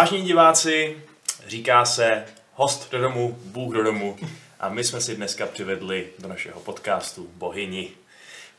Vážení 0.00 0.22
diváci, 0.22 0.96
říká 1.46 1.84
se 1.84 2.24
host 2.54 2.90
do 2.92 3.00
domu, 3.00 3.38
Bůh 3.44 3.74
do 3.74 3.82
domu 3.82 4.16
a 4.60 4.68
my 4.68 4.84
jsme 4.84 5.00
si 5.00 5.16
dneska 5.16 5.46
přivedli 5.46 6.06
do 6.18 6.28
našeho 6.28 6.60
podcastu 6.60 7.28
Bohyni. 7.34 7.90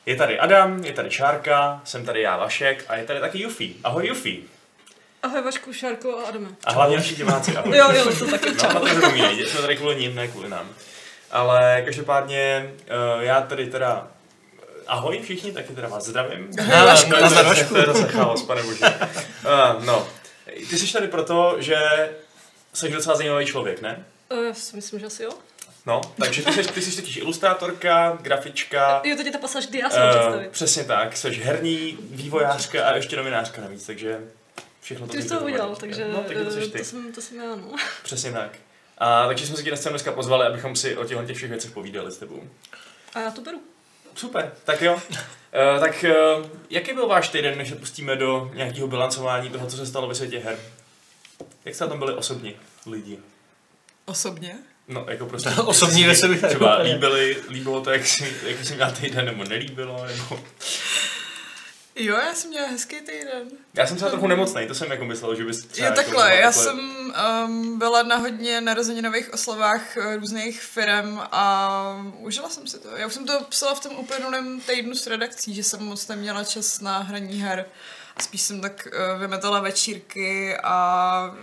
Je 0.06 0.16
tady 0.16 0.40
Adam, 0.40 0.84
je 0.84 0.94
tady 0.94 1.12
Šárka, 1.12 1.82
jsem 1.84 2.06
tady 2.06 2.22
já 2.22 2.38
Vašek 2.38 2.86
a 2.88 2.96
je 2.96 3.04
tady 3.04 3.20
taky 3.20 3.42
Jufi. 3.42 3.76
Ahoj 3.84 4.08
Jufi. 4.08 4.44
Ahoj 5.24 5.42
Vašku, 5.42 5.74
Šárko 5.74 6.18
a 6.18 6.28
Adame. 6.28 6.48
A 6.64 6.72
hlavně 6.72 6.98
naši 6.98 7.16
diváci, 7.16 7.58
ahoj. 7.58 7.78
Jo, 7.78 7.92
jo, 7.92 8.16
to 8.20 8.28
taky 8.28 8.50
No, 8.50 8.56
čau. 8.56 8.74
na 8.74 8.80
to 8.80 8.88
zapomínej, 8.88 9.46
jsme 9.46 9.62
tady 9.62 9.78
kvůli 9.78 9.96
ním, 9.96 10.16
ne 10.16 10.28
kvůli 10.28 10.50
nám. 10.50 10.70
Ale 11.32 11.82
každopádně 11.86 12.74
uh, 13.16 13.24
já 13.24 13.42
tady 13.42 13.68
teda 13.68 14.08
Ahoj 14.88 15.22
všichni, 15.22 15.52
taky 15.52 15.74
teda 15.74 15.88
vás 15.88 16.06
zdravím. 16.06 16.50
Ahoj, 16.60 16.86
Vašku. 16.86 17.10
No, 17.10 17.30
to, 17.30 17.36
to, 17.36 17.70
to 17.70 17.78
je 17.78 17.86
zase 17.86 18.08
chaos, 18.08 18.44
pane 18.44 18.64
bože. 18.64 18.86
Uh, 18.86 19.86
no, 19.86 20.08
ty 20.46 20.78
jsi 20.80 20.94
tady 20.94 21.08
proto, 21.08 21.56
že 21.60 21.76
jsi 22.74 22.90
docela 22.90 23.16
zajímavý 23.16 23.46
člověk, 23.46 23.82
ne? 23.82 24.06
Uh, 24.30 24.54
si 24.54 24.76
myslím, 24.76 25.00
že 25.00 25.06
asi 25.06 25.24
jo. 25.24 25.32
No, 25.86 26.02
takže 26.20 26.42
ty 26.42 26.52
jsi, 26.52 26.64
ty 26.72 26.82
jsi 26.82 26.96
totiž 27.02 27.18
ilustrátorka, 27.18 28.18
grafička, 28.22 29.02
Jo, 29.04 29.16
teď 29.18 29.26
je 29.26 29.32
ta 29.32 29.38
pasáž, 29.38 29.68
kdy 29.68 29.80
já 29.80 29.90
se 29.90 30.00
mám 30.00 30.36
uh, 30.36 30.44
přesně 30.46 30.84
tak, 30.84 31.18
jsi 31.18 31.30
herní 31.30 31.98
vývojářka 32.02 32.86
a 32.86 32.96
ještě 32.96 33.16
novinářka 33.16 33.62
navíc, 33.62 33.86
takže 33.86 34.20
všechno 34.82 35.08
to 35.08 35.14
Ty 35.14 35.22
jsi 35.22 35.30
to 35.30 35.40
udělal, 35.40 35.76
takže 35.76 36.08
No, 36.08 36.24
tak 36.24 36.38
to, 36.38 36.48
eh, 36.48 36.52
jsi 36.52 36.72
ty. 36.72 36.78
to, 36.78 36.84
jsem, 36.84 37.14
to 37.14 37.22
jsem 37.22 37.38
já, 37.38 37.56
no. 37.56 37.72
Přesně 38.04 38.32
tak. 38.32 38.52
A 38.98 39.28
takže 39.28 39.48
jsme 39.48 39.58
se 39.58 39.64
tě 39.64 39.70
dnes 39.70 39.82
sem 39.84 39.92
dneska 39.92 40.12
pozvali, 40.12 40.48
abychom 40.48 40.76
si 40.76 40.98
o 40.98 41.06
těchto 41.06 41.26
těch 41.26 41.38
všech 41.38 41.50
věcech 41.50 41.72
povídali 41.72 42.12
s 42.12 42.18
tebou. 42.18 42.44
A 43.14 43.20
já 43.20 43.32
to 43.32 43.42
beru. 43.42 43.62
Super, 44.16 44.52
tak 44.64 44.82
jo. 44.82 44.94
Uh, 44.94 45.80
tak 45.80 46.06
uh, 46.40 46.46
jaký 46.70 46.94
byl 46.94 47.08
váš 47.08 47.30
týden, 47.30 47.58
než 47.58 47.70
se 47.70 47.76
pustíme 47.76 48.16
do 48.16 48.52
nějakého 48.54 48.88
bilancování 48.88 49.50
toho, 49.50 49.68
co 49.68 49.78
se 49.78 49.86
stalo 49.86 50.08
ve 50.08 50.16
světě 50.16 50.40
her? 50.40 50.60
Jak 51.66 51.76
jste 51.76 51.88
tam 51.88 52.00
byli 52.00 52.14
osobně 52.14 52.54
lidi? 52.86 53.20
Osobně? 54.06 54.56
No, 54.88 55.06
jako 55.10 55.26
prostě... 55.26 55.50
Osobní 55.66 56.04
věci 56.04 56.28
bych 56.28 56.42
Třeba 56.42 56.78
líbili, 56.78 57.38
líbilo 57.50 57.82
to, 57.82 57.92
jak 57.92 58.08
jsi, 58.08 58.36
jak 58.44 58.66
jsi 58.66 58.76
měl 58.76 58.92
týden, 58.92 59.26
nebo 59.26 59.44
nelíbilo, 59.44 60.06
nebo... 60.06 60.44
Jo, 61.96 62.16
já 62.18 62.34
jsem 62.34 62.50
měla 62.50 62.68
hezký 62.68 62.96
týden. 63.02 63.48
Já 63.74 63.88
jsem 63.88 63.96
třeba 63.96 64.12
trochu 64.12 64.28
nemocný, 64.28 64.68
to 64.68 64.76
jsem 64.76 64.92
jako 64.92 65.06
myslel, 65.06 65.36
že 65.36 65.44
bys 65.46 65.66
třeba... 65.66 65.88
Jo, 65.88 65.92
jako 65.92 65.96
takhle, 65.96 66.24
byla 66.24 66.32
já 66.32 66.52
takhle- 66.52 66.64
jsem 66.64 66.80
um, 67.46 67.80
byla 67.80 68.04
na 68.04 68.16
hodně 68.16 68.62
narozeninových 68.62 69.34
oslavách 69.34 69.98
eh, 69.98 70.16
různých 70.16 70.62
firm 70.62 71.20
a 71.32 72.06
užila 72.18 72.50
jsem 72.50 72.68
si 72.68 72.80
to. 72.80 72.98
Já 72.98 73.08
už 73.08 73.14
jsem 73.14 73.26
to 73.26 73.44
psala 73.50 73.76
v 73.76 73.80
tom 73.80 73.96
uplynulém 73.96 74.62
týdnu 74.62 74.96
s 74.96 75.08
redakcí, 75.08 75.54
že 75.54 75.64
jsem 75.64 75.84
moc 75.86 76.08
neměla 76.08 76.44
čas 76.44 76.80
na 76.82 77.00
hraní 77.00 77.42
her. 77.42 77.66
A 78.18 78.22
spíš 78.22 78.42
jsem 78.42 78.62
tak 78.62 78.88
uh, 78.88 79.20
vymetala 79.22 79.60
večírky 79.60 80.58
a 80.64 81.36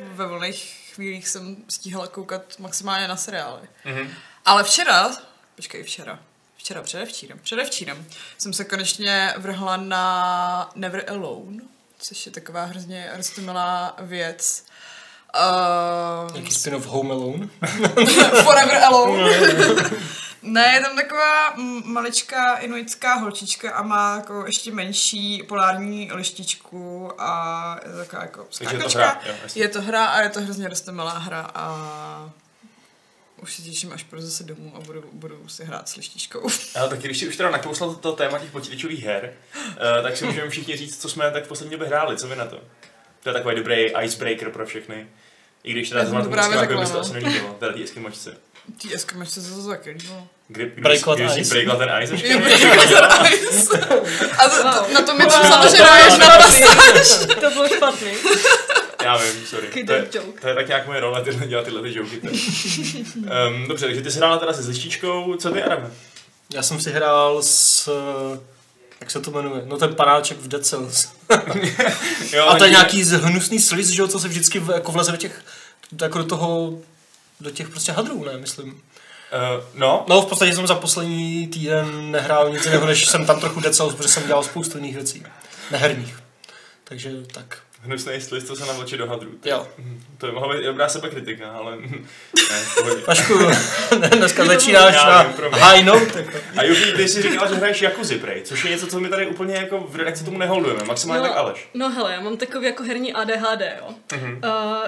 ve 0.00 0.26
volných 0.26 0.90
chvílích 0.94 1.28
jsem 1.28 1.56
stíhala 1.68 2.06
koukat 2.06 2.42
maximálně 2.58 3.08
na 3.08 3.16
seriály. 3.16 3.60
Mhm. 3.84 4.10
Ale 4.44 4.64
včera, 4.64 5.10
počkej, 5.56 5.82
včera, 5.82 6.18
včera, 6.66 6.82
předevčírem, 6.82 7.38
předevčírem, 7.42 8.06
jsem 8.38 8.52
se 8.52 8.64
konečně 8.64 9.34
vrhla 9.36 9.76
na 9.76 10.70
Never 10.74 11.04
Alone, 11.10 11.62
což 11.98 12.26
je 12.26 12.32
taková 12.32 12.64
hrozně 12.64 13.10
roztomilá 13.16 13.96
věc. 14.00 14.64
Uh, 16.26 16.32
Nějaký 16.32 16.50
spin-off 16.50 16.86
Home 16.86 17.10
Alone. 17.10 17.48
Forever 18.42 18.84
Alone. 18.84 19.38
ne, 20.42 20.72
je 20.74 20.80
tam 20.80 20.96
taková 20.96 21.54
maličká 21.84 22.56
inuitská 22.56 23.14
holčička 23.14 23.72
a 23.72 23.82
má 23.82 24.16
jako 24.16 24.46
ještě 24.46 24.72
menší 24.72 25.42
polární 25.42 26.10
lištičku 26.12 27.12
a 27.18 27.80
je 27.84 27.92
to 27.92 27.98
taková 27.98 28.22
jako 28.22 28.46
je 28.60 28.78
to 28.78 28.88
hra, 28.88 29.20
jo, 29.26 29.34
je 29.54 29.68
to 29.68 29.82
hra 29.82 30.06
a 30.06 30.20
je 30.20 30.28
to 30.28 30.40
hrozně 30.40 30.68
roztomilá 30.68 31.18
hra 31.18 31.50
a 31.54 32.30
už 33.46 33.54
se 33.54 33.62
těším, 33.62 33.92
až 33.92 34.02
půjdu 34.02 34.22
zase 34.22 34.44
domů 34.44 34.72
a 34.76 34.80
budu, 34.80 35.04
budu 35.12 35.48
si 35.48 35.64
hrát 35.64 35.88
s 35.88 35.96
lištičkou. 35.96 36.48
Ale 36.74 36.88
tak 36.88 36.98
když 36.98 37.18
si 37.18 37.28
už 37.28 37.36
teda 37.36 37.50
nakousla 37.50 37.86
to, 37.86 37.94
to 37.94 38.12
téma 38.12 38.38
těch 38.38 38.50
počítačových 38.50 39.04
her, 39.04 39.32
uh, 39.56 40.02
tak 40.02 40.16
si 40.16 40.24
můžeme 40.24 40.50
všichni 40.50 40.76
říct, 40.76 41.02
co 41.02 41.08
jsme 41.08 41.30
tak 41.30 41.44
v 41.44 41.48
poslední 41.48 41.70
době 41.70 41.88
hráli, 41.88 42.16
co 42.16 42.28
vy 42.28 42.36
na 42.36 42.46
to? 42.46 42.60
To 43.22 43.28
je 43.28 43.32
takový 43.32 43.56
dobrý 43.56 43.86
icebreaker 44.02 44.50
pro 44.50 44.66
všechny. 44.66 45.06
I 45.64 45.72
když 45.72 45.88
teda 45.88 46.04
zrovna 46.04 46.24
to 46.24 46.30
právě 46.30 46.58
Eskimovi 46.58 46.80
by 46.80 46.86
se 46.86 46.92
to 46.92 46.98
no. 46.98 47.04
asi 47.04 47.12
nelíbilo, 47.12 47.56
teda 47.58 47.72
ty 47.72 47.84
eskimočce. 47.84 48.36
Ty 48.82 48.94
eskimoš 48.94 49.28
se 49.28 49.40
zase 49.40 49.68
taky 49.68 49.90
líbilo. 49.90 50.28
Kdy, 50.48 50.64
kdy, 50.64 50.82
Breaklat 50.82 51.18
kdy 51.18 51.28
jsi 51.30 51.40
ice. 51.40 51.54
breakla 51.54 51.76
ten 51.76 51.90
ice? 52.02 52.28
Jo, 52.28 52.38
nice. 52.40 53.78
A 54.38 54.48
to, 54.48 54.56
to, 54.56 54.94
na 54.94 55.02
to 55.02 55.18
to 55.18 55.24
pasáž. 55.24 55.72
To 57.40 57.50
bylo 57.50 57.68
špatný. 57.68 58.12
Já 59.06 59.16
vím, 59.16 59.46
sorry. 59.46 59.84
To 59.86 59.92
je, 59.92 60.02
to 60.40 60.48
je 60.48 60.54
tak 60.54 60.68
nějak 60.68 60.86
moje 60.86 61.00
role, 61.00 61.22
tyhle, 61.24 61.46
dělat 61.46 61.64
tyhle 61.64 61.82
ty 61.82 61.94
joky. 61.98 62.20
um, 62.20 63.68
dobře, 63.68 63.86
takže 63.86 64.02
ty 64.02 64.10
jsi 64.10 64.18
hrála 64.18 64.38
teda 64.38 64.52
se 64.52 64.62
zlištičkou, 64.62 65.36
co 65.36 65.50
ty, 65.50 65.62
Adame? 65.62 65.90
Já 66.54 66.62
jsem 66.62 66.80
si 66.80 66.92
hrál 66.92 67.42
s... 67.42 67.88
Jak 69.00 69.10
se 69.10 69.20
to 69.20 69.30
jmenuje? 69.30 69.62
No 69.64 69.76
ten 69.76 69.94
panáček 69.94 70.38
v 70.38 70.48
Dead 70.48 70.66
Cells. 70.66 71.08
Jo, 72.32 72.46
A 72.46 72.58
to 72.58 72.64
je 72.64 72.70
nějaký 72.70 73.04
z- 73.04 73.12
hnusný 73.20 73.60
sliz, 73.60 73.88
že 73.88 74.02
jo, 74.02 74.08
co 74.08 74.20
se 74.20 74.28
vždycky 74.28 74.58
v- 74.58 74.70
jako 74.74 74.92
vleze 74.92 75.10
do 75.12 75.16
těch, 75.16 75.42
jako 76.02 76.18
do 76.18 76.24
toho, 76.24 76.78
do 77.40 77.50
těch 77.50 77.68
prostě 77.68 77.92
hadrů, 77.92 78.24
ne, 78.24 78.38
myslím. 78.38 78.68
Uh, 78.72 79.64
no, 79.74 80.04
No, 80.08 80.22
v 80.22 80.26
podstatě 80.26 80.54
jsem 80.54 80.66
za 80.66 80.74
poslední 80.74 81.46
týden 81.46 82.10
nehrál 82.10 82.50
nic 82.50 82.64
jiného, 82.64 82.86
než 82.86 83.06
jsem 83.06 83.26
tam 83.26 83.40
trochu 83.40 83.60
Dead 83.60 83.74
Cells, 83.74 83.94
protože 83.94 84.08
jsem 84.08 84.26
dělal 84.26 84.42
spoustu 84.42 84.78
jiných 84.78 84.94
věcí. 84.94 85.22
Neherních. 85.70 86.14
Takže 86.84 87.10
tak. 87.32 87.58
Hnusný 87.86 88.20
sliz, 88.20 88.44
co 88.44 88.56
se 88.56 88.66
navlečí 88.66 88.96
do 88.96 89.06
hadru. 89.06 89.30
Jo. 89.44 89.68
To 90.18 90.26
je 90.26 90.32
mohla 90.32 90.54
být 90.56 90.64
dobrá 90.64 90.88
sebekritika, 90.88 91.50
ale 91.50 91.76
ne. 91.80 91.98
Vašku, 93.06 93.34
dneska 94.16 94.44
začínáš 94.44 94.94
na 94.94 95.22
high 95.52 95.84
note. 95.84 96.26
A 96.56 96.62
Jufi, 96.64 96.92
ty 96.92 97.08
jsi 97.08 97.22
říkala, 97.22 97.48
že 97.48 97.54
hraješ 97.54 97.82
Jakuzi 97.82 98.18
Prej, 98.18 98.42
což 98.42 98.64
je 98.64 98.70
něco, 98.70 98.86
co 98.86 99.00
my 99.00 99.08
tady 99.08 99.26
úplně 99.26 99.54
jako 99.54 99.86
v 99.90 99.96
redakci 99.96 100.24
tomu 100.24 100.38
neholdujeme, 100.38 100.84
maximálně 100.84 101.28
tak 101.28 101.36
Aleš. 101.36 101.68
no 101.74 101.90
hele, 101.90 102.12
já 102.12 102.20
mám 102.20 102.36
takový 102.36 102.66
jako 102.66 102.82
herní 102.82 103.12
ADHD, 103.12 103.60
jo. 103.78 103.88
Mhm. 104.12 104.32
Uh, 104.32 104.40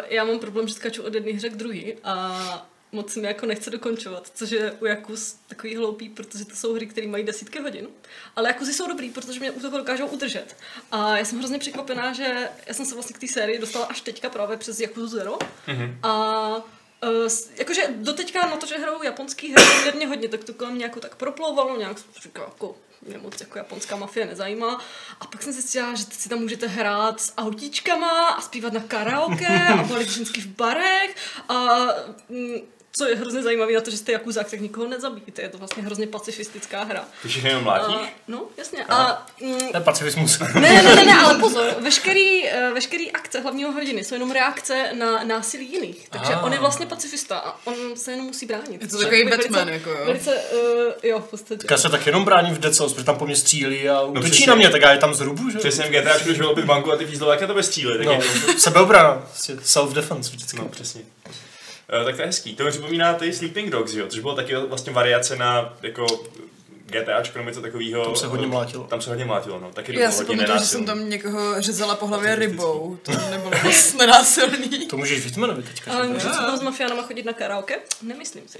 já 0.08 0.25
mám 0.25 0.38
problém, 0.38 0.69
že 0.69 0.75
skaču 0.75 1.03
od 1.03 1.14
jedné 1.14 1.32
hře 1.32 1.48
k 1.48 1.56
druhý 1.56 1.94
a 2.04 2.69
moc 2.93 3.16
mi 3.16 3.26
jako 3.26 3.47
nechce 3.47 3.71
dokončovat, 3.71 4.31
což 4.34 4.50
je 4.50 4.72
u 4.72 4.87
Jakus 4.87 5.37
takový 5.47 5.76
hloupý, 5.76 6.09
protože 6.09 6.44
to 6.44 6.56
jsou 6.56 6.75
hry, 6.75 6.87
které 6.87 7.06
mají 7.06 7.25
desítky 7.25 7.60
hodin. 7.60 7.88
Ale 8.37 8.49
Jakuzy 8.49 8.72
jsou 8.72 8.88
dobrý, 8.88 9.10
protože 9.10 9.41
mě 9.41 9.50
u 9.50 9.60
toho 9.60 9.78
dokážou 9.78 10.06
udržet. 10.06 10.56
A 10.91 11.16
já 11.16 11.25
jsem 11.25 11.38
hrozně 11.38 11.59
překvapená, 11.59 12.12
že 12.12 12.49
já 12.66 12.75
jsem 12.75 12.87
se 12.87 12.94
vlastně 12.94 13.16
k 13.16 13.19
té 13.19 13.28
sérii 13.28 13.59
dostala 13.59 13.87
až 13.87 14.00
teďka 14.00 14.31
právě 14.31 14.56
přes 14.56 14.81
Yakuza 14.81 15.06
Zero. 15.06 15.38
Mhm. 15.66 15.99
A 16.03 16.78
Uh, 17.03 17.28
jakože 17.56 17.82
doteďka 17.97 18.47
na 18.47 18.56
to, 18.56 18.66
že 18.66 18.78
hrajou 18.78 19.03
japonský 19.03 19.53
hry 19.53 19.65
poměrně 19.76 20.06
hodně, 20.06 20.28
tak 20.28 20.44
to 20.44 20.55
kolem 20.55 20.75
mě 20.75 20.84
jako 20.84 21.00
tak 21.00 21.16
proplouvalo, 21.16 21.76
nějak 21.76 21.99
jsem 21.99 22.09
říkala, 22.22 22.49
jako 22.49 22.76
mě 23.03 23.19
moc 23.19 23.41
jako 23.41 23.59
japonská 23.59 23.97
mafie 23.97 24.26
nezajímá. 24.26 24.84
A 25.20 25.26
pak 25.26 25.43
jsem 25.43 25.53
zjistila, 25.53 25.94
že 25.94 26.05
si 26.05 26.28
tam 26.28 26.38
můžete 26.38 26.66
hrát 26.66 27.20
s 27.20 27.32
autíčkama 27.37 28.28
a 28.28 28.41
zpívat 28.41 28.72
na 28.72 28.81
karaoke 28.81 29.69
a 29.69 29.82
balit 29.82 30.09
ženský 30.09 30.41
v 30.41 30.47
barech 30.47 31.16
a 31.49 31.87
mm, 32.28 32.55
co 32.93 33.04
je 33.09 33.16
hrozně 33.16 33.43
zajímavé 33.43 33.72
na 33.72 33.81
to, 33.81 33.91
že 33.91 33.97
jste 33.97 34.12
jakuzák, 34.12 34.50
tak 34.50 34.61
nikoho 34.61 34.88
nezabíjíte. 34.88 35.43
Je 35.43 35.49
to 35.49 35.58
vlastně 35.58 35.82
hrozně 35.82 36.06
pacifistická 36.06 36.85
hra. 36.85 37.05
Ty 37.23 37.29
všechny 37.29 37.50
jenom 37.50 37.64
mlátíš? 37.64 37.96
No, 38.29 38.43
jasně. 38.56 38.85
A, 38.85 39.26
mm, 39.40 39.58
To 39.70 39.76
je 39.76 39.81
pacifismus. 39.81 40.38
ne, 40.55 40.61
ne, 40.61 40.82
ne, 40.82 41.05
ne, 41.05 41.14
ale 41.25 41.38
pozor, 41.38 41.75
veškerý, 41.81 42.49
eh, 42.49 42.70
veškerý 42.75 43.12
akce 43.12 43.40
hlavního 43.40 43.73
hrdiny 43.73 44.05
jsou 44.05 44.14
jenom 44.14 44.31
reakce 44.31 44.90
na 44.99 45.25
násilí 45.25 45.73
jiných. 45.73 46.08
Takže 46.08 46.32
Ah. 46.35 46.44
on 46.44 46.52
je 46.52 46.58
vlastně 46.58 46.87
pacifista 46.87 47.38
a 47.38 47.67
on 47.67 47.96
se 47.96 48.11
jenom 48.11 48.26
musí 48.26 48.46
bránit. 48.46 48.82
Je 48.82 48.88
to 48.88 48.99
takový 48.99 49.25
velice- 49.25 49.49
Batman, 49.49 49.69
jako 49.69 49.91
jo. 49.91 50.05
Velice, 50.06 50.34
uh, 50.37 50.93
jo, 51.02 51.19
v 51.20 51.31
podstatě. 51.31 51.58
Tak 51.58 51.70
já 51.70 51.76
se 51.79 51.88
tak 51.88 52.06
jenom 52.06 52.25
bráním 52.25 52.55
v 52.55 52.58
Dead 52.58 52.75
Cells, 52.75 52.93
protože 52.93 53.05
tam 53.06 53.17
po 53.19 53.26
mě 53.26 53.37
střílí 53.37 53.88
a 53.88 54.00
útočí 54.02 54.31
přesně. 54.31 54.46
na 54.46 54.55
mě, 54.55 54.70
tak 54.70 54.81
já 54.82 54.93
je 54.93 54.99
tam 54.99 55.14
zrubu, 55.14 55.50
že? 55.50 55.58
Přesně 55.58 55.84
v 55.84 55.91
GTA, 55.91 56.19
když 56.19 56.38
byl 56.38 56.49
opět 56.50 56.67
banku 56.67 56.93
a 56.93 56.96
ty 56.96 57.06
fízlováky 57.06 57.41
na 57.43 57.46
tebe 57.49 57.62
stříli, 57.62 57.99
tak 57.99 58.06
No, 58.06 58.19
sebeobrana, 58.58 59.14
prostě 59.14 59.55
self-defense 59.55 60.31
vždycky. 60.31 60.56
No, 60.58 60.64
přesně. 60.69 61.00
Uh, 61.99 62.05
tak 62.05 62.17
to 62.17 62.23
je 62.23 62.26
hezký. 62.26 62.55
To 62.56 62.64
mi 62.64 62.70
připomíná 62.70 63.14
ty 63.14 63.32
Sleeping 63.32 63.70
Dogs, 63.70 63.93
jo, 63.94 64.06
což 64.08 64.20
bylo 64.20 64.35
taky 64.35 64.55
vlastně 64.56 64.93
variace 64.93 65.37
na 65.37 65.75
jako 65.82 66.06
GTAčko 66.87 67.38
nebo 67.38 67.49
něco 67.50 67.62
takového. 67.62 68.05
Tam 68.05 68.17
se 68.17 68.26
hodně 68.26 68.46
mlátilo. 68.46 68.85
Tam 68.85 69.00
se 69.00 69.11
hodně 69.11 69.25
mlátilo, 69.25 69.61
no. 69.61 69.70
Taky 69.73 69.93
Já 69.93 69.99
bylo 70.11 70.12
si 70.12 70.25
pamatuju, 70.25 70.58
že 70.58 70.67
jsem 70.67 70.87
tam 70.87 71.08
někoho 71.08 71.62
řezala 71.62 71.94
po 71.94 72.06
hlavě 72.06 72.37
rybou. 72.37 72.99
To 73.02 73.12
nebylo 73.31 73.50
moc 73.64 73.94
nenásilný. 73.99 74.87
To 74.87 74.96
můžeš 74.96 75.25
Vícmanovi 75.25 75.62
teďka. 75.62 75.93
Ale 75.93 76.20
se 76.20 76.29
tam 76.29 76.56
s 76.58 76.62
mafiánama 76.62 77.02
chodit 77.02 77.25
na 77.26 77.32
karaoke? 77.32 77.79
Nemyslím 78.02 78.49
si. 78.49 78.58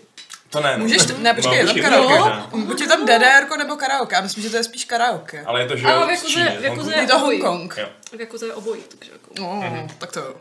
To 0.51 0.61
ne. 0.61 0.77
no. 0.79 0.85
Můžeš, 0.85 1.03
t- 1.07 1.15
ne, 1.19 1.35
počkej, 1.35 1.51
No, 1.53 1.59
je 1.59 1.65
tam 1.65 1.75
počkej, 1.75 1.83
karaoke. 1.91 2.19
možná. 2.19 2.51
Buď 2.67 2.81
je 2.81 2.87
tam 2.89 3.07
DDR 3.07 3.59
nebo 3.59 3.77
karaoke. 3.77 4.15
Já 4.17 4.21
myslím, 4.23 4.43
že 4.45 4.51
to 4.51 4.57
je 4.57 4.65
spíš 4.65 4.85
karaoke. 4.85 5.43
Ale 5.47 5.61
je 5.63 5.69
to, 5.69 5.77
že 5.77 5.87
Ale 5.87 6.01
jo, 6.01 6.07
v 6.07 6.11
Jakuze- 6.11 6.59
v 6.61 6.65
Jakuze- 6.65 6.69
Hongkongu. 6.69 6.91
Je 7.01 7.07
to. 7.07 7.19
Hongkong. 7.19 7.77
Jo. 7.79 7.87
V 8.17 8.21
Jakuze 8.21 8.47
je 8.47 8.55
obojí, 8.55 8.83
takže 8.99 9.13
jako. 9.13 9.31
No, 9.39 9.63
Mhm. 9.71 9.89
tak 9.99 10.13
to 10.13 10.21
jo. 10.21 10.35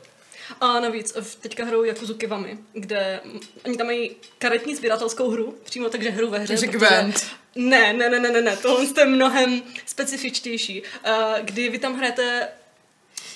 A 0.61 0.79
navíc 0.79 1.15
v- 1.21 1.35
teďka 1.35 1.65
hrajou 1.65 1.83
Yakuzu 1.83 2.13
Kiwami, 2.13 2.57
kde 2.73 3.21
oni 3.65 3.77
tam 3.77 3.87
mají 3.87 4.15
karetní 4.37 4.75
sběratelskou 4.75 5.29
hru, 5.29 5.57
přímo 5.63 5.89
takže 5.89 6.09
hru 6.09 6.29
ve 6.29 6.39
hře. 6.39 6.47
Takže 6.53 6.67
Gwent. 6.67 7.25
Ne, 7.55 7.93
ne, 7.93 8.09
ne, 8.09 8.19
ne, 8.19 8.29
ne, 8.31 8.41
ne, 8.41 8.57
tohle 8.57 8.85
je 8.97 9.05
mnohem 9.05 9.61
specifičtější, 9.85 10.81
uh, 10.81 11.15
kdy 11.41 11.69
vy 11.69 11.79
tam 11.79 11.95
hrajete 11.97 12.47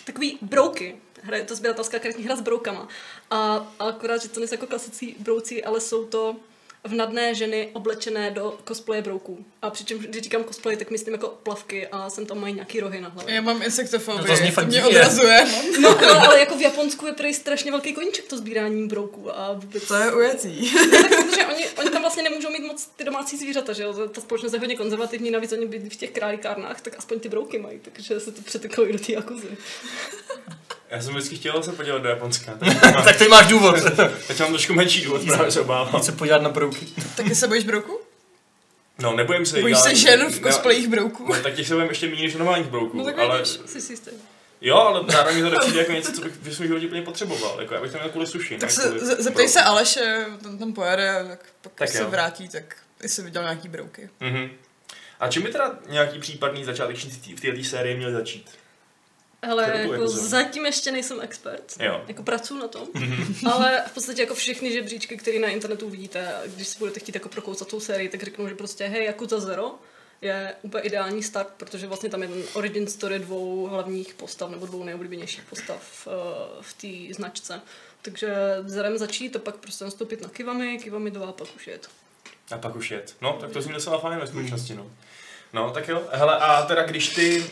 takový 0.06 0.38
brouky. 0.42 0.96
hra, 1.24 1.38
je 1.38 1.44
to 1.46 1.56
sběratelská 1.56 2.00
karetní 2.00 2.24
hra 2.24 2.36
s 2.36 2.42
broukama. 2.42 2.88
A, 3.32 3.68
a 3.80 3.86
akorát, 3.86 4.22
že 4.22 4.30
to 4.30 4.40
nejsou 4.40 4.54
jako 4.54 4.68
klasicí 4.68 5.16
brouci, 5.20 5.64
ale 5.64 5.82
jsou 5.82 6.06
to 6.06 6.36
vnadné 6.84 7.36
ženy 7.36 7.70
oblečené 7.74 8.32
do 8.32 8.58
cosplaye 8.68 9.02
brouků. 9.02 9.46
A 9.62 9.70
přičemž, 9.70 10.06
když 10.06 10.22
říkám 10.22 10.44
cosplay, 10.44 10.78
tak 10.78 10.92
myslím 10.92 11.14
jako 11.14 11.28
plavky 11.28 11.88
a 11.88 12.10
sem 12.10 12.26
tam 12.26 12.40
mají 12.40 12.54
nějaký 12.54 12.80
rohy 12.80 13.02
na 13.02 13.10
hlavě. 13.10 13.36
Já 13.36 13.42
mám 13.42 13.62
insektofobii, 13.62 14.22
No 14.22 14.28
to 14.28 14.36
zní 14.36 14.48
to, 14.48 14.54
fakt 14.54 14.68
mě 14.68 14.86
odrazuje. 14.86 15.46
No, 15.82 15.90
ale, 15.90 16.28
ale 16.28 16.40
jako 16.40 16.58
v 16.58 16.62
Japonsku 16.62 17.06
je 17.06 17.14
prý 17.14 17.34
strašně 17.34 17.72
velký 17.72 17.94
koníček 17.94 18.28
to 18.28 18.38
sbírání 18.38 18.88
brouků 18.88 19.38
a 19.40 19.54
vůbec... 19.54 19.88
To 19.88 19.96
je 19.96 20.02
tak, 20.02 20.14
protože 21.26 21.46
oni, 21.46 21.68
oni 21.80 21.90
tam 21.90 22.02
vlastně 22.02 22.24
nemůžou 22.24 22.50
mít 22.50 22.68
moc 22.68 22.86
ty 22.86 23.04
domácí 23.04 23.38
zvířata, 23.38 23.74
že 23.74 23.84
jo? 23.84 24.08
Ta 24.08 24.22
společnost 24.22 24.54
je 24.54 24.60
hodně 24.60 24.76
konzervativní, 24.76 25.32
navíc 25.32 25.52
oni 25.52 25.66
bydlí 25.66 25.90
v 25.90 25.96
těch 25.96 26.12
králíkárnách, 26.12 26.82
tak 26.82 26.98
aspoň 26.98 27.20
ty 27.20 27.30
brouky 27.30 27.60
mají, 27.60 27.80
takže 27.80 28.20
se 28.20 28.32
to 28.32 28.42
přeteklo 28.42 28.90
i 28.90 28.94
do 28.94 29.00
té 29.00 29.12
jakuzy. 29.12 29.58
Já 30.92 31.02
jsem 31.02 31.14
vždycky 31.14 31.36
chtěl 31.36 31.64
se 31.64 31.72
podívat 31.72 32.02
do 32.02 32.10
Japonska. 32.10 32.52
Tak 32.82 32.94
mám, 32.96 33.04
Tak 33.04 33.18
ty 33.18 33.28
máš 33.28 33.48
důvod. 33.48 33.76
teď 34.28 34.40
mám 34.40 34.50
trošku 34.50 34.74
menší 34.74 35.02
důvod, 35.06 35.22
právě 35.26 35.52
se 35.52 35.62
obávám. 35.62 35.96
Jít 35.96 36.04
se 36.06 36.12
podívat 36.12 36.42
na 36.42 36.50
brouky. 36.50 36.88
Taky 37.18 37.36
se 37.36 37.48
bojíš 37.48 37.64
brouku? 37.64 38.00
No, 39.00 39.16
nebojím 39.16 39.46
se. 39.46 39.62
Bojíš 39.62 39.78
se 39.80 39.96
žen 39.96 40.32
v 40.32 40.42
cosplayích 40.42 40.88
brouků? 40.88 41.34
No, 41.34 41.42
tak 41.44 41.54
těch 41.54 41.68
se 41.68 41.74
bojím 41.74 41.90
ještě 41.90 42.08
méně 42.10 42.22
než 42.24 42.36
normálních 42.36 42.68
brouků. 42.68 42.98
No 42.98 43.04
tak 43.06 43.20
ale. 43.20 43.46
Jsi 43.46 43.82
si 43.82 43.94
jistý. 43.94 44.12
jo, 44.62 44.76
ale 44.78 45.04
zároveň 45.12 45.36
mi 45.36 45.42
to 45.44 45.50
nepřijde 45.50 45.80
jako 45.80 45.92
něco, 45.92 46.12
co 46.12 46.22
bych 46.22 46.34
v 46.42 46.54
svém 46.54 46.68
životě 46.68 46.86
úplně 46.86 47.02
potřeboval. 47.02 47.62
Jako, 47.62 47.74
já 47.74 47.82
bych 47.82 47.92
tam 47.92 48.02
měl 48.02 48.12
kvůli 48.12 48.28
suši. 48.28 48.58
Tak 48.58 48.72
se 48.72 48.82
kvůli 48.82 49.06
zeptej 49.24 49.48
se 49.50 49.62
Aleše, 49.62 50.26
ten 50.44 50.58
tam 50.58 50.74
pojede 50.74 51.10
a 51.20 51.24
tak 51.28 51.40
pak 51.62 51.74
Tak 51.76 51.90
se 51.90 52.02
jo. 52.02 52.10
vrátí, 52.10 52.50
tak 52.50 52.78
jestli 53.04 53.24
viděl 53.24 53.42
nějaký 53.42 53.68
brouky. 53.68 54.10
Mhm. 54.20 54.50
A 55.20 55.28
čím 55.28 55.42
by 55.44 55.52
teda 55.52 55.76
nějaký 55.90 56.20
případný 56.20 56.66
začáteční 56.66 57.12
v 57.36 57.42
této 57.42 57.64
sérii 57.64 57.98
měl 57.98 58.12
začít? 58.12 58.46
Hele, 59.44 59.88
jako 59.92 60.08
zatím 60.08 60.66
ještě 60.66 60.92
nejsem 60.92 61.22
expert. 61.22 61.74
Jo. 61.80 62.04
Jako 62.08 62.24
pracuji 62.24 62.60
na 62.60 62.68
tom. 62.68 62.88
ale 63.52 63.84
v 63.88 63.92
podstatě 63.92 64.22
jako 64.22 64.36
všechny 64.36 64.72
žebříčky, 64.72 65.18
které 65.18 65.40
na 65.40 65.48
internetu 65.48 65.90
vidíte, 65.90 66.34
a 66.34 66.48
když 66.48 66.68
si 66.68 66.80
budete 66.80 67.00
chtít 67.00 67.16
jako 67.16 67.30
prokoucat 67.30 67.68
tou 67.68 67.80
sérii, 67.80 68.10
tak 68.10 68.24
řeknou, 68.24 68.48
že 68.48 68.56
prostě 68.56 68.88
hej, 68.88 69.06
Yakuza 69.06 69.40
Zero 69.40 69.76
je 70.22 70.54
úplně 70.62 70.84
ideální 70.84 71.24
start, 71.24 71.48
protože 71.58 71.88
vlastně 71.88 72.10
tam 72.10 72.22
je 72.22 72.28
ten 72.28 72.44
origin 72.54 72.88
story 72.88 73.20
dvou 73.20 73.68
hlavních 73.68 74.14
postav, 74.14 74.50
nebo 74.50 74.66
dvou 74.66 74.84
nejoblíbenějších 74.84 75.44
postav 75.44 76.08
uh, 76.08 76.14
v 76.62 76.74
té 76.74 77.14
značce. 77.14 77.62
Takže 78.02 78.36
zerem 78.66 78.98
začít 78.98 79.36
a 79.36 79.40
pak 79.40 79.56
prostě 79.56 79.84
nastoupit 79.84 80.22
na 80.22 80.30
Kivami, 80.30 80.80
Kivami 80.84 81.12
2 81.12 81.28
a 81.28 81.32
pak 81.32 81.48
už 81.56 81.68
je 81.68 81.78
to. 81.78 81.88
A 82.52 82.58
pak 82.58 82.76
už 82.76 82.92
jet. 82.92 83.16
No, 83.22 83.38
tak 83.42 83.52
to 83.52 83.62
zní 83.62 83.74
docela 83.74 84.00
fajn 84.00 84.20
ve 84.20 84.28
skutečnosti, 84.28 84.76
no. 84.76 84.92
No, 85.54 85.72
tak 85.72 85.88
jo. 85.88 86.04
Hele, 86.12 86.38
a 86.38 86.66
teda 86.66 86.84
když 86.84 87.10
ty... 87.10 87.46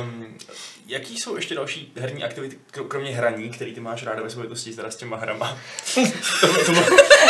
Um, 0.00 0.38
jaký 0.86 1.18
jsou 1.18 1.36
ještě 1.36 1.54
další 1.54 1.92
herní 1.96 2.24
aktivity, 2.24 2.58
kro- 2.74 2.88
kromě 2.88 3.10
hraní, 3.16 3.50
který 3.50 3.74
ty 3.74 3.80
máš 3.80 4.02
ráda 4.02 4.22
ve 4.22 4.30
spojitosti 4.30 4.72
teda 4.76 4.90
s 4.90 4.96
těma 4.96 5.16
hrama? 5.16 5.58
to, 6.40 6.46
to, 6.46 6.64
to, 6.64 6.72
byl, 6.72 6.84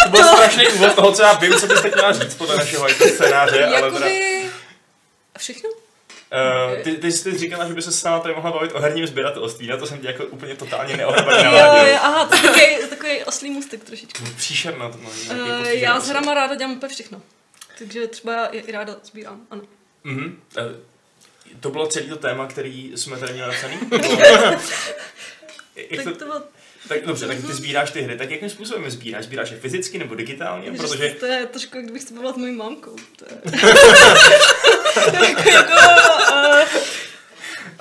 to 0.05 0.11
byl 0.11 0.25
strašný 0.25 0.69
úvod 0.69 0.95
toho, 0.95 1.13
co 1.13 1.23
já 1.23 1.33
vím, 1.33 1.53
co 1.53 1.67
bys 1.67 1.81
teď 1.83 1.95
měla 1.95 2.13
říct 2.13 2.35
podle 2.35 2.57
našeho 2.57 2.89
jako 2.89 3.05
scénáře, 3.09 3.65
ale 3.67 3.93
teda... 3.93 4.07
Jakoby... 4.09 4.51
Všechno? 5.39 5.71
Uh, 5.71 6.83
ty, 6.83 6.93
ty 6.97 7.13
jsi 7.13 7.39
říkala, 7.39 7.69
že 7.69 7.75
by 7.75 7.83
se 7.83 7.93
s 7.93 8.05
náma 8.05 8.21
tady 8.21 8.35
mohla 8.35 8.53
bavit 8.53 8.73
o 8.75 8.81
herním 8.81 9.07
sběratelství, 9.07 9.67
na 9.67 9.77
to 9.77 9.87
jsem 9.87 9.99
tě 9.99 10.07
jako 10.07 10.25
úplně 10.25 10.55
totálně 10.55 10.97
neohrabaně 10.97 11.45
Jo, 11.47 11.53
naladil. 11.53 11.93
jo, 11.93 11.99
aha, 12.03 12.25
to 12.25 12.37
je 12.37 12.43
takový, 12.43 12.89
takový 12.91 13.25
oslý 13.25 13.51
můstek 13.51 13.85
trošičku. 13.85 14.25
Příšerno 14.37 14.91
to 14.93 14.99
no, 15.03 15.11
nějaký 15.35 15.63
Uh, 15.63 15.69
já 15.69 16.01
s 16.01 16.03
osob. 16.03 16.11
hrama 16.11 16.35
ráda 16.35 16.55
dělám 16.55 16.73
úplně 16.73 16.95
všechno. 16.95 17.23
Takže 17.79 18.07
třeba 18.07 18.49
je 18.53 18.61
i 18.61 18.73
ráda 18.73 18.97
sbírám, 19.05 19.41
ano. 19.51 19.63
Mhm. 20.05 20.43
Eh, 20.59 20.63
To 21.61 21.71
bylo 21.71 21.87
celý 21.87 22.09
to 22.09 22.17
téma, 22.17 22.47
který 22.47 22.93
jsme 22.95 23.19
tady 23.19 23.33
měli 23.33 23.49
napsaný? 23.49 23.79
Tak 25.97 26.05
to, 26.05 26.15
to 26.15 26.25
bylo, 26.25 26.43
tak 26.89 27.07
dobře, 27.07 27.27
tak 27.27 27.37
ty 27.37 27.53
sbíráš 27.53 27.91
ty 27.91 28.01
hry, 28.01 28.19
tak 28.19 28.31
jakým 28.31 28.51
způsobem 28.51 28.85
je 28.85 28.91
sbíráš? 28.91 29.25
Sbíráš 29.25 29.51
je 29.51 29.57
fyzicky 29.57 29.99
nebo 29.99 30.15
digitálně? 30.15 30.71
že 30.73 30.77
Protože 30.79 31.17
to 31.21 31.27
je 31.27 31.47
trošku, 31.47 31.77
jak 31.77 31.85
kdybych 31.85 32.03
se 32.03 32.15
bavila 32.15 32.33
s 32.33 32.37
mojí 32.37 32.57
je, 32.57 32.97
to 33.17 33.25
je 33.25 33.41
jako, 35.29 35.49
jako 35.51 35.73
uh, 35.73 36.81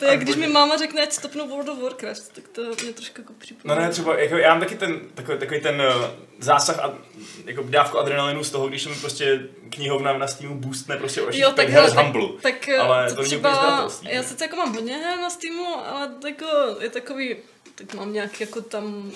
to 0.01 0.11
je, 0.11 0.17
když 0.17 0.35
mi 0.35 0.47
máma 0.47 0.77
řekne, 0.77 1.01
ať 1.03 1.11
stopnu 1.11 1.47
World 1.49 1.69
of 1.69 1.79
Warcraft, 1.79 2.33
tak 2.33 2.47
to 2.47 2.61
mě 2.61 2.93
trošku 2.93 3.21
jako 3.21 3.33
No 3.33 3.39
připomíná. 3.39 3.81
ne, 3.81 3.89
třeba, 3.89 4.19
jako 4.19 4.37
já 4.37 4.49
mám 4.49 4.59
taky 4.59 4.75
ten, 4.75 4.99
takový, 5.13 5.37
takový 5.39 5.61
ten 5.61 5.81
uh, 5.81 6.05
zásah 6.39 6.79
a 6.79 6.93
jako 7.45 7.63
dávku 7.63 7.99
adrenalinu 7.99 8.43
z 8.43 8.51
toho, 8.51 8.67
když 8.67 8.83
se 8.83 8.89
mi 8.89 8.95
prostě 8.95 9.47
knihovna 9.69 10.17
na 10.17 10.27
Steamu 10.27 10.55
boostne 10.55 10.97
prostě 10.97 11.21
o 11.21 11.27
Jo, 11.31 11.51
tak 11.51 11.65
her 11.65 11.73
hele, 11.73 11.89
z 11.89 11.93
tak, 11.93 12.03
Humble. 12.05 12.29
tak 12.41 12.69
Ale 12.79 13.09
to 13.09 13.15
to 13.15 13.23
třeba, 13.23 13.89
já 14.09 14.23
sice 14.23 14.43
jako 14.43 14.55
mám 14.55 14.73
hodně 14.75 14.97
her 14.97 15.19
na 15.19 15.29
Steamu, 15.29 15.75
ale 15.87 16.09
jako 16.27 16.45
je 16.79 16.89
takový, 16.89 17.35
tak 17.75 17.93
mám 17.93 18.13
nějaký 18.13 18.43
jako 18.43 18.61
tam 18.61 19.11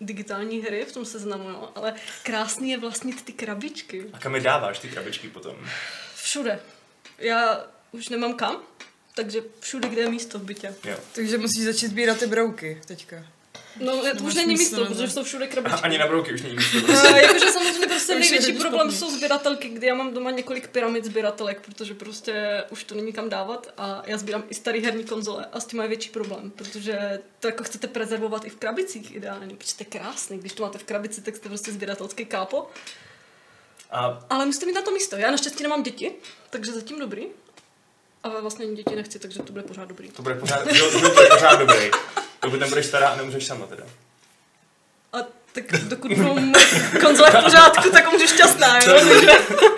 digitální 0.00 0.60
hry 0.60 0.84
v 0.84 0.92
tom 0.92 1.04
seznamu, 1.04 1.48
no, 1.48 1.72
ale 1.74 1.94
krásný 2.22 2.70
je 2.70 2.78
vlastnit 2.78 3.22
ty 3.24 3.32
krabičky. 3.32 4.04
A 4.12 4.18
kam 4.18 4.34
je 4.34 4.40
dáváš 4.40 4.78
ty 4.78 4.88
krabičky 4.88 5.28
potom? 5.28 5.56
Všude. 6.14 6.60
Já 7.18 7.64
už 7.92 8.08
nemám 8.08 8.34
kam, 8.34 8.56
takže 9.14 9.40
všude, 9.60 9.88
kde 9.88 10.00
je 10.02 10.10
místo 10.10 10.38
v 10.38 10.42
bytě. 10.42 10.74
Jo. 10.84 10.96
Takže 11.14 11.38
musíš 11.38 11.64
začít 11.64 11.88
sbírat 11.88 12.18
ty 12.18 12.26
brouky 12.26 12.80
teďka. 12.86 13.26
No, 13.80 13.92
to 13.96 14.04
Máš 14.04 14.20
už 14.22 14.34
není 14.34 14.54
místo, 14.54 14.80
ne? 14.84 14.90
protože 14.90 15.08
jsou 15.08 15.22
všude 15.24 15.44
A 15.44 15.48
krabičky. 15.48 15.80
ani 15.82 15.98
na 15.98 16.06
brouky 16.06 16.32
už 16.34 16.42
není 16.42 16.54
místo. 16.56 16.78
Uh, 16.78 17.16
jakože 17.16 17.46
samozřejmě 17.52 17.86
prostě 17.86 18.14
největší 18.14 18.52
to 18.52 18.58
problém 18.60 18.90
špatný. 18.90 18.98
jsou 18.98 19.16
sběratelky, 19.16 19.68
kdy 19.68 19.86
já 19.86 19.94
mám 19.94 20.14
doma 20.14 20.30
několik 20.30 20.68
pyramid 20.68 21.04
sběratelek, 21.04 21.60
protože 21.60 21.94
prostě 21.94 22.64
už 22.70 22.84
to 22.84 22.94
není 22.94 23.12
kam 23.12 23.28
dávat 23.28 23.72
a 23.76 24.02
já 24.06 24.18
sbírám 24.18 24.44
i 24.50 24.54
starý 24.54 24.84
herní 24.84 25.04
konzole 25.04 25.46
a 25.52 25.60
s 25.60 25.66
tím 25.66 25.80
je 25.80 25.88
větší 25.88 26.10
problém, 26.10 26.50
protože 26.50 27.20
to 27.40 27.46
jako 27.48 27.64
chcete 27.64 27.86
prezervovat 27.86 28.44
i 28.44 28.50
v 28.50 28.56
krabicích 28.56 29.14
ideálně, 29.14 29.56
protože 29.56 29.74
to 29.74 29.82
je 29.82 30.00
krásný, 30.00 30.38
když 30.38 30.52
to 30.52 30.62
máte 30.62 30.78
v 30.78 30.84
krabici, 30.84 31.20
tak 31.22 31.36
jste 31.36 31.48
prostě 31.48 31.72
sběratelský 31.72 32.24
kápo, 32.26 32.70
A 33.90 34.26
ale 34.30 34.46
musíte 34.46 34.66
mít 34.66 34.72
na 34.72 34.82
to 34.82 34.90
místo. 34.90 35.16
Já 35.16 35.30
naštěstí 35.30 35.62
nemám 35.62 35.82
děti, 35.82 36.12
takže 36.50 36.72
zatím 36.72 36.98
dobrý. 36.98 37.26
Ale 38.22 38.40
vlastně 38.40 38.66
děti 38.66 38.96
nechci, 38.96 39.18
takže 39.18 39.42
to 39.42 39.52
bude 39.52 39.64
pořád 39.64 39.88
dobrý. 39.88 40.08
to 40.08 40.22
bude 40.22 40.34
pořád, 40.34 40.62
to, 40.68 40.90
to 40.90 40.98
bude 40.98 41.28
pořád 41.28 41.56
dobrý. 41.56 41.90
Dokud 42.42 42.58
tam 42.58 42.68
budeš 42.68 42.86
stará 42.86 43.08
a 43.08 43.16
nemůžeš 43.16 43.46
sama 43.46 43.66
teda. 43.66 43.84
A 45.12 45.18
tak 45.52 45.72
dokud 45.72 46.12
budou 46.12 46.36
konzole 47.00 47.30
v 47.30 47.44
pořádku, 47.44 47.90
tak 47.90 48.12
můžu 48.12 48.26
šťastná, 48.26 48.78
jo? 48.78 49.00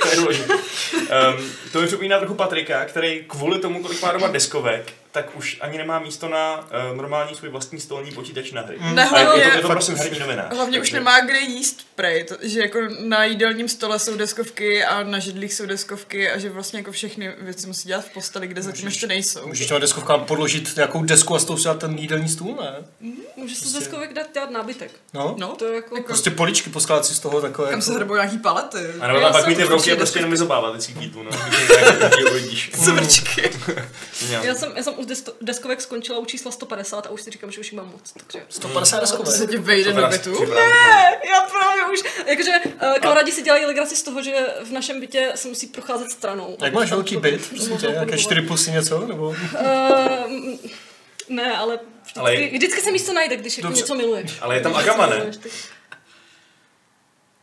To 0.03 0.09
je 0.09 0.17
důležité. 0.17 0.55
Um, 0.55 1.53
to 1.73 1.81
mi 1.81 1.87
připomíná 1.87 2.19
trochu 2.19 2.35
Patrika, 2.35 2.85
který 2.85 3.25
kvůli 3.29 3.59
tomu, 3.59 3.83
kolik 3.83 4.03
má 4.03 4.13
doma 4.13 4.29
deskovek, 4.29 4.93
tak 5.15 5.37
už 5.37 5.59
ani 5.61 5.79
nemá 5.79 5.99
místo 5.99 6.29
na 6.29 6.59
uh, 6.91 6.97
normální 6.97 7.35
svůj 7.35 7.51
vlastní 7.51 7.81
stolní 7.81 8.13
počítač 8.13 8.53
na 8.53 8.63
hry. 8.63 8.77
Ne, 8.95 9.09
A 9.09 9.19
je, 9.19 9.25
je, 9.25 9.27
to, 9.27 9.31
hlavně, 9.31 9.57
je 9.59 9.63
to 9.63 9.69
prosím 9.69 9.95
herní 9.97 10.19
novinář. 10.19 10.55
hlavně 10.55 10.81
už 10.81 10.93
nemá 10.93 11.21
kde 11.21 11.41
jíst 11.41 11.87
prej, 11.95 12.25
to, 12.25 12.37
že 12.43 12.61
jako 12.61 12.79
na 13.01 13.25
jídelním 13.25 13.69
stole 13.69 13.99
jsou 13.99 14.17
deskovky 14.17 14.85
a 14.85 15.03
na 15.03 15.19
židlích 15.19 15.55
jsou 15.55 15.67
deskovky 15.67 16.31
a 16.31 16.39
že 16.39 16.51
vlastně 16.51 16.79
jako 16.79 16.93
všechny 16.93 17.35
věci 17.41 17.67
musí 17.67 17.89
dělat 17.89 18.05
v 18.05 18.11
posteli, 18.11 18.47
kde 18.47 18.63
zatím 18.63 18.87
ještě 18.87 19.07
nejsou. 19.07 19.47
Můžeš 19.47 19.67
těma 19.67 19.79
deskovkám 19.79 20.25
podložit 20.25 20.77
nějakou 20.77 21.03
desku 21.03 21.35
a 21.35 21.39
s 21.39 21.45
tou 21.45 21.57
si 21.57 21.65
dát 21.65 21.79
ten 21.79 21.99
jídelní 21.99 22.29
stůl, 22.29 22.57
ne? 22.61 22.75
Může 23.37 23.55
se 23.55 23.69
z 23.69 23.73
deskovek 23.73 24.13
dát 24.13 24.27
dělat 24.35 24.51
nábytek. 24.51 24.91
No. 25.15 25.35
No, 25.39 25.49
To 25.49 25.65
je 25.65 25.75
jako... 25.75 26.03
Prostě 26.03 26.31
poličky 26.31 26.71
poskládat 26.71 27.07
si 27.07 27.15
z 27.15 27.21
toho 27.21 27.41
takové. 27.41 27.71
kam 27.71 27.79
jako... 27.81 27.93
se 27.93 27.99
hrbou 27.99 28.15
nějaký 28.15 28.39
palety. 28.39 28.79
A 29.01 29.07
nebo 29.07 29.21
tam 29.21 29.33
pak 29.33 29.47
mít 29.47 29.55
ty 29.57 29.65
brouky 29.65 29.93
a 29.93 29.97
prostě 29.97 30.19
jenom 30.19 30.31
vyzobávat 30.31 30.73
ty 30.73 30.79
cípítů, 30.79 31.23
no. 31.23 31.31
Svrčky. 32.85 33.51
Já 34.43 34.55
jsem, 34.55 34.73
já 34.77 34.83
jsem 34.83 34.95
u 35.05 35.35
deskovek 35.41 35.81
skončila 35.81 36.19
u 36.19 36.25
čísla 36.25 36.51
150 36.51 37.07
a 37.07 37.11
už 37.11 37.23
si 37.23 37.31
říkám, 37.31 37.51
že 37.51 37.61
už 37.61 37.67
jich 37.67 37.73
mám 37.75 37.91
moc. 37.93 38.13
Takže... 38.13 38.47
150 38.49 38.97
To 38.97 39.01
deskovek. 39.01 39.27
se 39.37 39.47
ti 39.47 39.57
vejde 39.57 39.93
do 39.93 40.07
bytu. 40.07 40.31
Ne, 40.55 40.61
já 41.33 41.41
právě 41.41 41.85
už. 41.93 42.01
Jakože 42.27 42.51
uh, 42.65 42.99
kamarádi 42.99 43.33
si 43.33 43.43
dělají 43.43 43.67
legraci 43.67 43.97
z 43.97 44.03
toho, 44.03 44.23
že 44.23 44.47
v 44.65 44.71
našem 44.73 45.01
bytě 45.01 45.33
se 45.35 45.49
musí 45.49 45.67
procházet 45.67 46.11
stranou. 46.11 46.57
Jak 46.63 46.73
máš 46.75 46.91
velký 46.91 47.17
byt, 47.17 47.49
prosím 47.49 47.79
tě, 47.79 47.87
jaké 47.87 48.19
4 48.19 48.41
plusy 48.43 48.71
něco, 48.71 49.07
nebo? 49.07 49.29
Uh, 49.29 49.37
ne, 51.29 51.57
ale 51.57 51.79
vždycky, 52.03 52.21
Ale- 52.21 52.37
ale 52.37 52.47
vždycky 52.49 52.81
se 52.81 52.93
místo 52.93 53.13
najde, 53.13 53.37
když 53.37 53.59
jako 53.59 53.67
Dobře. 53.69 53.81
něco 53.83 53.95
miluješ. 53.95 54.39
Ale 54.41 54.55
je 54.57 54.61
tam 54.61 54.75
Agama, 54.77 55.07
něco 55.07 55.25
ne? 55.45 55.51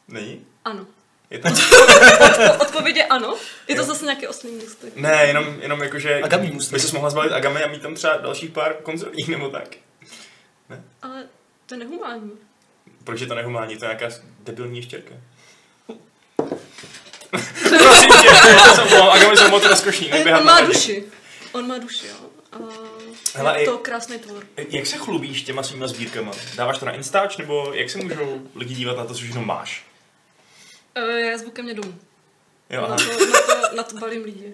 Není? 0.07 0.45
Ano. 0.65 0.85
Je 1.31 1.39
tam... 1.39 1.55
Odpověď 2.61 2.95
je 2.95 3.05
ano. 3.05 3.35
Je 3.67 3.75
to 3.75 3.81
Jo. 3.81 3.87
zase 3.87 4.05
nějaký 4.05 4.27
oslý 4.27 4.51
můstek. 4.51 4.95
Ne, 4.95 5.23
jenom, 5.27 5.45
jenom 5.61 5.83
jakože... 5.83 6.21
Agami 6.23 6.51
můstek. 6.51 6.73
By 6.73 6.79
se 6.79 6.93
mohla 6.95 7.09
zbavit 7.09 7.31
Agamy 7.31 7.63
a 7.63 7.67
mít 7.67 7.81
tam 7.81 7.95
třeba 7.95 8.17
dalších 8.17 8.49
pár 8.51 8.73
konzolí 8.83 9.25
nebo 9.27 9.49
tak. 9.49 9.67
Ale 11.01 11.23
to 11.65 11.75
je 11.75 11.79
nehumánní. 11.79 12.31
Proč 13.03 13.21
je 13.21 13.27
to 13.27 13.35
nehumánní? 13.35 13.77
To 13.77 13.85
je 13.85 13.89
nějaká 13.89 14.15
debilní 14.39 14.77
ještěrka. 14.77 15.13
Prosím 17.69 18.09
tě, 18.21 18.27
já 18.27 18.75
jsem 18.75 18.87
volal, 18.87 19.11
Agamy 19.11 19.37
jsou 19.37 19.49
moc 19.49 19.65
rozkošní, 19.65 20.13
On 20.13 20.43
má 20.45 20.61
duši. 20.61 21.03
On 21.51 21.67
má 21.67 21.77
duši, 21.77 22.07
jo. 22.07 22.15
A 22.51 22.57
Hele, 23.35 23.59
je 23.61 23.65
to 23.65 23.77
krásný 23.77 24.19
tvor. 24.19 24.43
Jak 24.69 24.85
se 24.87 24.97
chlubíš 24.97 25.41
těma 25.41 25.63
svýma 25.63 25.87
sbírkama? 25.87 26.31
Dáváš 26.55 26.77
to 26.77 26.85
na 26.85 26.91
Instač, 26.91 27.37
nebo 27.37 27.71
jak 27.73 27.89
se 27.89 27.97
můžou 27.97 28.41
lidi 28.55 28.73
dívat 28.75 28.97
na 28.97 29.05
to, 29.05 29.13
co 29.13 29.19
všechno 29.21 29.41
máš? 29.41 29.85
Uh, 30.97 31.09
já 31.15 31.37
zvukem 31.37 31.65
mě 31.65 31.73
domů. 31.73 31.95
Jo, 32.69 32.81
Na 32.81 32.95
to, 32.95 33.03
na, 33.03 33.41
to, 33.69 33.75
na 33.75 33.83
to 33.83 33.95
balím 33.97 34.23
lidi. 34.23 34.53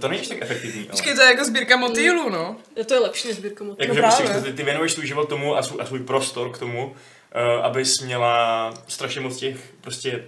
to 0.00 0.08
není 0.08 0.26
tak 0.26 0.38
efektivní. 0.40 0.80
Ale. 0.80 0.90
Počkej, 0.90 1.14
to 1.14 1.20
je 1.22 1.26
jako 1.30 1.44
sbírka 1.44 1.76
motýlů, 1.76 2.28
no. 2.28 2.56
To 2.86 2.94
je 2.94 3.00
lepší 3.00 3.28
než 3.28 3.36
sbírka 3.36 3.64
motýlů. 3.64 3.94
Jakože 3.94 4.02
No 4.02 4.08
prostě, 4.28 4.40
ty, 4.50 4.52
ty 4.52 4.62
věnuješ 4.62 4.92
svůj 4.92 5.06
život 5.06 5.28
tomu 5.28 5.56
a 5.56 5.62
svůj, 5.62 5.82
a 5.82 5.86
svůj 5.86 6.00
prostor 6.00 6.52
k 6.52 6.58
tomu, 6.58 6.86
uh, 6.86 7.64
abys 7.64 8.00
měla 8.00 8.74
strašně 8.88 9.20
moc 9.20 9.36
těch 9.36 9.56
prostě 9.80 10.24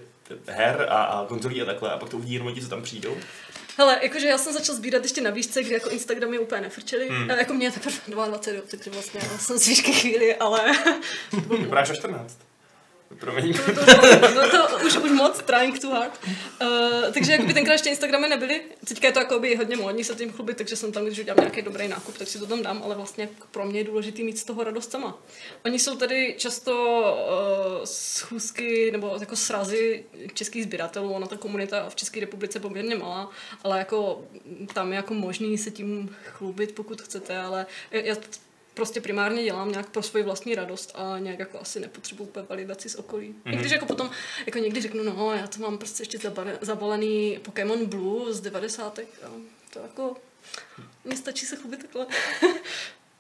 her 0.47 0.87
a, 0.91 1.03
a 1.03 1.27
konzolí 1.27 1.63
a 1.63 1.65
takhle 1.65 1.93
a 1.93 1.97
pak 1.99 2.09
to 2.09 2.17
uvidí 2.17 2.35
jenom 2.35 2.55
ti, 2.55 2.61
co 2.61 2.69
tam 2.69 2.83
přijdou. 2.83 3.17
Hele, 3.77 3.99
jakože 4.03 4.29
já 4.29 4.39
jsem 4.39 4.53
začal 4.53 4.75
sbírat 4.75 5.03
ještě 5.03 5.21
na 5.21 5.31
výšce, 5.31 5.63
kdy 5.63 5.75
jako 5.75 5.91
Instagramy 5.91 6.39
úplně 6.39 6.61
nefrčely. 6.61 7.09
Hmm. 7.09 7.19
Hmm. 7.19 7.31
Jako 7.31 7.55
mě 7.55 7.67
je 7.67 7.71
teprve 7.71 7.97
22, 8.09 8.57
jo, 8.59 8.63
takže 8.71 8.91
vlastně 8.91 9.21
já 9.33 9.39
jsem 9.39 9.59
z 9.59 9.67
výšky 9.67 9.93
chvíli, 9.93 10.37
ale 10.37 10.61
Vypadáš 11.59 11.91
až 11.91 11.99
14. 11.99 12.39
Promiň. 13.19 13.55
to, 13.55 13.63
to, 13.75 13.85
to, 14.35 14.51
to, 14.51 14.79
to 14.79 14.87
už, 14.87 14.97
už 14.97 15.11
moc, 15.11 15.43
trying 15.43 15.79
too 15.79 15.91
hard. 15.91 16.21
Uh, 16.63 17.13
takže 17.13 17.33
jakoby 17.33 17.55
tenkrát 17.55 17.73
ještě 17.73 17.89
Instagramy 17.89 18.29
nebyly. 18.29 18.61
Teďka 18.89 19.07
je 19.07 19.13
to 19.13 19.19
jakoby 19.19 19.57
hodně 19.57 19.77
módní 19.77 20.05
se 20.05 20.15
tím 20.15 20.33
chlubit, 20.33 20.57
takže 20.57 20.77
jsem 20.77 20.93
tam, 20.93 21.05
když 21.05 21.19
udělám 21.19 21.39
nějaký 21.41 21.63
dobrý 21.63 21.89
nákup, 21.89 22.19
tak 22.19 22.29
si 22.29 22.39
to 22.39 22.47
tam 22.47 22.63
dám, 22.63 22.83
ale 22.85 22.95
vlastně 22.95 23.29
pro 23.51 23.67
mě 23.67 23.81
je 23.81 23.85
důležité 23.85 24.23
mít 24.23 24.39
z 24.39 24.45
toho 24.45 24.65
radost 24.65 24.91
sama. 24.91 25.19
Oni 25.65 25.79
jsou 25.79 25.97
tady 25.97 26.35
často 26.39 26.73
uh, 27.03 27.85
schůzky 27.85 28.91
nebo 28.91 29.17
jako 29.21 29.37
srazy 29.37 30.05
českých 30.35 30.65
sběratelů, 30.65 31.13
ona 31.13 31.27
ta 31.27 31.37
komunita 31.37 31.89
v 31.89 31.95
České 31.95 32.21
republice 32.21 32.61
poměrně 32.61 32.95
malá, 32.95 33.31
ale 33.65 33.79
jako 33.79 34.25
tam 34.75 34.91
je 34.93 34.97
jako 34.97 35.15
možný 35.15 35.59
se 35.59 35.71
tím 35.71 36.17
chlubit, 36.25 36.75
pokud 36.75 37.03
chcete, 37.03 37.39
ale 37.39 37.67
já 37.91 38.17
prostě 38.81 39.01
primárně 39.01 39.45
dělám 39.45 39.71
nějak 39.71 39.91
pro 39.91 40.03
svoji 40.03 40.25
vlastní 40.25 40.55
radost 40.55 40.93
a 40.95 41.19
nějak 41.19 41.39
jako 41.39 41.61
asi 41.61 41.81
nepotřebuji 41.81 42.25
úplně 42.25 42.47
validaci 42.49 42.89
z 42.89 42.95
okolí. 42.95 43.35
Mm-hmm. 43.35 43.53
I 43.53 43.57
když 43.57 43.73
jako 43.73 43.87
potom 43.87 44.11
jako 44.47 44.59
někdy 44.59 44.81
řeknu, 44.81 45.03
no 45.03 45.33
já 45.33 45.47
to 45.47 45.61
mám 45.61 45.79
prostě 45.79 46.03
ještě 46.03 46.19
zabale, 46.19 46.59
zabalený 46.61 47.39
Pokémon 47.43 47.87
Blue 47.87 48.33
z 48.33 48.41
90. 48.41 48.99
A 48.99 49.03
to 49.73 49.79
jako 49.79 50.17
mně 51.05 51.17
stačí 51.17 51.47
se 51.47 51.57
chlubit 51.57 51.83
takhle. 51.83 52.07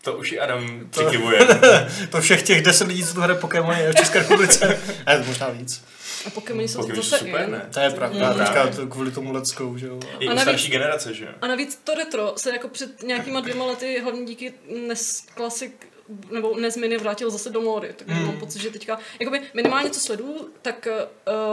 To 0.02 0.12
už 0.14 0.32
i 0.32 0.40
Adam 0.40 0.80
přikivuje. 0.90 1.40
To 2.10 2.20
všech 2.20 2.42
těch 2.42 2.62
10 2.62 2.86
lidí, 2.88 3.04
co 3.04 3.14
tu 3.14 3.20
hraje 3.20 3.40
Pokémon 3.40 3.76
je 3.76 3.92
v 3.92 3.94
České 3.94 4.18
republice. 4.18 4.80
To 5.18 5.24
možná 5.26 5.48
víc. 5.48 5.84
A 6.26 6.30
Pokémoni 6.30 6.68
jsou 6.68 6.78
Pokémoni 6.78 6.94
teď 7.00 7.04
jsou 7.04 7.10
zase 7.10 7.24
super, 7.24 7.40
in. 7.44 7.50
ne? 7.50 7.66
To 7.74 7.80
je 7.80 7.90
pravda. 7.90 8.32
Mm. 8.32 8.38
Teďka 8.38 8.66
to 8.66 8.86
kvůli 8.86 9.10
tomu 9.10 9.32
leckou, 9.32 9.76
že 9.78 9.86
jo. 9.86 10.00
I 10.18 10.26
A 10.26 10.30
navíc- 10.34 10.42
starší 10.42 10.70
generace, 10.70 11.14
že 11.14 11.24
jo? 11.24 11.30
A 11.42 11.46
navíc 11.46 11.80
to 11.84 11.94
retro 11.94 12.32
se 12.36 12.50
jako 12.52 12.68
před 12.68 13.02
nějakýma 13.02 13.40
dvěma 13.40 13.64
lety 13.64 14.00
hlavně 14.02 14.24
díky 14.24 14.52
NES 14.88 15.22
Classic 15.36 15.72
nebo 16.30 16.56
NES 16.56 16.76
Mini 16.76 16.96
vrátil 16.98 17.30
zase 17.30 17.50
do 17.50 17.60
módy, 17.60 17.92
takže 17.96 18.14
Hmm. 18.14 18.26
mám 18.26 18.36
pocit, 18.40 18.62
že 18.62 18.70
teďka, 18.70 18.98
jakoby 19.20 19.42
minimálně 19.54 19.90
co 19.90 20.00
sleduju, 20.00 20.50
tak 20.62 20.88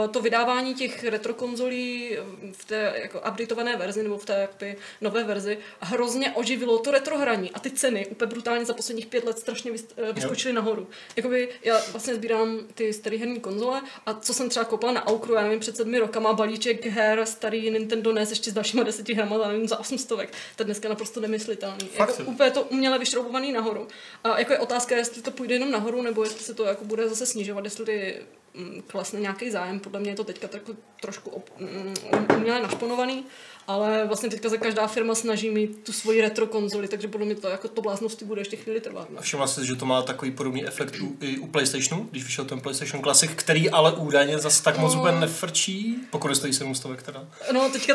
uh, 0.04 0.10
to 0.10 0.20
vydávání 0.20 0.74
těch 0.74 1.04
retro 1.04 1.34
konzolí 1.34 2.16
v 2.52 2.64
té 2.64 2.92
jako 3.02 3.18
updateované 3.30 3.76
verzi 3.76 4.02
nebo 4.02 4.18
v 4.18 4.24
té 4.24 4.40
jakoby, 4.40 4.76
nové 5.00 5.24
verzi 5.24 5.58
hrozně 5.80 6.32
oživilo 6.34 6.78
to 6.78 6.90
retro 6.90 7.18
hraní 7.18 7.50
a 7.50 7.60
ty 7.60 7.70
ceny 7.70 8.06
úplně 8.06 8.28
brutálně 8.28 8.64
za 8.64 8.74
posledních 8.74 9.06
pět 9.06 9.24
let 9.24 9.38
strašně 9.38 9.70
vys, 9.72 9.86
uh, 10.02 10.14
vyskočily 10.14 10.54
nahoru. 10.54 10.86
Jakoby 11.16 11.48
já 11.62 11.80
vlastně 11.92 12.14
sbírám 12.14 12.58
ty 12.74 12.92
staré 12.92 13.16
herní 13.16 13.40
konzole 13.40 13.82
a 14.06 14.14
co 14.14 14.34
jsem 14.34 14.48
třeba 14.48 14.64
koupila 14.64 14.92
na 14.92 15.06
Aukru, 15.06 15.34
já 15.34 15.42
nevím, 15.42 15.60
před 15.60 15.76
sedmi 15.76 15.98
rokama 15.98 16.32
balíček 16.32 16.86
her 16.86 17.26
starý 17.26 17.70
Nintendo 17.70 18.12
NES 18.12 18.30
ještě 18.30 18.50
s 18.50 18.54
dalšíma 18.54 18.82
deseti 18.82 19.14
hrama, 19.14 19.36
já 19.42 19.48
nevím, 19.48 19.68
za 19.68 19.78
800. 19.80 20.08
To 20.08 20.62
je 20.62 20.64
dneska 20.64 20.88
naprosto 20.88 21.20
nemyslitelný. 21.20 21.86
Fakt 21.88 22.18
Jako, 22.18 22.30
úplně 22.30 22.50
to 22.50 22.62
uměle 22.62 22.98
vyšroubovaný 22.98 23.52
nahoru. 23.52 23.88
A 24.24 24.38
jako 24.38 24.47
je 24.52 24.58
otázka, 24.58 24.96
jestli 24.96 25.22
to 25.22 25.30
půjde 25.30 25.54
jenom 25.54 25.70
nahoru, 25.70 26.02
nebo 26.02 26.24
jestli 26.24 26.44
se 26.44 26.54
to 26.54 26.64
jako 26.64 26.84
bude 26.84 27.08
zase 27.08 27.26
snižovat, 27.26 27.64
jestli 27.64 28.16
mm, 28.54 28.82
klesne 28.86 29.20
nějaký 29.20 29.50
zájem. 29.50 29.80
Podle 29.80 30.00
mě 30.00 30.10
je 30.10 30.16
to 30.16 30.24
teďka 30.24 30.48
tak 30.48 30.62
trošku 31.00 31.30
op, 31.30 31.50
mm, 31.58 31.94
uměle 32.36 32.62
našponovaný, 32.62 33.24
ale 33.66 34.04
vlastně 34.06 34.28
teďka 34.30 34.48
se 34.50 34.58
každá 34.58 34.86
firma 34.86 35.14
snaží 35.14 35.50
mít 35.50 35.84
tu 35.84 35.92
svoji 35.92 36.20
retro 36.20 36.46
konzoli, 36.46 36.88
takže 36.88 37.08
podle 37.08 37.26
mě 37.26 37.34
to 37.34 37.48
jako 37.48 37.68
to 37.68 37.82
bláznosti 37.82 38.24
bude 38.24 38.40
ještě 38.40 38.56
chvíli 38.56 38.80
trvat. 38.80 39.10
No. 39.10 39.18
A 39.18 39.22
všimla 39.22 39.46
jsi, 39.46 39.66
že 39.66 39.76
to 39.76 39.86
má 39.86 40.02
takový 40.02 40.30
podobný 40.30 40.66
efekt 40.66 40.94
u, 41.02 41.16
i 41.20 41.38
u 41.38 41.46
PlayStationu, 41.46 42.08
když 42.10 42.24
vyšel 42.24 42.44
ten 42.44 42.60
PlayStation 42.60 43.02
Classic, 43.02 43.30
který 43.34 43.70
ale 43.70 43.92
údajně 43.92 44.38
zase 44.38 44.62
tak 44.62 44.78
moc 44.78 44.94
No. 44.94 45.00
úplně 45.00 45.20
nefrčí, 45.20 45.96
pokud 46.10 46.34
stojí 46.36 46.52
700 46.52 47.02
teda. 47.02 47.28
no 47.52 47.70
teďka 47.70 47.94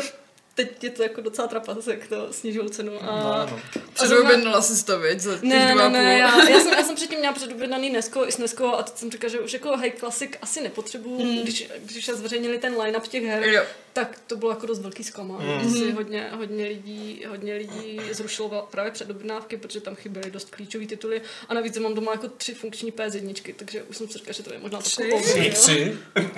teď 0.54 0.84
je 0.84 0.90
to 0.90 1.02
jako 1.02 1.20
docela 1.20 1.48
trapas, 1.48 1.86
jak 1.86 2.06
to 2.08 2.32
snižují 2.32 2.70
cenu. 2.70 2.92
A, 3.02 3.06
No, 3.20 3.46
no. 3.50 3.60
Předobjednala 3.92 4.62
si 4.62 4.84
to, 4.84 4.98
viď, 4.98 5.20
za 5.20 5.32
těch 5.34 5.42
Ne, 5.42 5.74
ne, 5.74 5.88
ne, 5.88 6.18
já, 6.18 6.48
já, 6.50 6.60
jsem, 6.60 6.72
já 6.72 6.82
jsem 6.84 6.96
předtím 6.96 7.18
měla 7.18 7.34
předobjednaný 7.34 7.90
Nesko 7.90 8.28
i 8.28 8.32
s 8.32 8.38
Nesko 8.38 8.74
a 8.74 8.82
teď 8.82 8.96
jsem 8.96 9.10
říkala, 9.10 9.30
že 9.30 9.40
už 9.40 9.52
jako 9.52 9.76
hej, 9.76 9.90
klasik 9.90 10.38
asi 10.42 10.60
nepotřebuju, 10.60 11.24
mm. 11.24 11.42
když, 11.42 11.68
když 11.84 12.06
zveřejnili 12.06 12.58
ten 12.58 12.80
line-up 12.80 13.06
těch 13.06 13.24
her, 13.24 13.44
Jo. 13.48 13.62
tak 13.92 14.20
to 14.26 14.36
bylo 14.36 14.50
jako 14.50 14.66
dost 14.66 14.78
velký 14.80 15.04
zklamání. 15.04 15.48
Mm. 15.48 15.62
Mm. 15.62 15.72
Si 15.74 15.92
hodně, 15.92 16.28
hodně, 16.32 16.64
lidí, 16.64 17.24
hodně 17.28 17.54
lidí 17.54 18.00
zrušilo 18.12 18.68
právě 18.70 18.92
předobjednávky, 18.92 19.56
protože 19.56 19.80
tam 19.80 19.94
chyběly 19.94 20.30
dost 20.30 20.50
klíčové 20.50 20.86
tituly 20.86 21.22
a 21.48 21.54
navíc 21.54 21.78
mám 21.78 21.94
doma 21.94 22.12
jako 22.12 22.28
tři 22.28 22.54
funkční 22.54 22.92
PS1, 22.92 23.54
takže 23.56 23.82
už 23.82 23.96
jsem 23.96 24.08
si 24.08 24.18
říkala, 24.18 24.32
že 24.32 24.42
to 24.42 24.52
je 24.52 24.58
možná 24.58 24.78
over, 25.12 25.22
Tři, 25.22 25.50
tři. 25.50 25.98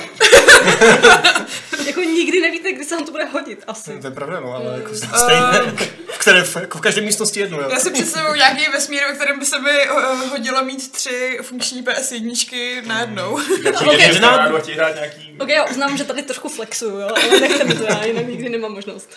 Jako 1.87 2.01
nikdy 2.01 2.41
nevíte, 2.41 2.73
kdy 2.73 2.85
se 2.85 2.95
vám 2.95 3.05
to 3.05 3.11
bude 3.13 3.25
hodit, 3.25 3.65
asi. 3.67 3.91
To 4.07 4.11
je 4.11 4.15
pravda, 4.15 4.41
no, 4.41 4.55
ale 4.55 4.75
jako 4.77 4.91
Eh, 4.93 5.19
stejně, 5.19 5.73
v, 6.07 6.19
které, 6.19 6.45
jako 6.61 6.79
v 6.79 6.81
každé 6.81 7.01
místnosti 7.01 7.41
jednu, 7.41 7.61
jo. 7.61 7.69
Já 7.71 7.79
si 7.79 7.91
představuju 7.91 8.35
nějaký 8.35 8.71
vesmír, 8.73 9.03
ve 9.09 9.15
kterém 9.15 9.39
by 9.39 9.47
se 9.47 9.61
mi 9.61 9.91
uh, 9.91 10.29
hodilo 10.29 10.65
mít 10.65 10.93
tři 10.93 11.39
funkční 11.43 11.83
PS1 11.83 12.87
najednou. 12.87 13.33
Ok. 13.69 13.87
okay. 13.87 14.21
a 14.57 14.61
ti 14.61 14.73
hrát 14.73 14.95
nějaký... 14.95 15.37
Ok, 15.41 15.49
já 15.49 15.65
uznám, 15.65 15.97
že 15.97 16.05
tady 16.05 16.23
trošku 16.23 16.49
flexuju, 16.49 16.99
jo, 17.01 17.09
ale 17.09 17.41
nechte 17.41 17.65
mi 17.65 17.75
to, 17.75 17.85
já 17.85 18.05
jinak 18.05 18.27
nikdy 18.27 18.49
nemám 18.49 18.73
možnost. 18.73 19.11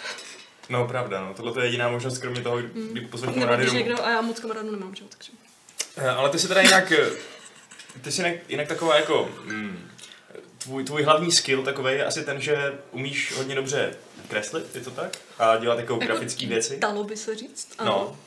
No 0.69 0.88
pravda, 0.88 1.22
no. 1.22 1.34
Tohle 1.34 1.53
to 1.53 1.60
je 1.60 1.65
jediná 1.65 1.89
možnost, 1.89 2.17
kromě 2.17 2.41
toho, 2.41 2.58
kdy 2.91 3.01
poslední 3.01 3.36
kamarády 3.36 3.65
domů. 3.65 3.77
někdo, 3.77 4.05
a 4.05 4.10
já 4.10 4.22
moc 4.22 4.39
kamarádů 4.39 4.72
nemám, 4.72 4.96
že 4.96 5.03
takže. 5.10 5.31
Eh, 5.98 6.10
Ale 6.10 6.29
ty 6.29 6.39
jsi 6.39 6.48
teda 6.48 6.62
jinak, 6.62 6.91
eh, 6.91 7.10
ty 8.01 8.12
jsi 8.12 8.22
jinak, 8.22 8.36
jinak 8.50 8.67
taková 8.67 8.96
jako, 8.96 9.29
mm, 9.43 9.89
tvůj, 10.70 10.84
tvůj 10.84 11.04
hlavní 11.04 11.32
skill 11.32 11.64
takový 11.64 11.94
je 11.94 12.06
asi 12.06 12.26
ten, 12.26 12.42
že 12.42 12.74
umíš 12.92 13.34
hodně 13.38 13.56
dobře 13.56 13.96
kreslit, 14.28 14.76
je 14.76 14.82
to 14.82 14.92
tak? 14.92 15.18
A 15.40 15.58
dělat 15.58 15.80
jako 15.80 15.96
grafické 15.96 16.46
věci? 16.46 16.78
Dalo 16.80 17.04
by 17.04 17.18
se 17.18 17.36
říct. 17.36 17.74
ano. 17.78 17.92
No. 17.92 18.18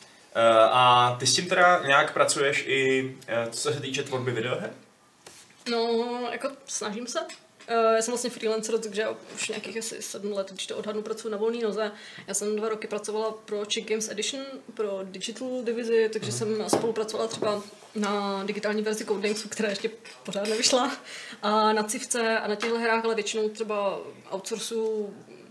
A 0.73 1.17
ty 1.21 1.27
s 1.27 1.35
tím 1.35 1.49
teda 1.49 1.83
nějak 1.87 2.13
pracuješ 2.13 2.65
i 2.67 3.15
eh, 3.27 3.47
co 3.51 3.73
se 3.73 3.81
týče 3.81 4.03
tvorby 4.03 4.31
videoher? 4.31 4.71
No, 5.71 6.29
jako 6.33 6.51
snažím 6.67 7.07
se. 7.07 7.19
Eh, 7.73 7.95
Já 7.97 8.02
jsem 8.02 8.12
vlastně 8.12 8.31
freelancer, 8.31 8.79
takže 8.79 9.07
už 9.35 9.49
nějakých 9.49 9.76
asi 9.79 10.02
sedm 10.02 10.33
let, 10.33 10.50
když 10.50 10.67
to 10.67 10.76
odhadnu, 10.76 11.02
pracuji 11.02 11.29
na 11.31 11.37
volné 11.38 11.59
noze. 11.62 11.93
Já 12.26 12.35
jsem 12.35 12.57
dva 12.57 12.69
roky 12.69 12.87
pracovala 12.87 13.33
pro 13.33 13.64
Chick 13.64 13.88
Games 13.88 14.09
Edition, 14.09 14.45
pro 14.75 15.00
digital 15.02 15.49
divizi, 15.62 16.09
takže 16.12 16.33
jsem 16.33 16.64
spolupracovala 16.69 17.29
třeba 17.29 17.62
na 17.95 18.45
digitální 18.45 18.83
verzi 18.83 19.05
Codenamesu, 19.05 19.49
která 19.49 19.69
ještě 19.69 19.91
pořád 20.23 20.49
nevyšla, 20.49 20.97
a 21.43 21.73
na 21.73 21.83
Civce 21.83 22.38
a 22.38 22.49
na 22.49 22.55
těchto 22.55 22.79
hrách, 22.79 23.05
ale 23.05 23.14
většinou 23.14 23.49
třeba 23.49 24.00
outsourcu 24.31 25.11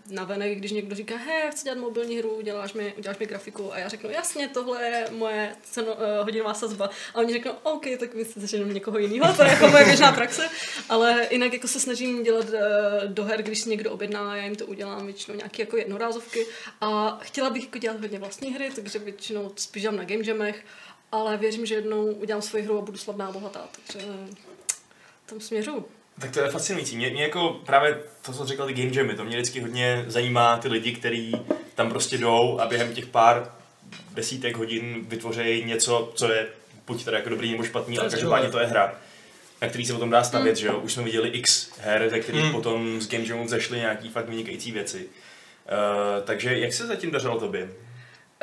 na 0.10 0.24
venek, 0.24 0.58
když 0.58 0.72
někdo 0.72 0.96
říká, 0.96 1.18
hej, 1.18 1.52
chci 1.52 1.64
dělat 1.64 1.78
mobilní 1.78 2.18
hru, 2.18 2.42
děláš 2.42 2.74
mi, 2.74 2.94
uděláš 2.98 3.18
mi 3.18 3.26
grafiku 3.26 3.74
a 3.74 3.78
já 3.78 3.88
řeknu, 3.88 4.10
jasně, 4.10 4.48
tohle 4.48 4.84
je 4.84 5.08
moje 5.12 5.56
ceno, 5.64 5.94
uh, 5.94 6.02
hodinová 6.24 6.54
sazba. 6.54 6.90
A 7.14 7.18
oni 7.18 7.34
řeknou, 7.34 7.52
OK, 7.64 7.86
tak 8.00 8.14
my 8.14 8.26
si 8.26 8.40
začneme 8.40 8.74
někoho 8.74 8.98
jiného, 8.98 9.34
to 9.34 9.44
je 9.44 9.50
jako 9.50 9.68
moje 9.68 9.86
běžná 9.86 10.12
praxe, 10.12 10.50
ale 10.90 11.28
jinak 11.32 11.54
jako 11.54 11.68
se 11.68 11.80
snažím 11.80 12.24
dělat 12.24 12.46
uh, 12.46 12.60
do 13.06 13.24
her, 13.24 13.42
když 13.42 13.60
si 13.60 13.70
někdo 13.70 13.92
objedná, 13.92 14.38
já 14.38 14.46
jim 14.46 14.56
to 14.56 14.66
udělám 14.66 15.06
většinou 15.06 15.38
nějaké 15.38 15.62
jako 15.62 15.78
jednorázovky 15.78 16.46
a 16.82 17.20
chtěla 17.22 17.50
bych 17.50 17.64
jako 17.64 17.78
dělat 17.78 18.00
hodně 18.00 18.20
vlastní 18.20 18.54
hry, 18.54 18.70
takže 18.76 19.00
většinou 19.00 19.52
spíš 19.56 19.84
na 19.84 20.04
game 20.04 20.26
jamech, 20.26 20.66
ale 21.12 21.38
věřím, 21.38 21.66
že 21.66 21.76
jednou 21.76 22.06
udělám 22.06 22.42
svoji 22.42 22.64
hru 22.64 22.78
a 22.78 22.82
budu 22.82 22.98
slavná 22.98 23.28
a 23.28 23.32
bohatá, 23.32 23.68
takže 23.76 24.08
tam 25.26 25.40
směřuju. 25.40 25.86
Tak 26.22 26.32
to 26.32 26.40
je 26.40 26.50
fascinující. 26.50 26.98
Mě, 26.98 27.10
mě 27.10 27.24
jako 27.24 27.50
právě 27.66 27.98
to, 28.22 28.34
co 28.34 28.46
říkal 28.46 28.68
ty 28.68 28.74
game 28.74 28.92
jamy, 28.94 29.14
to 29.16 29.24
mě 29.24 29.38
vždycky 29.38 29.60
hodně 29.60 30.06
zajímá 30.08 30.58
ty 30.58 30.68
lidi, 30.68 30.92
kteří 30.92 31.32
tam 31.76 31.90
prostě 31.90 32.18
jdou 32.18 32.60
a 32.60 32.68
během 32.68 32.94
těch 32.94 33.06
pár 33.06 33.52
desítek 34.14 34.58
hodin 34.58 35.06
vytvoří 35.08 35.64
něco, 35.66 36.12
co 36.16 36.32
je 36.32 36.48
buď 36.88 37.06
teda 37.06 37.18
jako 37.18 37.30
dobrý 37.30 37.52
nebo 37.52 37.64
špatný, 37.64 38.00
ale 38.00 38.10
každopádně 38.10 38.50
to 38.50 38.60
je 38.60 38.66
hra, 38.66 38.96
na 39.62 39.68
který 39.68 39.86
se 39.86 39.94
potom 39.94 40.10
dá 40.10 40.24
stavět, 40.24 40.58
že 40.58 40.68
jo? 40.68 40.80
Už 40.80 40.94
jsme 40.94 41.04
viděli 41.04 41.30
x 41.30 41.72
her, 41.80 42.10
ze 42.10 42.20
kterých 42.20 42.44
Mm. 42.44 42.52
potom 42.52 43.02
z 43.02 43.08
game 43.10 43.24
jamů 43.28 43.48
zešly 43.48 43.78
nějaký 43.78 44.10
fakt 44.10 44.30
vynikající 44.30 44.72
věci. 44.72 44.98
Uh, 45.06 46.24
takže 46.26 46.58
jak 46.60 46.74
se 46.74 46.88
zatím 46.88 47.12
dařilo 47.12 47.40
tobě? 47.40 47.70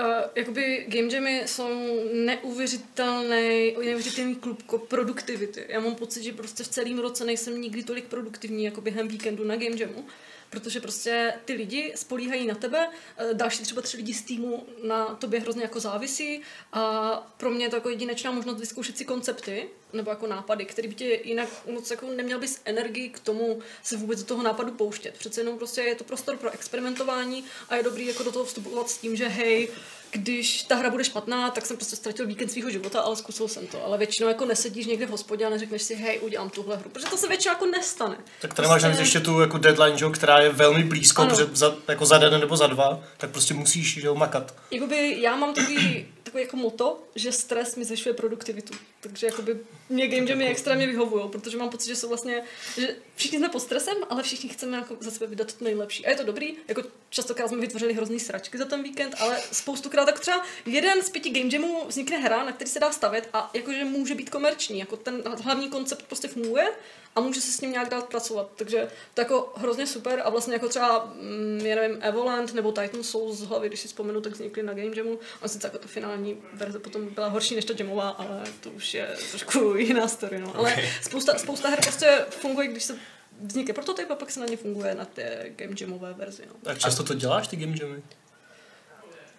Uh, 0.00 0.06
jakoby 0.34 0.86
game 0.88 1.14
jamy 1.14 1.42
jsou 1.46 2.00
neuvěřitelný, 2.12 3.76
neuvěřitelný 3.84 4.34
klub 4.34 4.88
produktivity. 4.88 5.64
Já 5.68 5.80
mám 5.80 5.94
pocit, 5.94 6.22
že 6.22 6.32
prostě 6.32 6.64
v 6.64 6.68
celém 6.68 6.98
roce 6.98 7.24
nejsem 7.24 7.60
nikdy 7.60 7.82
tolik 7.82 8.04
produktivní 8.04 8.64
jako 8.64 8.80
během 8.80 9.08
víkendu 9.08 9.44
na 9.44 9.56
game 9.56 9.76
jamu. 9.78 10.06
Protože 10.50 10.80
prostě 10.80 11.34
ty 11.44 11.52
lidi 11.52 11.92
spolíhají 11.96 12.46
na 12.46 12.54
tebe, 12.54 12.88
eh, 13.16 13.34
další 13.34 13.62
třeba 13.62 13.82
tři 13.82 13.96
lidi 13.96 14.14
z 14.14 14.22
týmu 14.22 14.66
na 14.82 15.04
tobě 15.04 15.40
hrozně 15.40 15.62
jako 15.62 15.80
závisí 15.80 16.42
a 16.72 17.12
pro 17.36 17.50
mě 17.50 17.64
je 17.64 17.68
to 17.68 17.76
jako 17.76 17.88
jedinečná 17.88 18.30
možnost 18.30 18.60
vyzkoušet 18.60 18.98
si 18.98 19.04
koncepty 19.04 19.68
nebo 19.92 20.10
jako 20.10 20.26
nápady, 20.26 20.64
které 20.64 20.88
by 20.88 20.94
tě 20.94 21.20
jinak 21.24 21.48
moc 21.72 21.90
jako 21.90 22.06
neměl 22.06 22.38
bys 22.38 22.60
energii 22.64 23.08
k 23.08 23.18
tomu 23.18 23.60
se 23.82 23.96
vůbec 23.96 24.18
do 24.18 24.24
toho 24.24 24.42
nápadu 24.42 24.72
pouštět. 24.72 25.14
Přece 25.18 25.40
jenom 25.40 25.58
prostě 25.58 25.80
je 25.80 25.94
to 25.94 26.04
prostor 26.04 26.36
pro 26.36 26.50
experimentování 26.50 27.44
a 27.68 27.76
je 27.76 27.82
dobrý 27.82 28.06
jako 28.06 28.22
do 28.22 28.32
toho 28.32 28.44
vstupovat 28.44 28.90
s 28.90 28.98
tím, 28.98 29.16
že 29.16 29.28
hej, 29.28 29.68
když 30.10 30.62
ta 30.62 30.74
hra 30.74 30.90
bude 30.90 31.04
špatná, 31.04 31.50
tak 31.50 31.66
jsem 31.66 31.76
prostě 31.76 31.96
ztratil 31.96 32.26
víkend 32.26 32.48
svého 32.48 32.70
života, 32.70 33.00
ale 33.00 33.16
zkusil 33.16 33.48
jsem 33.48 33.66
to. 33.66 33.84
Ale 33.84 33.98
většinou 33.98 34.28
jako 34.28 34.44
nesedíš 34.44 34.86
někde 34.86 35.06
v 35.06 35.10
hospodě 35.10 35.46
a 35.46 35.50
neřekneš 35.50 35.82
si, 35.82 35.94
hej, 35.94 36.18
udělám 36.22 36.50
tuhle 36.50 36.76
hru, 36.76 36.90
protože 36.90 37.06
to 37.06 37.16
se 37.16 37.28
většinou 37.28 37.52
jako 37.54 37.66
nestane. 37.66 38.16
Tak 38.40 38.54
tady 38.54 38.68
máš 38.68 38.82
navíc 38.82 38.98
ještě 38.98 39.20
tu 39.20 39.40
jako 39.40 39.58
deadline, 39.58 39.98
že, 39.98 40.06
která 40.10 40.38
je 40.38 40.48
velmi 40.52 40.84
blízko, 40.84 41.22
Ano. 41.22 41.30
protože 41.30 41.46
za, 41.52 41.74
jako 41.88 42.06
za 42.06 42.18
den 42.18 42.40
nebo 42.40 42.56
za 42.56 42.66
dva, 42.66 43.00
tak 43.16 43.30
prostě 43.30 43.54
musíš 43.54 43.94
že 43.94 44.06
jo, 44.06 44.14
makat. 44.14 44.54
Jakoby 44.70 45.16
já 45.20 45.36
mám 45.36 45.54
takový, 45.54 46.06
takový 46.28 46.44
jako 46.44 46.56
moto, 46.56 47.02
že 47.14 47.32
stres 47.32 47.76
mi 47.76 47.84
zvyšuje 47.84 48.14
produktivitu. 48.14 48.74
Takže 49.00 49.26
jakoby 49.26 49.60
mě 49.88 50.06
game 50.06 50.30
jamy 50.30 50.48
extrémně 50.48 50.86
vyhovují, 50.86 51.28
protože 51.28 51.56
mám 51.56 51.70
pocit, 51.70 51.88
že 51.88 51.96
jsou 51.96 52.08
vlastně, 52.08 52.42
že 52.78 52.96
všichni 53.16 53.38
jsme 53.38 53.48
pod 53.48 53.60
stresem, 53.60 53.96
ale 54.10 54.22
všichni 54.22 54.48
chceme 54.48 54.76
jako 54.76 54.96
za 55.00 55.10
sebe 55.10 55.26
vydat 55.26 55.52
to 55.52 55.64
nejlepší. 55.64 56.06
A 56.06 56.10
je 56.10 56.16
to 56.16 56.24
dobrý, 56.24 56.56
jako 56.68 56.82
častokrát 57.10 57.48
jsme 57.48 57.58
vytvořili 57.58 57.94
hrozný 57.94 58.20
sračky 58.20 58.58
za 58.58 58.64
ten 58.64 58.82
víkend, 58.82 59.14
ale 59.18 59.40
spoustukrát 59.52 60.06
tak 60.06 60.20
třeba 60.20 60.44
jeden 60.66 61.02
z 61.02 61.10
pěti 61.10 61.30
game 61.30 61.50
jamů 61.52 61.86
vznikne 61.86 62.18
hra, 62.18 62.44
na 62.44 62.52
který 62.52 62.70
se 62.70 62.80
dá 62.80 62.92
stavět 62.92 63.28
a 63.32 63.50
jakože 63.54 63.84
může 63.84 64.14
být 64.14 64.30
komerční, 64.30 64.78
jako 64.78 64.96
ten 64.96 65.22
hlavní 65.42 65.68
koncept 65.68 66.02
prostě 66.02 66.28
funguje 66.28 66.72
a 67.18 67.20
může 67.20 67.40
se 67.40 67.52
s 67.52 67.60
ním 67.60 67.72
nějak 67.72 67.88
dát 67.88 68.08
pracovat. 68.08 68.50
Takže 68.56 68.88
to 69.14 69.20
je 69.20 69.24
jako 69.24 69.52
hrozně 69.56 69.86
super 69.86 70.22
a 70.24 70.30
vlastně 70.30 70.54
jako 70.54 70.68
třeba, 70.68 71.12
mm, 71.14 71.60
já 71.66 71.76
nevím, 71.76 71.98
Evoland 72.00 72.54
nebo 72.54 72.72
Titan 72.72 73.02
Souls 73.02 73.38
z 73.38 73.42
hlavy, 73.42 73.68
když 73.68 73.80
si 73.80 73.88
vzpomenu, 73.88 74.20
tak 74.20 74.32
vznikly 74.32 74.62
na 74.62 74.72
Game 74.74 74.96
Jamu. 74.96 75.18
A 75.42 75.48
sice 75.48 75.66
jako 75.66 75.78
ta 75.78 75.88
finální 75.88 76.36
verze 76.52 76.78
potom 76.78 77.06
byla 77.08 77.28
horší 77.28 77.54
než 77.56 77.64
ta 77.64 77.74
jamová, 77.78 78.08
ale 78.08 78.42
to 78.60 78.70
už 78.70 78.94
je 78.94 79.08
trošku 79.30 79.74
jiná 79.76 80.08
story, 80.08 80.38
no. 80.40 80.56
Ale 80.56 80.72
Okay. 80.72 80.88
spousta, 81.02 81.38
spousta 81.38 81.68
her 81.68 81.78
prostě 81.82 82.24
funguje, 82.30 82.68
když 82.68 82.82
se 82.82 82.98
vznikne 83.42 83.74
prototyp 83.74 84.10
a 84.10 84.14
pak 84.14 84.30
se 84.30 84.40
na 84.40 84.46
ně 84.46 84.56
funguje 84.56 84.94
na 84.94 85.04
té 85.04 85.46
Game 85.56 85.74
Jamové 85.80 86.12
verzi, 86.12 86.42
no. 86.46 86.52
Tak 86.62 86.78
často 86.78 87.04
to 87.04 87.14
děláš, 87.14 87.48
ty 87.48 87.56
game 87.56 87.76
jamy? 87.80 88.02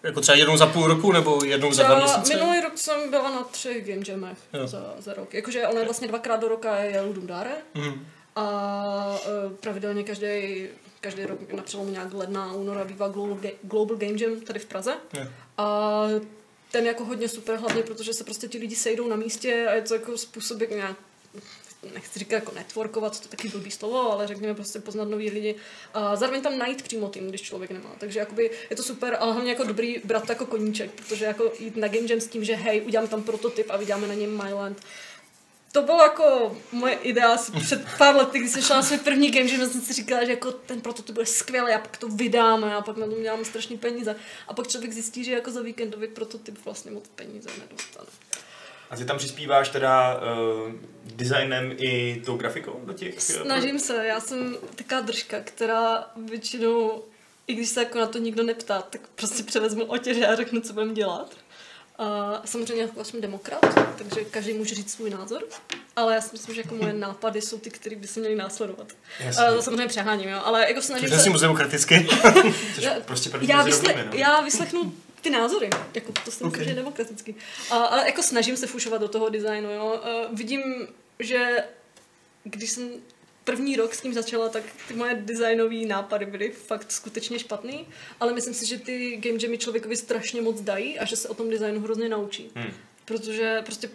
Jako 0.04 0.22
třeba 0.22 0.38
jednou 0.38 0.58
za 0.58 0.66
půl 0.68 0.88
roku 0.88 1.12
nebo 1.12 1.44
jednou 1.46 1.74
za 1.74 1.84
dva 1.84 2.00
měsíce? 2.00 2.36
minulý 2.38 2.62
rok 2.62 2.78
jsem 2.78 3.10
byla 3.12 3.30
na 3.32 3.44
třech 3.44 3.88
game 3.88 4.02
jamech 4.08 4.38
Jo. 4.54 4.68
za, 4.68 4.94
za 5.00 5.14
rok. 5.14 5.34
Jakože 5.34 5.68
ono 5.68 5.80
je 5.80 5.86
vlastně 5.86 6.08
dvakrát 6.08 6.38
do 6.42 6.48
roka 6.48 6.76
je 6.80 7.02
Ludum 7.02 7.28
Dare 7.28 7.52
Mhm. 7.76 8.06
a 8.36 9.20
uh, 9.48 9.54
pravidelně 9.56 10.04
každý 10.04 10.68
každý 11.02 11.26
rok 11.26 11.52
na 11.54 11.64
přelomu 11.64 11.92
nějak 11.92 12.14
ledna 12.14 12.44
a 12.50 12.54
února 12.54 12.84
bývá 12.86 13.08
Global, 13.08 13.38
Global 13.64 13.98
Game 13.98 14.14
Jam 14.22 14.40
tady 14.42 14.60
v 14.60 14.66
Praze. 14.66 14.94
A 15.58 16.06
ten 16.72 16.84
je 16.84 16.88
jako 16.88 17.06
hodně 17.06 17.30
super, 17.30 17.56
hlavně 17.56 17.84
protože 17.84 18.14
se 18.14 18.24
prostě 18.24 18.48
ti 18.48 18.58
lidi 18.58 18.76
sejdou 18.76 19.08
na 19.08 19.16
místě 19.16 19.68
a 19.70 19.74
je 19.74 19.82
to 19.82 19.94
jako 19.94 20.18
způsob, 20.18 20.62
jak 20.62 20.70
nějak 20.70 20.96
nechci 21.94 22.20
říkat 22.20 22.36
jako 22.36 22.52
networkovat, 22.52 23.20
to 23.20 23.26
je 23.26 23.30
taky 23.30 23.48
blbý 23.48 23.72
slovo, 23.72 24.12
ale 24.12 24.28
řekněme 24.28 24.54
prostě 24.54 24.80
poznat 24.80 25.10
nový 25.10 25.30
lidi. 25.30 25.56
A 25.94 26.16
zároveň 26.16 26.42
tam 26.42 26.58
najít 26.58 26.82
přímo 26.82 27.10
tým, 27.10 27.30
když 27.30 27.42
člověk 27.42 27.72
nemá. 27.72 27.96
Takže 27.98 28.20
jakoby 28.20 28.52
je 28.70 28.76
to 28.76 28.84
super, 28.84 29.18
ale 29.20 29.34
hlavně 29.34 29.52
jako 29.52 29.64
dobrý 29.64 30.02
brát 30.04 30.26
to 30.26 30.32
jako 30.32 30.46
koníček, 30.46 30.92
protože 30.92 31.26
jako 31.26 31.52
jít 31.60 31.78
na 31.78 31.88
Game 31.88 32.08
Jam 32.10 32.22
s 32.22 32.28
tím, 32.28 32.44
že 32.44 32.56
hej, 32.56 32.82
udělám 32.86 33.08
tam 33.08 33.24
prototyp 33.24 33.66
a 33.70 33.78
vydáme 33.78 34.08
na 34.08 34.14
něm 34.14 34.44
Myland, 34.44 34.82
to 35.72 35.82
bylo 35.82 36.02
jako 36.02 36.58
moje 36.72 36.94
idea 36.94 37.34
asi 37.34 37.52
před 37.52 37.86
pár 37.98 38.16
lety, 38.16 38.40
když 38.40 38.52
jsem 38.52 38.62
šla 38.62 38.76
na 38.76 38.84
svůj 38.84 38.98
první 38.98 39.32
game, 39.32 39.48
že 39.48 39.68
jsem 39.68 39.82
si 39.82 39.94
říkala, 39.94 40.26
že 40.26 40.32
jako 40.32 40.52
ten 40.52 40.82
prototyp 40.82 41.16
bude 41.16 41.26
skvělý 41.26 41.74
a 41.74 41.80
pak 41.80 41.98
to 41.98 42.08
vydáme 42.08 42.76
a 42.76 42.82
pak 42.82 42.98
na 42.98 43.08
tom 43.08 43.22
děláme 43.22 43.46
strašný 43.46 43.78
peníze. 43.78 44.16
A 44.48 44.54
pak 44.54 44.68
člověk 44.68 44.94
zjistí, 44.94 45.24
že 45.24 45.32
jako 45.32 45.52
za 45.52 45.62
víkendový 45.62 46.08
prototyp 46.08 46.66
vlastně 46.66 46.92
moc 46.92 47.08
peníze 47.16 47.50
nedostane. 47.60 48.08
A 48.90 48.96
ty 48.96 49.06
tam 49.06 49.18
přispíváš 49.18 49.70
teda 49.70 50.16
uh, 50.66 50.72
designem 51.16 51.74
i 51.78 52.22
tou 52.26 52.38
grafikou 52.38 52.80
do 52.84 52.94
těch? 52.94 53.16
eh, 53.16 53.22
Snažím 53.22 53.80
se, 53.80 54.06
já 54.06 54.20
jsem 54.20 54.58
taková 54.76 55.02
držka, 55.02 55.38
která 55.44 56.06
většinou, 56.30 57.04
i 57.48 57.54
když 57.54 57.70
se 57.70 57.80
jako 57.84 58.00
na 58.00 58.06
to 58.06 58.18
nikdo 58.18 58.44
neptá, 58.44 58.82
tak 58.82 59.02
prostě 59.16 59.44
převezmu 59.44 59.84
otěže 59.86 60.28
a 60.28 60.36
řeknu, 60.36 60.62
co 60.62 60.74
budeme 60.74 60.94
dělat. 60.94 61.32
A 61.98 62.42
samozřejmě 62.46 62.84
jako 62.84 63.04
jsem 63.04 63.22
demokrat, 63.22 63.66
takže 63.98 64.22
každý 64.32 64.54
může 64.54 64.76
říct 64.76 64.92
svůj 64.94 65.10
názor, 65.10 65.44
ale 65.96 66.16
já 66.16 66.22
si 66.22 66.30
myslím, 66.34 66.56
že 66.56 66.62
jako 66.62 66.76
moje 66.76 66.94
nápady 66.94 67.42
jsou 67.42 67.60
ty, 67.60 67.70
které 67.70 67.96
by 67.96 68.08
se 68.08 68.20
měly 68.20 68.36
následovat. 68.36 68.88
Jasně. 69.20 69.44
A 69.46 69.54
to 69.54 69.62
samozřejmě 69.62 69.88
přeháním, 69.88 70.30
jo, 70.30 70.42
ale 70.46 70.68
jako 70.68 70.82
snažím 70.82 71.10
Takže 71.10 71.24
se... 71.24 71.40
demokraticky. 71.40 72.08
Což 72.76 72.84
Já- 72.84 72.94
prostě 73.06 73.30
první 73.30 73.48
já, 73.48 73.62
vysle, 73.64 73.94
no. 74.06 74.12
já 74.14 74.42
vyslechnu 74.42 74.94
ty 75.22 75.30
názory, 75.30 75.70
jako 75.94 76.12
to 76.12 76.32
si 76.32 76.44
myslím, 76.44 76.48
Ok. 76.48 76.58
že 76.58 76.70
je 76.70 76.76
demokraticky. 76.76 77.36
A, 77.72 77.76
ale 77.76 78.06
jako 78.06 78.24
snažím 78.24 78.58
se 78.58 78.68
fušovat 78.68 79.02
do 79.02 79.08
toho 79.08 79.30
designu, 79.30 79.72
jo. 79.72 80.02
Uh, 80.30 80.38
vidím, 80.38 80.88
že 81.20 81.64
když 82.44 82.72
jsem 82.72 82.90
první 83.44 83.76
rok 83.76 83.94
s 83.94 84.02
tím 84.02 84.14
začala, 84.14 84.50
tak 84.50 84.64
ty 84.88 84.94
moje 84.94 85.16
designové 85.16 85.76
nápady 85.76 86.26
byly 86.26 86.52
fakt 86.52 86.92
skutečně 86.92 87.40
špatný, 87.40 87.88
ale 88.20 88.34
myslím 88.34 88.54
si, 88.54 88.66
že 88.66 88.78
ty 88.78 89.18
game 89.18 89.40
jamy 89.42 89.58
člověkovi 89.58 89.96
strašně 89.96 90.42
moc 90.42 90.62
dají 90.62 91.00
a 91.00 91.06
že 91.06 91.16
se 91.16 91.30
o 91.30 91.34
tom 91.34 91.50
designu 91.50 91.82
hrozně 91.82 92.10
naučí. 92.10 92.52
Hmm. 92.56 92.74
Protože 93.06 93.62
prostě 93.66 93.90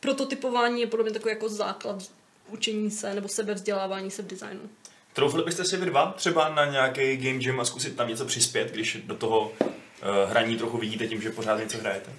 prototypování 0.00 0.80
je 0.80 0.86
podle 0.86 1.04
mě 1.04 1.12
takový 1.12 1.30
jako 1.34 1.48
základ 1.48 2.02
učení 2.48 2.90
se 2.90 3.14
nebo 3.14 3.28
sebevzdělávání 3.28 4.10
se 4.10 4.22
v 4.22 4.26
designu. 4.26 4.70
Troufli 5.12 5.42
byste 5.42 5.64
si 5.64 5.76
vy 5.76 5.86
dva 5.86 6.12
třeba 6.16 6.48
na 6.48 6.64
nějaký 6.64 7.16
game 7.16 7.38
jam 7.42 7.60
a 7.60 7.64
zkusit 7.64 7.96
tam 7.96 8.08
něco 8.08 8.24
přispět, 8.24 8.70
když 8.70 8.98
do 9.04 9.14
toho 9.14 9.52
hraní 10.28 10.56
trochu 10.56 10.78
vidíte 10.78 11.06
tím, 11.06 11.22
že 11.22 11.30
pořád 11.30 11.58
něco 11.58 11.78
hrajete? 11.78 12.10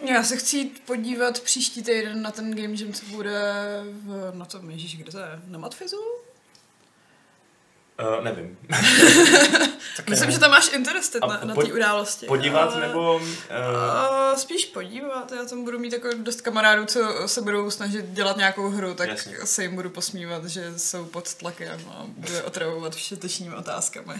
Já 0.00 0.22
se 0.24 0.36
chci 0.36 0.56
jít 0.56 0.82
podívat 0.86 1.40
příští 1.40 1.82
týden 1.82 2.22
na 2.22 2.30
ten 2.30 2.54
game 2.56 2.74
jam, 2.80 2.92
co 2.92 3.06
bude 3.06 3.42
v, 3.86 4.32
na 4.34 4.44
tom, 4.44 4.70
ježíš, 4.70 4.96
kde 4.96 5.12
to 5.12 5.18
je? 5.18 5.40
Na 5.46 5.58
Matfizu? 5.58 5.96
Uh, 8.00 8.24
nevím. 8.24 8.58
Tak 9.96 10.10
Myslím, 10.10 10.28
ne. 10.28 10.32
že 10.32 10.38
tam 10.40 10.50
máš 10.50 10.72
interested 10.72 11.22
A 11.22 11.26
na, 11.26 11.40
na 11.44 11.54
té 11.54 11.72
události. 11.72 12.26
Podívat 12.26 12.72
ale- 12.72 12.86
nebo... 12.86 13.16
Uh, 13.16 13.22
A 13.80 14.36
spíš 14.36 14.64
podívat, 14.64 15.32
já 15.32 15.44
tam 15.44 15.64
budu 15.64 15.78
mít 15.78 15.92
jako 15.92 16.08
dost 16.16 16.40
kamarádů, 16.40 16.84
co 16.84 17.28
se 17.28 17.40
budou 17.42 17.70
snažit 17.70 18.04
dělat 18.08 18.36
nějakou 18.36 18.68
hru, 18.68 18.94
tak 18.94 19.08
Jasně. 19.08 19.36
se 19.44 19.62
jim 19.62 19.74
budu 19.74 19.90
posmívat, 19.90 20.44
že 20.44 20.78
jsou 20.78 21.04
pod 21.04 21.34
tlakem 21.34 21.80
a 21.90 22.04
budu 22.06 22.32
je 22.34 22.42
otravovat 22.42 22.94
všetečními 22.94 23.54
otázkami. 23.54 24.14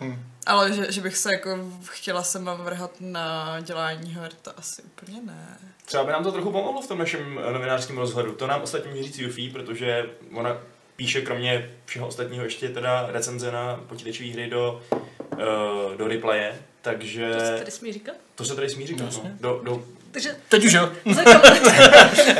Hm. 0.00 0.22
Ale 0.46 0.72
že, 0.72 0.92
že 0.92 1.00
bych 1.00 1.16
se 1.16 1.32
jako 1.32 1.58
chtěla 1.84 2.22
sama 2.22 2.54
vrhat 2.54 2.90
na 3.00 3.56
dělání 3.60 4.10
her, 4.14 4.32
to 4.42 4.50
asi 4.58 4.82
úplně 4.82 5.20
ne. 5.22 5.58
třeba 5.84 6.04
by 6.04 6.12
nám 6.12 6.24
to 6.24 6.32
trochu 6.32 6.50
pomohlo 6.52 6.82
v 6.82 6.86
tom 6.88 6.98
našem 6.98 7.40
novinářském 7.52 7.98
rozhledu. 7.98 8.32
To 8.32 8.46
nám 8.46 8.62
ostatně 8.62 8.90
může 8.90 9.02
říct 9.02 9.18
Yuffie, 9.18 9.50
protože 9.52 10.06
ona 10.34 10.56
píše 10.96 11.20
kromě 11.20 11.70
všeho 11.84 12.06
ostatního 12.06 12.44
ještě 12.44 12.68
teda 12.68 13.06
recenze 13.10 13.52
na 13.52 13.80
počítačové 13.88 14.28
hry 14.30 14.50
do, 14.50 14.82
uh, 14.92 15.96
do 15.96 16.08
replaye, 16.08 16.58
takže 16.82 17.32
To 17.34 17.40
se 17.40 17.58
tady 17.58 17.70
smí 17.70 17.92
říkat? 17.92 18.14
to 18.34 18.44
se 18.44 18.54
tady 18.54 18.70
smí 18.70 18.86
říkat. 18.86 19.00
No. 19.02 19.06
Jasně. 19.06 19.36
Do, 19.40 19.60
do, 19.64 19.84
Takže 20.10 20.36
Teď 20.48 20.64
už 20.64 20.72
jo. 20.72 20.92
za 21.14 21.22
kam- 21.24 21.42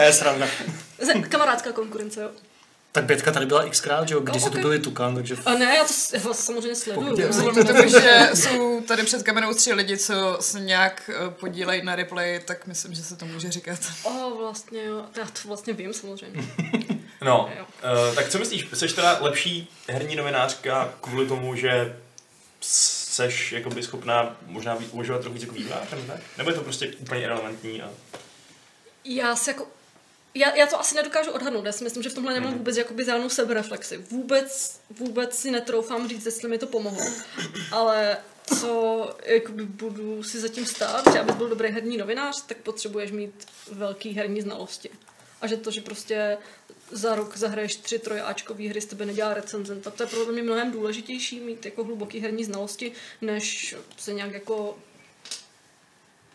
Je 0.05 0.13
sranda. 0.13 0.47
kamarádská 1.29 1.73
konkurence, 1.73 2.23
jo. 2.23 2.29
Tak 2.95 3.05
Bětka 3.05 3.33
tady 3.33 3.47
byla 3.47 3.69
xkrát, 3.69 4.09
že 4.09 4.15
jo, 4.15 4.21
když 4.21 4.43
No, 4.43 4.49
se 4.49 4.51
to 4.51 4.59
byli 4.59 4.79
tukan, 4.79 5.15
takže... 5.15 5.37
A 5.47 5.55
ne, 5.55 5.77
já 5.77 5.85
to 5.85 5.93
já 6.13 6.21
vás 6.21 6.39
samozřejmě 6.45 6.75
sleduju. 6.75 7.29
Vzhledem 7.29 7.67
tomu, 7.67 7.89
že 7.89 8.31
jsou 8.35 8.81
tady 8.81 9.03
před 9.03 9.23
kamerou 9.23 9.55
tři 9.55 9.73
lidi, 9.73 9.99
co 9.99 10.37
se 10.41 10.61
nějak 10.61 11.11
eh, 11.15 11.31
podílejí 11.31 11.83
na 11.85 11.97
replay, 11.97 12.41
tak 12.45 12.67
myslím, 12.67 12.95
že 12.95 13.03
se 13.03 13.17
to 13.17 13.27
může 13.27 13.51
říkat. 13.51 13.79
O, 14.03 14.37
vlastně 14.39 14.85
jo, 14.85 15.05
já 15.19 15.25
to 15.25 15.49
vlastně 15.49 15.73
vím 15.73 15.93
samozřejmě. 15.93 16.45
no, 17.23 17.51
Jo. 17.59 17.65
uh, 18.09 18.15
tak 18.15 18.29
co 18.29 18.39
myslíš, 18.39 18.67
jsi 18.75 18.89
teda 18.89 19.19
lepší 19.21 19.69
herní 19.89 20.17
novinářka 20.17 20.95
kvůli 21.01 21.27
tomu, 21.27 21.57
že 21.57 21.97
seš 22.61 23.53
jakoby 23.53 23.83
schopná 23.83 24.37
možná 24.47 24.79
uvažovat 24.91 25.21
trochu 25.21 25.35
víc 25.35 25.43
jako 25.43 25.55
vývojář, 25.55 25.91
nebo 25.91 26.03
tak? 26.07 26.21
Nebo 26.39 26.51
je 26.51 26.57
to 26.57 26.63
prostě 26.63 26.89
úplně 26.99 27.23
irrelevantní 27.23 27.83
a... 27.83 27.91
Já 29.05 29.37
si 29.37 29.51
jako 29.51 29.67
já, 30.35 30.55
já 30.57 30.67
to 30.67 30.81
asi 30.81 30.95
nedokážu 30.95 31.31
odhadnout, 31.31 31.65
já 31.67 31.73
si 31.73 31.85
myslím, 31.85 32.03
že 32.03 32.09
v 32.11 32.15
tomhle 32.15 32.35
nemám 32.35 32.49
Mhm. 32.51 32.59
vůbec 32.59 32.77
jakoby 32.77 33.05
žádnou 33.05 33.29
sebereflexi. 33.29 33.97
Vůbec, 33.99 34.81
vůbec 34.91 35.39
si 35.39 35.51
netroufám 35.51 36.09
říct, 36.09 36.27
jestli 36.27 36.49
mi 36.49 36.59
to 36.59 36.67
pomohlo. 36.67 37.05
Ale 37.73 38.17
co 38.59 39.11
jakoby 39.25 39.65
budu 39.65 40.23
si 40.23 40.41
zatím 40.41 40.67
stát, 40.67 41.05
že 41.13 41.21
abys 41.21 41.35
byl 41.35 41.49
dobrý 41.49 41.69
herní 41.69 41.97
novinář, 41.97 42.43
tak 42.47 42.57
potřebuješ 42.57 43.11
mít 43.11 43.47
velký 43.73 44.13
herní 44.13 44.41
znalosti. 44.41 44.91
A 45.41 45.47
že 45.47 45.57
to, 45.57 45.71
že 45.71 45.81
prostě 45.81 46.39
za 46.91 47.15
rok 47.15 47.37
zahraješ 47.37 47.77
tři 47.77 47.99
trojáčkový 47.99 48.69
hry, 48.69 48.81
z 48.81 48.87
tebe 48.87 49.07
nedělá 49.07 49.35
recenzenta. 49.35 49.91
To 49.91 50.03
je 50.03 50.07
pro 50.07 50.27
mě 50.27 50.43
mnohem 50.43 50.71
důležitější 50.73 51.41
mít 51.41 51.65
jako 51.65 51.85
hluboký 51.85 52.21
herní 52.21 52.45
znalosti, 52.45 52.93
než 53.21 53.75
se 53.97 54.13
nějak 54.13 54.33
jako 54.33 54.79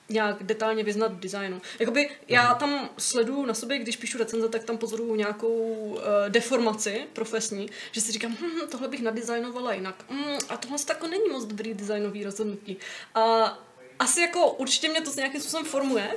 nějak 0.10 0.44
detailně 0.44 0.84
vyznat 0.84 1.12
v 1.12 1.20
designu. 1.20 1.62
Jakoby 1.80 2.10
já 2.28 2.54
tam 2.54 2.90
sleduju 2.98 3.46
na 3.46 3.54
sobě, 3.54 3.80
když 3.80 3.98
píšu 3.98 4.18
recenze, 4.18 4.50
tak 4.50 4.64
tam 4.64 4.78
pozoruju 4.78 5.16
nějakou 5.16 5.50
uh, 5.50 6.00
deformaci 6.30 7.08
profesní, 7.14 7.70
že 7.92 8.02
si 8.02 8.12
říkám, 8.12 8.38
hm, 8.42 8.68
tohle 8.72 8.88
bych 8.88 9.02
nadizajnovala 9.02 9.74
jinak. 9.74 10.06
Mm, 10.10 10.38
a 10.50 10.58
tohle 10.58 10.78
jako 10.90 11.08
není 11.08 11.30
moc 11.30 11.46
dobrý 11.46 11.74
designový 11.74 12.24
rozhodnutí. 12.24 12.78
A 13.16 13.58
asi 14.00 14.22
jako 14.22 14.52
určitě 14.52 14.90
mě 14.90 15.02
to 15.02 15.12
nějakým 15.16 15.42
způsobem 15.42 15.66
formuje, 15.66 16.12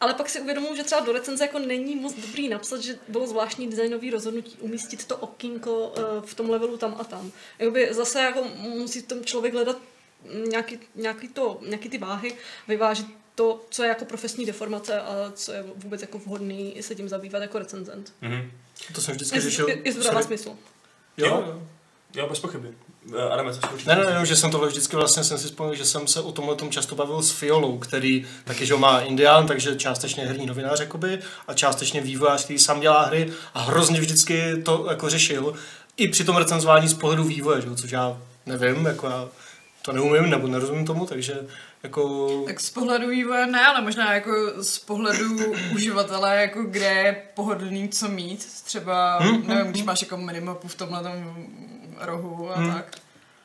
ale 0.00 0.14
pak 0.14 0.28
si 0.28 0.40
uvědomuji, 0.40 0.76
že 0.76 0.84
třeba 0.84 1.00
do 1.00 1.12
recenze 1.12 1.44
jako 1.44 1.58
není 1.58 1.96
moc 1.96 2.14
dobrý 2.14 2.48
napsat, 2.48 2.80
že 2.80 2.98
bylo 3.08 3.26
zvláštní 3.26 3.68
designový 3.68 4.10
rozhodnutí 4.10 4.56
umístit 4.60 5.04
to 5.04 5.16
okýnko 5.16 5.88
uh, 5.88 6.24
v 6.24 6.34
tom 6.34 6.50
levelu 6.50 6.76
tam 6.76 6.96
a 6.98 7.04
tam. 7.04 7.32
Jakoby 7.58 7.88
zase 7.90 8.20
jako 8.20 8.44
musí 8.58 9.02
ten 9.02 9.24
člověk 9.24 9.54
hledat 9.54 9.76
nějaký, 10.48 10.78
nějaký, 10.94 11.28
to, 11.28 11.60
nějaký 11.66 11.88
ty 11.88 11.98
váhy, 11.98 12.36
vyvážit 12.68 13.06
to, 13.38 13.60
co 13.70 13.82
je 13.82 13.88
jako 13.88 14.04
profesní 14.04 14.46
deformace 14.46 15.00
a 15.00 15.32
co 15.34 15.52
je 15.52 15.64
vůbec 15.76 16.00
jako 16.02 16.18
vhodný 16.18 16.76
se 16.80 16.94
tím 16.94 17.08
zabývat 17.08 17.42
jako 17.42 17.58
recenzent. 17.58 18.12
Mhm. 18.20 18.50
To 18.94 19.00
jsem 19.00 19.14
vždycky 19.14 19.40
řešil. 19.40 19.68
jestli 19.68 20.02
to 20.02 20.08
dává 20.08 20.22
smysl. 20.22 20.48
Jo, 21.16 21.26
Jo. 21.26 21.44
jo. 21.46 21.62
Jo, 22.14 22.26
bez 22.28 22.40
pochyby. 22.40 22.68
Eh, 23.16 23.22
Adame, 23.22 23.52
co 23.54 23.60
Ne, 23.86 23.96
ne, 23.96 24.04
ne, 24.04 24.26
že 24.26 24.36
jsem 24.36 24.50
tohle 24.50 24.68
vždycky 24.68 24.96
vlastně 24.96 25.24
jsem 25.24 25.38
si 25.38 25.46
vzpomněl, 25.46 25.74
že 25.74 25.84
jsem 25.84 26.06
se 26.06 26.20
o 26.20 26.32
tomhle 26.32 26.56
tom 26.56 26.70
často 26.70 26.94
bavil 26.94 27.22
s 27.22 27.30
Fiolou, 27.30 27.78
který 27.78 28.26
taky, 28.44 28.66
že 28.66 28.74
má 28.74 29.00
Indián, 29.00 29.46
takže 29.46 29.76
částečně 29.76 30.26
herní 30.26 30.46
novinář, 30.46 30.80
jakoby, 30.80 31.18
a 31.48 31.54
částečně 31.54 32.00
vývojář, 32.00 32.44
který 32.44 32.58
sám 32.58 32.80
dělá 32.80 33.02
hry 33.04 33.32
a 33.54 33.60
hrozně 33.60 34.00
vždycky 34.00 34.62
to 34.62 34.86
jako 34.90 35.08
řešil. 35.08 35.54
I 35.96 36.08
při 36.08 36.24
tom 36.24 36.36
recenzování 36.36 36.88
z 36.88 36.94
pohledu 36.94 37.24
vývoje, 37.24 37.60
že? 37.60 37.68
jo, 37.68 37.74
což 37.76 37.90
já 37.90 38.22
nevím, 38.46 38.86
jako 38.86 39.06
já 39.06 39.28
to 39.82 39.92
neumím 39.92 40.30
nebo 40.30 40.46
nerozumím 40.46 40.86
tomu, 40.86 41.06
takže 41.06 41.34
jako... 41.82 42.28
Tak 42.46 42.60
z 42.60 42.70
pohledu 42.70 43.08
vývoje 43.08 43.46
ne, 43.46 43.66
ale 43.66 43.80
možná 43.80 44.14
jako 44.14 44.32
z 44.62 44.78
pohledu 44.78 45.52
uživatele, 45.74 46.36
jako 46.40 46.62
kde 46.62 46.86
je 46.86 47.22
pohodlný 47.34 47.88
co 47.88 48.08
mít. 48.08 48.46
Třeba, 48.64 49.18
Hmm, 49.18 49.46
nevím, 49.46 49.66
když 49.72 49.82
máš 49.82 50.02
jako 50.02 50.16
minimapu 50.16 50.68
v 50.68 50.74
tomhle 50.74 51.02
tom 51.02 51.36
rohu 52.00 52.50
a 52.52 52.56
Hmm. 52.56 52.72
tak. 52.72 52.96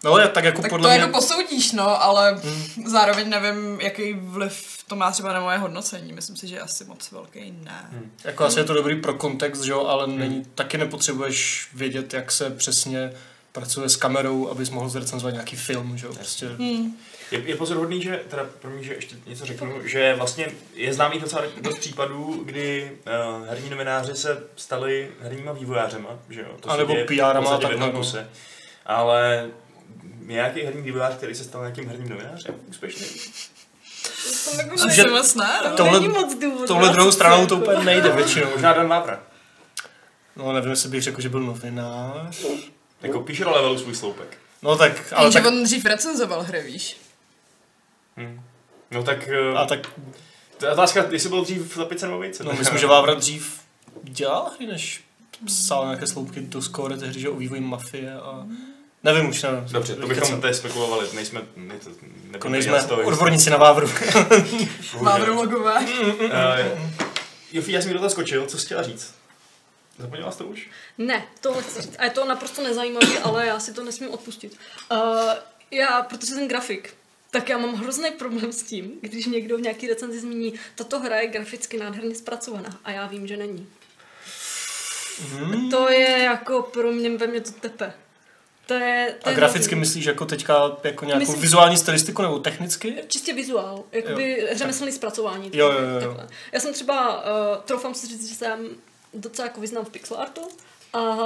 No, 0.04 0.18
je 0.18 0.28
tak 0.28 0.44
jako 0.44 0.62
Tak 0.62 0.72
podle 0.72 0.90
to 0.90 0.92
mě... 0.94 1.00
jako 1.00 1.14
posoudíš, 1.14 1.72
no, 1.72 2.04
ale 2.04 2.42
zároveň 2.86 3.30
nevím, 3.30 3.82
jaký 3.82 4.14
vliv 4.14 4.84
to 4.88 4.96
má 4.96 5.12
třeba 5.12 5.34
na 5.34 5.40
moje 5.40 5.58
hodnocení. 5.58 6.14
Myslím 6.14 6.36
si, 6.36 6.48
že 6.48 6.60
asi 6.60 6.86
moc 6.86 7.12
velký 7.12 7.54
ne. 7.64 7.90
Jako 8.24 8.44
asi 8.44 8.60
je 8.60 8.64
to 8.64 8.74
dobrý 8.74 9.02
pro 9.02 9.14
kontext, 9.14 9.64
že 9.64 9.72
jo, 9.72 9.86
ale 9.86 10.08
není, 10.08 10.46
taky 10.56 10.78
nepotřebuješ 10.78 11.68
vědět, 11.74 12.14
jak 12.14 12.32
se 12.32 12.50
přesně 12.50 13.14
pracuje 13.52 13.90
s 13.90 13.96
kamerou, 13.96 14.50
abys 14.50 14.70
mohl 14.70 14.90
zrecenzovat 14.90 15.34
nějaký 15.34 15.56
film, 15.56 15.98
že 15.98 16.06
jo, 16.06 16.14
prostě... 16.14 16.48
Hmm. 16.48 16.98
Je, 17.32 17.40
je 17.46 17.56
pozoruhodný, 17.56 18.02
že, 18.02 18.22
teda 18.30 18.46
pro 18.60 18.70
mě, 18.70 18.84
že 18.84 18.94
ještě 18.94 19.16
něco 19.28 19.46
řeknu, 19.46 19.88
že 19.88 20.14
vlastně 20.16 20.48
je 20.74 20.94
známý 20.94 21.20
docela 21.20 21.44
dost 21.62 21.80
případů, 21.80 22.42
kdy 22.46 22.92
uh, 23.40 23.48
herní 23.48 23.70
novináři 23.70 24.16
se 24.16 24.44
stali 24.56 25.12
herníma 25.22 25.52
vývojářema, 25.52 26.10
že 26.30 26.42
jo? 26.42 26.58
To 26.60 26.70
A 26.70 26.78
nebo 26.78 26.94
PR-ama 26.94 27.50
a 27.52 27.58
v 27.58 27.60
takhle, 27.60 27.88
jednom 27.88 28.04
no. 28.14 28.20
Ale 28.86 29.50
nějaký 30.26 30.62
herní 30.62 30.82
vývojář, 30.82 31.14
který 31.14 31.36
se 31.36 31.44
stal 31.44 31.62
nějakým 31.62 31.88
herním 31.88 32.10
novinářem, 32.10 32.56
úspěšný. 32.70 33.08
To 34.46 34.58
jako 34.58 34.74
Asi 34.76 34.96
Že- 34.96 35.04
moc 35.08 35.36
ne, 35.36 35.60
no. 35.64 35.76
Tohle- 35.76 36.00
není 36.00 36.14
moc 36.14 36.36
důvod. 36.36 36.68
Touhle 36.68 36.90
druhou 36.90 37.12
stranou 37.12 37.46
to 37.46 37.58
úplně 37.58 37.84
nejde 37.84 38.10
většinou. 38.12 38.50
Možná 38.52 38.74
Dan 38.74 38.88
Vávra. 38.88 39.20
No 40.36 40.54
nevím, 40.54 40.70
jestli 40.70 40.90
bych 40.90 41.04
řekl, 41.04 41.22
že 41.22 41.30
byl 41.30 41.40
novinář. 41.40 42.46
Jako 43.02 43.20
píše 43.20 43.44
do 43.44 43.52
levelu 43.52 43.78
svůj 43.80 43.96
sloupek. 43.96 44.38
No 44.62 44.78
tak, 44.78 44.92
ale 45.12 45.22
Ale 45.22 45.32
že 45.32 45.40
tak, 45.40 45.48
on 45.48 45.64
dřív 45.64 45.86
recenzoval 45.86 46.42
hry, 46.44 46.62
víš. 46.62 46.98
Hm. 48.18 48.42
No 48.92 49.04
tak, 49.04 49.30
uh, 49.52 49.60
a 49.60 49.66
tak, 49.66 49.80
to 50.58 50.66
je 50.66 50.72
otázka, 50.72 51.06
jestli 51.12 51.30
byl 51.30 51.44
dřív 51.44 51.74
v 51.74 51.78
zapice 51.78 52.06
nebo 52.06 52.20
více. 52.20 52.44
no 52.44 52.54
myslím, 52.54 52.78
že 52.78 52.88
Vávra 52.88 53.14
dřív 53.14 53.62
dělal 54.04 54.52
hry, 54.56 54.68
než 54.68 55.04
psal 55.46 55.86
nějaké 55.86 56.08
sloupky 56.08 56.42
do 56.42 56.62
score 56.62 56.98
té 56.98 57.08
hry, 57.08 57.22
že 57.22 57.30
o 57.30 57.36
vývoji 57.36 57.62
mafie 57.62 58.14
a... 58.14 58.48
Nevím 59.04 59.30
už, 59.30 59.42
nevím. 59.42 59.66
Dobře, 59.72 59.96
to 59.96 60.08
bychom 60.08 60.42
tady 60.42 60.54
spekulovali, 60.54 61.08
nejsme, 61.14 61.42
ne, 61.56 61.76
to, 61.84 61.90
Jako 62.32 62.50
nejsme 62.50 62.84
odborníci 62.84 63.50
na 63.50 63.58
Vávru. 63.58 63.90
Mávru 65.02 65.36
logové. 65.36 65.80
Uh, 65.80 66.80
Jofi, 67.54 67.72
já 67.72 67.82
jsem 67.82 67.90
mi 67.90 67.94
do 67.94 68.00
toho 68.00 68.10
skočil, 68.10 68.46
co 68.46 68.58
jsi 68.58 68.66
chtěla 68.66 68.84
říct? 68.84 69.16
Zapomněla 69.98 70.32
jsi 70.32 70.38
to 70.38 70.46
už? 70.46 70.70
Ne, 70.98 71.26
tohle 71.42 71.64
chci 71.64 71.82
říct. 71.82 71.96
A 72.00 72.04
je 72.04 72.10
to 72.10 72.26
naprosto 72.26 72.64
nezajímavé, 72.64 73.20
ale 73.24 73.48
já 73.48 73.60
si 73.60 73.74
to 73.74 73.84
nesmím 73.84 74.12
odpustit. 74.12 74.58
Uh, 74.92 75.00
já, 75.72 76.02
protože 76.02 76.34
jsem 76.34 76.48
grafik, 76.48 76.94
tak 77.34 77.50
já 77.50 77.58
mám 77.58 77.74
hrozný 77.76 78.12
problém 78.12 78.52
s 78.52 78.64
tím, 78.64 78.92
když 79.02 79.26
někdo 79.26 79.58
v 79.58 79.62
nějaký 79.62 79.88
recenzi 79.88 80.20
zmíní, 80.20 80.54
tato 80.76 81.00
hra 81.00 81.20
je 81.20 81.28
graficky 81.28 81.78
nádherně 81.78 82.16
zpracovaná 82.16 82.80
a 82.86 82.92
já 82.92 83.08
vím, 83.08 83.28
že 83.28 83.38
není. 83.38 83.68
Hmm. 85.32 85.70
To 85.70 85.90
je 85.90 86.10
jako 86.10 86.62
pro 86.62 86.92
mě, 86.92 87.18
ve 87.18 87.28
mně 87.28 87.42
to 87.42 87.52
tepe. 87.52 87.94
To 88.66 88.74
je, 88.74 89.16
to 89.24 89.28
A 89.28 89.30
je 89.30 89.36
graficky 89.36 89.68
hrozný. 89.76 89.80
myslíš 89.80 90.06
jako 90.06 90.26
teďka 90.26 90.72
jako 90.84 91.06
nějakou 91.06 91.20
Myslím- 91.20 91.42
vizuální 91.42 91.78
stylistiku 91.78 92.22
nebo 92.22 92.40
technicky? 92.40 92.96
Čistě 93.08 93.34
vizuál, 93.34 93.84
jakoby 93.92 94.48
řemeslný 94.52 94.92
zpracování. 94.92 95.52
Jo, 95.54 95.72
jo, 95.72 95.80
jo. 95.80 96.00
Takhle. 96.08 96.28
Já 96.52 96.60
jsem 96.60 96.74
třeba, 96.74 97.18
uh, 97.24 97.28
troufám 97.66 97.94
si 97.94 98.08
říct, 98.08 98.30
že 98.30 98.36
jsem 98.36 98.68
docela 99.14 99.48
jako 99.48 99.62
vyznám 99.62 99.86
v 99.86 99.90
pixel 99.90 100.18
artu 100.18 100.42
a 100.94 101.18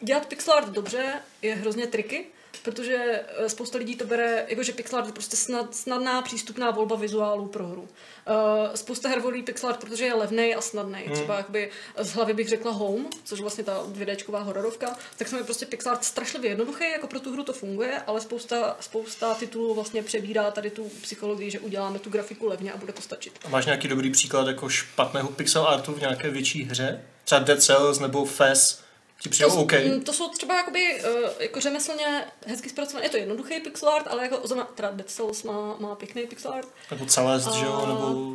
dělat 0.00 0.26
pixel 0.26 0.54
art 0.54 0.68
dobře 0.68 1.04
je 1.42 1.54
hrozně 1.54 1.86
triky, 1.86 2.26
protože 2.62 3.24
eh, 3.38 3.48
spousta 3.48 3.78
lidí 3.78 3.96
to 3.96 4.06
bere, 4.06 4.44
jakože 4.48 4.72
pixel 4.72 4.98
art 4.98 5.06
je 5.06 5.12
prostě 5.12 5.36
snad, 5.36 5.74
snadná 5.74 6.22
přístupná 6.22 6.70
volba 6.70 6.96
vizuálů 6.96 7.46
pro 7.46 7.66
hru. 7.66 7.82
Uh, 7.82 8.74
spousta 8.74 9.08
her 9.08 9.20
volí 9.20 9.42
pixel 9.42 9.68
art, 9.68 9.80
protože 9.80 10.04
je 10.04 10.14
levný 10.14 10.54
a 10.54 10.60
snadný. 10.60 11.02
Hmm. 11.02 11.14
Třeba 11.14 11.36
jakoby 11.36 11.70
z 11.98 12.12
hlavy 12.12 12.34
bych 12.34 12.48
řekla 12.48 12.72
Home, 12.72 13.06
což 13.24 13.38
je 13.38 13.42
vlastně 13.42 13.64
ta 13.64 13.84
2Dčková 13.86 14.42
hororovka, 14.42 14.96
tak 15.16 15.32
mi 15.32 15.44
prostě 15.44 15.66
pixel 15.66 15.92
art 15.92 16.04
strašlivě 16.04 16.50
jednoduchý, 16.50 16.90
jako 16.90 17.06
pro 17.06 17.20
tu 17.20 17.32
hru 17.32 17.44
to 17.44 17.52
funguje, 17.52 18.02
ale 18.06 18.20
spousta, 18.20 18.76
spousta 18.80 19.34
titulů 19.34 19.74
vlastně 19.74 20.02
přebírá 20.02 20.50
tady 20.50 20.70
tu 20.70 20.90
psychologii, 21.02 21.50
že 21.50 21.60
uděláme 21.60 21.98
tu 21.98 22.10
grafiku 22.10 22.46
levně 22.46 22.72
a 22.72 22.76
bude 22.76 22.92
to 22.92 23.02
stačit. 23.02 23.32
A 23.44 23.48
máš 23.48 23.66
nějaký 23.66 23.88
dobrý 23.88 24.10
příklad 24.10 24.46
jako 24.46 24.68
špatného 24.68 25.28
pixel 25.28 25.68
artu 25.68 25.92
v 25.92 26.00
nějaké 26.00 26.30
větší 26.30 26.64
hře? 26.64 27.02
Třeba 27.24 27.40
Dead 27.40 27.62
Cells 27.62 27.98
nebo 27.98 28.24
Fez? 28.24 28.85
Ti 29.20 29.28
přijde 29.28 29.46
OK? 29.46 29.72
mm, 29.72 30.00
to 30.00 30.12
jsou 30.12 30.28
třeba 30.28 30.56
jakoby, 30.56 31.02
uh, 31.04 31.30
jako 31.40 31.60
řemeslně 31.60 32.24
hezky 32.46 32.68
zpracované. 32.68 33.06
Je 33.06 33.10
to 33.10 33.16
jednoduchý 33.16 33.60
pixel 33.60 33.88
art, 33.88 34.06
ale 34.10 34.22
jako 34.22 34.40
zrovna, 34.44 34.64
teda 34.74 34.90
Dead 34.90 35.10
Cells 35.10 35.42
má, 35.42 35.76
má 35.78 35.94
pěkný 35.94 36.26
pixel 36.26 36.52
art. 36.52 36.68
Nebo 36.90 37.06
Celest, 37.06 37.52
že 37.52 37.64
jo? 37.64 37.84
Nebo 37.86 38.32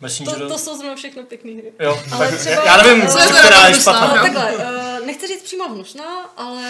Messenger? 0.00 0.38
To, 0.38 0.48
to 0.48 0.58
jsou 0.58 0.76
zrovna 0.76 0.94
všechno 0.96 1.22
pěkné 1.22 1.52
hry. 1.52 1.72
Jo, 1.80 2.02
Ale 2.12 2.30
tak 2.30 2.40
třeba- 2.40 2.64
já 2.64 2.76
nevím, 2.82 3.08
Co 3.08 3.18
je 3.18 3.26
to 3.28 3.34
která 3.34 3.68
je 3.68 3.74
špatná. 3.74 4.00
Ale 4.00 4.20
takhle, 4.20 4.56
uh, 4.56 5.06
nechci 5.06 5.26
říct 5.26 5.42
přímo 5.42 5.68
hnusná, 5.68 6.20
ale 6.36 6.62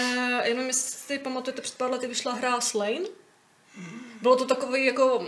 jenom 0.45 0.67
jestli 0.67 0.91
si 0.97 1.19
pamatujete, 1.19 1.61
před 1.61 1.75
pár 1.77 1.91
lety 1.91 2.07
vyšla 2.07 2.33
hra 2.33 2.61
Slain. 2.61 3.03
Bylo 4.21 4.35
to 4.35 4.45
takový 4.45 4.85
jako... 4.85 5.27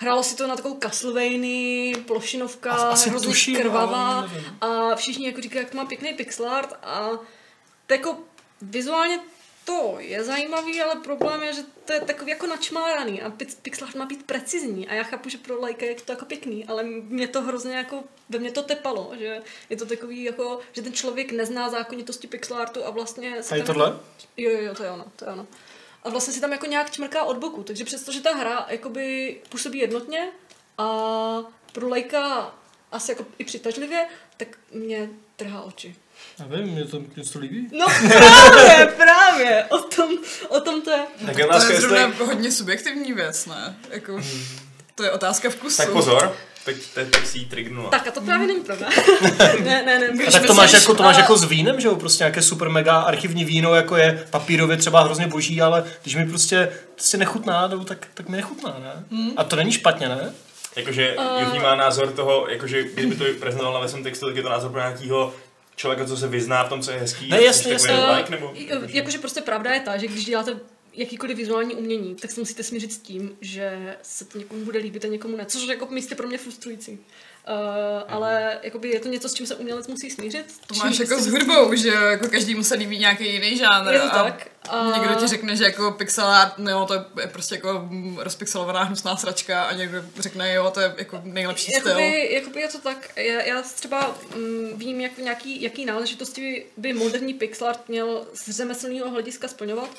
Hrálo 0.00 0.22
si 0.22 0.36
to 0.36 0.46
na 0.46 0.56
takovou 0.56 0.78
Castlevanii, 0.78 1.94
plošinovka, 1.96 2.72
asi 2.72 3.10
hrozně 3.10 3.28
tuším, 3.28 3.56
krvavá 3.56 4.20
nevím. 4.20 4.56
a 4.60 4.94
všichni 4.96 5.26
jako 5.26 5.40
říkají, 5.40 5.62
jak 5.64 5.70
to 5.70 5.76
má 5.76 5.84
pěkný 5.84 6.14
pixel 6.14 6.50
art 6.50 6.72
a 6.82 7.10
to 7.86 7.94
jako 7.94 8.18
vizuálně 8.62 9.20
to 9.64 9.96
je 9.98 10.24
zajímavý, 10.24 10.80
ale 10.82 10.96
problém 10.96 11.42
je, 11.42 11.52
že 11.52 11.62
to 11.84 11.92
je 11.92 12.00
takový 12.00 12.30
jako 12.30 12.46
načmáraný 12.46 13.22
a 13.22 13.30
pix- 13.30 13.56
pixel 13.62 13.86
art 13.86 13.96
má 13.96 14.06
být 14.06 14.26
precizní 14.26 14.88
a 14.88 14.94
já 14.94 15.02
chápu, 15.02 15.28
že 15.28 15.38
pro 15.38 15.60
lajka 15.60 15.86
je 15.86 15.94
to 15.94 16.12
jako 16.12 16.24
pěkný, 16.24 16.64
ale 16.64 16.84
mě 16.84 17.28
to 17.28 17.42
hrozně 17.42 17.76
jako, 17.76 18.04
ve 18.28 18.38
mně 18.38 18.50
to 18.50 18.62
tepalo, 18.62 19.12
že 19.18 19.42
je 19.70 19.76
to 19.76 19.86
takový 19.86 20.24
jako, 20.24 20.60
že 20.72 20.82
ten 20.82 20.92
člověk 20.92 21.32
nezná 21.32 21.70
zákonitosti 21.70 22.26
pixel 22.26 22.56
artu 22.56 22.84
a 22.86 22.90
vlastně... 22.90 23.36
A 23.50 23.54
je 23.54 23.62
tohle? 23.62 23.86
Jako, 23.86 24.00
jo, 24.36 24.50
jo, 24.50 24.60
jo, 24.60 24.74
to 24.74 24.82
je 24.82 24.90
ono, 24.90 25.04
to 25.16 25.24
je 25.24 25.32
ono. 25.32 25.46
A 26.08 26.10
vlastně 26.10 26.34
si 26.34 26.40
tam 26.40 26.52
jako 26.52 26.66
nějak 26.66 26.90
čmrká 26.90 27.24
od 27.24 27.36
boku, 27.36 27.62
takže 27.62 27.84
přesto, 27.84 28.12
že 28.12 28.20
ta 28.20 28.34
hra 28.34 28.66
jakoby 28.68 29.36
působí 29.48 29.78
jednotně 29.78 30.28
a 30.78 30.86
pro 31.72 31.88
lajka 31.88 32.54
asi 32.92 33.10
jako 33.10 33.26
i 33.38 33.44
přitažlivě, 33.44 34.06
tak 34.36 34.48
mě 34.72 35.10
trhá 35.36 35.62
oči. 35.62 35.96
Mě 36.62 36.84
to, 36.84 37.00
mě 37.00 37.24
to 37.32 37.38
líbí. 37.38 37.68
No 37.72 37.86
právě, 38.08 38.86
právě, 38.96 39.64
o 39.64 39.78
tom, 39.78 40.10
o 40.48 40.60
tom 40.60 40.82
to 40.82 40.90
je. 40.90 41.06
Tak 41.26 41.38
je 41.38 41.46
To 41.46 41.54
je 41.54 41.58
jestli... 41.58 41.80
zrovna 41.80 42.24
hodně 42.24 42.52
subjektivní 42.52 43.12
věc, 43.12 43.46
ne? 43.46 43.78
Jako, 43.90 44.20
to 44.94 45.02
je 45.02 45.10
otázka 45.10 45.50
vkusu. 45.50 45.76
Tak 45.76 45.90
pozor, 45.90 46.36
teď, 46.68 46.86
teď, 46.94 47.10
teď 47.10 47.26
si 47.26 47.38
ji 47.38 47.44
trignula. 47.44 47.90
Tak 47.90 48.08
a 48.08 48.10
to 48.10 48.20
právě 48.20 48.46
není 48.46 48.60
pravda. 48.60 48.88
ne, 49.64 49.82
ne, 49.82 49.98
ne. 49.98 50.24
A 50.28 50.30
tak 50.30 50.46
to 50.46 50.54
máš, 50.54 50.72
jako, 50.72 50.94
to 50.94 51.02
máš 51.02 51.16
a- 51.16 51.20
jako 51.20 51.36
s 51.36 51.44
vínem, 51.44 51.80
že 51.80 51.88
jo? 51.88 51.96
Prostě 51.96 52.24
nějaké 52.24 52.42
super 52.42 52.68
mega 52.68 53.00
archivní 53.00 53.44
víno, 53.44 53.74
jako 53.74 53.96
je 53.96 54.26
papírově 54.30 54.76
třeba 54.76 55.02
hrozně 55.02 55.26
boží, 55.26 55.62
ale 55.62 55.84
když 56.02 56.14
mi 56.14 56.28
prostě, 56.28 56.68
prostě 56.94 57.16
nechutná, 57.16 57.66
no, 57.66 57.84
tak, 57.84 58.06
tak 58.14 58.28
mi 58.28 58.36
nechutná, 58.36 58.76
ne? 58.80 59.04
A 59.36 59.44
to 59.44 59.56
není 59.56 59.72
špatně, 59.72 60.08
ne? 60.08 60.32
Jakože 60.76 61.16
uh... 61.16 61.40
Jofi 61.40 61.58
má 61.58 61.74
názor 61.74 62.12
toho, 62.12 62.46
jakože 62.48 62.82
kdyby 62.82 63.16
to 63.16 63.24
prezentoval 63.40 63.82
na 63.82 63.88
svém 63.88 64.02
textu, 64.02 64.26
tak 64.26 64.36
je 64.36 64.42
to 64.42 64.48
názor 64.48 64.70
pro 64.70 64.80
nějakého 64.80 65.34
člověka, 65.76 66.04
co 66.04 66.16
se 66.16 66.28
vyzná 66.28 66.64
v 66.64 66.68
tom, 66.68 66.82
co 66.82 66.90
je 66.90 66.98
hezký. 66.98 67.28
Ne, 67.28 67.42
jasně, 67.42 67.72
jasně. 67.72 67.92
Like, 68.16 68.30
nebo... 68.30 68.50
Uh, 68.50 68.56
jakože 68.86 69.18
prostě 69.18 69.40
pravda 69.40 69.74
je 69.74 69.80
ta, 69.80 69.96
že 69.96 70.06
když 70.06 70.24
děláte 70.24 70.56
jakýkoliv 70.92 71.36
vizuální 71.36 71.74
umění, 71.74 72.14
tak 72.14 72.30
se 72.30 72.40
musíte 72.40 72.62
smířit 72.62 72.92
s 72.92 72.98
tím, 72.98 73.36
že 73.40 73.96
se 74.02 74.24
to 74.24 74.38
někomu 74.38 74.64
bude 74.64 74.78
líbit 74.78 75.04
a 75.04 75.08
někomu 75.08 75.36
ne, 75.36 75.46
což 75.46 75.62
je 75.62 75.68
jako 75.68 75.86
místě 75.86 76.14
pro 76.14 76.28
mě 76.28 76.38
frustrující. 76.38 76.98
Uh, 77.48 77.54
ale 78.08 78.58
jakoby 78.62 78.88
je 78.88 79.00
to 79.00 79.08
něco, 79.08 79.28
s 79.28 79.34
čím 79.34 79.46
se 79.46 79.54
umělec 79.54 79.86
musí 79.86 80.10
smířit. 80.10 80.46
To 80.66 80.74
máš 80.74 80.98
jako 80.98 81.20
s 81.20 81.26
hudbou, 81.26 81.74
že 81.74 81.88
jako 81.88 82.28
každý 82.28 82.64
se 82.64 82.74
líbí 82.74 82.98
nějaký 82.98 83.32
jiný 83.32 83.56
žánr. 83.56 83.92
Je 83.92 84.00
to 84.00 84.14
a 84.14 84.22
tak. 84.22 84.48
A... 84.68 84.98
Někdo 84.98 85.14
ti 85.14 85.26
řekne, 85.26 85.56
že 85.56 85.64
jako 85.64 85.90
pixel 85.90 86.24
art, 86.24 86.58
no 86.58 86.86
to 86.86 86.94
je 86.94 87.26
prostě 87.32 87.54
jako 87.54 87.86
mm, 87.88 88.18
rozpixelovaná 88.18 88.82
hnusná 88.82 89.16
sračka 89.16 89.62
a 89.62 89.72
někdo 89.72 90.04
řekne, 90.18 90.54
jo, 90.54 90.70
to 90.70 90.80
je 90.80 90.94
jako 90.98 91.20
nejlepší 91.24 91.72
styl. 91.72 91.88
Jakoby, 91.88 92.34
jakoby 92.34 92.60
je 92.60 92.68
to 92.68 92.78
tak, 92.78 93.10
já, 93.16 93.42
já 93.42 93.62
třeba 93.62 94.16
mm, 94.36 94.72
vím, 94.74 95.00
jak, 95.00 95.18
nějaký, 95.18 95.62
jaký 95.62 95.84
náležitosti 95.84 96.66
by 96.76 96.92
moderní 96.92 97.34
pixel 97.34 97.68
art 97.68 97.88
měl 97.88 98.26
z 98.34 98.50
řemeslného 98.50 99.10
hlediska 99.10 99.48
splňovat 99.48 99.90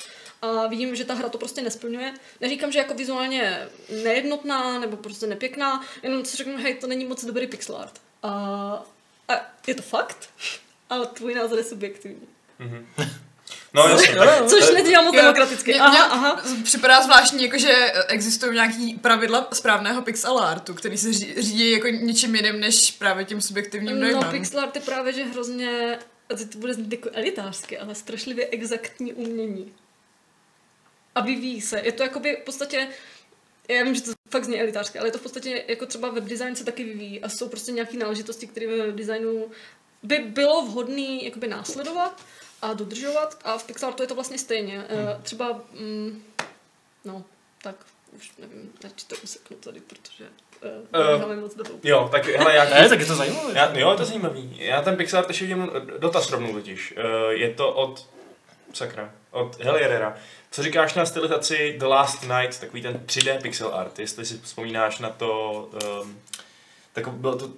a 0.42 0.66
vidím, 0.66 0.96
že 0.96 1.04
ta 1.04 1.14
hra 1.14 1.28
to 1.28 1.38
prostě 1.38 1.62
nesplňuje. 1.62 2.14
Neříkám, 2.40 2.72
že 2.72 2.78
jako 2.78 2.94
vizuálně 2.94 3.68
nejednotná 4.04 4.78
nebo 4.78 4.96
prostě 4.96 5.26
nepěkná, 5.26 5.84
jenom 6.02 6.24
si 6.24 6.36
řeknu, 6.36 6.56
hej, 6.62 6.74
to 6.74 6.86
není 6.86 7.04
moc 7.04 7.24
dobrý 7.24 7.46
pixel 7.46 7.76
art. 7.76 8.00
A, 8.22 8.28
a 9.28 9.32
je 9.66 9.74
to 9.74 9.82
fakt, 9.82 10.28
ale 10.90 11.06
tvůj 11.06 11.34
názor 11.34 11.58
je 11.58 11.64
subjektivní. 11.64 12.26
No 13.74 13.88
jasně, 13.88 14.14
tak, 14.14 14.46
Což 14.46 14.70
nedělám 14.70 15.04
moc 15.04 15.14
demokraticky. 15.16 15.70
mě- 15.72 15.80
Aha, 15.80 15.90
mě 15.90 16.00
aha. 16.00 16.42
Připadá 16.64 17.02
zvláštní, 17.02 17.44
jako 17.44 17.58
že 17.58 17.92
existují 18.08 18.54
nějaký 18.54 18.94
pravidla 18.94 19.48
správného 19.52 20.02
pixel 20.02 20.38
artu, 20.38 20.74
který 20.74 20.98
se 20.98 21.08
ří- 21.12 21.34
řídí 21.42 21.70
jako 21.70 21.88
ničím 21.88 22.34
jiným, 22.34 22.60
než 22.60 22.90
právě 22.90 23.24
tím 23.24 23.40
subjektivním 23.40 23.94
No, 24.00 24.06
dojmem. 24.06 24.30
pixel 24.30 24.60
art 24.60 24.74
je 24.76 24.82
právě, 24.82 25.12
že 25.12 25.24
hrozně, 25.24 25.98
a 26.30 26.34
teď 26.36 26.52
to 26.52 26.58
bude 26.58 26.74
znít 26.74 26.92
jako 26.92 27.08
elitářsky, 27.12 27.78
ale 27.78 27.94
strašlivě 27.94 28.48
exaktní 28.50 29.12
umění. 29.12 29.72
A 31.14 31.20
vyvíjí 31.20 31.60
se. 31.60 31.80
Je 31.84 31.92
to 31.92 32.02
jakoby 32.02 32.36
v 32.42 32.44
podstatě, 32.44 32.88
já 33.68 33.84
vím, 33.84 33.94
že 33.94 34.02
to 34.02 34.10
fakt 34.30 34.44
zní 34.44 34.60
elitářsky, 34.60 34.98
ale 34.98 35.08
je 35.08 35.12
to 35.12 35.18
v 35.18 35.22
podstatě 35.22 35.64
jako 35.68 35.86
třeba 35.86 36.10
webdesign 36.10 36.56
se 36.56 36.64
taky 36.64 36.84
vyvíjí 36.84 37.20
a 37.20 37.28
jsou 37.28 37.48
prostě 37.48 37.72
nějaké 37.72 37.96
náležitosti, 37.96 38.46
které 38.46 38.66
ve 38.66 38.76
webdesignu 38.76 39.50
by 40.02 40.18
bylo 40.18 40.62
vhodné 40.62 41.22
jakoby 41.22 41.48
následovat 41.48 42.22
a 42.62 42.72
dodržovat 42.72 43.38
a 43.44 43.58
v 43.58 43.64
pixelartu 43.64 44.02
je 44.02 44.06
to 44.06 44.14
vlastně 44.14 44.38
stejně. 44.38 44.78
Hmm. 44.78 45.22
Třeba, 45.22 45.62
mm, 45.72 46.22
no, 47.04 47.24
tak 47.62 47.76
už 48.16 48.32
nevím, 48.38 48.72
radši 48.84 49.06
to 49.06 49.16
useknu 49.24 49.56
tady, 49.56 49.80
protože 49.80 50.24
uh, 50.24 51.30
Eh, 51.32 51.36
moc 51.36 51.54
dobu. 51.54 51.80
jo, 51.82 52.08
tak 52.12 52.26
hele, 52.26 52.54
já... 52.56 52.64
Ne, 52.70 52.88
tak 52.88 53.00
je 53.00 53.06
to 53.06 53.14
zajímavé. 53.14 53.52
Já, 53.54 53.78
jo, 53.78 53.90
je 53.90 53.96
to 53.96 54.04
zajímavý. 54.04 54.56
Já 54.58 54.82
ten 54.82 54.96
Pixar 54.96 55.24
ještě 55.28 55.44
vidím 55.44 55.70
dotaz 55.98 56.30
rovnou 56.30 56.52
totiž. 56.52 56.94
Uh, 56.96 57.30
je 57.30 57.54
to 57.54 57.72
od, 57.72 58.06
sakra, 58.72 59.12
od 59.30 59.60
Helierera. 59.60 60.16
Co 60.50 60.62
říkáš 60.62 60.94
na 60.94 61.06
stylizaci 61.06 61.74
The 61.78 61.84
Last 61.86 62.22
Night, 62.22 62.60
takový 62.60 62.82
ten 62.82 63.00
3D 63.06 63.40
pixel 63.42 63.74
art, 63.74 63.98
jestli 63.98 64.26
si 64.26 64.40
vzpomínáš 64.42 64.98
na 64.98 65.10
to, 65.10 65.52
um, 66.02 66.18
tak 66.92 67.08
byl 67.08 67.38
to 67.38 67.50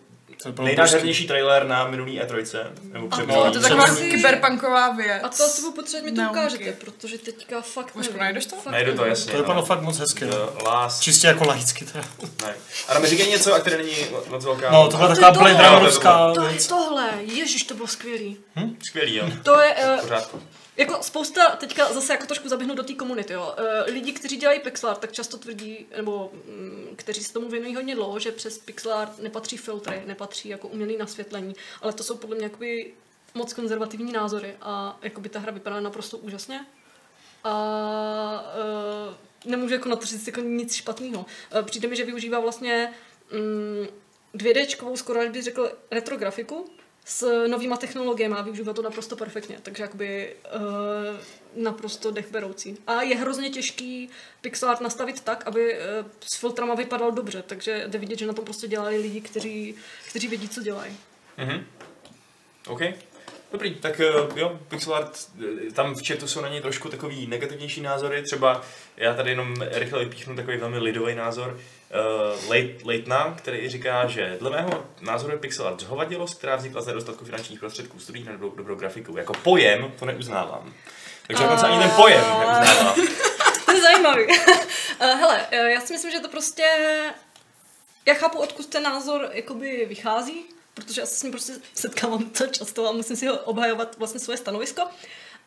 nejnádhernější 0.63 1.27
trailer 1.27 1.67
na 1.67 1.87
minulý 1.89 2.21
E3, 2.21 2.67
nebo 2.83 3.09
před 3.09 3.27
to- 3.27 3.45
je 3.47 3.53
Co 3.53 3.61
taková 3.61 3.87
si- 3.87 4.11
kyberpunková 4.11 4.91
věc. 4.93 5.23
A 5.25 5.29
to 5.29 5.45
asi 5.45 5.61
budu 5.63 5.75
potřebovat 5.75 6.11
mi 6.11 6.17
to 6.17 6.31
ukážete, 6.31 6.73
protože 6.73 7.19
teďka 7.19 7.61
fakt 7.61 7.95
nevím. 7.97 8.17
najdeš 8.19 8.47
to? 8.47 8.57
Fakt 8.57 8.73
Najdu 8.73 8.97
to, 8.97 9.05
jasně. 9.05 9.33
To 9.33 9.39
vypadalo 9.39 9.61
no. 9.61 9.67
fakt 9.67 9.81
moc 9.83 9.99
hezky. 9.99 10.25
no. 10.25 10.49
Last 10.65 11.03
Čistě 11.03 11.27
jako 11.27 11.45
laicky 11.45 11.85
teda. 11.85 12.05
Night. 12.21 12.61
A 12.89 12.99
mi 12.99 13.07
říkej 13.07 13.31
něco, 13.31 13.55
a 13.55 13.59
které 13.61 13.77
není 13.77 13.93
moc 14.29 14.45
velká. 14.45 14.71
No, 14.71 14.89
tohle 14.89 15.11
je 15.11 15.15
to 15.15 15.21
taková 15.21 15.39
Blade 15.41 15.55
tohle. 15.55 15.69
Runnerovská 15.71 16.33
To 16.35 16.43
je 16.43 16.49
věc. 16.49 16.67
tohle, 16.67 17.11
ježiš, 17.21 17.63
to 17.63 17.75
bylo 17.75 17.89
skvělý. 17.89 18.37
Skvělý, 18.85 19.17
jo. 19.17 19.25
To 19.43 19.61
je, 19.61 19.75
V 19.75 19.95
uh, 19.95 20.01
pořádku. 20.01 20.43
Jako 20.77 21.03
spousta, 21.03 21.57
teďka 21.57 21.93
zase 21.93 22.13
jako 22.13 22.27
trošku 22.27 22.49
zaběhnu 22.49 22.75
do 22.75 22.83
té 22.83 22.95
komunity, 22.95 23.33
jo. 23.33 23.55
Uh, 23.59 23.95
lidi, 23.95 24.13
kteří 24.13 24.37
dělají 24.37 24.61
pixel 24.61 24.91
art, 24.91 24.99
tak 24.99 25.13
často 25.13 25.39
tvrdí, 25.39 25.87
nebo 25.97 26.31
mm, 26.35 26.95
kteří 26.97 27.25
se 27.25 27.33
tomu 27.33 27.49
věnují 27.49 27.75
hodně 27.75 27.95
dlouho, 27.95 28.19
že 28.19 28.33
přes 28.33 28.59
pixel 28.59 28.95
art 28.95 29.19
nepatří 29.19 29.57
filtry, 29.57 30.03
nepatří 30.07 30.49
jako 30.49 30.69
umělý 30.69 30.97
nasvětlení, 30.97 31.55
ale 31.83 31.93
to 31.93 32.03
jsou 32.03 32.17
podle 32.17 32.37
mě 32.37 32.45
jakoby 32.45 32.95
moc 33.35 33.53
konzervativní 33.53 34.13
názory 34.13 34.57
a 34.61 34.99
jakoby 35.03 35.29
ta 35.29 35.39
hra 35.39 35.53
vypadá 35.53 35.81
naprosto 35.81 36.19
úžasně. 36.19 36.67
A 37.45 38.45
uh, 39.45 39.51
nemůžu 39.51 39.75
jako 39.75 39.89
na 39.89 39.97
to 39.97 40.07
říct 40.07 40.27
jako 40.27 40.41
nic 40.41 40.75
špatného. 40.75 41.27
Uh, 41.55 41.63
přijde 41.63 41.89
mi, 41.89 41.97
že 41.97 42.05
využívá 42.05 42.41
vlastně 42.41 42.95
mm, 43.33 43.87
2Dčkovou, 44.35 44.97
skoro 44.97 45.21
až 45.21 45.29
bych 45.29 45.43
řekl 45.43 45.73
retrografiku, 45.91 46.71
s 47.05 47.47
novýma 47.47 47.77
technologiemi 47.77 48.35
a 48.35 48.43
využívá 48.43 48.73
to 48.73 48.83
naprosto 48.83 49.17
perfektně, 49.17 49.59
takže 49.63 49.83
jakoby 49.83 50.37
uh, 50.55 51.63
naprosto 51.63 52.11
dechberoucí. 52.11 52.79
A 52.87 53.03
je 53.03 53.17
hrozně 53.17 53.51
těžký 53.51 54.11
pixel 54.41 54.71
art 54.71 54.81
nastavit 54.81 55.21
tak, 55.21 55.47
aby 55.47 55.75
uh, 55.75 55.79
s 56.21 56.37
filtrama 56.37 56.75
vypadal 56.75 57.13
dobře, 57.13 57.43
takže 57.47 57.85
jde 57.87 57.99
vidět, 57.99 58.19
že 58.19 58.27
na 58.27 58.33
tom 58.33 58.45
prostě 58.45 58.69
dělali 58.69 58.99
lidi, 58.99 59.21
kteří, 59.21 59.75
kteří 60.09 60.29
vědí, 60.29 60.49
co 60.49 60.63
dělají. 60.63 60.97
Mhm. 61.39 61.67
OK. 62.67 62.81
Dobrý, 63.53 63.75
tak 63.75 64.01
eh, 64.01 64.41
jo, 64.41 64.59
pixel 64.69 64.95
art, 64.95 65.19
eh, 65.69 65.73
tam 65.73 65.95
v 65.95 66.07
chatu 66.07 66.29
jsou 66.29 66.41
na 66.41 66.49
něj 66.49 66.61
trošku 66.61 66.89
takový 66.89 67.27
negativnější 67.27 67.81
názory, 67.81 68.23
třeba 68.23 68.63
já 68.97 69.15
tady 69.15 69.31
jenom 69.31 69.55
rychle 69.71 70.05
vypíchnu 70.05 70.37
takový 70.37 70.57
velmi 70.57 70.79
lidový 70.79 71.15
názor 71.15 71.59
uh, 71.59 72.51
Late, 72.51 72.85
Leitna, 72.85 73.35
který 73.39 73.69
říká, 73.69 74.07
že 74.07 74.37
dle 74.41 74.51
mého 74.51 74.85
názoru 75.01 75.33
je 75.33 75.39
pixel 75.39 75.67
art 75.67 75.81
zhovadilost, 75.81 76.39
která 76.39 76.57
vznikla 76.57 76.83
z 76.83 76.87
nedostatku 76.87 77.25
finančních 77.25 77.61
prostředků 77.61 77.99
studií 77.99 78.25
na 78.25 78.33
dobrou, 78.33 78.51
dobrou 78.51 78.75
grafiku. 78.75 79.17
Jako 79.17 79.33
pojem 79.33 79.93
to 79.99 80.07
neuznávám. 80.07 80.75
Takže 81.27 81.43
dokonce 81.43 81.67
ani 81.67 81.79
ten 81.79 81.91
pojem 81.97 82.21
neuznávám. 82.21 82.95
To 83.67 83.73
je 83.73 83.83
zajímavý. 83.83 84.23
Hele, 84.99 85.47
já 85.51 85.81
si 85.81 85.93
myslím, 85.93 86.13
že 86.13 86.21
to 86.21 86.29
prostě... 86.29 86.65
Já 88.07 88.15
chápu, 88.15 88.39
odkud 88.39 88.67
ten 88.67 88.83
názor 88.83 89.31
jakoby 89.33 89.87
vychází, 89.89 90.45
protože 90.75 91.01
já 91.01 91.07
se 91.07 91.15
s 91.15 91.23
ním 91.23 91.33
prostě 91.33 91.53
setkávám 91.75 92.31
to 92.31 92.47
často 92.47 92.89
a 92.89 92.93
musím 92.93 93.17
si 93.17 93.27
ho 93.27 93.39
obhajovat 93.39 93.99
vlastně 93.99 94.21
svoje 94.21 94.37
stanovisko, 94.37 94.83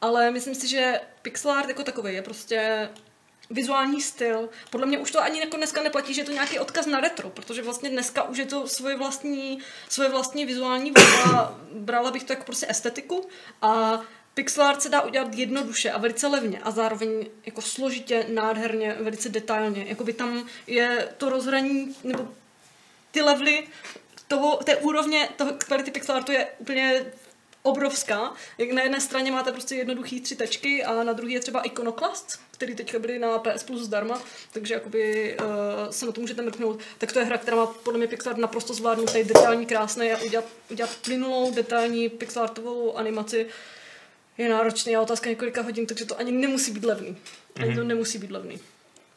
ale 0.01 0.31
myslím 0.31 0.55
si, 0.55 0.67
že 0.67 0.99
pixel 1.21 1.51
art 1.51 1.69
jako 1.69 1.83
takový 1.83 2.13
je 2.13 2.21
prostě 2.21 2.89
vizuální 3.49 4.01
styl. 4.01 4.49
Podle 4.69 4.87
mě 4.87 4.97
už 4.97 5.11
to 5.11 5.21
ani 5.21 5.39
jako 5.39 5.57
dneska 5.57 5.83
neplatí, 5.83 6.13
že 6.13 6.21
je 6.21 6.25
to 6.25 6.31
nějaký 6.31 6.59
odkaz 6.59 6.85
na 6.85 6.99
retro, 6.99 7.29
protože 7.29 7.61
vlastně 7.61 7.89
dneska 7.89 8.23
už 8.23 8.37
je 8.37 8.45
to 8.45 8.67
svoje 8.67 8.97
vlastní, 8.97 9.59
svoje 9.89 10.09
vlastní 10.09 10.45
vizuální 10.45 10.91
volba. 10.91 11.59
Brala 11.73 12.11
bych 12.11 12.23
to 12.23 12.33
jako 12.33 12.43
prostě 12.43 12.67
estetiku 12.69 13.27
a 13.61 14.01
pixel 14.33 14.63
art 14.63 14.81
se 14.81 14.89
dá 14.89 15.01
udělat 15.01 15.33
jednoduše 15.33 15.91
a 15.91 15.97
velice 15.97 16.27
levně 16.27 16.59
a 16.59 16.71
zároveň 16.71 17.25
jako 17.45 17.61
složitě, 17.61 18.25
nádherně, 18.29 18.97
velice 18.99 19.29
detailně. 19.29 19.85
Jakoby 19.87 20.13
tam 20.13 20.49
je 20.67 21.09
to 21.17 21.29
rozhraní, 21.29 21.95
nebo 22.03 22.27
ty 23.11 23.21
levely 23.21 23.67
toho, 24.27 24.57
té 24.57 24.75
úrovně 24.75 25.29
toho 25.37 25.51
kvality 25.53 25.91
pixel 25.91 26.15
artu 26.15 26.31
je 26.31 26.47
úplně 26.57 27.05
obrovská. 27.65 28.33
Jak 28.57 28.71
na 28.71 28.81
jedné 28.81 29.01
straně 29.01 29.31
máte 29.31 29.51
prostě 29.51 29.75
jednoduchý 29.75 30.21
tři 30.21 30.35
tečky 30.35 30.83
a 30.83 31.03
na 31.03 31.13
druhé 31.13 31.33
je 31.33 31.39
třeba 31.39 31.61
Iconoclast, 31.61 32.39
který 32.51 32.75
teďka 32.75 32.99
byly 32.99 33.19
na 33.19 33.39
PS 33.39 33.63
Plus 33.63 33.81
zdarma, 33.81 34.21
takže 34.51 34.73
jakoby 34.73 35.37
uh, 35.39 35.91
se 35.91 36.05
na 36.05 36.11
to 36.11 36.21
můžete 36.21 36.41
mrknout. 36.41 36.79
Tak 36.97 37.11
to 37.11 37.19
je 37.19 37.25
hra, 37.25 37.37
která 37.37 37.57
má 37.57 37.65
podle 37.65 37.97
mě 37.97 38.07
pixel 38.07 38.29
art 38.29 38.39
naprosto 38.39 38.73
zvládnutý, 38.73 39.23
detailní, 39.23 39.65
krásný 39.65 40.11
a 40.11 40.21
udělat, 40.21 40.45
udělat 40.71 40.95
plynulou, 41.05 41.51
detailní 41.51 42.09
pixel 42.09 42.43
artovou 42.43 42.97
animaci 42.97 43.47
je 44.37 44.49
náročný 44.49 44.95
a 44.95 45.01
otázka 45.01 45.29
několika 45.29 45.61
hodin, 45.61 45.85
takže 45.85 46.05
to 46.05 46.19
ani 46.19 46.31
nemusí 46.31 46.71
být 46.71 46.85
levný. 46.85 47.17
Ani 47.55 47.75
to 47.75 47.83
nemusí 47.83 48.17
být 48.17 48.31
levný. 48.31 48.59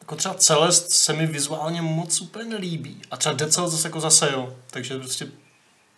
Jako 0.09 0.15
třeba 0.17 0.33
Celest 0.35 0.91
se 0.91 1.13
mi 1.13 1.25
vizuálně 1.27 1.81
moc 1.81 2.21
úplně 2.21 2.45
nelíbí. 2.45 3.01
A 3.11 3.17
třeba 3.17 3.35
Dead 3.35 3.53
Cells 3.53 3.71
zase 3.71 3.87
jako 3.87 3.99
zase 3.99 4.29
jo. 4.33 4.55
Takže 4.71 4.97
prostě, 4.99 5.27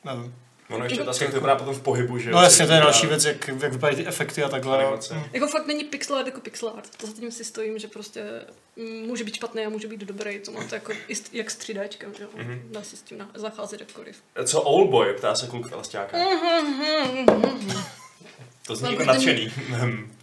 nevím. 0.04 0.36
Ono 0.70 0.84
ještě 0.86 1.02
otázka, 1.02 1.26
jak 1.26 1.34
to 1.34 1.38
vypadá 1.40 1.56
potom 1.56 1.74
v 1.74 1.82
pohybu, 1.82 2.18
že 2.18 2.30
jo? 2.30 2.36
No 2.36 2.44
jasně, 2.44 2.68
to 2.68 2.74
je 2.74 2.80
další 2.80 3.08
věc, 3.08 3.26
jak, 3.26 3.48
jak 3.48 3.72
vypadají 3.74 3.96
ty 3.96 4.08
efekty 4.08 4.44
a 4.44 4.50
takhle. 4.50 4.78
Animace. 4.84 5.24
Jako 5.34 5.48
fakt 5.48 5.68
není 5.68 5.84
pixel 5.84 6.16
art 6.16 6.26
jako 6.28 6.42
pixel 6.42 6.70
art. 6.78 6.96
To 6.98 7.08
za 7.08 7.14
tím 7.14 7.32
si 7.32 7.44
stojím, 7.46 7.80
že 7.80 7.88
prostě 7.88 8.24
mm, 8.76 9.08
může 9.08 9.24
být 9.24 9.36
špatný 9.36 9.66
a 9.66 9.70
může 9.70 9.88
být 9.88 10.02
dobrý. 10.02 10.40
To 10.40 10.52
máte 10.52 10.76
jako 10.76 10.92
i 11.08 11.16
s- 11.16 11.34
jak 11.34 11.52
s 11.52 11.58
3D, 11.58 11.90
že 12.18 12.24
jo? 12.24 12.30
Mhm. 12.36 12.62
Dá 12.72 12.84
se 12.84 12.98
s 12.98 13.02
tím 13.02 13.18
na- 13.18 13.30
zacházet 13.36 13.80
jakkoliv. 13.80 14.16
Co 14.46 14.62
Oldboy, 14.62 15.14
ptá 15.14 15.36
se 15.36 15.48
kluk 15.48 15.70
Felastáka. 15.70 16.18
To 18.68 18.76
zní 18.76 18.92
jako 18.92 19.04
nadšený. 19.04 19.54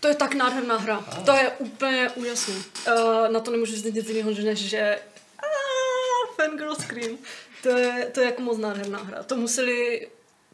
To 0.01 0.09
je 0.09 0.15
tak 0.15 0.35
nádherná 0.35 0.77
hra. 0.77 1.05
To 1.25 1.33
je 1.33 1.51
úplně 1.59 2.11
úžasný. 2.15 2.55
Uh, 2.55 3.29
na 3.33 3.41
to 3.41 3.51
nemůžu 3.51 3.75
říct 3.75 3.95
nic 3.95 4.09
jiného, 4.09 4.31
než 4.31 4.59
že 4.59 4.99
ah, 5.39 6.35
fangirl 6.37 6.75
scream. 6.75 7.19
To 7.63 7.69
je, 7.69 8.11
to 8.15 8.21
je 8.21 8.27
jako 8.27 8.43
moc 8.43 8.59
nádherná 8.59 8.99
hra. 8.99 9.23
To 9.23 9.37
museli 9.37 10.09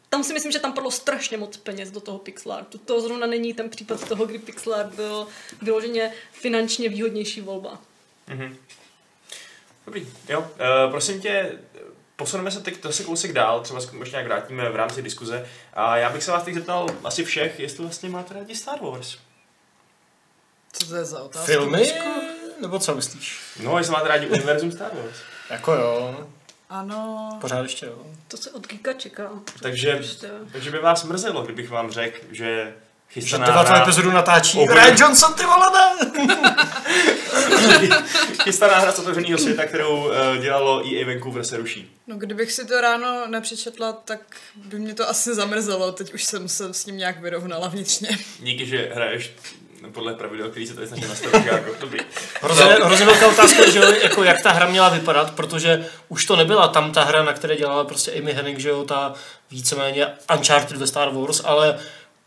tam 0.09 0.23
si 0.23 0.33
myslím, 0.33 0.51
že 0.51 0.59
tam 0.59 0.73
padlo 0.73 0.91
strašně 0.91 1.37
moc 1.37 1.57
peněz 1.57 1.91
do 1.91 1.99
toho 1.99 2.17
pixel 2.17 2.53
artu. 2.53 2.77
To 2.77 3.01
zrovna 3.01 3.27
není 3.27 3.53
ten 3.53 3.69
případ 3.69 4.07
toho, 4.07 4.25
kdy 4.25 4.39
pixel 4.39 4.75
art 4.75 4.95
byl 4.95 5.27
vyloženě 5.61 6.13
finančně 6.31 6.89
výhodnější 6.89 7.41
volba. 7.41 7.81
Mhm. 8.27 8.57
Dobrý, 9.85 10.07
jo. 10.29 10.39
Uh, 10.39 10.91
prosím 10.91 11.21
tě, 11.21 11.59
posuneme 12.15 12.51
se 12.51 12.59
teď 12.61 12.83
zase 12.83 13.03
kousek 13.03 13.33
dál, 13.33 13.61
třeba 13.61 13.81
se 13.81 13.97
ještě 13.97 14.11
nějak 14.15 14.27
vrátíme 14.27 14.69
v 14.69 14.75
rámci 14.75 15.01
diskuze. 15.01 15.45
A 15.73 15.97
já 15.97 16.09
bych 16.09 16.23
se 16.23 16.31
vás 16.31 16.43
teď 16.43 16.53
zeptal 16.53 16.87
asi 17.03 17.23
všech, 17.25 17.59
jestli 17.59 17.83
vlastně 17.83 18.09
máte 18.09 18.33
rádi 18.33 18.55
Star 18.55 18.79
Wars. 18.81 19.17
Co 20.73 20.87
to 20.87 20.95
je 20.95 21.05
za 21.05 21.23
otázka? 21.23 21.45
Filmy? 21.45 21.93
Nebo 22.61 22.79
co 22.79 22.95
myslíš? 22.95 23.39
No, 23.63 23.77
jestli 23.77 23.93
máte 23.93 24.07
rádi 24.07 24.27
univerzum 24.27 24.71
Star 24.71 24.91
Wars. 24.93 25.17
Jako 25.49 25.73
jo, 25.73 26.27
Ano. 26.69 27.29
pořád 27.41 27.61
ještě 27.63 27.85
jo. 27.85 28.05
To 28.27 28.37
se 28.37 28.51
od 28.51 28.67
Geeka 28.67 28.93
čeká. 28.93 29.29
Takže, 29.61 30.01
takže 30.51 30.71
by 30.71 30.79
vás 30.79 31.03
mrzelo, 31.03 31.43
kdybych 31.43 31.69
vám 31.69 31.91
řekl, 31.91 32.19
že 32.31 32.73
Že 33.15 33.21
chystaná 33.21 33.45
devátou 33.45 33.69
hra, 33.69 33.81
epizodu 33.81 34.11
natáčí 34.11 34.57
Open- 34.57 34.73
Ryan 34.73 34.95
Johnson, 34.99 35.33
ty 35.33 35.43
vole, 35.43 35.71
ne! 35.73 36.11
chystaná 38.43 38.79
hra 38.79 38.91
z 38.91 38.99
otevřeného 38.99 39.37
světa, 39.37 39.65
kterou 39.65 40.05
uh, 40.05 40.11
dělalo 40.41 40.83
EA 40.93 41.05
Vancouver, 41.05 41.43
se 41.43 41.57
ruší. 41.57 41.91
No 42.07 42.17
kdybych 42.17 42.51
si 42.51 42.65
to 42.65 42.81
ráno 42.81 43.27
nepřečetla, 43.27 43.93
tak 43.93 44.19
by 44.55 44.79
mě 44.79 44.93
to 44.93 45.09
asi 45.09 45.35
zamrzelo. 45.35 45.91
Teď 45.91 46.13
už 46.13 46.23
jsem 46.23 46.49
se 46.49 46.73
s 46.73 46.85
ním 46.85 46.97
nějak 46.97 47.21
vyrovnala 47.21 47.67
vnitřně. 47.67 48.17
Díky, 48.39 48.65
že 48.65 48.91
hraješ 48.93 49.31
podle 49.91 50.13
pravidel, 50.13 50.49
který 50.49 50.67
se 50.67 50.73
tady 50.73 50.87
snažím 50.87 51.09
nastavit. 51.09 51.45
Jako, 51.45 51.71
dobrý. 51.79 51.99
Hrozně, 52.41 52.65
hrozně 52.65 53.05
velká 53.05 53.27
otázka 53.27 53.69
že 53.69 53.79
jo, 53.79 53.93
jako 54.03 54.23
jak 54.23 54.41
ta 54.41 54.51
hra 54.51 54.67
měla 54.67 54.89
vypadat, 54.89 55.31
protože 55.31 55.85
už 56.09 56.25
to 56.25 56.35
nebyla 56.35 56.67
tam 56.67 56.91
ta 56.91 57.03
hra, 57.03 57.23
na 57.23 57.33
které 57.33 57.55
dělala 57.55 57.83
prostě 57.83 58.11
Amy 58.11 58.33
Hennig, 58.33 58.59
že 58.59 58.69
jo, 58.69 58.83
ta 58.83 59.13
víceméně 59.51 60.07
Uncharted 60.37 60.77
ve 60.77 60.87
Star 60.87 61.09
Wars, 61.09 61.41
ale 61.45 61.79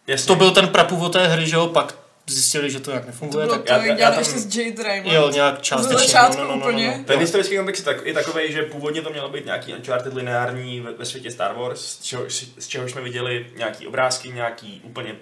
Jasně. 0.09 0.27
to 0.27 0.35
byl 0.35 0.51
ten 0.51 0.69
prapůvod 0.69 1.13
té 1.13 1.27
hry, 1.27 1.47
že 1.47 1.57
jo, 1.57 1.67
pak 1.67 1.95
zjistili, 2.27 2.71
že 2.71 2.81
to 2.81 2.91
nějak 2.91 3.03
To 3.05 3.07
nefunguje, 3.07 3.47
bylo 3.47 3.57
tak 3.59 3.67
to, 3.67 3.73
já- 3.73 3.85
jak 3.87 3.99
já 3.99 4.11
tam- 4.11 4.19
ještě 4.19 4.39
s 4.39 4.57
Jade 4.57 4.83
Raymond. 4.83 5.15
jo, 5.15 5.31
nějak 5.31 5.55
Ze 5.57 5.63
částečně. 5.63 6.07
začátku 6.07 6.37
no, 6.37 6.45
no, 6.45 6.51
no, 6.51 6.57
no, 6.57 6.63
úplně. 6.67 6.95
no. 6.99 7.05
Ten 7.05 7.21
historický 7.21 7.57
komiks 7.57 7.79
je, 7.79 7.85
tak, 7.85 8.07
je 8.07 8.15
takový, 8.15 8.53
že 8.53 8.63
původně 8.63 9.03
to 9.03 9.11
mělo 9.11 9.29
být 9.29 9.45
nějaký 9.45 9.75
Uncharted 9.75 10.15
lineární 10.15 10.81
ve, 10.81 10.93
ve 10.93 11.05
světě 11.05 11.31
Star 11.31 11.55
Wars, 11.55 11.81
z 11.81 12.03
čeho, 12.03 12.23
z 12.59 12.67
čeho 12.69 12.89
jsme 12.89 13.01
viděli 13.01 13.47
nějaký 13.57 13.87
obrázky, 13.87 14.29
nějaký 14.29 14.81
úplně 14.85 15.17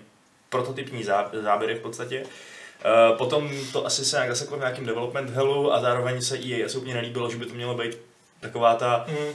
prototypní 0.48 1.04
zá, 1.04 1.30
záběry 1.42 1.74
v 1.74 1.80
podstatě. 1.80 2.22
Uh, 2.22 3.16
potom 3.18 3.50
to 3.72 3.86
asi 3.86 4.04
se 4.04 4.16
nějak 4.16 4.28
zaseklo 4.30 4.56
v 4.56 4.60
nějakém 4.60 4.86
development 4.86 5.30
hellu 5.30 5.72
a 5.74 5.80
zároveň 5.80 6.22
se 6.22 6.36
EA 6.38 6.64
asi 6.66 6.78
úplně 6.78 6.94
nelíbilo, 6.94 7.30
že 7.30 7.36
by 7.36 7.46
to 7.46 7.54
mělo 7.54 7.74
být 7.74 7.98
taková 8.40 8.74
ta 8.74 9.06
Mm. 9.08 9.16
uh, 9.16 9.32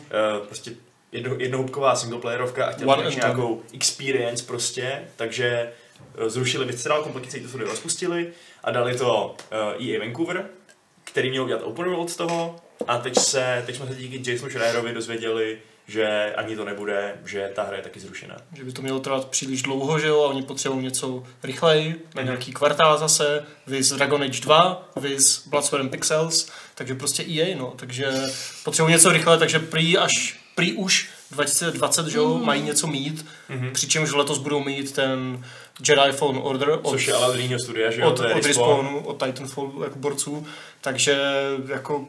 prostě 0.47 0.71
jedno, 1.11 1.35
jednohubková 1.39 1.95
singleplayerovka 1.95 2.65
a 2.65 2.69
and 2.69 2.79
done. 2.79 3.15
nějakou 3.15 3.61
experience 3.73 4.43
prostě, 4.45 5.01
takže 5.15 5.71
uh, 6.21 6.27
zrušili 6.29 6.65
Visceral 6.65 7.03
Complex, 7.03 7.27
to 7.43 7.47
studio 7.49 7.67
rozpustili 7.69 8.33
a 8.63 8.71
dali 8.71 8.97
to 8.97 9.35
uh, 9.77 9.87
EA 9.87 9.99
Vancouver, 9.99 10.45
který 11.03 11.29
měl 11.29 11.43
udělat 11.43 11.61
open 11.63 11.85
world 11.85 12.09
z 12.09 12.15
toho 12.15 12.55
a 12.87 12.97
teď, 12.97 13.19
se, 13.19 13.63
teď 13.65 13.75
jsme 13.75 13.87
se 13.87 13.95
díky 13.95 14.31
Jasonu 14.31 14.51
Schreierovi 14.51 14.93
dozvěděli, 14.93 15.57
že 15.87 16.33
ani 16.37 16.55
to 16.55 16.65
nebude, 16.65 17.15
že 17.25 17.51
ta 17.55 17.63
hra 17.63 17.77
je 17.77 17.83
taky 17.83 17.99
zrušená. 17.99 18.37
Že 18.53 18.63
by 18.63 18.71
to 18.71 18.81
mělo 18.81 18.99
trvat 18.99 19.27
příliš 19.29 19.61
dlouho, 19.61 19.99
že 19.99 20.07
jo, 20.07 20.23
a 20.23 20.27
oni 20.27 20.43
potřebují 20.43 20.83
něco 20.83 21.23
rychleji, 21.43 21.89
na 22.15 22.21
Mhm. 22.21 22.25
nějaký 22.25 22.51
kvartál 22.53 22.97
zase, 22.97 23.45
viz 23.67 23.89
Dragon 23.93 24.23
Age 24.23 24.41
2, 24.41 24.89
viz 24.95 25.47
Blood, 25.47 25.65
Sweat 25.65 25.81
and 25.81 25.89
Pixels, 25.89 26.49
takže 26.75 26.95
prostě 26.95 27.23
EA, 27.23 27.55
no, 27.57 27.73
takže 27.75 28.11
potřebují 28.63 28.93
něco 28.93 29.11
rychle, 29.11 29.37
takže 29.37 29.59
prý 29.59 29.97
až, 29.97 30.40
prý 30.55 30.73
už 30.73 31.09
2020, 31.31 32.07
že 32.07 32.17
jo, 32.17 32.37
mají 32.37 32.61
něco 32.61 32.87
mít, 32.87 33.25
Mhm. 33.49 33.69
přičemž 33.73 34.11
letos 34.11 34.37
budou 34.37 34.63
mít 34.63 34.91
ten 34.91 35.45
Jedi 35.87 36.11
Fallen 36.11 36.39
Order 36.43 36.69
od, 36.81 36.89
Což 36.91 37.07
je 37.07 37.13
ale 37.13 37.27
od 37.33 37.35
jiného 37.39 37.59
studia, 37.59 37.91
že 37.91 38.01
jo, 38.01 38.07
od, 38.07 38.19
od 38.19 38.21
Respawn. 38.25 38.43
Respawnu, 38.47 39.05
od 39.05 39.23
Titanfall 39.25 39.71
jako 39.83 39.99
borců, 39.99 40.47
takže 40.81 41.17
jako 41.67 42.07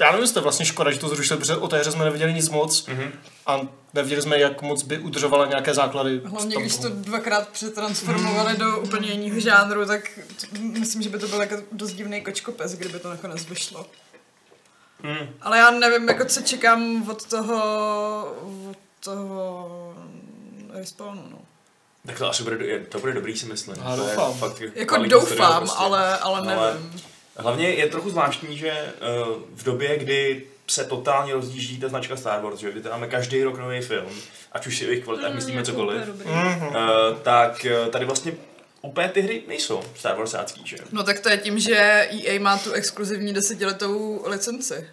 já 0.00 0.06
nevím, 0.10 0.22
jestli 0.22 0.40
vlastně 0.40 0.66
škoda, 0.66 0.90
že 0.90 0.98
to 0.98 1.08
zrušili, 1.08 1.40
protože 1.40 1.56
o 1.56 1.68
té 1.68 1.78
hře 1.78 1.92
jsme 1.92 2.04
neviděli 2.04 2.32
nic 2.34 2.48
moc 2.48 2.86
Mhm. 2.86 3.12
a 3.46 3.60
neviděli 3.94 4.22
jsme, 4.22 4.38
jak 4.38 4.62
moc 4.62 4.82
by 4.82 4.98
udržovala 4.98 5.46
nějaké 5.46 5.74
základy. 5.74 6.20
Hlavně, 6.24 6.56
když 6.56 6.76
to 6.76 6.88
dvakrát 6.88 7.48
přetransformovali 7.48 8.56
do 8.56 8.78
úplně 8.78 9.10
jiného 9.12 9.40
žánru, 9.40 9.86
tak 9.86 10.18
myslím, 10.60 11.02
že 11.02 11.08
by 11.08 11.18
to 11.18 11.28
byl 11.28 11.40
jako 11.40 11.56
dost 11.72 11.92
divný 11.92 12.20
kočkopes, 12.20 12.74
kdyby 12.74 12.98
to 12.98 13.10
nakonec 13.10 13.44
vyšlo. 13.44 13.86
Mhm. 15.02 15.28
Ale 15.42 15.58
já 15.58 15.70
nevím, 15.70 16.08
jako 16.08 16.24
co 16.24 16.40
čekám 16.42 17.08
od 17.10 17.24
toho, 17.26 17.56
od 18.70 18.76
toho 19.04 19.94
respawnu, 20.74 21.22
no. 21.30 21.38
Tak 22.06 22.18
to 22.18 22.28
asi 22.30 22.42
bude, 22.42 22.58
do- 22.58 22.86
to 22.88 22.98
bude 22.98 23.12
dobrý, 23.12 23.36
si 23.38 23.46
myslím. 23.46 23.76
Já 23.84 23.90
je 23.90 23.96
doufám. 23.96 24.34
Fakt 24.34 24.60
Jako 24.74 24.94
studio 24.94 25.20
doufám, 25.20 25.56
prostě. 25.58 25.78
ale, 25.78 26.18
ale 26.18 26.38
Ale- 26.40 26.74
nevím. 26.74 27.00
Hlavně 27.38 27.68
je 27.68 27.86
trochu 27.86 28.10
zvláštní, 28.10 28.58
že 28.58 28.70
eh, 28.70 28.92
v 29.54 29.62
době, 29.64 29.98
kdy 29.98 30.46
se 30.66 30.84
totálně 30.84 31.34
rozjíždí 31.34 31.78
ta 31.78 31.88
značka 31.88 32.16
Star 32.16 32.40
Wars, 32.42 32.60
že 32.60 32.70
kdy 32.72 32.80
tady 32.80 32.92
máme 32.92 33.06
každý 33.08 33.42
rok 33.42 33.58
nový 33.58 33.80
film, 33.80 34.06
ať 34.52 34.66
už 34.66 34.78
si 34.78 34.86
o 34.86 34.90
jejich 34.90 35.04
kvalitách 35.04 35.34
myslíme 35.34 35.56
Jako 35.60 35.66
cokoliv. 35.70 36.08
Mhm. 36.24 36.66
eh, 36.76 36.78
tak 37.22 37.64
eh, 37.64 37.88
tady 37.90 38.04
vlastně 38.04 38.32
úplně 38.86 39.08
ty 39.08 39.20
hry 39.20 39.42
nejsou 39.48 39.82
Star 39.94 40.16
Warsácký, 40.16 40.62
že? 40.64 40.76
No 40.92 41.02
tak 41.02 41.20
to 41.20 41.28
je 41.28 41.36
tím, 41.36 41.58
že 41.58 42.08
EA 42.10 42.40
má 42.40 42.58
tu 42.58 42.72
exkluzivní 42.72 43.32
desetiletou 43.32 44.24
licenci. 44.26 44.86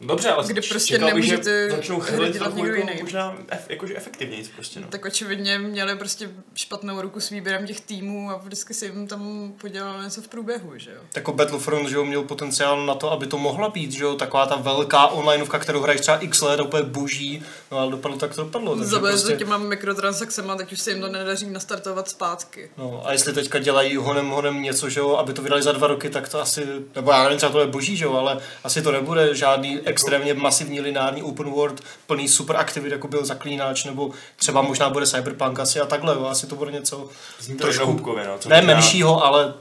Dobře, 0.00 0.30
ale 0.30 0.44
Kdy 0.46 0.60
prostě 0.60 0.94
čekal 0.94 1.14
bych, 1.14 1.24
že 1.24 1.30
nemůžete 1.30 1.70
začnou 1.70 2.00
hry 2.00 2.12
chvilit 2.12 2.32
dělat 2.32 2.44
trochu 2.44 2.58
někdo 2.58 2.74
jako, 2.74 2.90
jiný. 2.90 3.02
možná 3.02 3.36
ef, 3.48 3.70
jakože 3.70 3.96
efektivněji 3.96 4.44
prostě, 4.54 4.80
no. 4.80 4.86
Tak 4.88 5.04
očividně 5.04 5.58
měli 5.58 5.96
prostě 5.96 6.30
špatnou 6.54 7.00
ruku 7.00 7.20
s 7.20 7.30
výběrem 7.30 7.66
těch 7.66 7.80
týmů 7.80 8.30
a 8.30 8.36
vždycky 8.36 8.74
si 8.74 8.86
jim 8.86 9.06
tam 9.06 9.52
podělali 9.60 10.04
něco 10.04 10.22
v 10.22 10.28
průběhu, 10.28 10.78
že 10.78 10.90
jo. 10.90 11.00
Jako 11.16 11.32
Battlefront, 11.32 11.88
že 11.88 11.96
jo, 11.96 12.04
měl 12.04 12.22
potenciál 12.22 12.86
na 12.86 12.94
to, 12.94 13.12
aby 13.12 13.26
to 13.26 13.38
mohla 13.38 13.68
být, 13.68 13.92
že 13.92 14.04
jo, 14.04 14.14
taková 14.14 14.46
ta 14.46 14.56
velká 14.56 15.06
onlineovka, 15.06 15.58
kterou 15.58 15.80
hraješ 15.80 16.00
třeba 16.00 16.18
x 16.18 16.40
let, 16.42 16.60
úplně 16.60 16.82
boží, 16.82 17.42
no 17.70 17.78
ale 17.78 17.90
dopadlo 17.90 18.18
tak, 18.18 18.34
to 18.34 18.44
dopadlo. 18.44 18.84
Zabili 18.84 19.12
prostě, 19.12 19.32
to 19.32 19.38
těma 19.38 19.58
mikrotransakcemi 19.58 20.50
a 20.50 20.54
teď 20.54 20.72
už 20.72 20.80
se 20.80 20.90
jim 20.90 21.00
to 21.00 21.08
nedaří 21.08 21.50
nastartovat 21.50 22.08
zpátky. 22.08 22.70
no, 22.78 23.02
a 23.04 23.12
jestli 23.12 23.32
teďka 23.32 23.58
dělají 23.58 23.96
honem 23.96 24.28
honem 24.28 24.62
něco, 24.62 24.88
že 24.88 25.00
jo, 25.00 25.16
aby 25.16 25.32
to 25.32 25.42
vydali 25.42 25.62
za 25.62 25.72
dva 25.72 25.86
roky, 25.86 26.10
tak 26.10 26.28
to 26.28 26.40
asi, 26.40 26.66
nebo 26.94 27.10
já 27.10 27.22
nevím, 27.22 27.38
třeba 27.38 27.52
to 27.52 27.60
je 27.60 27.66
boží, 27.66 27.96
že 27.96 28.04
jo, 28.04 28.14
ale 28.14 28.38
asi 28.64 28.82
to 28.82 28.92
nebude 28.92 29.34
žádný 29.34 29.85
extrémně 29.86 30.34
masivní 30.34 30.80
lineární 30.80 31.22
open 31.22 31.50
world, 31.50 31.80
plný 32.06 32.28
super 32.28 32.56
aktivit, 32.56 32.92
jako 32.92 33.08
byl 33.08 33.24
Zaklínač, 33.24 33.84
nebo 33.84 34.10
třeba 34.36 34.62
možná 34.62 34.90
bude 34.90 35.06
Cyberpunk 35.06 35.58
asi 35.58 35.80
a 35.80 35.84
takhle, 35.86 36.14
jo, 36.14 36.24
asi 36.26 36.46
to 36.46 36.56
bude 36.56 36.72
něco 36.72 37.08
Zní 37.40 37.54
to 37.56 37.62
trošku- 37.62 37.82
jednohubkově, 37.82 38.24
no. 38.26 38.38
co 38.38 38.48
ne 38.48 38.56
možná- 38.56 38.74
menšího, 38.74 39.24
ale 39.24 39.54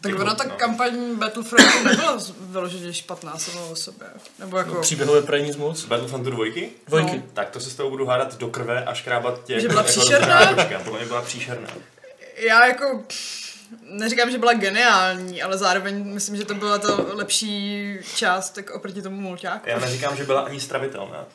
Tak 0.00 0.10
Jako, 0.12 0.22
ona 0.22 0.34
ta 0.34 0.44
no. 0.44 0.50
kampaň 0.56 1.14
Battlefrontu 1.14 1.84
nebyla 1.84 2.18
z- 2.18 2.32
vyloženě 2.40 2.92
špatná 2.92 3.38
sama 3.38 3.60
o 3.60 3.76
sobě. 3.76 4.06
Nebo 4.38 4.56
jako... 4.58 4.80
příběhové 4.80 5.22
pro 5.22 5.36
nic 5.36 5.56
moc. 5.56 5.84
Battlefrontu 5.84 6.30
dvojky? 6.30 6.70
Dvojky. 6.88 7.16
No. 7.16 7.22
Tak 7.34 7.50
to 7.50 7.60
se 7.60 7.70
s 7.70 7.74
tou 7.74 7.90
budu 7.90 8.06
hádat 8.06 8.38
do 8.38 8.48
krve 8.48 8.84
a 8.84 8.94
škrábat 8.94 9.44
tě. 9.44 9.60
Že 9.60 9.68
byla 9.68 9.80
jako 9.82 10.00
příšerná? 10.00 10.46
Podle 10.84 10.98
mě 10.98 11.06
byla 11.08 11.22
příšerná. 11.22 11.68
Já 12.36 12.66
jako... 12.66 13.02
Neříkám, 13.82 14.30
že 14.30 14.38
byla 14.38 14.52
geniální, 14.52 15.42
ale 15.42 15.58
zároveň 15.58 16.04
myslím, 16.04 16.36
že 16.36 16.44
to 16.44 16.54
byla 16.54 16.78
ta 16.78 16.88
lepší 17.12 17.98
část 18.16 18.50
tak 18.50 18.70
oproti 18.70 19.02
tomu 19.02 19.20
mulťáku. 19.20 19.68
Já 19.68 19.78
neříkám, 19.78 20.16
že 20.16 20.24
byla 20.24 20.40
ani 20.40 20.60
stravitelná. 20.60 21.26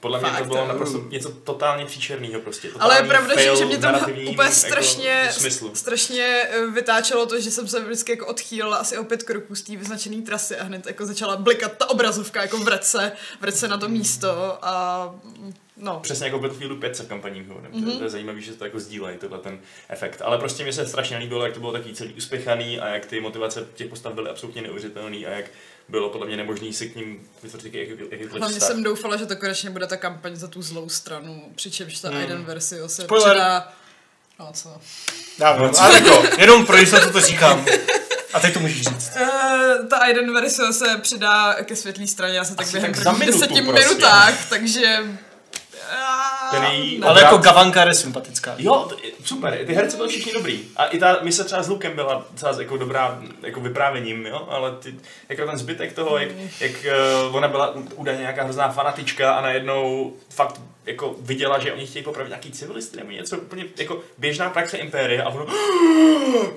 Podle 0.00 0.20
mě 0.20 0.30
to 0.30 0.36
Fakt, 0.36 0.46
bylo 0.46 0.68
naprosto 0.68 1.04
něco 1.10 1.30
totálně 1.30 1.86
příšerného 1.86 2.40
prostě. 2.40 2.68
Ale 2.78 2.94
je 2.94 3.02
Totální 3.02 3.08
pravda, 3.08 3.34
že, 3.34 3.34
fail 3.34 3.56
že 3.56 3.64
mě 3.64 3.78
to 3.78 3.88
úplně 4.30 4.30
jako, 4.30 4.54
strašně, 4.54 5.28
smyslu. 5.32 5.70
strašně 5.74 6.48
eh, 6.50 6.66
vytáčelo 6.66 7.26
to, 7.26 7.40
že 7.40 7.50
jsem 7.50 7.68
se 7.68 7.80
vždycky 7.80 8.12
jako 8.12 8.26
odchýlila 8.26 8.76
asi 8.76 8.98
o 8.98 9.04
pět 9.04 9.22
kroků 9.22 9.54
z 9.54 9.62
té 9.62 9.76
vyznačené 9.76 10.22
trasy 10.22 10.56
a 10.56 10.64
hned 10.64 10.86
jako 10.86 11.06
začala 11.06 11.36
blikat 11.36 11.72
ta 11.76 11.90
obrazovka 11.90 12.42
jako 12.42 12.58
vrať 12.58 12.84
se, 12.84 13.12
vrať 13.40 13.54
se 13.54 13.68
na 13.68 13.78
to 13.78 13.88
místo 13.88 14.58
a 14.62 15.14
no. 15.76 16.00
Přesně 16.00 16.26
jako 16.26 16.38
Battlefieldu 16.38 16.76
5 16.76 16.96
se 16.96 17.04
kampaním 17.04 17.44
mm-hmm. 17.48 17.68
Mhm. 17.80 17.90
to, 17.92 17.98
to, 17.98 18.04
je 18.04 18.10
zajímavé, 18.10 18.40
že 18.40 18.52
to 18.52 18.64
jako 18.64 18.80
sdílejí, 18.80 19.18
tohle 19.18 19.38
ten 19.38 19.58
efekt. 19.88 20.22
Ale 20.24 20.38
prostě 20.38 20.64
mi 20.64 20.72
se 20.72 20.86
strašně 20.86 21.16
líbilo, 21.16 21.44
jak 21.44 21.54
to 21.54 21.60
bylo 21.60 21.72
takový 21.72 21.94
celý 21.94 22.12
uspěchaný 22.14 22.80
a 22.80 22.88
jak 22.88 23.06
ty 23.06 23.20
motivace 23.20 23.66
těch 23.74 23.88
postav 23.88 24.12
byly 24.12 24.30
absolutně 24.30 24.62
neuvěřitelné 24.62 25.16
a 25.16 25.30
jak 25.30 25.44
bylo 25.88 26.10
podle 26.10 26.26
mě 26.26 26.36
nemožné 26.36 26.72
si 26.72 26.88
k 26.88 26.96
ním 26.96 27.20
vytvořit 27.42 27.74
jaký- 27.74 27.90
jakýkoliv 28.10 28.32
Hlavně 28.32 28.58
vztah. 28.58 28.68
jsem 28.70 28.82
doufala, 28.82 29.16
že 29.16 29.26
to 29.26 29.36
konečně 29.36 29.70
bude 29.70 29.86
ta 29.86 29.96
kampaň 29.96 30.36
za 30.36 30.48
tu 30.48 30.62
zlou 30.62 30.88
stranu, 30.88 31.52
přičemž 31.54 32.00
ta 32.00 32.08
Hmm. 32.08 32.18
Aiden 32.18 32.44
Versio 32.44 32.88
se 32.88 33.02
Spoiler. 33.02 33.30
předá... 33.34 33.72
No 34.38 34.50
co? 34.54 34.80
Já 35.38 35.56
No, 35.58 35.68
co 35.72 35.82
ale 35.82 35.94
jako? 36.00 36.22
jenom 36.38 36.66
pro 36.66 36.76
jistotu 36.76 37.10
to 37.12 37.20
říkám. 37.20 37.66
A 38.32 38.40
teď 38.40 38.54
to 38.54 38.60
můžeš 38.60 38.82
říct. 38.82 39.10
Uh, 39.20 39.88
ta 39.88 39.96
Aiden 39.98 40.32
Versio 40.34 40.72
se 40.72 40.98
přidá 41.02 41.54
ke 41.64 41.76
světlé 41.76 42.06
straně 42.06 42.38
asi 42.38 42.54
tak 42.54 42.66
Asi 42.66 42.72
během 42.72 42.92
tak 42.94 43.02
za 43.04 43.10
prvních 43.12 43.34
deseti 43.34 43.62
prostě. 43.62 43.88
minutách, 43.88 44.48
takže... 44.48 44.98
Ten 46.50 46.64
její- 46.64 46.98
no. 46.98 47.08
Ale 47.08 47.22
jako 47.22 47.38
Gavanka 47.38 47.84
je 47.84 47.94
sympatická. 47.94 48.54
Jo, 48.58 48.88
super, 49.24 49.58
ty 49.66 49.74
herci 49.74 49.96
byly 49.96 50.08
všichni 50.08 50.32
dobrý. 50.32 50.64
A 50.76 50.86
i 50.86 50.98
ta 50.98 51.18
mise 51.22 51.44
třeba 51.44 51.62
s 51.62 51.68
Lukem 51.68 51.92
byla 51.94 52.26
docela 52.30 52.54
jako 52.60 52.76
dobrá 52.76 53.18
jako 53.42 53.60
vyprávěním, 53.60 54.26
jo? 54.26 54.46
ale 54.50 54.72
ty, 54.72 54.94
jako 55.28 55.46
ten 55.46 55.58
zbytek 55.58 55.92
toho, 55.92 56.18
jak, 56.18 56.28
jak 56.60 56.72
uh, 57.28 57.36
ona 57.36 57.48
byla 57.48 57.74
údajně 57.94 58.20
nějaká 58.20 58.44
hrozná 58.44 58.68
fanatička 58.68 59.34
a 59.34 59.40
najednou 59.40 60.12
fakt 60.30 60.60
jako 60.86 61.14
viděla, 61.20 61.58
že 61.58 61.72
oni 61.72 61.86
chtějí 61.86 62.04
popravit 62.04 62.28
nějaký 62.28 62.50
civilisty 62.52 62.96
nebo 62.96 63.10
něco 63.10 63.38
úplně 63.38 63.64
jako 63.78 64.00
běžná 64.18 64.50
praxe 64.50 64.76
impérie 64.76 65.22
a 65.22 65.28
ono 65.28 65.46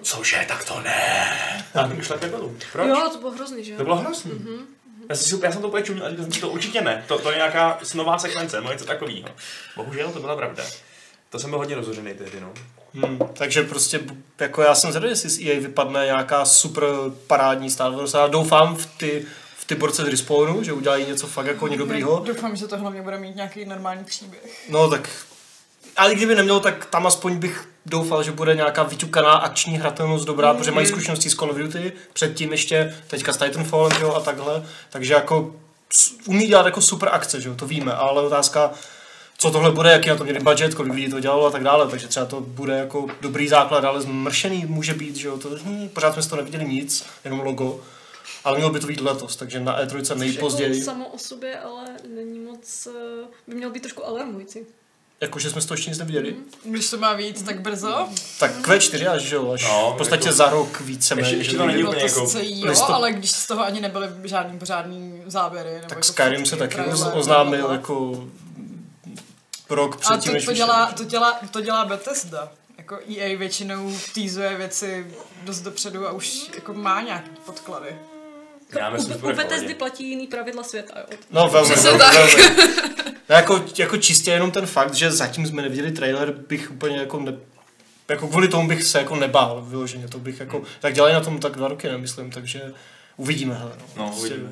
cože, 0.02 0.46
tak 0.48 0.66
to 0.66 0.82
ne. 0.82 1.64
A 1.76 1.86
už 2.00 2.08
tak 2.08 2.22
nebylo. 2.22 2.52
Proč? 2.72 2.88
Jo, 2.88 3.10
to 3.12 3.18
bylo 3.20 3.32
hrozný, 3.32 3.64
že 3.64 3.76
To 3.78 3.84
bylo 3.84 3.96
hrozný. 3.96 4.32
Mhm. 4.32 4.48
Mm-hmm. 4.48 4.77
Já, 5.10 5.16
si, 5.16 5.40
já 5.44 5.52
jsem 5.52 5.62
to 5.62 5.68
úplně 5.68 5.84
čuměl 5.84 6.06
a 6.06 6.10
říkal 6.10 6.26
jsem 6.26 6.34
si, 6.34 6.42
to 6.42 6.50
určitě 6.50 6.82
ne. 6.82 7.06
To, 7.08 7.20
to 7.20 7.32
je 7.32 7.36
nějaká 7.38 7.80
snová 7.84 8.18
sekvence, 8.18 8.62
no 8.62 8.72
něco 8.72 8.86
takového. 8.86 9.30
Bohužel 9.76 10.12
to 10.12 10.20
byla 10.20 10.36
pravda. 10.36 10.64
To 11.30 11.40
jsem 11.40 11.50
byl 11.50 11.60
hodně 11.60 11.76
rozhořený 11.76 12.14
tehdy, 12.14 12.40
no. 12.42 12.54
Hmm, 12.94 13.20
takže 13.34 13.64
prostě, 13.64 14.00
jako 14.40 14.62
já 14.62 14.76
jsem 14.76 14.92
zvědavý, 14.92 15.12
jestli 15.12 15.30
z 15.30 15.42
EA 15.42 15.60
vypadne 15.60 16.06
nějaká 16.06 16.46
super 16.46 16.84
parádní 17.28 17.70
Star 17.70 17.92
Wars. 17.92 18.14
Já 18.14 18.28
doufám 18.28 18.76
v 18.76 18.86
ty, 18.86 19.26
v 19.58 19.66
ty 19.66 19.76
borce 19.76 20.04
z 20.04 20.08
Respawnu, 20.08 20.64
že 20.64 20.74
udělají 20.74 21.06
něco 21.06 21.28
fakt 21.28 21.46
jako 21.46 21.68
dobrýho. 21.68 22.24
Doufám, 22.26 22.56
že 22.56 22.68
to 22.68 22.78
hlavně 22.78 23.02
bude 23.02 23.18
mít 23.18 23.36
nějaký 23.36 23.66
normální 23.66 24.04
příběh. 24.04 24.70
No 24.70 24.90
tak, 24.90 25.10
ale 25.98 26.16
kdyby 26.16 26.36
neměl, 26.36 26.60
tak 26.60 26.86
tam 26.86 27.08
aspoň 27.08 27.38
bych 27.38 27.70
doufal, 27.90 28.24
že 28.24 28.32
bude 28.32 28.56
nějaká 28.56 28.84
vyťukaná 28.84 29.32
akční 29.32 29.78
hratelnost 29.78 30.26
dobrá, 30.26 30.54
protože 30.54 30.72
mají 30.72 30.88
zkušenosti 30.88 31.30
s 31.30 31.36
Call 31.36 31.52
of 31.52 31.58
Duty, 31.58 31.94
předtím 32.14 32.52
ještě, 32.52 32.96
teďka 33.08 33.34
s 33.34 33.38
Titanfallem, 33.38 33.92
jo, 34.02 34.14
a 34.14 34.20
takhle, 34.20 34.64
takže 34.90 35.14
jako 35.14 35.56
umí 36.26 36.48
dělat 36.48 36.66
jako 36.66 36.82
super 36.82 37.10
akce, 37.12 37.42
že 37.42 37.50
jo, 37.50 37.56
to 37.56 37.66
víme, 37.68 37.94
ale 37.94 38.22
otázka, 38.22 38.72
co 39.38 39.52
tohle 39.52 39.72
bude, 39.72 39.92
jaký 39.92 40.10
na 40.10 40.16
to 40.16 40.24
měli 40.24 40.40
budget, 40.40 40.74
kolik 40.76 40.94
lidí 40.94 41.10
to 41.10 41.20
dělalo 41.20 41.46
a 41.46 41.52
tak 41.52 41.64
dále, 41.64 41.88
takže 41.88 42.08
třeba 42.08 42.26
to 42.26 42.42
bude 42.42 42.78
jako 42.78 43.08
dobrý 43.22 43.48
základ, 43.48 43.84
ale 43.84 44.02
zmršený 44.02 44.66
může 44.66 44.94
být, 44.94 45.16
že 45.16 45.28
jo, 45.28 45.38
to, 45.38 45.50
hm, 45.64 45.90
pořád 45.90 46.14
jsme 46.14 46.22
z 46.22 46.28
toho 46.28 46.38
neviděli 46.38 46.66
nic, 46.66 47.06
jenom 47.26 47.40
logo, 47.40 47.80
ale 48.44 48.58
mělo 48.58 48.72
by 48.74 48.80
to 48.80 48.88
být 48.88 49.02
letos, 49.02 49.36
takže 49.36 49.60
na 49.60 49.82
E3 49.82 50.16
nejpozději, 50.16 50.74
Jako 50.74 50.86
samo 50.86 51.08
o 51.08 51.18
sobě, 51.18 51.60
ale 51.60 51.86
není 52.16 52.40
moc, 52.40 52.88
eh, 52.88 53.28
by 53.48 53.56
měl 53.56 53.70
být 53.70 53.80
trošku 53.80 54.06
alarmující. 54.06 54.60
Jakože 55.22 55.50
jsme 55.50 55.62
z 55.62 55.66
toho 55.66 55.76
ještě 55.76 55.90
nic 55.90 56.00
neviděli, 56.00 56.36
Když 56.64 56.90
to 56.90 56.98
má 56.98 57.14
víc 57.14 57.42
tak 57.42 57.62
brzo, 57.62 58.08
tak 58.40 58.52
Q4 58.62 59.12
až, 59.12 59.22
že 59.22 59.36
jo, 59.36 59.52
až 59.52 59.64
No, 59.64 59.92
v 59.94 59.98
podstatě 59.98 60.28
jako- 60.28 60.36
za 60.38 60.50
rok 60.50 60.82
více 60.82 61.14
Ještě- 61.14 61.22
méně, 61.24 61.38
ještě 61.38 61.52
že 61.52 61.58
to 61.58 61.66
není 61.66 61.84
úplně 61.84 62.00
to 62.00 62.06
jako 62.08 62.26
sice 62.28 62.40
jo, 62.46 62.66
listop- 62.72 62.94
ale 62.94 63.12
když 63.12 63.32
z 63.32 63.48
toho 63.48 63.64
ani 63.64 63.82
nebyly 63.82 64.08
žádný 64.24 64.60
pořádný 64.60 65.22
záběry. 65.26 65.70
Nebo 65.74 65.82
Tak 65.82 65.92
jako 65.92 66.04
Skyrim 66.04 66.46
se 66.46 66.56
taky 66.56 66.82
oznámil 67.14 67.24
blablabla. 67.58 67.72
jako 67.74 68.28
rok 69.70 69.96
A 69.96 69.98
předtím, 69.98 70.30
to, 70.32 70.34
než 70.34 70.46
to, 70.46 70.52
vyšel. 70.52 70.66
dělá, 70.66 70.92
to, 70.92 71.04
dělá, 71.04 71.40
to 71.52 71.62
dělá 71.62 71.86
Bethesda. 71.86 72.50
Jako 72.78 73.00
EA 73.10 73.38
většinou 73.38 73.92
týzuje 74.14 74.58
věci 74.58 75.08
dost 75.44 75.60
dopředu 75.62 76.08
a 76.08 76.12
už 76.12 76.42
jako 76.56 76.74
má 76.74 77.02
nějaký 77.02 77.30
podklady. 77.46 77.96
Já 78.80 78.90
myslím, 78.90 79.14
že 79.14 79.18
u, 79.18 79.22
bude 79.22 79.34
u 79.34 79.38
Bethesdy 79.38 79.74
platí 79.74 80.10
jiný 80.10 80.28
pravidla 80.28 80.64
světa, 80.64 80.94
jo. 81.00 81.18
No 81.32 81.50
velmi, 81.50 81.76
velmi, 81.76 82.00
tak. 82.00 82.14
velmi. 82.14 82.34
No, 83.30 83.36
jako, 83.36 83.64
jako 83.78 83.98
čistě 83.98 84.32
jenom 84.32 84.52
ten 84.52 84.66
fakt, 84.66 84.94
že 84.94 85.12
zatím 85.12 85.46
jsme 85.48 85.62
neviděli 85.62 85.92
trailer, 85.92 86.32
bych 86.32 86.72
úplně 86.72 86.98
jako 86.98 87.20
ne, 87.20 87.34
jako 88.10 88.28
kvůli 88.28 88.48
tomu 88.48 88.68
bych 88.68 88.84
se 88.84 88.98
jako 89.00 89.16
nebál 89.16 89.62
vyloženě, 89.68 90.08
to 90.08 90.20
bych 90.20 90.40
jako, 90.40 90.64
tak 90.80 90.94
dělají 90.94 91.14
na 91.14 91.20
tom 91.22 91.40
tak 91.40 91.56
dva 91.56 91.68
roky, 91.68 91.88
nemyslím, 91.88 92.32
takže 92.32 92.62
uvidíme, 93.18 93.56
hele. 93.56 93.72
No, 93.98 94.06
Prostě- 94.08 94.20
uvidíme. 94.28 94.50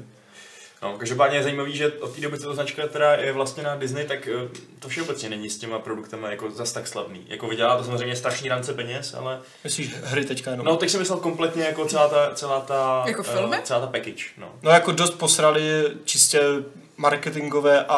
No, 0.86 0.98
každopádně 0.98 1.38
je 1.38 1.44
zajímavý, 1.44 1.76
že 1.78 1.92
od 1.92 2.16
té 2.16 2.22
doby, 2.22 2.40
co 2.40 2.48
ta 2.48 2.54
značka 2.54 2.88
teda 2.88 3.14
je 3.14 3.32
vlastně 3.34 3.64
na 3.64 3.76
Disney, 3.76 4.06
tak 4.06 4.28
eh, 4.28 4.50
to 4.80 4.88
všeobecně 4.88 5.30
není 5.30 5.50
s 5.50 5.58
těma 5.58 5.80
produktama 5.80 6.30
jako 6.30 6.52
zas 6.52 6.72
tak 6.72 6.88
slavný. 6.88 7.26
Jako 7.28 7.48
vydělá 7.48 7.78
to 7.78 7.84
samozřejmě 7.84 8.16
strašný 8.16 8.50
rance 8.50 8.74
peněz, 8.74 9.16
ale 9.18 9.40
Myslíš 9.64 9.96
hry 10.04 10.26
teďka 10.26 10.52
jenom? 10.52 10.66
no, 10.66 10.76
teď 10.78 10.90
jsem 10.90 11.00
myslel 11.00 11.20
kompletně 11.20 11.64
jako 11.64 11.86
celá 11.86 12.08
ta, 12.08 12.32
celá 12.36 12.60
ta, 12.60 13.04
Jako 13.08 13.22
eh, 13.28 13.32
filmy? 13.32 13.58
celá 13.64 13.80
ta 13.80 13.88
package, 13.88 14.24
no. 14.38 14.50
No 14.62 14.72
jako 14.72 14.92
dost 14.92 15.12
posrali 15.12 15.62
čistě 16.06 16.42
marketingové 16.98 17.86
a, 17.86 17.96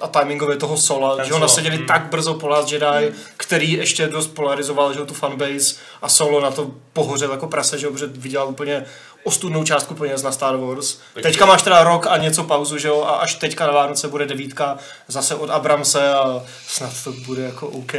a 0.00 0.08
timingové 0.08 0.56
toho 0.56 0.76
Sola, 0.76 1.16
Ten 1.16 1.24
že 1.24 1.32
ho 1.32 1.38
nasadili 1.38 1.78
mm. 1.78 1.86
tak 1.86 2.02
brzo 2.06 2.34
po 2.34 2.48
Last 2.48 2.72
Jedi, 2.72 3.12
který 3.36 3.72
ještě 3.72 4.08
dost 4.08 4.26
polarizoval 4.26 4.92
že 4.92 4.98
jo, 4.98 5.06
tu 5.06 5.14
fanbase 5.14 5.76
a 6.02 6.08
Solo 6.08 6.40
na 6.40 6.50
to 6.50 6.70
pohořel 6.92 7.30
jako 7.30 7.46
prase, 7.46 7.78
že 7.78 7.86
jo, 7.86 7.92
protože 7.92 8.06
vydělal 8.06 8.48
úplně 8.48 8.84
ostudnou 9.24 9.64
částku 9.64 9.94
peněz 9.94 10.22
na 10.22 10.32
Star 10.32 10.56
Wars. 10.56 10.98
Tak- 11.14 11.22
Teďka 11.22 11.46
máš 11.46 11.62
teda 11.62 11.84
rok 11.84 12.06
a 12.06 12.16
něco 12.16 12.44
pauzu, 12.44 12.78
že 12.78 12.88
jo, 12.88 13.02
a 13.02 13.10
až 13.10 13.34
teďka 13.34 13.66
na 13.66 13.72
Vánoce 13.72 14.08
bude 14.08 14.26
devítka 14.26 14.78
zase 15.08 15.34
od 15.34 15.50
Abramse 15.50 16.14
a 16.14 16.42
snad 16.66 16.92
to 17.04 17.12
bude 17.12 17.42
jako 17.42 17.68
OK. 17.68 17.92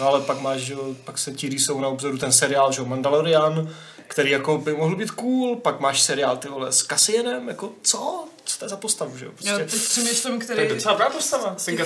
No 0.00 0.06
ale 0.08 0.20
pak 0.20 0.40
máš, 0.40 0.60
že 0.60 0.72
jo, 0.72 0.94
pak 1.04 1.18
se 1.18 1.32
ti 1.32 1.48
rýsou 1.48 1.80
na 1.80 1.88
obzoru 1.88 2.18
ten 2.18 2.32
seriál, 2.32 2.72
že 2.72 2.80
jo, 2.80 2.86
Mandalorian, 2.86 3.68
který 4.08 4.30
jako 4.30 4.58
by 4.58 4.72
mohl 4.74 4.96
být 4.96 5.10
cool, 5.10 5.56
pak 5.56 5.80
máš 5.80 6.00
seriál 6.02 6.36
ty 6.36 6.48
vole 6.48 6.72
s 6.72 6.82
Cassianem, 6.82 7.48
jako 7.48 7.70
co? 7.82 8.24
To 8.62 8.66
je 8.66 8.68
za 8.70 8.76
postavu, 8.76 9.18
že 9.18 9.24
jo? 9.24 9.30
Já 9.42 9.58
Prostě, 9.58 9.76
teď 9.76 9.88
přemýšlím, 9.88 10.32
To 10.40 10.52
je 10.52 10.54
který 10.54 10.68
docela 10.68 10.92
dobrá 10.94 11.10
postava, 11.10 11.54
ten 11.64 11.76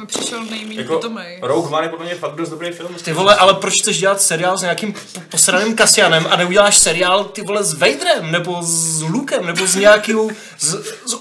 mi 0.00 0.06
přišel 0.06 0.44
nejméně 0.44 0.80
Jako 0.80 0.96
pitomej. 0.96 1.38
Rogue 1.42 1.70
One 1.76 1.86
je 1.86 1.90
podle 1.90 2.04
mě 2.06 2.14
fakt 2.14 2.34
dost 2.34 2.48
dobrý 2.48 2.70
film. 2.70 2.94
ty 3.04 3.12
vole, 3.12 3.34
ale 3.36 3.54
proč 3.54 3.74
chceš 3.82 3.98
dělat 4.00 4.20
seriál 4.22 4.58
s 4.58 4.62
nějakým 4.62 4.94
posraným 5.30 5.76
Cassianem 5.76 6.26
a 6.30 6.36
neuděláš 6.36 6.78
seriál 6.78 7.24
ty 7.24 7.42
vole 7.42 7.64
s 7.64 7.74
Vaderem, 7.74 8.32
nebo 8.32 8.62
s 8.62 9.02
Lukem, 9.02 9.46
nebo 9.46 9.66
s 9.66 9.74
nějakým, 9.74 10.36
s, 10.58 10.68
s 11.06 11.14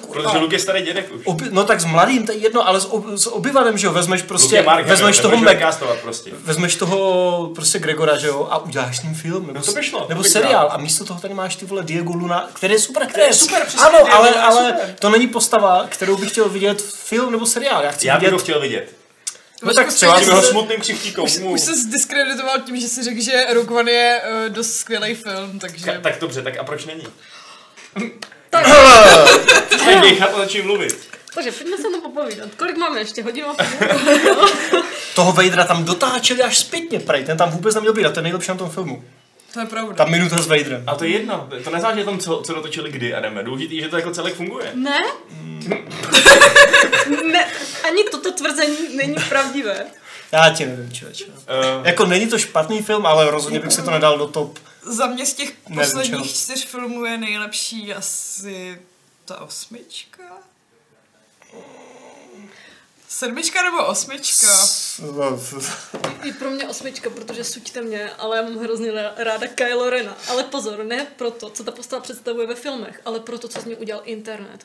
Protože 0.00 0.22
kurva. 0.24 0.38
Luke 0.38 0.54
je 0.56 0.60
starý 0.60 0.82
dědek 0.82 1.12
už. 1.14 1.20
Obi, 1.24 1.44
no 1.50 1.64
tak 1.64 1.80
s 1.80 1.84
mladým, 1.84 2.26
to 2.26 2.32
je 2.32 2.38
jedno, 2.38 2.68
ale 2.68 2.80
s, 2.80 2.84
ob, 2.92 3.04
s 3.14 3.26
Obivanem, 3.32 3.78
že 3.78 3.86
jo, 3.86 3.92
vezmeš 3.92 4.20
Luke 4.20 4.28
prostě, 4.28 4.56
je 4.56 4.62
Mark 4.62 4.86
vezmeš 4.86 5.18
toho 5.18 5.36
Mac, 5.36 5.56
prostě. 6.02 6.30
vezmeš 6.44 6.76
toho 6.76 7.50
prostě 7.54 7.78
Gregora, 7.78 8.18
že 8.18 8.26
jo, 8.26 8.48
a 8.50 8.58
uděláš 8.58 8.98
s 8.98 9.02
ním 9.02 9.14
film, 9.14 9.46
nebo, 9.46 9.58
No 9.58 9.64
to 9.64 9.72
by 9.72 9.82
šlo, 9.82 10.00
to 10.00 10.08
nebo 10.08 10.22
bych 10.22 10.32
seriál. 10.32 10.52
dal. 10.68 10.70
A 10.72 10.76
místo 10.78 11.04
toho 11.04 11.20
tady 11.20 11.34
máš 11.34 11.56
ty 11.56 11.66
vole 11.66 11.82
Diego 11.82 12.12
Luna, 12.12 12.48
který 12.52 12.74
je 12.74 12.80
super 12.80 13.02
aktér. 13.02 13.34
super, 13.34 13.62
přesně, 13.66 13.86
Ano, 13.86 13.98
ale, 14.12 14.28
je 14.28 14.34
ale 14.48 14.70
super. 14.72 14.94
to 14.98 15.10
není 15.10 15.26
postava, 15.28 15.86
kterou 15.88 16.16
bych 16.16 16.30
chtěl 16.30 16.48
vidět 16.48 16.82
film 16.82 17.32
nebo 17.32 17.46
seriál. 17.46 17.82
Já 17.84 17.90
chci 17.90 18.06
Já 18.06 18.14
bych 18.14 18.20
vidět... 18.20 18.32
ho 18.32 18.38
chtěl 18.38 18.60
vidět. 18.60 18.92
No 19.62 19.74
tak 19.74 19.92
třeba 19.92 20.18
jeho 20.20 20.42
smutným 20.42 20.80
křivtíkou. 20.80 21.22
Už, 21.24 21.38
už 21.38 21.60
se 21.60 21.74
zdiskreditoval 21.74 22.60
tím, 22.60 22.80
že 22.80 22.88
si 22.88 23.02
řekl, 23.02 23.20
že 23.22 23.46
Rogue 23.52 23.78
One 23.78 23.92
je 23.92 24.20
uh, 24.46 24.54
dost 24.54 24.76
skvělý 24.76 25.14
film, 25.14 25.58
takže... 25.58 25.86
Ka- 25.86 26.00
tak 26.00 26.20
dobře, 26.20 26.42
tak 26.42 26.58
a 26.58 26.64
proč 26.64 26.84
není? 26.84 27.04
Tak, 28.50 28.66
Přestaň 29.66 30.00
dýchat 30.02 30.30
a 30.34 30.38
začni 30.38 30.62
mluvit. 30.62 31.08
takže 31.34 31.52
pojďme 31.52 31.76
se 31.76 31.82
to 31.82 32.00
popovídat. 32.00 32.48
Kolik 32.56 32.76
máme 32.76 32.98
ještě? 33.00 33.22
Hodinu? 33.22 33.46
Toho 35.14 35.32
Vadera 35.32 35.64
tam 35.64 35.84
dotáčeli 35.84 36.42
až 36.42 36.58
zpětně, 36.58 37.00
prej. 37.00 37.24
Ten 37.24 37.36
tam 37.38 37.50
vůbec 37.50 37.74
neměl 37.74 37.92
být 37.92 38.04
a 38.04 38.08
ten 38.10 38.16
je 38.16 38.22
nejlepší 38.22 38.50
na 38.50 38.56
tom 38.56 38.70
filmu. 38.70 39.04
To 39.52 39.60
je 39.60 39.66
pravda. 39.66 39.94
Ta 39.94 40.04
minuta 40.04 40.38
s 40.38 40.46
Vaderem. 40.46 40.84
A 40.86 40.94
to 40.94 41.04
je 41.04 41.10
jedno, 41.10 41.48
to 41.64 41.70
nezáleží 41.70 41.98
na 42.00 42.04
tom, 42.04 42.18
co, 42.18 42.42
co 42.46 42.54
dotočili 42.54 42.92
kdy, 42.92 43.14
Adame. 43.14 43.42
Důležitý, 43.42 43.80
že 43.80 43.88
to 43.88 43.96
jako 43.96 44.10
celek 44.10 44.34
funguje. 44.34 44.70
Ne? 44.74 45.00
ne, 47.32 47.46
ani 47.88 48.04
toto 48.10 48.32
tvrzení 48.32 48.96
není 48.96 49.14
pravdivé. 49.28 49.86
Já 50.32 50.50
ti 50.50 50.66
nevím, 50.66 50.92
člověče. 50.92 51.24
Uh, 51.24 51.32
Jako 51.86 52.04
není 52.06 52.26
to 52.26 52.38
špatný 52.38 52.82
film, 52.82 53.06
ale 53.06 53.30
rozhodně 53.30 53.60
bych 53.60 53.72
si 53.72 53.82
to 53.82 53.90
nedal 53.90 54.18
do 54.18 54.26
top. 54.28 54.58
Za 54.82 55.06
mě 55.06 55.26
z 55.26 55.34
těch 55.34 55.52
Nevím, 55.68 55.84
posledních 55.84 56.34
čtyř 56.34 56.66
filmů 56.66 57.04
je 57.04 57.18
nejlepší 57.18 57.94
asi 57.94 58.78
ta 59.24 59.40
osmička? 59.40 60.22
Sedmička 63.08 63.62
nebo 63.62 63.86
osmička? 63.86 64.46
I 66.22 66.32
pro 66.32 66.50
mě 66.50 66.68
osmička, 66.68 67.10
protože 67.10 67.44
suďte 67.44 67.82
mě, 67.82 68.10
ale 68.18 68.36
já 68.36 68.42
mám 68.42 68.58
hrozně 68.58 68.92
rá- 68.92 69.12
ráda 69.16 69.46
Kylo 69.46 69.90
Rena. 69.90 70.16
Ale 70.28 70.42
pozor, 70.44 70.84
ne 70.84 71.06
proto, 71.16 71.50
co 71.50 71.64
ta 71.64 71.70
postava 71.72 72.02
představuje 72.02 72.46
ve 72.46 72.54
filmech, 72.54 73.00
ale 73.04 73.20
proto, 73.20 73.48
co 73.48 73.60
z 73.60 73.64
něj 73.64 73.76
udělal 73.80 74.02
internet. 74.04 74.60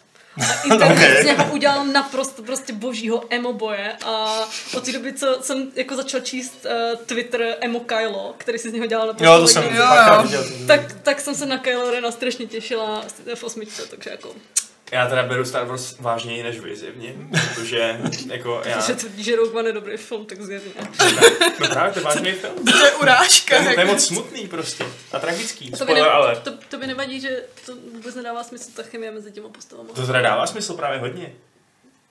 A 0.50 0.62
internet 0.64 0.94
Okay. 0.98 1.22
z 1.22 1.26
něho 1.26 1.54
udělal 1.54 1.86
naprosto 1.86 2.44
prostě 2.44 2.74
božího 2.74 3.24
emo 3.30 3.54
boje 3.54 3.98
a 4.06 4.39
od 4.78 4.86
té 4.86 4.91
doby, 4.91 5.14
co 5.14 5.38
jsem 5.41 5.72
jako 5.76 5.96
začal 5.96 6.20
číst 6.22 6.66
uh, 6.66 7.00
Twitter 7.06 7.58
emo 7.62 7.80
Kylo, 7.80 8.34
který 8.38 8.60
si 8.60 8.70
z 8.70 8.74
něho 8.74 8.86
dělal 8.86 9.08
naprosto 9.08 9.34
Jo, 9.34 9.39
to 9.41 9.48
jsem 9.48 9.64
Jo, 9.64 9.84
jo. 10.32 10.44
tak, 10.68 10.94
tak 11.04 11.22
jsem 11.22 11.36
se 11.36 11.46
na 11.46 11.58
Kylo 11.58 11.91
Rena 11.91 12.12
strašně 12.12 12.46
těšila 12.48 13.06
v 13.36 13.44
osmičce, 13.44 13.82
takže 13.89 14.10
jako, 14.10 14.36
já 14.94 15.08
teda 15.08 15.24
beru 15.24 15.46
Star 15.46 15.66
Wars 15.68 16.00
vážněji 16.00 16.44
než 16.44 16.60
vy, 16.60 16.76
zjevně. 16.76 17.14
Protože, 17.56 18.00
jako 18.32 18.62
já... 18.66 18.80
že 18.80 18.96
tvrdí, 18.96 19.24
že 19.24 19.36
Rogue 19.36 19.60
One 19.60 19.70
je 19.70 19.74
dobrý 19.74 19.98
film, 19.98 20.26
tak 20.26 20.41
zjevně. 20.41 20.72
No 21.60 21.68
právě, 21.68 21.94
to 21.94 22.00
je 22.00 22.06
vážný 22.06 22.32
film. 22.32 22.66
To 22.66 22.86
je 22.86 22.91
urážka. 22.91 23.64
To 23.64 23.70
je, 23.70 23.74
to 23.74 23.80
je 23.80 23.86
moc 23.86 24.06
smutný 24.06 24.48
prostě. 24.48 24.86
A 25.12 25.20
tragický. 25.20 25.72
To 25.72 25.86
by, 25.86 25.94
ne, 25.94 26.02
ale. 26.02 26.36
to, 26.36 26.52
to 26.70 26.78
by 26.78 26.88
nevadí, 26.88 27.22
že 27.22 27.44
to 27.66 27.76
vůbec 27.94 28.16
nedává 28.16 28.44
smysl 28.44 28.72
ta 28.76 28.84
chemie 28.84 29.12
mezi 29.12 29.32
těma 29.32 29.50
postavama. 29.50 29.89
To 29.94 30.08
teda 30.08 30.22
dává 30.22 30.48
smysl 30.48 30.74
právě 30.74 31.00
hodně. 31.00 31.34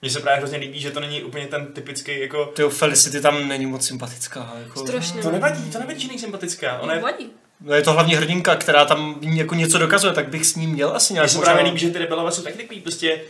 Mně 0.03 0.11
se 0.11 0.21
právě 0.21 0.39
hrozně 0.39 0.59
líbí, 0.59 0.81
že 0.81 0.91
to 0.91 1.01
není 1.01 1.23
úplně 1.23 1.47
ten 1.47 1.67
typický 1.67 2.21
jako... 2.21 2.47
Tyjo, 2.47 2.71
Felicity 2.71 3.21
tam 3.21 3.49
není 3.49 3.67
moc 3.67 3.87
sympatická. 3.87 4.53
Jako, 4.65 4.81
Strašně. 4.81 5.23
To 5.23 5.31
nevadí, 5.31 5.71
to 5.71 5.79
nevadí, 5.79 6.01
že 6.01 6.09
není 6.09 6.21
sympatická. 6.21 6.79
Ona 6.81 6.95
je... 6.95 7.01
Vadí. 7.01 7.31
No 7.65 7.75
je 7.75 7.83
to 7.83 7.93
hlavně 7.93 8.17
hrdinka, 8.17 8.57
která 8.57 8.85
tam 8.85 9.19
jako 9.23 9.55
něco 9.55 9.79
dokazuje, 9.79 10.13
tak 10.13 10.29
bych 10.29 10.47
s 10.47 10.55
ním 10.57 10.71
měl 10.71 10.97
asi 10.97 11.13
Mně 11.13 11.17
nějak 11.17 11.31
se 11.31 11.37
možná- 11.37 11.53
právě 11.53 11.71
líbí, 11.71 11.81
že 11.81 11.91
ty 11.91 11.99
rebelové 11.99 12.33
jsou 12.33 12.43
tak 12.43 12.57
takový, 12.57 12.81
prostě 12.81 13.21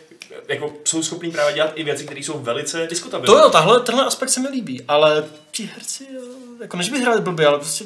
jako 0.48 0.72
jsou 0.84 1.02
schopní 1.02 1.30
právě 1.30 1.54
dělat 1.54 1.72
i 1.74 1.84
věci, 1.84 2.04
které 2.04 2.20
jsou 2.20 2.38
velice 2.38 2.86
diskutabilní. 2.90 3.34
To 3.34 3.42
jo, 3.42 3.50
tahle, 3.50 3.80
tenhle 3.80 4.04
aspekt 4.04 4.28
se 4.28 4.40
mi 4.40 4.48
líbí, 4.48 4.82
ale 4.88 5.24
ti 5.50 5.70
herci, 5.74 6.06
jako 6.60 6.76
než 6.76 6.90
by 6.90 7.00
hráli 7.00 7.20
blbě, 7.20 7.46
ale 7.46 7.58
prostě... 7.58 7.84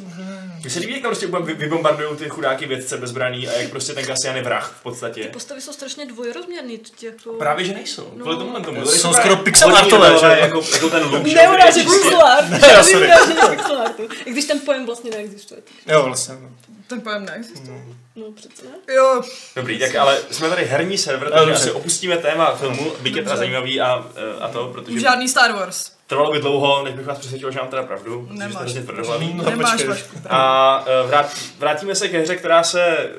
Mně 0.66 0.72
se 0.72 0.80
líbí, 0.80 0.92
jak 0.92 1.02
tam 1.02 1.08
prostě 1.08 1.26
úplně 1.26 1.54
vybombardují 1.54 2.16
ty 2.16 2.28
chudáky 2.28 2.66
vědce 2.66 2.96
bezbraný 2.96 3.48
a 3.48 3.52
jak 3.52 3.70
prostě 3.70 3.92
ten 3.92 4.04
Cassian 4.04 4.36
je 4.36 4.42
vrah 4.42 4.74
v 4.80 4.82
podstatě. 4.82 5.24
Postavy 5.24 5.60
jsou 5.60 5.72
strašně 5.72 6.06
dvojrozměrný. 6.06 6.80
Jako... 7.02 7.32
Právě, 7.32 7.64
že 7.64 7.74
nejsou. 7.74 8.12
No. 8.16 8.22
Kvůli 8.24 8.36
tomu 8.36 8.60
tomu. 8.60 8.86
Jsou 8.86 9.12
skoro 9.12 9.36
pixel 9.36 9.76
artové, 9.76 10.18
že? 10.20 10.26
Jako, 10.26 10.62
jako 10.72 10.90
ten 10.90 11.02
že? 11.26 11.34
Neuráží 11.34 11.80
pixel 11.80 12.26
art. 12.26 12.50
jo, 12.50 12.58
Žádný 12.58 12.92
sorry. 13.66 14.08
když 14.24 14.44
ten 14.44 14.60
pojem 14.60 14.86
vlastně 14.86 15.10
neexistuje. 15.10 15.60
Jo, 15.86 16.02
vlastně. 16.02 16.34
no. 16.42 16.48
Ten 16.88 17.00
pojem 17.00 17.24
neexistuje. 17.24 17.82
No 18.16 18.32
přece 18.32 18.64
ne. 18.64 18.94
Jo, 18.94 19.22
Dobrý, 19.56 19.78
tak 19.78 19.94
ale 19.94 20.18
jsme 20.30 20.48
tady 20.48 20.64
herní 20.64 20.98
server, 20.98 21.28
takže 21.30 21.40
dobře. 21.46 21.54
asi 21.54 21.70
opustíme 21.70 22.16
téma 22.16 22.54
filmu, 22.54 22.92
byť 23.00 23.16
je 23.16 23.22
teda 23.22 23.36
zajímavý 23.36 23.80
a, 23.80 24.06
eh, 24.16 24.40
a 24.40 24.48
to, 24.48 24.68
protože 24.72 25.00
žádný 25.00 25.28
Star 25.28 25.52
Wars. 25.52 25.92
trvalo 26.06 26.32
by 26.32 26.38
dlouho, 26.40 26.84
než 26.84 26.94
bych 26.94 27.06
vás 27.06 27.18
přesvědčil, 27.18 27.50
že 27.50 27.58
mám 27.58 27.68
teda 27.68 27.82
pravdu. 27.82 28.24
jste 28.26 28.34
Nemáš. 28.38 28.56
hrozně 28.62 28.82
tvrdohlavý. 28.82 29.34
No, 29.34 29.44
Nemáš 29.50 29.84
vašku. 29.84 30.16
A 30.28 30.84
eh, 30.86 31.06
vrát, 31.06 31.36
vrátíme 31.58 31.94
se 31.94 32.08
ke 32.08 32.18
hře, 32.20 32.36
která 32.36 32.62
se 32.62 33.10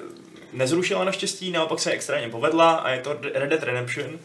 nezrušila 0.53 1.03
naštěstí, 1.03 1.51
naopak 1.51 1.79
se 1.79 1.91
extrémně 1.91 2.29
povedla 2.29 2.71
a 2.71 2.89
je 2.89 3.01
to 3.01 3.17
Red 3.33 3.49
Dead 3.49 3.63
Redemption. 3.63 4.19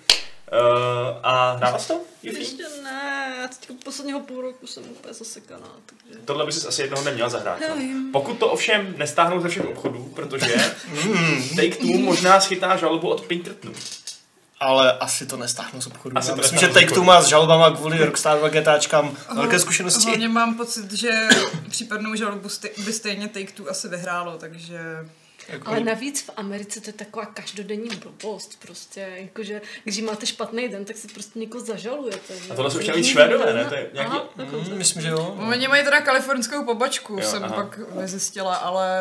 Uh, 0.52 1.18
a 1.22 1.52
hrála 1.52 1.78
jsi 1.78 1.88
to? 1.88 2.00
Ještě 2.22 2.62
ne, 2.82 3.36
já 3.40 3.48
teď 3.48 3.78
posledního 3.84 4.20
půl 4.20 4.42
roku 4.42 4.66
jsem 4.66 4.82
úplně 4.90 5.14
zasekaná, 5.14 5.68
takže... 5.86 6.18
Tohle 6.24 6.46
by 6.46 6.52
si 6.52 6.68
asi 6.68 6.82
jednoho 6.82 7.04
neměla 7.04 7.28
zahrát. 7.28 7.58
No. 7.68 7.76
vím. 7.76 8.12
Pokud 8.12 8.38
to 8.38 8.50
ovšem 8.50 8.94
nestáhnou 8.96 9.40
ze 9.40 9.48
všech 9.48 9.64
obchodů, 9.64 10.12
protože 10.14 10.54
Take 11.56 11.76
Two 11.76 11.98
možná 11.98 12.40
schytá 12.40 12.76
žalobu 12.76 13.08
od 13.08 13.20
Pinkertonu. 13.20 13.74
Ale 14.60 14.98
asi 14.98 15.26
to 15.26 15.36
nestáhnu 15.36 15.80
z 15.80 15.86
obchodu. 15.86 16.18
Asi 16.18 16.30
to 16.30 16.36
myslím, 16.36 16.58
že 16.58 16.66
z 16.66 16.72
Take 16.72 16.90
Two 16.94 17.04
má 17.04 17.22
s 17.22 17.26
žalobama 17.26 17.70
kvůli 17.70 18.04
Rockstar 18.04 18.44
a 18.44 18.48
GTAčkám 18.48 19.16
velké 19.34 19.58
zkušenosti. 19.58 20.06
Hlavně 20.06 20.28
mám 20.28 20.54
pocit, 20.54 20.92
že 20.92 21.28
případnou 21.70 22.14
žalobu 22.14 22.48
by 22.84 22.92
stejně 22.92 23.28
Take-Two 23.28 23.70
asi 23.70 23.88
vyhrálo, 23.88 24.38
takže... 24.38 24.78
Jako- 25.48 25.68
Ale 25.68 25.80
navíc 25.80 26.22
v 26.22 26.30
Americe 26.36 26.80
to 26.80 26.88
je 26.88 26.92
taková 26.92 27.26
každodenní 27.26 27.88
blbost 27.96 28.62
prostě, 28.66 29.08
jakože 29.16 29.60
když 29.84 30.00
máte 30.00 30.26
špatný 30.26 30.68
den, 30.68 30.84
tak 30.84 30.96
si 30.96 31.08
prostě 31.08 31.38
někoho 31.38 31.64
zažalujete. 31.64 32.36
že 32.46 32.52
A 32.52 32.54
tohle 32.54 32.70
jsou 32.70 32.78
navíc 32.78 32.94
nikdo 33.06 33.10
Švédové, 33.10 33.54
ne? 33.54 33.64
To 33.64 33.74
je 33.74 33.86
nějaký- 33.92 34.10
Aha. 34.12 34.24
Mm, 34.36 34.78
myslím, 34.78 35.02
že 35.02 35.08
jo. 35.08 35.36
Oni 35.50 35.68
mají 35.68 35.84
teda 35.84 36.00
kalifornskou 36.00 36.64
pobočku, 36.64 37.12
Jo, 37.20 37.22
jsem 37.28 37.44
aha. 37.44 37.54
pak 37.54 37.78
vyzjistila, 38.00 38.54
ale... 38.54 38.98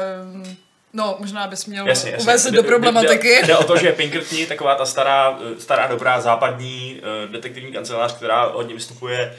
No, 0.93 1.15
možná 1.19 1.47
bys 1.47 1.65
měl 1.65 1.87
Jasně, 1.87 2.11
jasně. 2.11 2.23
uvést 2.23 2.45
Jde- 2.45 2.51
do 2.51 2.61
jde- 2.61 2.67
problematiky. 2.67 3.27
Jde, 3.41 3.47
jde 3.47 3.57
o 3.57 3.63
to, 3.63 3.77
že 3.77 3.91
Pinkertoni, 3.91 4.45
taková 4.47 4.75
ta 4.75 4.85
stará, 4.85 5.39
eh, 5.57 5.61
stará 5.61 5.87
dobrá 5.87 6.21
západní 6.21 7.01
eh, 7.25 7.27
detektivní 7.27 7.71
kancelář, 7.71 8.13
která 8.15 8.45
hodně 8.45 8.73
vystupuje 8.73 9.37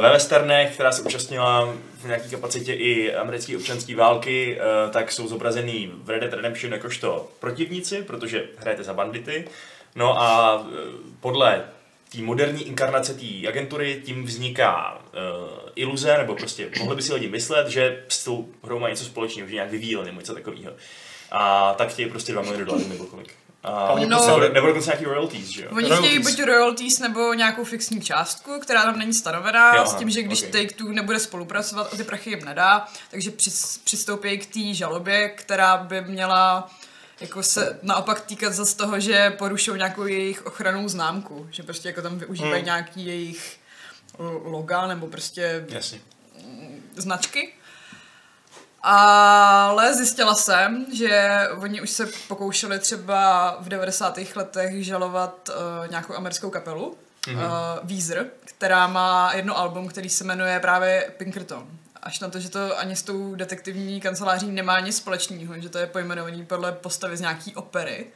ve 0.00 0.12
westernech, 0.12 0.74
která 0.74 0.92
se 0.92 1.02
účastnila 1.02 1.74
v 2.00 2.04
nějaké 2.04 2.28
kapacitě 2.28 2.72
i 2.72 3.14
americké 3.14 3.56
občanské 3.56 3.96
války, 3.96 4.58
eh, 4.58 4.90
tak 4.90 5.12
jsou 5.12 5.28
zobrazený 5.28 5.92
v 5.94 6.10
Red 6.10 6.20
Dead 6.20 6.32
Redemption 6.32 6.72
jakožto 6.72 7.28
protivníci, 7.40 8.02
protože 8.02 8.44
hrajete 8.58 8.82
za 8.84 8.94
bandity. 8.94 9.48
No 9.94 10.20
a 10.20 10.60
eh, 10.68 10.76
podle 11.20 11.64
té 12.12 12.18
moderní 12.18 12.66
inkarnace 12.66 13.14
té 13.14 13.48
agentury 13.48 14.02
tím 14.04 14.24
vzniká 14.24 14.98
uh, 14.98 15.68
iluze, 15.74 16.18
nebo 16.18 16.34
prostě 16.34 16.70
mohli 16.78 16.96
by 16.96 17.02
si 17.02 17.14
lidi 17.14 17.28
myslet, 17.28 17.68
že 17.68 18.04
s 18.08 18.24
tou 18.24 18.48
hrou 18.62 18.78
má 18.78 18.88
něco 18.90 19.04
společného, 19.04 19.48
že 19.48 19.54
nějak 19.54 19.70
vyvíjeli 19.70 20.06
nebo 20.06 20.20
něco 20.20 20.34
takového. 20.34 20.72
A 21.30 21.74
tak 21.74 21.88
chtějí 21.88 22.10
prostě 22.10 22.32
2 22.32 22.42
miliony 22.42 22.64
dolarů 22.64 22.88
nebo 22.88 23.04
kolik. 23.04 23.34
A 23.66 23.92
oni 23.92 24.06
No. 24.06 24.26
nebo, 24.26 24.40
nebo 24.54 24.66
dokonce 24.66 24.86
nějaký 24.90 25.04
royalties, 25.04 25.48
že 25.48 25.62
jo? 25.64 25.68
Oni 25.72 25.88
Royalties. 25.88 26.10
chtějí 26.10 26.22
buď 26.22 26.42
royalties 26.46 26.98
nebo 26.98 27.34
nějakou 27.34 27.64
fixní 27.64 28.00
částku, 28.00 28.58
která 28.60 28.82
tam 28.82 28.98
není 28.98 29.14
stanovená, 29.14 29.76
Jo, 29.76 29.86
s 29.86 29.94
tím, 29.94 30.10
že 30.10 30.22
když 30.22 30.42
ok. 30.42 30.48
Take-Two 30.48 30.92
nebude 30.92 31.18
spolupracovat, 31.18 31.92
o 31.92 31.96
ty 31.96 32.04
prachy 32.04 32.30
jim 32.30 32.44
nedá, 32.44 32.86
takže 33.10 33.30
přis, 33.30 33.78
přistoupí 33.84 34.38
k 34.38 34.46
té 34.54 34.74
žalobě, 34.74 35.28
která 35.28 35.76
by 35.76 36.00
měla 36.00 36.70
jako 37.20 37.42
se 37.42 37.78
naopak 37.82 38.20
týkat 38.20 38.52
zase 38.52 38.76
toho, 38.76 39.00
že 39.00 39.30
porušují 39.30 39.78
nějakou 39.78 40.04
jejich 40.06 40.46
ochranou 40.46 40.88
známku, 40.88 41.46
že 41.50 41.62
prostě 41.62 41.88
jako 41.88 42.02
tam 42.02 42.18
využívají 42.18 42.54
Hmm. 42.54 42.64
nějaký 42.64 43.06
jejich 43.06 43.56
lo- 44.18 44.40
loga 44.44 44.86
nebo 44.86 45.06
prostě 45.06 45.66
Jasně. 45.68 46.00
značky. 46.96 47.52
Ale 48.88 49.94
zjistila 49.94 50.34
jsem, 50.34 50.86
že 50.92 51.38
oni 51.58 51.80
už 51.80 51.90
se 51.90 52.08
pokoušeli 52.28 52.78
třeba 52.78 53.56
v 53.60 53.68
90. 53.68 54.18
letech 54.34 54.84
žalovat 54.84 55.48
uh, 55.48 55.90
nějakou 55.90 56.14
americkou 56.14 56.50
kapelu, 56.50 56.96
mm-hmm. 57.22 57.36
uh, 57.36 57.88
Weezer, 57.88 58.26
která 58.44 58.86
má 58.86 59.32
jedno 59.34 59.58
album, 59.58 59.88
který 59.88 60.08
se 60.08 60.24
jmenuje 60.24 60.60
právě 60.60 61.12
Pinkerton. 61.16 61.66
Až 62.02 62.20
na 62.20 62.28
to, 62.28 62.40
že 62.40 62.48
to 62.48 62.78
ani 62.78 62.96
s 62.96 63.02
tou 63.02 63.34
detektivní 63.34 64.00
kanceláří 64.00 64.50
nemá 64.50 64.80
nic 64.80 64.96
společného, 64.96 65.60
že 65.60 65.68
to 65.68 65.78
je 65.78 65.86
pojmenovaný 65.86 66.44
podle 66.44 66.72
postavy 66.72 67.16
z 67.16 67.20
nějaký 67.20 67.54
opery. 67.54 68.06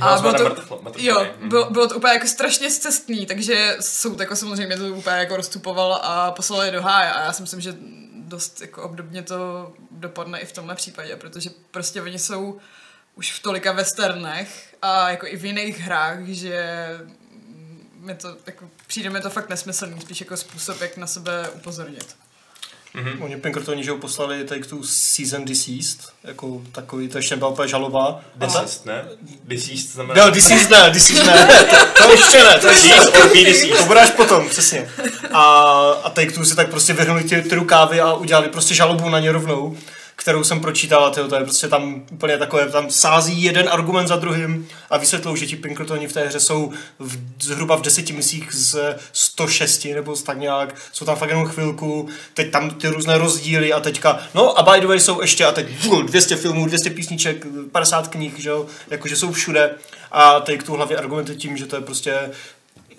A 0.00 0.20
bylo 0.20 0.32
to, 0.32 0.56
jo, 0.98 1.26
bylo, 1.44 1.70
bylo 1.70 1.88
to 1.88 1.96
úplně 1.96 2.12
jako 2.12 2.26
strašně 2.26 2.70
zcestný, 2.70 3.26
takže 3.26 3.76
soud 3.80 4.20
jako 4.20 4.36
samozřejmě 4.36 4.76
to 4.76 4.84
úplně 4.84 5.16
jako 5.16 5.36
rozstupoval 5.36 6.00
a 6.02 6.30
poslal 6.30 6.62
je 6.62 6.70
do 6.70 6.82
háje 6.82 7.12
a 7.12 7.24
já 7.24 7.32
si 7.32 7.42
myslím, 7.42 7.60
že 7.60 7.74
dost 8.26 8.60
jako 8.60 8.82
obdobně 8.82 9.22
to 9.22 9.72
dopadne 9.96 10.40
i 10.40 10.46
v 10.46 10.52
tomhle 10.52 10.74
případě, 10.74 11.16
protože 11.16 11.50
prostě 11.70 12.02
oni 12.02 12.18
jsou 12.18 12.60
už 13.14 13.32
v 13.32 13.42
tolika 13.42 13.72
westernech 13.72 14.76
a 14.82 15.10
jako 15.10 15.26
i 15.26 15.36
v 15.36 15.44
jiných 15.44 15.80
hrách, 15.80 16.26
že 16.26 16.88
mi 17.94 18.14
to, 18.14 18.36
jako, 18.46 18.70
přijde 18.86 19.10
mi 19.10 19.20
to 19.20 19.30
fakt 19.30 19.48
nesmyslný, 19.48 20.00
spíš 20.00 20.20
jako 20.20 20.36
způsob, 20.36 20.80
jak 20.80 20.96
na 20.96 21.06
sebe 21.06 21.48
upozornit. 21.48 22.16
Mhm. 22.96 23.22
Oni 23.22 23.36
Pinkertoni, 23.36 23.84
že 23.84 23.90
jo, 23.90 23.96
poslali 23.96 24.44
Take 24.44 24.64
Two 24.64 24.78
Season 24.84 25.44
Deceased, 25.44 25.98
jako 26.24 26.62
takový, 26.72 27.08
to 27.08 27.18
ještě 27.18 27.36
byla 27.36 27.50
úplně 27.50 27.68
žaloba. 27.68 28.20
Deceased, 28.36 28.86
ne? 28.86 29.04
Deceased 29.44 29.92
znamená... 29.92 30.24
No, 30.24 30.30
Deceased 30.30 30.70
ne, 30.70 30.90
Deceased 30.90 31.26
ne, 31.26 31.48
to, 31.70 32.02
to 32.02 32.12
ještě 32.12 32.44
ne, 32.44 32.58
to 32.58 32.68
ještě 32.68 32.88
deceased. 33.44 33.78
To 33.78 33.84
bude 33.84 34.00
až 34.00 34.10
potom, 34.10 34.48
přesně. 34.48 34.88
A, 35.32 35.42
a 36.04 36.10
Take 36.10 36.32
Two 36.32 36.44
si 36.44 36.56
tak 36.56 36.70
prostě 36.70 36.92
vyhrnuli 36.92 37.24
ty, 37.24 37.42
ty 37.42 37.54
rukávy 37.54 38.00
a 38.00 38.14
udělali 38.14 38.48
prostě 38.48 38.74
žalobu 38.74 39.08
na 39.08 39.20
ně 39.20 39.32
rovnou, 39.32 39.76
kterou 40.26 40.44
jsem 40.44 40.60
pročítal 40.60 41.04
a 41.04 41.10
to 41.10 41.36
je 41.36 41.44
prostě 41.44 41.68
tam 41.68 42.02
úplně 42.12 42.38
takové, 42.38 42.70
tam 42.70 42.90
sází 42.90 43.42
jeden 43.42 43.68
argument 43.68 44.08
za 44.08 44.16
druhým 44.16 44.68
a 44.90 44.98
vysvětlou, 44.98 45.36
že 45.36 45.46
ti 45.46 45.56
Pinkertoni 45.56 46.06
v 46.06 46.12
té 46.12 46.26
hře 46.26 46.40
jsou 46.40 46.72
v, 46.98 47.18
zhruba 47.42 47.76
v 47.76 47.82
deseti 47.82 48.12
misích 48.12 48.54
z 48.54 48.96
106 49.12 49.84
nebo 49.84 50.16
tak 50.16 50.38
nějak, 50.38 50.74
jsou 50.92 51.04
tam 51.04 51.16
fakt 51.16 51.28
jenom 51.28 51.46
chvilku, 51.46 52.08
teď 52.34 52.50
tam 52.50 52.70
ty 52.70 52.88
různé 52.88 53.18
rozdíly 53.18 53.72
a 53.72 53.80
teďka, 53.80 54.18
no 54.34 54.58
a 54.58 54.72
by 54.72 54.80
the 54.80 54.86
way 54.86 55.00
jsou 55.00 55.20
ještě 55.20 55.44
a 55.44 55.52
teď 55.52 55.84
vů, 55.84 56.02
200 56.02 56.36
filmů, 56.36 56.66
200 56.66 56.90
písniček, 56.90 57.46
50 57.72 58.08
knih, 58.08 58.38
že 58.38 58.48
jo, 58.48 58.66
jakože 58.90 59.16
jsou 59.16 59.32
všude 59.32 59.74
a 60.12 60.40
Take 60.40 60.62
Two 60.62 60.76
hlavně 60.76 60.96
argumentuje 60.96 61.38
tím, 61.38 61.56
že 61.56 61.66
to 61.66 61.76
je 61.76 61.82
prostě 61.82 62.30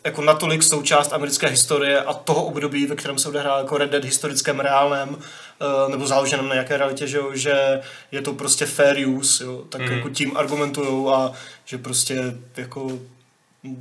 jako 0.08 0.22
natolik 0.22 0.64
součást 0.64 1.14
americké 1.14 1.48
historie 1.48 2.02
a 2.02 2.14
toho 2.14 2.46
období, 2.46 2.86
ve 2.86 2.96
kterém 2.96 3.20
se 3.20 3.30
odehrál 3.30 3.60
jako 3.60 3.78
Red 3.78 3.92
Dead 3.92 4.04
historickém 4.04 4.60
reálném, 4.60 5.18
eh, 5.18 5.92
nebo 5.92 6.08
založeném 6.08 6.50
na 6.50 6.56
jaké 6.56 6.78
realitě, 6.78 7.08
že, 7.08 7.18
jo, 7.18 7.32
že 7.34 7.82
je 8.12 8.22
to 8.22 8.34
prostě 8.34 8.66
fair 8.66 9.08
use, 9.08 9.44
jo, 9.44 9.64
tak 9.70 9.82
mm. 9.82 9.92
jako 9.92 10.10
tím 10.10 10.38
argumentujou 10.38 11.10
a 11.10 11.34
že 11.66 11.78
prostě 11.78 12.36
jako 12.58 13.00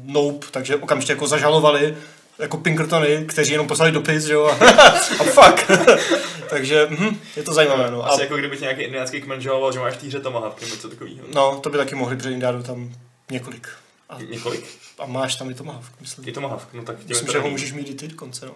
nope, 0.05 0.47
takže 0.51 0.77
okamžitě 0.77 1.13
jako 1.13 1.27
zažalovali 1.27 1.97
jako 2.39 2.57
Pinkertony, 2.57 3.25
kteří 3.29 3.53
jenom 3.53 3.67
poslali 3.67 3.93
dopis, 3.93 4.25
že 4.25 4.33
jo, 4.33 4.47
a, 4.47 4.67
a 5.21 5.25
fuck. 5.25 5.71
takže 6.51 6.87
hm, 6.91 7.19
je 7.37 7.43
to 7.43 7.55
zajímavé, 7.55 7.91
no. 7.91 8.07
Asi 8.07 8.21
A, 8.21 8.25
jako 8.25 8.37
kdyby 8.37 8.59
nějaký 8.61 8.83
indiánský 8.83 9.21
kmen 9.21 9.41
žaloval, 9.41 9.73
že 9.73 9.79
máš 9.79 9.97
hře 9.97 10.21
Tomahawk 10.21 10.61
nebo 10.61 10.75
něco 10.75 10.89
takového. 10.89 11.27
no, 11.35 11.61
to 11.63 11.71
by 11.71 11.79
taky 11.79 11.95
mohli, 11.95 12.17
protože 12.17 12.33
Indiánu 12.33 12.63
tam 12.63 12.93
několik. 13.31 13.69
A, 14.09 14.19
Několik? 14.31 14.65
a 14.99 15.07
máš 15.07 15.35
tam 15.35 15.51
i 15.51 15.55
Tomahawk, 15.55 15.93
myslím. 16.01 16.25
Je 16.25 16.33
Tomahawk, 16.33 16.69
no 16.73 16.83
tak 16.83 16.97
tím 16.99 17.07
Myslím, 17.09 17.29
že 17.33 17.39
ho 17.39 17.51
můžeš 17.51 17.73
mít 17.73 17.91
i 17.91 17.95
ty 17.95 18.09
dokonce, 18.09 18.47
no. 18.47 18.53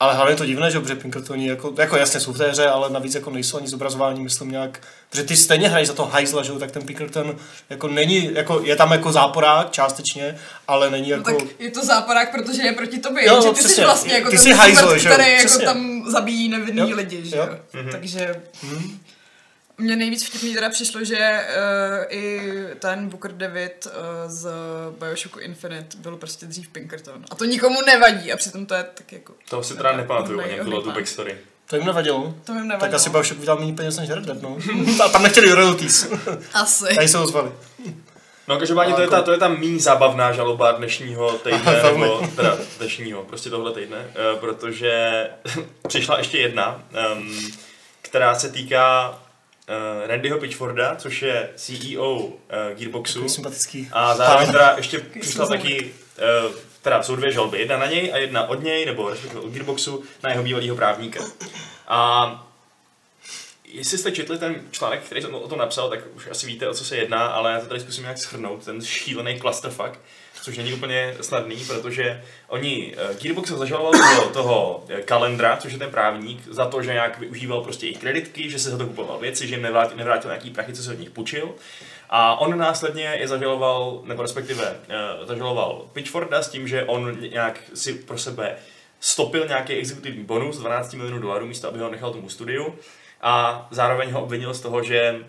Ale 0.00 0.14
hlavně 0.14 0.32
je 0.32 0.36
to 0.36 0.46
divné, 0.46 0.70
že 0.70 0.80
protože 0.80 0.94
Pinkertoni 0.94 1.48
jako, 1.48 1.74
jako 1.78 1.96
jasně 1.96 2.20
jsou 2.20 2.32
v 2.32 2.38
té 2.38 2.50
hře, 2.50 2.66
ale 2.66 2.90
navíc 2.90 3.14
jako 3.14 3.30
nejsou 3.30 3.56
ani 3.56 3.68
zobrazování, 3.68 4.20
myslím 4.20 4.50
nějak, 4.50 4.82
protože 5.10 5.22
ty 5.22 5.36
stejně 5.36 5.68
hrají 5.68 5.86
za 5.86 5.92
to 5.92 6.04
hajzla, 6.04 6.42
že 6.42 6.52
jo, 6.52 6.58
tak 6.58 6.70
ten 6.70 6.82
Pinkerton 6.86 7.36
jako 7.70 7.88
není, 7.88 8.34
jako 8.34 8.60
je 8.64 8.76
tam 8.76 8.92
jako 8.92 9.12
záporák 9.12 9.70
částečně, 9.70 10.38
ale 10.68 10.90
není 10.90 11.10
No, 11.10 11.16
jako... 11.16 11.32
tak 11.38 11.48
je 11.60 11.70
to 11.70 11.84
záporák, 11.84 12.30
protože 12.32 12.62
je 12.62 12.72
proti 12.72 12.98
tobě, 12.98 13.26
Jo, 13.26 13.40
že 13.42 13.46
no, 13.48 13.52
ty 13.54 13.58
přesně. 13.58 13.74
jsi 13.74 13.84
vlastně 13.84 14.14
jako 14.14 14.30
Ty 14.30 14.36
ten 14.36 14.42
jsi 14.44 14.52
hajzl, 14.52 14.86
smrt, 14.88 14.98
že 14.98 15.08
jo, 15.08 15.14
který 15.14 15.30
jako 15.32 15.46
přesně. 15.46 15.64
tam 15.64 16.04
zabíjí 16.10 16.48
nevinný 16.48 16.90
Jo, 16.90 16.96
lidi, 16.96 17.24
že 17.26 17.36
jo. 17.36 17.48
jo. 17.50 17.58
Mhm. 17.82 17.90
Takže 17.90 18.42
Hm? 18.62 18.98
Mně 19.80 19.96
nejvíc 19.96 20.26
vtipný 20.26 20.54
teda 20.54 20.70
přišlo, 20.70 21.04
že 21.04 21.18
uh, 21.18 22.04
i 22.08 22.50
ten 22.78 23.08
Booker 23.08 23.32
David 23.32 23.86
uh, 23.86 23.92
z 24.26 24.48
Bioshocku 24.98 25.38
Infinite 25.38 25.96
byl 25.96 26.16
prostě 26.16 26.46
dřív 26.46 26.68
Pinkerton. 26.68 27.24
A 27.30 27.34
to 27.34 27.44
nikomu 27.44 27.78
nevadí 27.86 28.32
a 28.32 28.36
přitom 28.36 28.66
to 28.66 28.74
je 28.74 28.84
tak 28.94 29.12
jako... 29.12 29.34
To 29.48 29.62
si 29.62 29.76
teda 29.76 29.96
nepamatuju, 29.96 30.40
tuhle 30.64 30.82
tu 30.82 30.92
backstory. 30.92 31.38
To 31.66 31.76
jim 31.76 31.86
nevadilo. 31.86 32.34
To 32.44 32.54
mi 32.54 32.60
nevadilo. 32.60 32.80
Tak 32.80 32.94
asi 32.94 33.10
Bioshock 33.10 33.40
udělal 33.40 33.60
méně 33.60 33.72
peněz 33.72 33.96
než 33.96 34.10
Red 34.10 34.24
Dead, 34.24 34.42
no. 34.42 34.58
A 35.04 35.08
tam 35.08 35.22
nechtěli 35.22 35.52
royalties. 35.52 36.08
Asi. 36.54 36.94
Tady 36.94 37.08
se 37.08 37.18
ozvali. 37.18 37.52
No 38.48 38.58
každopádně 38.58 38.94
to 38.94 39.00
je, 39.00 39.08
ta, 39.08 39.22
to 39.22 39.32
je 39.32 39.38
ta 39.38 39.48
méně 39.48 39.78
zábavná 39.78 40.32
žaloba 40.32 40.72
dnešního 40.72 41.32
týdne, 41.32 41.82
nebo 41.82 42.28
teda 42.36 42.58
dnešního, 42.78 43.22
prostě 43.22 43.50
tohle 43.50 43.72
týdne, 43.72 43.98
eh, 43.98 44.36
protože 44.40 45.26
přišla 45.88 46.18
ještě 46.18 46.38
jedna, 46.38 46.82
um, 47.14 47.50
která 48.02 48.34
se 48.34 48.48
týká 48.48 49.18
uh, 49.70 50.06
Randyho 50.06 50.38
Pitchforda, 50.38 50.96
což 50.96 51.22
je 51.22 51.50
CEO 51.56 52.14
uh, 52.14 52.34
Gearboxu. 52.74 53.14
Takový 53.14 53.30
sympatický. 53.30 53.88
A 53.92 54.14
zároveň 54.14 54.52
teda 54.52 54.74
ještě 54.76 54.98
přišla 54.98 55.46
taky, 55.46 55.92
uh, 56.46 56.54
teda 56.82 57.02
jsou 57.02 57.16
dvě 57.16 57.32
žalby, 57.32 57.58
jedna 57.58 57.78
na 57.78 57.86
něj 57.86 58.12
a 58.12 58.16
jedna 58.16 58.48
od 58.48 58.62
něj, 58.62 58.86
nebo 58.86 59.10
respektive 59.10 59.40
od 59.40 59.52
Gearboxu, 59.52 60.04
na 60.22 60.30
jeho 60.30 60.42
bývalého 60.42 60.76
právníka. 60.76 61.24
A 61.88 62.50
jestli 63.72 63.98
jste 63.98 64.12
četli 64.12 64.38
ten 64.38 64.62
článek, 64.70 65.00
který 65.02 65.22
jsem 65.22 65.34
o 65.34 65.48
tom 65.48 65.58
napsal, 65.58 65.90
tak 65.90 66.00
už 66.16 66.28
asi 66.30 66.46
víte, 66.46 66.68
o 66.68 66.74
co 66.74 66.84
se 66.84 66.96
jedná, 66.96 67.26
ale 67.26 67.52
já 67.52 67.60
to 67.60 67.66
tady 67.66 67.80
zkusím 67.80 68.02
nějak 68.02 68.18
schrnout, 68.18 68.64
ten 68.64 68.84
šílený 68.84 69.40
clusterfuck, 69.40 69.98
což 70.42 70.56
není 70.56 70.72
úplně 70.72 71.14
snadný, 71.20 71.56
protože 71.56 72.22
oni, 72.48 72.94
eh, 72.96 73.14
Gearbox 73.14 73.50
zažaloval 73.50 73.92
toho, 73.92 74.30
toho 74.30 74.84
eh, 74.88 75.02
kalendra, 75.02 75.56
což 75.56 75.72
je 75.72 75.78
ten 75.78 75.90
právník, 75.90 76.42
za 76.48 76.66
to, 76.66 76.82
že 76.82 76.92
nějak 76.92 77.18
využíval 77.18 77.60
prostě 77.60 77.86
jejich 77.86 77.98
kreditky, 77.98 78.50
že 78.50 78.58
se 78.58 78.70
za 78.70 78.78
to 78.78 78.86
kupoval 78.86 79.18
věci, 79.18 79.48
že 79.48 79.54
jim 79.54 79.62
nevrátil, 79.62 79.96
nevrátil 79.96 80.30
nějaký 80.30 80.50
prachy, 80.50 80.72
co 80.72 80.82
se 80.82 80.92
od 80.92 80.98
nich 80.98 81.10
půjčil. 81.10 81.54
A 82.10 82.40
on 82.40 82.58
následně 82.58 83.16
je 83.18 83.28
zažaloval, 83.28 84.00
nebo 84.04 84.22
respektive 84.22 84.70
uh, 84.70 85.26
zažaloval 85.26 85.84
Pitchforda 85.92 86.42
s 86.42 86.48
tím, 86.48 86.68
že 86.68 86.84
on 86.84 87.16
nějak 87.20 87.60
si 87.74 87.94
pro 87.94 88.18
sebe 88.18 88.56
stopil 89.00 89.46
nějaký 89.48 89.72
exekutivní 89.72 90.24
bonus 90.24 90.58
12 90.58 90.94
milionů 90.94 91.18
dolarů 91.18 91.46
místo, 91.46 91.68
aby 91.68 91.78
ho 91.78 91.90
nechal 91.90 92.12
tomu 92.12 92.28
studiu 92.28 92.74
a 93.20 93.66
zároveň 93.70 94.10
ho 94.10 94.22
obvinil 94.22 94.54
z 94.54 94.60
toho, 94.60 94.82
že 94.82 95.24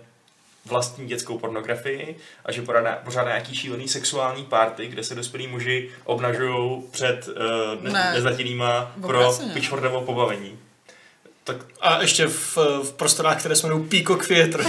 vlastní 0.66 1.08
dětskou 1.08 1.38
pornografii 1.38 2.18
a 2.46 2.52
že 2.52 2.62
pořádá, 2.62 3.00
pořádá 3.06 3.30
nějaký 3.30 3.56
šílený 3.56 3.88
sexuální 3.88 4.44
party, 4.46 4.88
kde 4.88 5.04
se 5.04 5.16
dospělí 5.16 5.48
muži 5.48 5.90
obnažují 6.04 6.84
před 6.92 7.28
uh, 7.28 7.84
ne, 7.84 7.90
Ne. 7.92 8.12
nezletilýma 8.14 8.92
pro. 9.02 9.38
Pitchfordovo 9.54 10.02
pobavení. 10.02 10.60
Tak 11.44 11.58
A 11.82 12.02
ještě 12.02 12.28
v, 12.28 12.58
v 12.84 12.94
prostorách, 12.98 13.40
které 13.40 13.56
se 13.56 13.68
jmenují 13.68 13.90
Peacock 13.90 14.28
Theatre. 14.28 14.64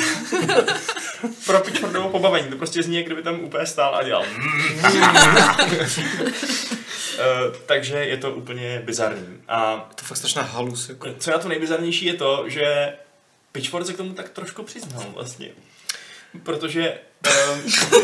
pro 1.47 1.61
Pitchfordovo 1.61 2.09
pobavení, 2.09 2.49
to 2.49 2.57
prostě 2.57 2.83
zní, 2.83 2.97
jak 2.97 3.07
kdyby 3.07 3.23
tam 3.23 3.41
úplně 3.41 3.67
stál 3.67 3.95
a 3.95 4.03
dělal. 4.03 4.25
Uh, 7.19 7.57
takže 7.67 7.97
je 7.97 8.17
to 8.17 8.31
úplně 8.35 8.83
bizarní. 8.85 9.39
A 9.49 9.89
To 9.95 10.05
je 10.05 10.09
fakt 10.09 10.19
strašná 10.19 10.43
halus. 10.43 10.89
Jako. 10.89 11.09
co 11.19 11.31
je 11.31 11.37
na 11.37 11.43
to 11.43 11.49
nejbizarnější 11.49 12.05
je 12.07 12.15
to, 12.15 12.45
že 12.47 12.93
Pitchford 13.53 13.87
se 13.87 13.93
k 13.93 13.97
tomu 13.97 14.13
tak 14.13 14.29
trošku 14.29 14.63
přiznal 14.63 15.05
vlastně. 15.15 15.49
Protože 16.43 16.99
um, 17.55 17.63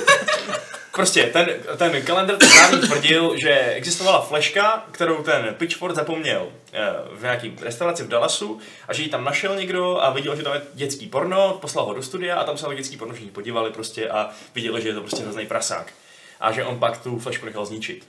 prostě 0.98 1.22
ten, 1.22 1.48
ten 1.76 2.02
kalendr 2.02 2.36
ten 2.36 2.48
právník 2.50 2.84
tvrdil, 2.84 3.36
že 3.36 3.50
existovala 3.50 4.20
fleška, 4.20 4.86
kterou 4.90 5.22
ten 5.22 5.54
Pitchford 5.58 5.94
zapomněl 5.94 6.48
eh, 6.72 6.80
v 7.12 7.22
nějaký 7.22 7.56
restauraci 7.60 8.02
v 8.02 8.08
Dallasu 8.08 8.58
a 8.88 8.92
že 8.92 9.02
ji 9.02 9.08
tam 9.08 9.24
našel 9.24 9.56
někdo 9.56 10.02
a 10.02 10.10
viděl, 10.10 10.36
že 10.36 10.42
tam 10.42 10.54
je 10.54 10.62
dětský 10.74 11.06
porno, 11.06 11.58
poslal 11.60 11.86
ho 11.86 11.94
do 11.94 12.02
studia 12.02 12.36
a 12.36 12.44
tam 12.44 12.58
se 12.58 12.66
na 12.66 12.74
dětský 12.74 12.96
porno 12.96 13.14
všichni 13.14 13.30
podívali 13.30 13.70
prostě 13.70 14.08
a 14.08 14.30
viděli, 14.54 14.82
že 14.82 14.88
je 14.88 14.94
to 14.94 15.00
prostě 15.00 15.22
hrozný 15.22 15.46
prasák. 15.46 15.92
A 16.40 16.52
že 16.52 16.64
on 16.64 16.78
pak 16.78 17.02
tu 17.02 17.18
flešku 17.18 17.46
nechal 17.46 17.66
zničit. 17.66 18.08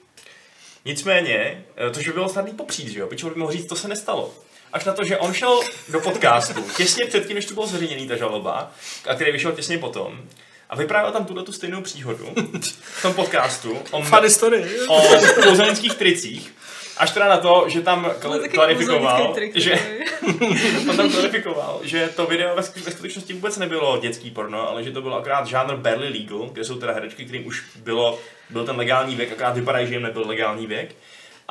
Nicméně, 0.86 1.65
eh, 1.78 1.89
to, 1.89 2.01
že 2.01 2.09
by 2.09 2.13
bylo 2.13 2.30
snadný 2.30 2.53
popřít, 2.53 2.88
že 2.88 2.99
jo, 2.99 3.07
Pitchford 3.07 3.34
by 3.34 3.39
mohl 3.39 3.51
říct, 3.51 3.65
to 3.65 3.76
se 3.76 3.88
nestalo. 3.88 4.34
Až 4.74 4.86
na 4.86 4.93
to, 4.93 5.03
že 5.03 5.17
on 5.17 5.34
šel 5.34 5.59
do 5.89 5.99
podcastu 5.99 6.65
těsně 6.78 7.05
předtím, 7.05 7.36
než 7.36 7.45
to 7.45 7.53
bylo 7.53 7.67
zveřejněný 7.67 8.07
ta 8.07 8.15
žaloba, 8.15 8.72
a 9.07 9.15
který 9.15 9.32
vyšel 9.32 9.51
těsně 9.51 9.78
potom, 9.78 10.22
a 10.70 10.76
vyprávěl 10.76 11.11
tam 11.11 11.26
tuhle 11.26 11.43
tu 11.43 11.53
stejnou 11.53 11.82
příhodu 11.82 12.26
v 12.82 13.01
tom 13.01 13.13
podcastu 13.13 13.78
o, 13.91 14.01
Funny 14.01 14.30
story. 14.30 14.65
o 14.88 15.01
kouzelnických 15.43 15.95
tricích, 15.95 16.53
až 16.97 17.11
teda 17.11 17.30
na 17.30 17.38
to, 17.38 17.65
že 17.67 17.82
tam 17.82 18.05
kl- 18.20 18.49
klarifikoval, 18.49 19.34
trik, 19.34 19.55
že, 19.55 19.80
on 20.89 20.97
tam 20.97 21.11
klarifikoval, 21.11 21.80
že 21.84 22.09
to 22.15 22.26
video 22.26 22.55
ve, 22.55 22.61
ve 22.61 22.91
skutečnosti 22.91 23.34
vůbec 23.34 23.57
nebylo 23.57 23.97
dětský 23.97 24.32
porno, 24.32 24.70
ale 24.70 24.84
že 24.84 24.91
to 24.91 25.01
bylo 25.01 25.17
akorát 25.17 25.47
žánr 25.47 25.76
barely 25.76 26.09
legal, 26.20 26.49
kde 26.53 26.63
jsou 26.63 26.76
teda 26.76 26.93
herečky, 26.93 27.26
kterým 27.26 27.47
už 27.47 27.63
bylo, 27.76 28.20
byl 28.49 28.65
ten 28.65 28.76
legální 28.76 29.15
věk, 29.15 29.32
akorát 29.32 29.55
vypadají, 29.55 29.88
že 29.88 29.93
jim 29.93 30.03
nebyl 30.03 30.24
legální 30.28 30.67
věk. 30.67 30.95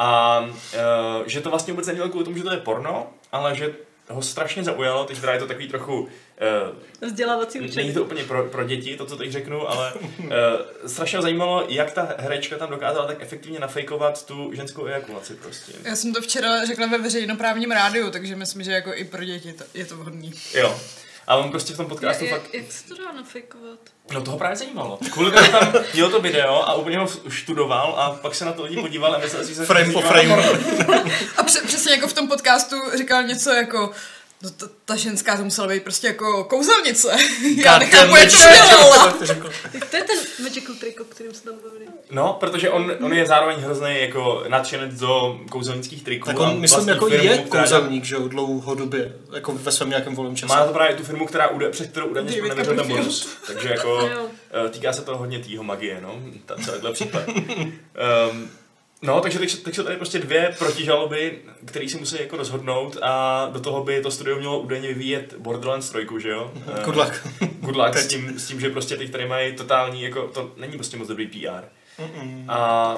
A 0.01 0.40
uh, 0.40 1.26
že 1.26 1.40
to 1.40 1.51
vlastně 1.51 1.72
vůbec 1.72 1.86
nemělo 1.86 2.09
kvůli 2.09 2.24
tomu, 2.24 2.36
že 2.36 2.42
to 2.42 2.51
je 2.51 2.57
porno, 2.57 3.07
ale 3.32 3.55
že 3.57 3.74
ho 4.11 4.22
strašně 4.22 4.64
zaujalo, 4.64 5.05
teď 5.05 5.20
teda 5.20 5.32
je 5.32 5.38
to 5.38 5.46
takový 5.46 5.68
trochu 5.68 6.01
uh, 6.01 6.09
Vzdělávací 7.09 7.59
Není 7.59 7.70
učení. 7.70 7.92
to 7.92 8.05
úplně 8.05 8.24
pro, 8.24 8.44
pro 8.44 8.64
děti, 8.64 8.96
to, 8.96 9.07
co 9.07 9.16
teď 9.16 9.32
řeknu, 9.32 9.68
ale 9.70 9.92
uh, 9.94 10.28
strašně 10.86 11.18
mě 11.18 11.22
zajímalo, 11.22 11.64
jak 11.68 11.90
ta 11.90 12.09
herečka 12.18 12.57
tam 12.57 12.70
dokázala 12.70 13.07
tak 13.07 13.22
efektivně 13.22 13.59
nafejkovat 13.59 14.26
tu 14.26 14.51
ženskou 14.55 14.86
ejakulaci 14.86 15.34
prostě. 15.34 15.72
Já 15.84 15.96
jsem 15.96 16.12
to 16.14 16.20
včera 16.20 16.64
řekla 16.64 16.86
ve 16.86 16.99
veřejnoprávním 16.99 17.70
rádiu, 17.70 18.11
takže 18.11 18.36
myslím, 18.36 18.62
že 18.62 18.72
jako 18.72 18.94
i 18.94 19.05
pro 19.05 19.24
děti 19.24 19.53
to, 19.53 19.64
je 19.74 19.84
to 19.84 19.96
vhodný. 19.96 20.32
Jo. 20.55 20.80
A 21.29 21.37
on 21.37 21.51
prostě 21.51 21.74
v 21.74 21.76
tom 21.76 21.87
podcastu 21.87 22.24
Jak, 22.24 22.35
fakt... 22.35 22.55
jak, 22.55 22.62
jak 22.62 22.72
se 22.72 22.89
to 22.89 22.95
dá 23.05 23.12
nafejkovat? 23.12 23.79
No 24.12 24.20
toho 24.20 24.39
právě 24.39 24.57
zajímalo. 24.57 24.99
Kvůli 25.12 25.31
tomu 25.31 25.49
tam 25.49 25.72
měl 25.95 26.11
to 26.11 26.20
video 26.20 26.68
a 26.68 26.74
úplně 26.74 26.99
ho 26.99 27.09
študoval 27.29 27.95
a 27.99 28.11
pak 28.11 28.35
se 28.35 28.45
na 28.45 28.53
to 28.53 28.62
lidi 28.62 28.81
podívali 28.81 29.16
a 29.16 29.18
mysleli 29.18 29.45
si, 29.45 29.51
že 29.51 29.57
se 29.57 29.66
Frame 29.66 29.93
po 29.93 30.01
frame. 30.01 30.43
A 31.37 31.43
pře- 31.43 31.61
přesně 31.66 31.93
jako 31.93 32.09
v 32.09 32.12
tom 32.12 32.29
podcastu 32.29 32.76
říkal 32.99 33.22
něco 33.22 33.51
jako 33.51 33.91
No 34.43 34.51
ta, 34.51 34.66
ta 34.84 34.97
ženská 34.97 35.36
to 35.36 35.45
musela 35.45 35.68
být 35.68 35.82
prostě 35.82 36.07
jako 36.07 36.45
kouzelnice. 36.45 37.16
Já 37.64 37.78
nechápu, 37.78 38.16
jak 38.16 38.30
to 38.30 38.36
dělala. 38.36 39.12
To 39.91 39.97
je 39.97 40.05
ten 40.05 40.16
magical 40.43 40.74
trick, 40.74 41.01
o 41.01 41.05
kterým 41.05 41.34
se 41.34 41.45
tam 41.45 41.55
bavili. 41.64 41.86
No, 42.11 42.36
protože 42.41 42.70
on, 42.70 42.93
on 43.03 43.12
je 43.12 43.26
zároveň 43.26 43.57
hrozný 43.57 44.01
jako 44.01 44.45
nadšenec 44.49 45.01
do 45.01 45.41
kouzelnických 45.51 46.03
triků. 46.03 46.26
Tak 46.26 46.39
on, 46.39 46.61
myslím, 46.61 46.89
jako 46.89 47.09
firmu, 47.09 47.24
je 47.24 47.39
která- 47.39 47.62
kouzelník, 47.62 48.05
že 48.05 48.14
jo, 48.14 48.28
dlouhodobě, 48.28 49.14
jako 49.32 49.53
ve 49.53 49.72
svém 49.72 49.91
nějakém 49.91 50.14
volném 50.14 50.36
čase. 50.36 50.55
Má 50.55 50.66
to 50.66 50.72
právě 50.72 50.97
tu 50.97 51.03
firmu, 51.05 51.26
která 51.26 51.49
ude, 51.49 51.70
před 51.70 51.91
kterou 51.91 52.07
údajně 52.07 52.30
David 52.30 52.49
nevěřil 52.49 52.76
ten 52.76 52.89
bonus. 52.89 53.28
Takže 53.47 53.68
jako 53.68 54.11
eh, 54.66 54.68
týká 54.70 54.93
se 54.93 55.03
to 55.03 55.16
hodně 55.16 55.39
týho 55.39 55.62
magie, 55.62 56.01
no, 56.01 56.20
ta, 56.47 56.57
celýhle 56.64 56.93
případ. 56.93 57.22
Um, 57.28 58.51
no, 59.03 59.20
takže 59.20 59.38
teď, 59.38 59.62
teď 59.62 59.74
jsou 59.74 59.82
tady 59.82 59.96
prostě 59.96 60.18
dvě 60.18 60.55
protižaloby, 60.59 61.38
které 61.64 61.88
si 61.88 61.99
musí 61.99 62.16
jako 62.20 62.36
rozhodnout 62.36 62.96
a 63.03 63.46
do 63.53 63.61
toho 63.61 63.84
by 63.84 64.03
to 64.03 64.11
studio 64.11 64.38
mělo 64.38 64.59
údajně 64.61 64.88
vyvíjet 64.88 65.34
Borderlands 65.38 65.90
3, 65.90 66.07
že 66.18 66.28
jo? 66.28 66.53
Eh, 66.80 66.84
Good 66.84 66.96
luck. 66.96 67.26
Good 67.61 67.76
luck 67.76 67.96
s 67.96 68.07
tím, 68.07 68.38
s 68.38 68.46
tím, 68.49 68.61
že 68.61 68.70
prostě 68.70 68.96
teď 68.96 69.11
tady 69.11 69.28
mají 69.28 69.57
totální, 69.57 70.03
jako 70.03 70.22
to 70.28 70.53
není 70.57 70.72
prostě 70.72 70.96
moc 70.96 71.09
dobrý 71.09 71.26
PR. 71.26 71.64
A 72.49 72.96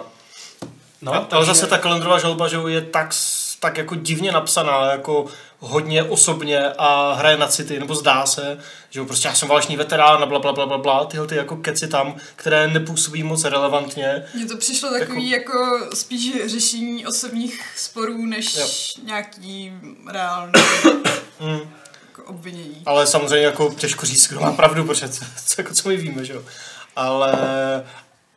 No, 1.02 1.12
No, 1.12 1.14
ale 1.14 1.26
takže- 1.28 1.44
zase 1.46 1.66
ta 1.66 1.78
kalendrová 1.78 2.18
žaloba, 2.18 2.48
že 2.48 2.56
je 2.68 2.80
tak, 2.80 3.12
tak 3.60 3.78
jako 3.78 3.94
divně 3.94 4.32
napsaná, 4.32 4.90
jako 4.92 5.26
hodně 5.58 6.02
osobně 6.02 6.68
a 6.78 7.12
hraje 7.12 7.36
na 7.36 7.46
city, 7.48 7.78
nebo 7.80 7.94
zdá 7.94 8.26
se, 8.26 8.58
že 8.90 9.00
jo, 9.00 9.06
prostě 9.06 9.28
já 9.28 9.34
jsem 9.34 9.48
válečný 9.48 9.76
veterán 9.76 10.22
a 10.22 10.26
bla, 10.26 10.38
bla, 10.38 10.52
bla, 10.52 10.66
bla, 10.66 10.78
bla, 10.78 11.04
tyhle 11.04 11.26
ty 11.26 11.36
jako 11.36 11.56
keci 11.56 11.88
tam, 11.88 12.16
které 12.36 12.68
nepůsobí 12.68 13.22
moc 13.22 13.44
relevantně. 13.44 14.24
Mně 14.34 14.46
to 14.46 14.56
přišlo 14.56 14.90
takový 14.98 15.30
jako, 15.30 15.80
spíš 15.94 16.32
řešení 16.46 17.06
osobních 17.06 17.62
sporů, 17.76 18.26
než 18.26 18.56
Jo. 18.56 18.66
nějaký 19.04 19.72
reálný 20.10 20.52
Mm. 21.40 21.60
jako 22.08 22.24
obvinění. 22.24 22.82
Ale 22.86 23.06
samozřejmě 23.06 23.46
jako 23.46 23.74
těžko 23.78 24.06
říct, 24.06 24.28
kdo 24.28 24.40
má 24.40 24.52
pravdu, 24.52 24.84
protože 24.84 25.08
co, 25.08 25.24
co, 25.46 25.60
jako 25.60 25.74
co 25.74 25.88
my 25.88 25.96
víme, 25.96 26.24
že 26.24 26.32
jo. 26.32 26.42
Ale 26.96 27.32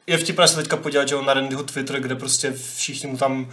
je 0.08 0.18
vtipné 0.18 0.48
se 0.48 0.56
teďka 0.56 0.78
podívat, 0.78 1.08
že 1.08 1.16
jo, 1.16 1.22
na 1.22 1.34
Randyho 1.34 1.64
Twitter, 1.64 2.00
kde 2.00 2.16
prostě 2.16 2.54
všichni 2.76 3.10
mu 3.10 3.18
tam 3.18 3.52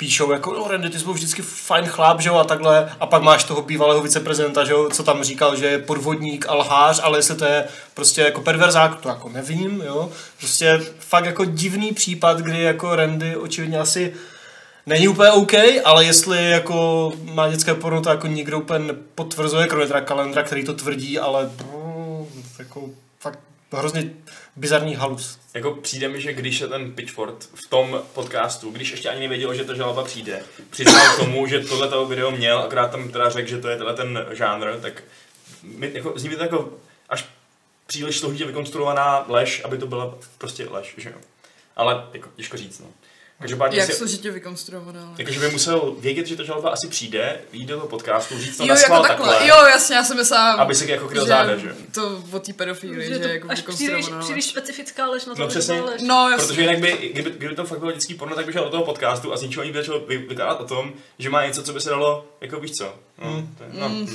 píšou 0.00 0.32
jako, 0.32 0.52
no 0.52 0.68
Randy, 0.68 0.90
ty 0.90 0.98
jsi 0.98 1.04
byl 1.04 1.14
vždycky 1.14 1.42
fajn 1.42 1.86
chlap, 1.86 2.20
že 2.20 2.28
jo, 2.28 2.34
a 2.34 2.44
takhle. 2.44 2.92
A 3.00 3.06
pak 3.06 3.22
máš 3.22 3.44
toho 3.44 3.62
bývalého 3.62 4.02
viceprezidenta, 4.02 4.64
že 4.64 4.72
jo, 4.72 4.88
co 4.92 5.02
tam 5.02 5.24
říkal, 5.24 5.56
že 5.56 5.66
je 5.66 5.78
podvodník 5.78 6.46
a 6.48 6.54
lhář, 6.54 7.00
ale 7.02 7.18
jestli 7.18 7.34
to 7.34 7.44
je 7.44 7.64
prostě 7.94 8.20
jako 8.20 8.40
perverzák, 8.40 9.00
to 9.00 9.08
jako 9.08 9.28
nevím, 9.28 9.82
jo. 9.86 10.10
Prostě 10.38 10.80
fakt 10.98 11.24
jako 11.24 11.44
divný 11.44 11.92
případ, 11.92 12.38
kdy 12.38 12.62
jako 12.62 12.96
Randy 12.96 13.36
očividně 13.36 13.78
asi 13.78 14.14
není 14.86 15.08
úplně 15.08 15.30
OK, 15.30 15.52
ale 15.84 16.04
jestli 16.04 16.50
jako 16.50 17.12
má 17.32 17.48
dětské 17.48 17.74
porno, 17.74 18.00
to 18.00 18.10
jako 18.10 18.26
nikdo 18.26 18.58
úplně 18.58 18.78
nepotvrzuje, 18.78 19.66
kromě 19.66 19.86
teda 19.86 20.00
kalendra, 20.00 20.42
který 20.42 20.64
to 20.64 20.74
tvrdí, 20.74 21.18
ale 21.18 21.50
no, 21.58 22.26
jako 22.58 22.88
fakt 23.18 23.38
hrozně 23.72 24.10
bizarní 24.56 24.94
halus. 24.94 25.38
Jako 25.54 25.74
přijde 25.74 26.08
mi, 26.08 26.20
že 26.20 26.32
když 26.32 26.60
je 26.60 26.68
ten 26.68 26.92
Pitchford 26.92 27.48
v 27.54 27.68
tom 27.68 28.02
podcastu, 28.14 28.70
když 28.70 28.90
ještě 28.90 29.08
ani 29.08 29.20
nevěděl, 29.20 29.54
že 29.54 29.64
ta 29.64 29.74
žaloba 29.74 30.04
přijde, 30.04 30.42
přiznal 30.70 31.14
k 31.14 31.18
tomu, 31.18 31.46
že 31.46 31.60
tohle 31.60 32.06
video 32.06 32.30
měl, 32.30 32.58
akorát 32.58 32.90
tam 32.90 33.08
teda 33.08 33.30
řekl, 33.30 33.48
že 33.48 33.58
to 33.58 33.68
je 33.68 33.76
tenhle 33.76 33.94
ten 33.94 34.26
žánr, 34.32 34.80
tak 34.82 35.02
mi, 35.62 35.90
jako, 35.94 36.12
zní 36.16 36.28
mi 36.28 36.36
to 36.36 36.42
jako 36.42 36.72
až 37.08 37.28
příliš 37.86 38.18
složitě 38.18 38.44
vykonstruovaná 38.44 39.24
lež, 39.28 39.62
aby 39.64 39.78
to 39.78 39.86
byla 39.86 40.18
prostě 40.38 40.68
lež, 40.70 40.94
že 40.96 41.10
jo. 41.10 41.16
Ale 41.76 42.06
jako 42.12 42.28
těžko 42.36 42.56
říct, 42.56 42.78
no. 42.78 42.86
Každopádně 43.40 43.78
Jak 43.78 43.90
si, 43.90 43.96
složitě 43.96 44.30
vykonstruovaná. 44.30 45.00
ale- 45.06 45.14
jakože 45.18 45.40
by 45.40 45.50
musel 45.50 45.94
vědět, 45.98 46.26
že 46.26 46.36
ta 46.36 46.42
žaloba 46.44 46.70
asi 46.70 46.88
přijde, 46.88 47.40
jít 47.52 47.66
do 47.66 47.74
toho 47.74 47.86
podcastu, 47.88 48.38
říct 48.38 48.56
to 48.56 48.62
Jo, 48.64 48.74
jako 48.74 49.02
takhle. 49.02 49.28
takhle, 49.28 49.48
Jo, 49.48 49.56
jasně, 49.66 49.96
já 49.96 50.04
jsem 50.04 50.16
myslela, 50.16 50.52
aby 50.52 50.74
si 50.74 50.90
jako 50.90 51.08
kryl 51.08 51.26
záda, 51.26 51.56
že 51.56 51.74
to 51.94 52.22
o 52.32 52.38
té 52.38 52.52
pedofílii, 52.52 53.08
Že 53.08 53.14
že, 53.14 53.18
to 53.20 53.28
jako 53.28 53.48
až 53.50 53.60
příliš, 53.62 54.06
příliš 54.20 54.44
specifická 54.44 55.06
lež 55.06 55.24
na 55.26 55.34
to, 55.34 55.40
No 55.40 55.48
přesně. 55.48 55.80
lež. 55.80 56.02
No, 56.02 56.28
jasně. 56.30 56.46
Protože 56.46 56.60
jinak 56.60 56.78
by, 56.78 57.10
kdyby, 57.12 57.30
kdyby 57.30 57.54
to 57.54 57.64
fakt 57.64 57.78
bylo 57.78 57.92
dětský 57.92 58.14
porno, 58.14 58.36
tak 58.36 58.46
by 58.46 58.52
šel 58.52 58.64
do 58.64 58.70
toho 58.70 58.84
podcastu 58.84 59.32
a 59.32 59.36
z 59.36 59.42
ničeho 59.42 59.64
nic 59.64 59.72
by 59.72 59.78
začal 59.78 60.00
vy- 60.00 60.16
vykládat 60.18 60.60
o 60.60 60.64
tom, 60.64 60.92
že 61.18 61.30
má 61.30 61.46
něco, 61.46 61.62
co 61.62 61.72
by 61.72 61.80
se 61.80 61.90
dalo, 61.90 62.24
jako 62.40 62.60
víš 62.60 62.72
co. 62.72 62.94
No, 63.24 63.30
Mm. 63.30 63.54
to 63.58 63.64
je, 63.64 63.70
no. 63.80 63.88
Mm. 63.88 64.08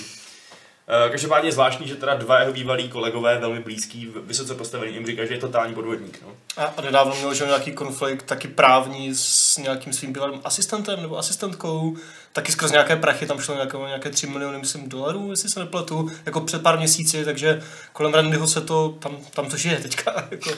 Uh, 0.87 1.11
každopádně 1.11 1.47
je 1.49 1.53
zvláštní, 1.53 1.87
že 1.87 1.95
teda 1.95 2.15
dva 2.15 2.39
jeho 2.39 2.53
bývalí 2.53 2.89
kolegové, 2.89 3.39
velmi 3.39 3.59
blízký, 3.59 4.13
vysoce 4.23 4.55
postavený, 4.55 4.93
jim 4.93 5.05
říkají, 5.05 5.27
že 5.27 5.33
je 5.33 5.39
totální 5.39 5.73
podvodník. 5.73 6.21
No. 6.21 6.31
A, 6.57 6.65
a 6.65 6.81
nedávno 6.81 7.15
měl 7.15 7.33
že 7.33 7.45
nějaký 7.45 7.71
konflikt 7.71 8.23
taky 8.23 8.47
právní 8.47 9.15
s 9.15 9.57
nějakým 9.57 9.93
svým 9.93 10.13
bývalým 10.13 10.41
asistentem 10.43 11.01
nebo 11.01 11.17
asistentkou, 11.17 11.95
taky 12.33 12.51
skrz 12.51 12.71
nějaké 12.71 12.95
prachy, 12.95 13.25
tam 13.25 13.39
šlo 13.39 13.55
nějaké, 13.55 13.77
nějaké 13.77 14.09
3 14.09 14.27
miliony, 14.27 14.57
myslím, 14.57 14.89
dolarů, 14.89 15.31
jestli 15.31 15.49
se 15.49 15.59
nepletu, 15.59 16.11
jako 16.25 16.41
před 16.41 16.61
pár 16.61 16.77
měsíci, 16.77 17.25
takže 17.25 17.61
kolem 17.93 18.13
Randyho 18.13 18.47
se 18.47 18.61
to, 18.61 18.89
tam, 18.99 19.17
tam 19.33 19.45
to 19.45 19.57
žije 19.57 19.77
teďka, 19.77 20.27
jako, 20.31 20.49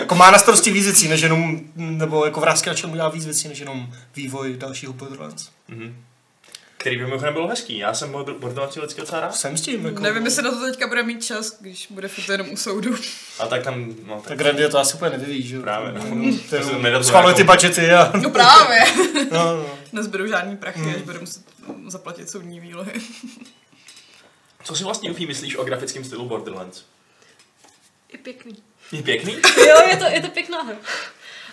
jako 0.00 0.14
má 0.14 0.30
na 0.30 0.38
starosti 0.38 0.70
víc 0.70 0.84
věcí, 0.84 1.08
než 1.08 1.20
jenom, 1.20 1.60
nebo 1.76 2.24
jako 2.24 2.40
vrázky 2.40 2.68
na 2.68 2.74
čem 2.74 2.92
udělá 2.92 3.08
víc 3.08 3.24
věcí, 3.24 3.48
než 3.48 3.58
jenom 3.58 3.92
vývoj 4.16 4.56
dalšího 4.56 4.92
Borderlands. 4.92 5.50
Mm-hmm. 5.70 5.92
Který 6.76 6.96
by 6.96 7.04
mimochodem 7.04 7.34
byl 7.34 7.46
hezký. 7.46 7.78
Já 7.78 7.94
jsem 7.94 8.12
Borderlands 8.12 8.76
vždycky 8.76 9.00
docela 9.00 9.20
rád. 9.20 9.34
Jsem 9.34 9.56
s 9.56 9.60
tím. 9.60 9.86
Jako... 9.86 10.00
Nevím, 10.00 10.24
jestli 10.24 10.42
na 10.42 10.50
to 10.50 10.60
teďka 10.60 10.86
bude 10.86 11.02
mít 11.02 11.24
čas, 11.24 11.56
když 11.60 11.86
bude 11.90 12.08
furt 12.08 12.28
jenom 12.28 12.52
u 12.52 12.56
soudu. 12.56 12.96
A 13.38 13.46
tak 13.46 13.62
tam, 13.62 13.94
no 14.06 14.14
tak... 14.14 14.28
Tak 14.28 14.40
Randy 14.40 14.68
to 14.68 14.78
asi 14.78 14.94
úplně 14.94 15.10
nevyvíjí, 15.10 15.42
že? 15.42 15.60
Právě, 15.60 15.92
no. 15.92 16.32
To 16.50 16.56
je 16.56 17.04
schvaluje 17.04 17.34
ty 17.34 17.44
budgety 17.44 17.92
a... 17.92 18.12
No 18.22 18.30
právě. 18.30 18.78
no, 19.32 19.56
no. 19.56 19.78
Nezbydou 19.92 20.26
žádný 20.26 20.56
prachy, 20.56 20.94
až 20.96 21.02
bude 21.02 21.18
muset 21.18 21.42
zaplatit 21.86 22.30
soudní 22.30 22.60
výlohy. 22.60 22.92
Co 24.64 24.76
si 24.76 24.84
vlastně, 24.84 25.10
Ufí, 25.10 25.26
myslíš 25.26 25.56
o 25.56 25.64
grafickém 25.64 26.04
stylu 26.04 26.28
Borderlands? 26.28 26.84
Je 28.12 28.18
pěkný. 28.18 28.56
Je 28.92 29.02
pěkný? 29.02 29.32
jo, 29.68 29.76
je 29.90 29.96
to, 29.96 30.04
je 30.04 30.20
to 30.20 30.28
pěkná 30.28 30.62
hra. 30.62 30.76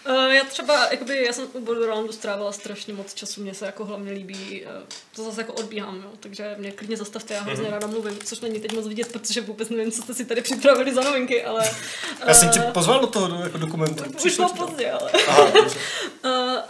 Uh, 0.10 0.32
já 0.32 0.44
třeba, 0.44 0.88
jakoby, 0.92 1.26
já 1.26 1.34
jsem 1.34 1.48
u 1.54 1.60
Borderlandu 1.60 2.12
strávila 2.12 2.52
strašně 2.52 2.94
moc 2.94 3.14
času, 3.14 3.42
mně 3.42 3.54
se 3.54 3.66
jako 3.66 3.86
hlavně 3.86 4.12
líbí, 4.12 4.66
uh, 4.66 4.72
to 5.16 5.24
zase 5.24 5.42
jako 5.42 5.54
odbíhám, 5.54 5.96
jo, 5.96 6.12
takže 6.20 6.56
mě 6.58 6.72
klidně 6.72 6.98
zastavte, 6.98 7.34
já 7.34 7.42
hrozně 7.42 7.66
mm-hmm. 7.66 7.72
ráda 7.72 7.88
mluvím, 7.88 8.20
což 8.24 8.40
není 8.40 8.60
teď 8.60 8.74
moc 8.74 8.88
vidět, 8.88 9.12
protože 9.12 9.42
vůbec 9.42 9.70
nevím, 9.70 9.92
co 9.92 10.02
jste 10.02 10.14
si 10.14 10.26
tady 10.26 10.42
připravili 10.42 10.94
za 10.94 11.02
novinky, 11.02 11.44
ale... 11.44 11.70
Uh, 11.70 12.28
já 12.28 12.34
jsem 12.34 12.50
tě 12.50 12.60
pozval 12.60 13.00
do 13.00 13.08
toho 13.08 13.28
do, 13.28 13.36
jako 13.36 13.58
dokumentu. 13.58 14.04
Už 14.26 14.36
bylo 14.36 14.50
pozdě, 14.50 14.92
ale... 14.92 15.12
Aha, 15.28 15.52
uh, 15.54 15.72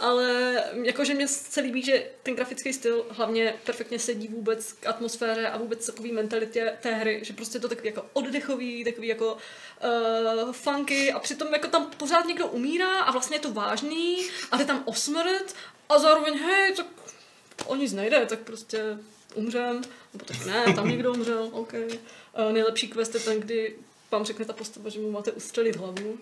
ale 0.00 0.54
jakože 0.82 1.14
mě 1.14 1.28
se 1.28 1.60
líbí, 1.60 1.82
že 1.82 2.06
ten 2.22 2.34
grafický 2.34 2.72
styl 2.72 3.06
hlavně 3.10 3.54
perfektně 3.64 3.98
sedí 3.98 4.28
vůbec 4.28 4.72
k 4.72 4.86
atmosféře 4.86 5.48
a 5.48 5.58
vůbec 5.58 5.86
takový 5.86 6.12
mentalitě 6.12 6.72
té 6.80 6.94
hry, 6.94 7.20
že 7.22 7.32
prostě 7.32 7.56
je 7.56 7.60
to 7.60 7.68
takový 7.68 7.88
jako 7.88 8.06
oddechový, 8.12 8.84
takový 8.84 9.08
jako 9.08 9.36
uh, 10.44 10.52
funky 10.52 11.12
a 11.12 11.18
přitom 11.18 11.52
jako 11.52 11.68
tam 11.68 11.90
pořád 11.96 12.26
někdo 12.26 12.46
umírá 12.46 13.00
a 13.00 13.12
vlastně 13.12 13.36
je 13.36 13.40
to 13.40 13.52
vážný 13.52 14.16
a 14.50 14.56
jde 14.56 14.64
tam 14.64 14.82
o 14.84 14.94
smrt 14.94 15.54
a 15.88 15.98
zároveň 15.98 16.38
hej, 16.38 16.74
tak 16.74 16.86
o 17.66 17.76
nic 17.76 17.92
nejde, 17.92 18.26
tak 18.26 18.38
prostě 18.38 18.98
umřem, 19.34 19.82
nebo 20.12 20.24
tak 20.24 20.46
ne, 20.46 20.74
tam 20.74 20.88
někdo 20.88 21.12
umřel, 21.12 21.48
OK. 21.52 21.72
Uh, 21.72 22.52
nejlepší 22.52 22.88
quest 22.88 23.14
je 23.14 23.20
ten, 23.20 23.40
kdy 23.40 23.74
vám 24.14 24.24
řekne 24.24 24.44
ta 24.44 24.52
postava, 24.52 24.90
že 24.90 25.00
mu 25.00 25.10
máte 25.10 25.32
ustřelit 25.32 25.76
hlavu. 25.76 26.18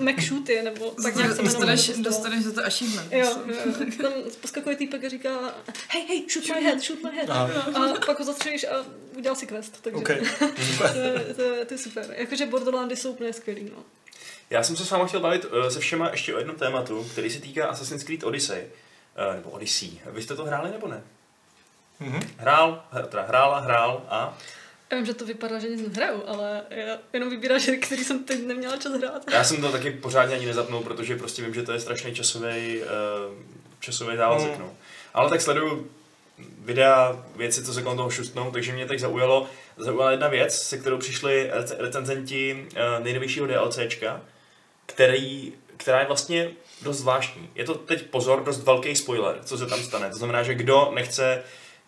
McShooty, 0.00 0.62
nebo 0.62 0.94
tak 1.02 1.16
nějak 1.16 1.36
se 1.36 1.42
dostaneš, 1.42 1.88
dostaneš 1.88 2.44
za 2.44 2.52
to 2.52 2.66
achievement. 2.66 3.12
Jo, 3.12 3.36
jo. 3.46 3.74
Tam 4.02 4.12
poskakuje 4.40 4.76
týpek 4.76 5.04
a 5.04 5.08
říká, 5.08 5.54
hej, 5.88 6.06
hej, 6.08 6.26
shoot 6.30 6.56
my 6.56 6.64
head, 6.64 6.80
shoot 6.80 7.02
my 7.02 7.10
head. 7.10 7.30
Aha. 7.30 7.62
A 7.74 8.06
pak 8.06 8.18
ho 8.18 8.24
zastřelíš 8.24 8.64
a 8.64 8.86
udělal 9.16 9.36
si 9.36 9.46
quest. 9.46 9.82
Takže 9.82 9.98
okay. 9.98 10.20
to, 10.78 10.84
to, 11.36 11.64
to, 11.66 11.74
je 11.74 11.78
super. 11.78 12.14
Jakože 12.16 12.46
Borderlandy 12.46 12.96
jsou 12.96 13.10
úplně 13.10 13.32
skvělý, 13.32 13.70
no. 13.76 13.84
Já 14.50 14.62
jsem 14.62 14.76
se 14.76 14.86
s 14.86 14.90
vámi 14.90 15.08
chtěl 15.08 15.20
bavit 15.20 15.44
uh, 15.44 15.68
se 15.68 15.80
všema 15.80 16.10
ještě 16.10 16.34
o 16.34 16.38
jednom 16.38 16.56
tématu, 16.56 17.06
který 17.12 17.30
se 17.30 17.40
týká 17.40 17.66
Assassin's 17.66 18.02
Creed 18.02 18.24
Odyssey. 18.24 18.66
Uh, 19.28 19.34
nebo 19.34 19.50
Odyssey. 19.50 19.90
Vy 20.06 20.22
jste 20.22 20.36
to 20.36 20.44
hráli 20.44 20.70
nebo 20.70 20.88
ne? 20.88 21.02
Mm-hmm. 22.00 22.22
Hrál, 22.36 22.84
teda 23.08 23.22
hrála, 23.22 23.58
hrál 23.58 24.02
a... 24.08 24.38
Já 24.90 24.96
vím, 24.96 25.06
že 25.06 25.14
to 25.14 25.26
vypadá, 25.26 25.58
že 25.58 25.68
nic 25.68 25.88
nehraju, 25.88 26.22
ale 26.26 26.62
já 26.70 26.98
jenom 27.12 27.30
vybírám 27.30 27.58
že 27.58 27.76
který 27.76 28.04
jsem 28.04 28.24
teď 28.24 28.46
neměla 28.46 28.76
čas 28.76 28.92
hrát. 28.92 29.30
Já 29.32 29.44
jsem 29.44 29.60
to 29.60 29.72
taky 29.72 29.90
pořádně 29.90 30.36
ani 30.36 30.46
nezapnul, 30.46 30.82
protože 30.82 31.16
prostě 31.16 31.42
vím, 31.42 31.54
že 31.54 31.62
to 31.62 31.72
je 31.72 31.80
strašný 31.80 32.14
časový, 32.14 32.80
uh, 32.80 32.86
časový 33.80 34.16
závazek. 34.16 34.54
Mm. 34.54 34.60
No. 34.60 34.74
Ale 35.14 35.30
tak 35.30 35.40
sleduju 35.40 35.90
videa, 36.58 37.24
věci, 37.36 37.64
co 37.64 37.74
se 37.74 37.82
kolem 37.82 37.96
toho 37.96 38.10
šustnou, 38.10 38.50
takže 38.50 38.72
mě 38.72 38.86
teď 38.86 39.00
zaujalo, 39.00 39.46
zaujala 39.76 40.10
jedna 40.10 40.28
věc, 40.28 40.54
se 40.54 40.78
kterou 40.78 40.98
přišli 40.98 41.50
recenzenti 41.78 42.66
uh, 42.72 43.04
nejnovějšího 43.04 43.46
DLCčka, 43.46 44.20
který, 44.86 45.52
která 45.78 46.00
je 46.00 46.06
vlastně 46.06 46.50
dost 46.82 46.98
zvláštní. 46.98 47.48
Je 47.54 47.64
to 47.64 47.74
teď 47.74 48.02
pozor, 48.02 48.44
dost 48.44 48.64
velký 48.64 48.96
spoiler, 48.96 49.38
co 49.44 49.58
se 49.58 49.66
tam 49.66 49.78
stane. 49.78 50.10
To 50.10 50.16
znamená, 50.16 50.42
že 50.42 50.54
kdo 50.54 50.90
nechce 50.94 51.42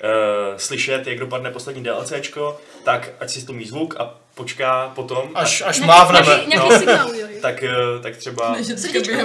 uh, 0.04 0.56
slyšet, 0.56 1.06
jak 1.06 1.18
dopadne 1.18 1.50
poslední 1.50 1.82
DLCčko, 1.82 2.60
tak 2.84 3.10
ať 3.20 3.30
si 3.30 3.40
stlumí 3.40 3.64
zvuk 3.64 3.94
a 3.98 4.14
počká 4.34 4.92
potom. 4.94 5.30
Až, 5.34 5.62
až 5.66 5.80
má 5.80 6.04
v 6.04 6.12
nebe. 6.12 6.40
No, 6.56 6.78
signál, 6.78 7.10
tak, 7.42 7.62
uh, 7.62 8.02
tak 8.02 8.16
třeba... 8.16 8.56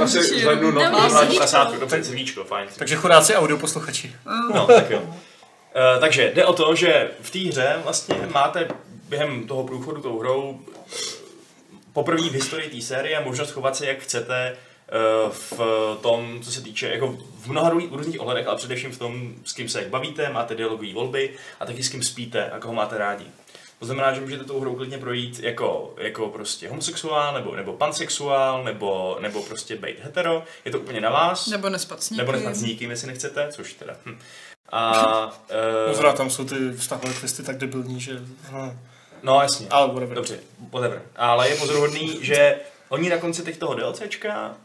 Srdíčko. 0.05 0.55
No, 0.55 0.71
no, 0.71 1.79
dobře, 1.79 2.03
srdíčko, 2.03 2.43
fajn. 2.43 2.67
Takže 2.77 2.95
chudáci 2.95 3.35
audio 3.35 3.57
posluchači. 3.57 4.15
No, 4.53 4.67
tak 4.67 4.89
jo. 4.89 4.99
Uh, 4.99 5.99
takže 5.99 6.31
jde 6.35 6.45
o 6.45 6.53
to, 6.53 6.75
že 6.75 7.11
v 7.21 7.31
té 7.31 7.39
hře 7.39 7.79
vlastně 7.83 8.15
máte 8.33 8.67
během 9.09 9.47
toho 9.47 9.63
průchodu 9.63 10.01
tou 10.01 10.19
hrou 10.19 10.59
poprvé 11.95 12.29
v 12.29 12.33
historii 12.33 12.69
té 12.69 12.81
série 12.81 13.19
možnost 13.19 13.51
chovat 13.51 13.75
se 13.75 13.85
jak 13.85 13.99
chcete 13.99 14.57
Eh, 14.89 15.29
v 15.29 15.59
tom, 16.01 16.41
co 16.41 16.51
se 16.51 16.61
týče, 16.61 16.89
jako 16.89 17.17
v 17.39 17.47
mnoha 17.47 17.69
různých 17.69 18.21
ohledech, 18.21 18.47
ale 18.47 18.57
především 18.57 18.91
v 18.91 18.99
tom, 18.99 19.33
s 19.45 19.53
kým 19.53 19.69
se 19.69 19.79
jak 19.79 19.89
bavíte, 19.89 20.29
máte 20.29 20.55
dialogové 20.55 20.93
volby 20.93 21.33
a 21.59 21.65
taky 21.65 21.83
s 21.83 21.89
kým 21.89 22.03
spíte 22.03 22.49
a 22.51 22.59
koho 22.59 22.73
máte 22.73 22.97
rádi. 22.97 23.25
To 23.79 23.85
znamená, 23.85 24.13
že 24.13 24.21
můžete 24.21 24.43
tou 24.43 24.59
hrou 24.59 24.75
klidně 24.75 24.97
projít 24.97 25.39
jako, 25.39 25.93
jako 25.97 26.29
prostě 26.29 26.69
homosexuál, 26.69 27.33
nebo, 27.33 27.55
nebo 27.55 27.73
pansexuál, 27.73 28.63
nebo, 28.63 29.17
nebo 29.21 29.43
prostě 29.43 29.75
být 29.75 29.99
hetero. 30.03 30.43
Je 30.65 30.71
to 30.71 30.79
úplně 30.79 31.01
na 31.01 31.09
vás. 31.09 31.47
Nebo 31.47 31.69
nespat 31.69 32.03
s 32.03 32.09
nikým. 32.09 32.17
Nebo 32.17 32.31
nespat 32.31 32.55
s 32.55 32.61
nikým, 32.61 32.89
jestli 32.89 33.07
nechcete, 33.07 33.47
což 33.51 33.73
teda. 33.73 33.95
Hm. 34.05 34.19
A, 34.71 35.25
uh, 36.01 36.13
tam 36.13 36.29
jsou 36.29 36.45
ty 36.45 36.71
vztahové 36.71 37.13
testy 37.21 37.43
tak 37.43 37.57
debilní, 37.57 38.01
že... 38.01 38.19
Hm. 38.51 38.79
No 39.25 39.41
jasně. 39.41 39.67
Ale 39.69 39.87
whatever. 39.87 40.15
Dobře, 40.15 40.39
whatever. 40.71 41.01
Ale 41.15 41.49
je 41.49 41.55
pozoruhodný, 41.55 42.19
že 42.21 42.59
oni 42.89 43.09
na 43.09 43.17
konci 43.17 43.43
těch 43.43 43.57
toho 43.57 43.75
DLCčka 43.75 44.57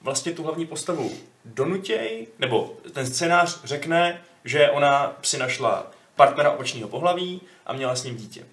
vlastně 0.00 0.32
tu 0.32 0.42
hlavní 0.42 0.66
postavu 0.66 1.12
donutěj, 1.44 2.26
nebo 2.38 2.76
ten 2.92 3.06
scénář 3.06 3.60
řekne, 3.64 4.22
že 4.44 4.70
ona 4.70 5.16
si 5.22 5.38
našla 5.38 5.90
partnera 6.16 6.50
opačného 6.50 6.88
pohlaví 6.88 7.40
a 7.66 7.72
měla 7.72 7.96
s 7.96 8.04
ním 8.04 8.16
dítě. 8.16 8.44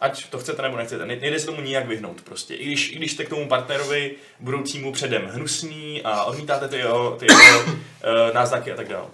Ať 0.00 0.30
to 0.30 0.38
chcete 0.38 0.62
nebo 0.62 0.76
nechcete, 0.76 1.06
nejde 1.06 1.40
se 1.40 1.46
tomu 1.46 1.60
nijak 1.60 1.86
vyhnout 1.86 2.22
prostě. 2.22 2.54
I 2.54 2.64
když, 2.64 2.92
i 2.92 2.94
když 2.94 3.12
jste 3.12 3.24
k 3.24 3.28
tomu 3.28 3.48
partnerovi 3.48 4.14
budoucímu 4.40 4.92
předem 4.92 5.26
hnusný 5.26 6.02
a 6.02 6.24
odmítáte 6.24 6.68
ty 6.68 6.76
jeho, 6.76 7.16
ty 7.16 7.26
jeho 7.30 7.60
uh, 7.60 7.74
náznaky 8.34 8.72
a 8.72 8.76
tak 8.76 8.88
dále. 8.88 9.08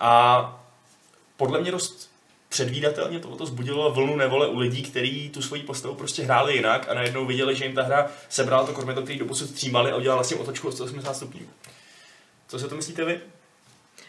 A 0.00 0.64
podle 1.36 1.60
mě 1.60 1.70
dost 1.70 2.13
předvídatelně 2.54 3.20
tohoto 3.20 3.46
zbudilo 3.46 3.92
vlnu 3.92 4.16
nevole 4.16 4.48
u 4.48 4.58
lidí, 4.58 4.82
kteří 4.82 5.30
tu 5.30 5.42
svoji 5.42 5.62
postavu 5.62 5.94
prostě 5.94 6.22
hráli 6.22 6.54
jinak 6.54 6.88
a 6.88 6.94
najednou 6.94 7.26
viděli, 7.26 7.56
že 7.56 7.64
jim 7.64 7.74
ta 7.74 7.82
hra 7.82 8.10
sebrala 8.28 8.66
to 8.66 8.72
kormeto, 8.72 9.02
který 9.02 9.18
doposud 9.18 9.50
střímali 9.50 9.92
a 9.92 9.96
udělala 9.96 10.16
vlastně 10.16 10.36
otočku 10.36 10.68
o 10.68 10.72
180 10.72 11.14
stupňů. 11.14 11.46
Co 12.48 12.58
si 12.58 12.68
to 12.68 12.76
myslíte 12.76 13.04
vy? 13.04 13.20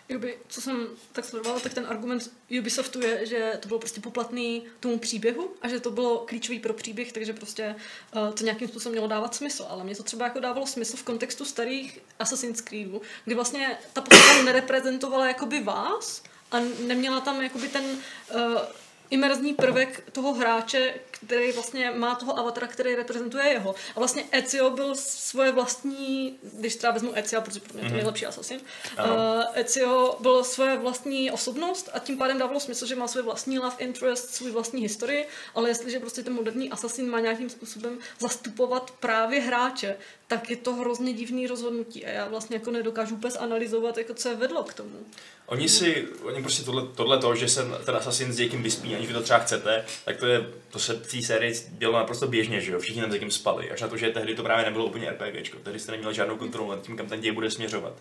Jakoby, 0.09 0.37
co 0.47 0.61
jsem 0.61 0.87
tak 1.11 1.25
sledovala, 1.25 1.59
tak 1.59 1.73
ten 1.73 1.85
argument 1.89 2.31
Ubisoftu 2.59 3.01
je, 3.01 3.25
že 3.25 3.53
to 3.59 3.67
bylo 3.67 3.79
prostě 3.79 4.01
poplatný 4.01 4.63
tomu 4.79 4.99
příběhu 4.99 5.49
a 5.61 5.67
že 5.67 5.79
to 5.79 5.91
bylo 5.91 6.17
klíčový 6.27 6.59
pro 6.59 6.73
příběh, 6.73 7.11
takže 7.11 7.33
prostě 7.33 7.75
uh, 8.15 8.33
to 8.33 8.43
nějakým 8.43 8.67
způsobem 8.67 8.91
mělo 8.93 9.07
dávat 9.07 9.35
smysl. 9.35 9.65
Ale 9.69 9.83
mě 9.83 9.95
to 9.95 10.03
třeba 10.03 10.25
jako 10.25 10.39
dávalo 10.39 10.67
smysl 10.67 10.97
v 10.97 11.03
kontextu 11.03 11.45
starých 11.45 11.99
Assassin's 12.19 12.61
Creedů, 12.61 13.01
kdy 13.25 13.35
vlastně 13.35 13.77
ta 13.93 14.01
postava 14.01 14.41
nereprezentovala 14.41 15.27
jakoby 15.27 15.63
vás, 15.63 16.23
a 16.51 16.59
neměla 16.79 17.19
tam 17.19 17.43
jakoby 17.43 17.67
ten 17.67 17.83
uh, 17.85 18.61
imerzní 19.09 19.53
prvek 19.53 20.03
toho 20.11 20.33
hráče, 20.33 20.93
který 21.11 21.51
vlastně 21.51 21.91
má 21.91 22.15
toho 22.15 22.39
avatara, 22.39 22.67
který 22.67 22.95
reprezentuje 22.95 23.45
jeho. 23.45 23.75
A 23.95 23.99
vlastně 23.99 24.23
Ezio 24.31 24.69
byl 24.69 24.95
svoje 24.95 25.51
vlastní, 25.51 26.37
když 26.53 26.75
třeba 26.75 26.93
vezmu 26.93 27.11
Ezio, 27.15 27.41
protože 27.41 27.59
pro 27.59 27.73
mě 27.73 27.79
to 27.79 27.85
je 27.85 27.89
mhm. 27.89 27.95
nejlepší 27.95 28.25
asasin, 28.25 28.61
uh, 28.99 29.05
Ezio 29.53 30.17
byl 30.19 30.43
svoje 30.43 30.77
vlastní 30.77 31.31
osobnost 31.31 31.89
a 31.93 31.99
tím 31.99 32.17
pádem 32.17 32.37
dávalo 32.37 32.59
smysl, 32.59 32.85
že 32.85 32.95
má 32.95 33.07
svůj 33.07 33.23
vlastní 33.23 33.59
love 33.59 33.75
interest, 33.79 34.35
svůj 34.35 34.51
vlastní 34.51 34.81
historii, 34.81 35.27
ale 35.55 35.69
jestliže 35.69 35.99
prostě 35.99 36.23
ten 36.23 36.33
moderní 36.33 36.71
asasin 36.71 37.09
má 37.09 37.19
nějakým 37.19 37.49
způsobem 37.49 37.99
zastupovat 38.19 38.91
právě 38.91 39.41
hráče, 39.41 39.97
tak 40.27 40.49
je 40.49 40.55
to 40.55 40.73
hrozně 40.73 41.13
divný 41.13 41.47
rozhodnutí 41.47 42.05
a 42.05 42.09
já 42.09 42.27
vlastně 42.27 42.55
jako 42.55 42.71
nedokážu 42.71 43.15
vůbec 43.15 43.35
analyzovat, 43.35 43.97
jako 43.97 44.13
co 44.13 44.29
je 44.29 44.35
vedlo 44.35 44.63
k 44.63 44.73
tomu. 44.73 45.05
Oni 45.45 45.69
si, 45.69 46.07
oni 46.23 46.41
prostě 46.41 46.63
tohle, 46.63 46.83
tohle 46.95 47.17
to, 47.19 47.35
že 47.35 47.49
se 47.49 47.65
ten 47.85 47.95
Assassin 47.95 48.33
s 48.33 48.37
někým 48.37 48.63
vyspí, 48.63 48.95
aniž 48.95 49.07
vy 49.07 49.13
to 49.13 49.21
třeba 49.21 49.39
chcete, 49.39 49.85
tak 50.05 50.17
to 50.17 50.27
je, 50.27 50.45
to 50.69 50.79
se 50.79 50.93
v 50.93 51.11
té 51.11 51.21
sérii 51.21 51.53
dělo 51.69 51.93
naprosto 51.93 52.27
běžně, 52.27 52.61
že 52.61 52.71
jo, 52.71 52.79
všichni 52.79 53.01
tam 53.01 53.11
s 53.11 53.13
někým 53.13 53.31
spali, 53.31 53.71
až 53.71 53.81
na 53.81 53.87
to, 53.87 53.97
že 53.97 54.09
tehdy 54.09 54.35
to 54.35 54.43
právě 54.43 54.65
nebylo 54.65 54.85
úplně 54.85 55.09
RPGčko, 55.09 55.57
tehdy 55.63 55.79
jste 55.79 55.91
neměli 55.91 56.15
žádnou 56.15 56.37
kontrolu 56.37 56.71
nad 56.71 56.81
tím, 56.81 56.97
kam 56.97 57.07
ten 57.07 57.21
děj 57.21 57.31
bude 57.31 57.51
směřovat. 57.51 57.93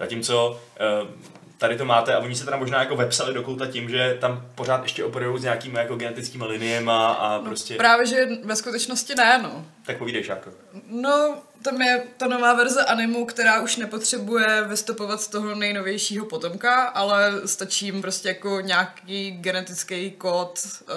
Zatímco 0.00 0.60
uh, 1.02 1.10
tady 1.58 1.76
to 1.76 1.84
máte 1.84 2.14
a 2.14 2.18
oni 2.18 2.34
se 2.34 2.44
teda 2.44 2.56
možná 2.56 2.80
jako 2.80 2.96
vepsali 2.96 3.34
do 3.34 3.42
kouta 3.42 3.66
tím, 3.66 3.90
že 3.90 4.16
tam 4.20 4.50
pořád 4.54 4.82
ještě 4.82 5.04
operují 5.04 5.40
s 5.40 5.44
nějakými 5.44 5.78
jako 5.78 5.96
genetickými 5.96 6.44
liniema 6.44 7.12
a 7.12 7.38
prostě... 7.38 7.76
Právě, 7.76 8.06
že 8.06 8.26
ve 8.44 8.56
skutečnosti 8.56 9.14
ne, 9.14 9.40
no. 9.42 9.66
Tak 9.86 9.98
povídej, 9.98 10.24
Šáko. 10.24 10.50
No, 10.86 11.42
tam 11.62 11.82
je 11.82 12.02
ta 12.16 12.26
nová 12.26 12.54
verze 12.54 12.84
animu, 12.84 13.26
která 13.26 13.60
už 13.60 13.76
nepotřebuje 13.76 14.64
vystupovat 14.68 15.20
z 15.20 15.28
toho 15.28 15.54
nejnovějšího 15.54 16.26
potomka, 16.26 16.84
ale 16.84 17.32
stačí 17.46 17.86
jim 17.86 18.02
prostě 18.02 18.28
jako 18.28 18.60
nějaký 18.60 19.30
genetický 19.30 20.10
kód 20.10 20.60
uh, 20.82 20.88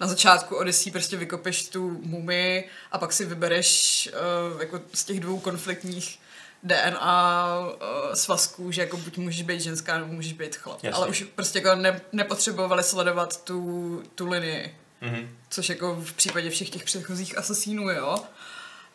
na 0.00 0.06
začátku 0.06 0.56
Odyssey 0.56 0.92
prostě 0.92 1.16
vykopeš 1.16 1.68
tu 1.68 2.00
mumii 2.02 2.68
a 2.92 2.98
pak 2.98 3.12
si 3.12 3.24
vybereš 3.24 4.08
uh, 4.54 4.60
jako 4.60 4.80
z 4.94 5.04
těch 5.04 5.20
dvou 5.20 5.38
konfliktních 5.38 6.18
DNA 6.62 7.58
uh, 7.60 8.14
svazků, 8.14 8.72
že 8.72 8.80
jako 8.80 8.96
buď 8.96 9.18
můžeš 9.18 9.42
být 9.42 9.60
ženská, 9.60 9.98
nebo 9.98 10.12
můžeš 10.12 10.32
být 10.32 10.56
chlap. 10.56 10.84
Jasně. 10.84 10.96
Ale 10.96 11.06
už 11.06 11.24
prostě 11.34 11.58
jako 11.58 11.74
ne, 11.74 12.00
nepotřebovali 12.12 12.82
sledovat 12.82 13.44
tu, 13.44 14.02
tu 14.14 14.28
linii. 14.28 14.76
Mhm. 15.00 15.28
Což 15.50 15.68
jako 15.68 15.94
v 15.94 16.12
případě 16.12 16.50
všech 16.50 16.70
těch 16.70 16.84
předchozích 16.84 17.38
asasínů, 17.38 17.90
jo. 17.90 18.16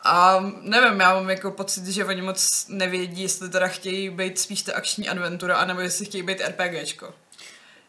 A 0.02 0.40
nevím, 0.60 1.00
já 1.00 1.14
mám 1.14 1.30
jako 1.30 1.50
pocit, 1.50 1.86
že 1.86 2.04
oni 2.04 2.22
moc 2.22 2.66
nevědí, 2.68 3.22
jestli 3.22 3.48
teda 3.48 3.68
chtějí 3.68 4.10
být 4.10 4.38
spíš 4.38 4.62
ta 4.62 4.74
akční 4.74 5.08
adventura, 5.08 5.56
anebo 5.56 5.80
jestli 5.80 6.06
chtějí 6.06 6.22
být 6.22 6.42
RPGčko. 6.48 7.14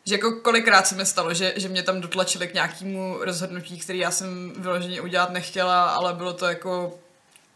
Že 0.05 0.15
jako 0.15 0.31
kolikrát 0.31 0.87
se 0.87 0.95
mi 0.95 1.05
stalo, 1.05 1.33
že, 1.33 1.53
že 1.55 1.69
mě 1.69 1.83
tam 1.83 2.01
dotlačili 2.01 2.47
k 2.47 2.53
nějakému 2.53 3.17
rozhodnutí, 3.19 3.79
který 3.79 3.99
já 3.99 4.11
jsem 4.11 4.53
vyloženě 4.57 5.01
udělat 5.01 5.29
nechtěla, 5.29 5.89
ale 5.89 6.13
bylo 6.13 6.33
to 6.33 6.45
jako 6.45 6.99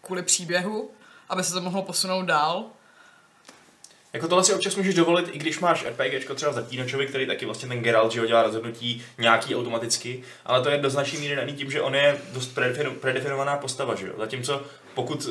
kvůli 0.02 0.24
příběhu, 0.24 0.92
aby 1.30 1.44
se 1.44 1.54
to 1.54 1.62
mohlo 1.62 1.82
posunout 1.82 2.26
dál. 2.26 2.66
Jako 4.14 4.28
tohle 4.28 4.44
si 4.44 4.54
občas 4.54 4.76
můžeš 4.76 4.96
dovolit, 4.96 5.30
i 5.32 5.38
když 5.38 5.60
máš 5.60 5.86
RPGčko 5.86 6.36
třeba 6.36 6.52
Zatínočovi, 6.52 7.08
který 7.08 7.28
taky 7.28 7.46
vlastně 7.46 7.70
ten 7.70 7.80
Geralt, 7.80 8.12
že 8.12 8.20
ho 8.20 8.26
dělá 8.26 8.44
rozhodnutí 8.44 9.04
nějaký 9.18 9.56
automaticky, 9.56 10.24
ale 10.46 10.64
to 10.64 10.70
je 10.70 10.78
do 10.78 10.90
značné 10.90 11.20
míry 11.20 11.36
daný 11.36 11.54
tím, 11.54 11.72
že 11.72 11.82
on 11.82 11.96
je 11.96 12.18
dost 12.34 12.60
predefinovaná 13.02 13.58
postava, 13.58 13.96
že 13.96 14.08
jo. 14.08 14.14
Zatímco 14.18 14.62
pokud, 14.94 15.30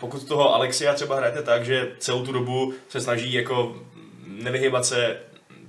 pokud 0.00 0.28
toho 0.28 0.54
Alexia 0.54 0.94
třeba 0.94 1.16
hrajete 1.16 1.42
tak, 1.42 1.64
že 1.64 1.92
celou 1.98 2.24
tu 2.24 2.32
dobu 2.32 2.74
se 2.88 3.00
snaží 3.00 3.32
jako 3.32 3.76
nevyhybat 4.26 4.86
se, 4.86 5.16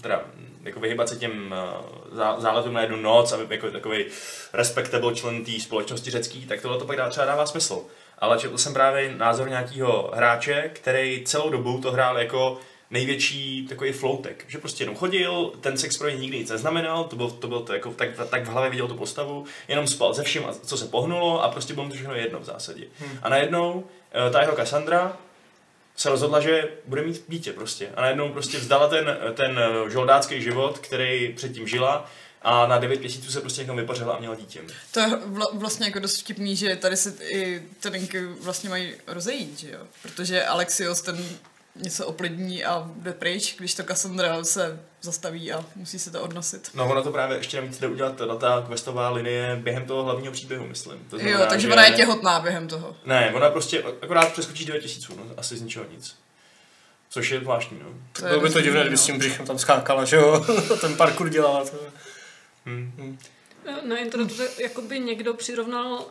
teda 0.02 0.26
jako 0.64 0.80
vyhybat 0.80 1.10
se 1.10 1.16
těm 1.16 1.56
eh, 1.58 2.16
zá- 2.16 2.40
záletům 2.40 2.74
na 2.74 2.82
jednu 2.82 2.98
noc, 2.98 3.32
aby 3.32 3.56
jako 3.56 3.72
takový 3.72 4.06
respectable 4.54 5.16
člen 5.16 5.46
té 5.46 5.60
společnosti 5.60 6.12
řecký, 6.12 6.46
tak 6.46 6.62
tohle 6.62 6.80
to 6.80 6.86
pak 6.86 6.98
dá, 6.98 7.10
třeba 7.10 7.26
dává 7.26 7.46
smysl. 7.46 7.86
Ale 8.24 8.38
četl 8.38 8.58
jsem 8.58 8.74
právě 8.74 9.16
názor 9.18 9.50
nějakého 9.50 10.12
hráče, 10.14 10.70
který 10.74 11.22
celou 11.26 11.50
dobu 11.50 11.82
to 11.82 11.92
hrál 11.92 12.20
jako 12.20 12.58
největší 12.92 13.68
takový 13.68 13.92
floutek. 13.92 14.46
Že 14.48 14.58
prostě 14.58 14.84
jenom 14.84 14.96
chodil, 14.96 15.52
ten 15.62 15.78
sex 15.78 15.98
pro 15.98 16.10
něj 16.10 16.20
nikdy 16.20 16.38
nic 16.38 16.50
neznamenal, 16.50 17.04
to 17.04 17.16
bylo, 17.16 17.32
to 17.32 17.48
bylo 17.48 17.62
to 17.62 17.74
jako, 17.74 17.92
tak, 17.92 18.10
tak 18.30 18.46
v 18.46 18.48
hlavě 18.48 18.70
viděl 18.70 18.88
tu 18.88 18.96
postavu, 18.96 19.46
jenom 19.68 19.88
spal 19.88 20.14
ze 20.14 20.24
vším, 20.24 20.44
co 20.66 20.78
se 20.78 20.86
pohnulo 20.86 21.44
a 21.44 21.50
prostě 21.50 21.74
bylo 21.74 21.84
mu 21.84 21.90
to 21.90 21.96
všechno 21.96 22.16
jedno 22.16 22.40
v 22.40 22.44
zásadě. 22.44 22.86
Hmm. 23.00 23.20
A 23.22 23.30
najednou 23.30 23.84
eh, 24.28 24.32
ta 24.32 24.42
jeho 24.42 24.56
Cassandra 24.56 25.18
se 25.96 26.10
rozhodla, 26.10 26.40
že 26.40 26.68
bude 26.86 27.02
mít 27.02 27.24
dítě 27.28 27.54
prostě. 27.54 27.90
A 27.96 28.02
najednou 28.02 28.30
prostě 28.30 28.58
vzdala 28.58 28.88
ten, 28.88 29.18
ten 29.34 29.60
eh, 29.60 29.90
žoldácký 29.90 30.42
život, 30.42 30.80
který 30.80 31.34
předtím 31.36 31.68
žila 31.68 32.10
a 32.42 32.68
na 32.68 32.78
9 32.78 33.00
měsíců 33.00 33.32
se 33.32 33.42
prostě 33.42 33.62
někam 33.62 33.78
vypařila 33.78 34.14
a 34.14 34.20
měla 34.20 34.36
dítě. 34.36 34.62
To 34.92 35.00
je 35.00 35.08
vla, 35.26 35.48
vlastně 35.54 35.86
jako 35.86 36.00
dost 36.00 36.20
vtipný, 36.20 36.56
že 36.56 36.76
tady 36.76 36.98
se 36.98 37.14
i 37.30 37.64
Telinky 37.80 38.26
vlastně 38.26 38.70
mají 38.70 38.94
rozejít, 39.08 39.60
že 39.60 39.72
jo? 39.72 39.80
Protože 40.02 40.46
Alexios 40.46 41.02
ten 41.02 41.26
něco 41.76 42.06
oplidní 42.06 42.66
a 42.66 42.92
jde 42.96 43.14
pryč, 43.14 43.56
když 43.58 43.74
to 43.74 43.84
Cassandra 43.84 44.44
se 44.44 44.80
zastaví 45.02 45.52
a 45.52 45.66
musí 45.76 46.00
se 46.00 46.12
to 46.12 46.22
odnosit. 46.22 46.70
No 46.74 46.92
ono 46.92 47.04
to 47.04 47.12
právě 47.12 47.38
ještě 47.38 47.58
navíc 47.58 47.80
jde 47.80 47.88
udělat 47.88 48.16
ta, 48.16 48.36
ta 48.36 48.66
questová 48.70 49.10
linie 49.10 49.60
během 49.64 49.86
toho 49.86 50.04
hlavního 50.04 50.34
příběhu, 50.34 50.68
myslím. 50.68 51.08
To 51.10 51.18
jo, 51.20 51.40
takže 51.50 51.72
ona 51.72 51.86
je 51.86 51.92
těhotná 51.92 52.40
během 52.40 52.68
toho. 52.68 52.96
Ne, 53.06 53.32
ona 53.36 53.50
prostě 53.50 53.84
akorát 54.02 54.32
přeskočí 54.32 54.66
9 54.66 54.82
tisíců, 54.82 55.16
no, 55.16 55.24
asi 55.38 55.58
z 55.58 55.62
ničeho 55.62 55.86
nic. 55.92 56.16
Což 57.10 57.30
je 57.30 57.40
zvláštní, 57.40 57.80
no. 57.84 57.90
To 58.14 58.26
je 58.26 58.30
Bylo 58.30 58.42
by 58.42 58.50
to 58.50 58.62
divné, 58.62 58.80
kdyby 58.80 58.96
no. 58.96 58.98
s 58.98 59.06
tím 59.06 59.20
břichem 59.20 59.46
tam 59.46 59.60
skákala, 59.60 60.06
že 60.06 60.16
jo? 60.16 60.46
Ten 60.82 60.96
parkour 60.96 61.30
dělala. 61.30 61.66
To. 61.66 61.78
Hmm. 62.66 63.18
Na 63.88 63.98
internetu 63.98 64.36
to 64.36 64.44
jakoby 64.62 65.00
někdo 65.00 65.34
přirovnal 65.34 66.06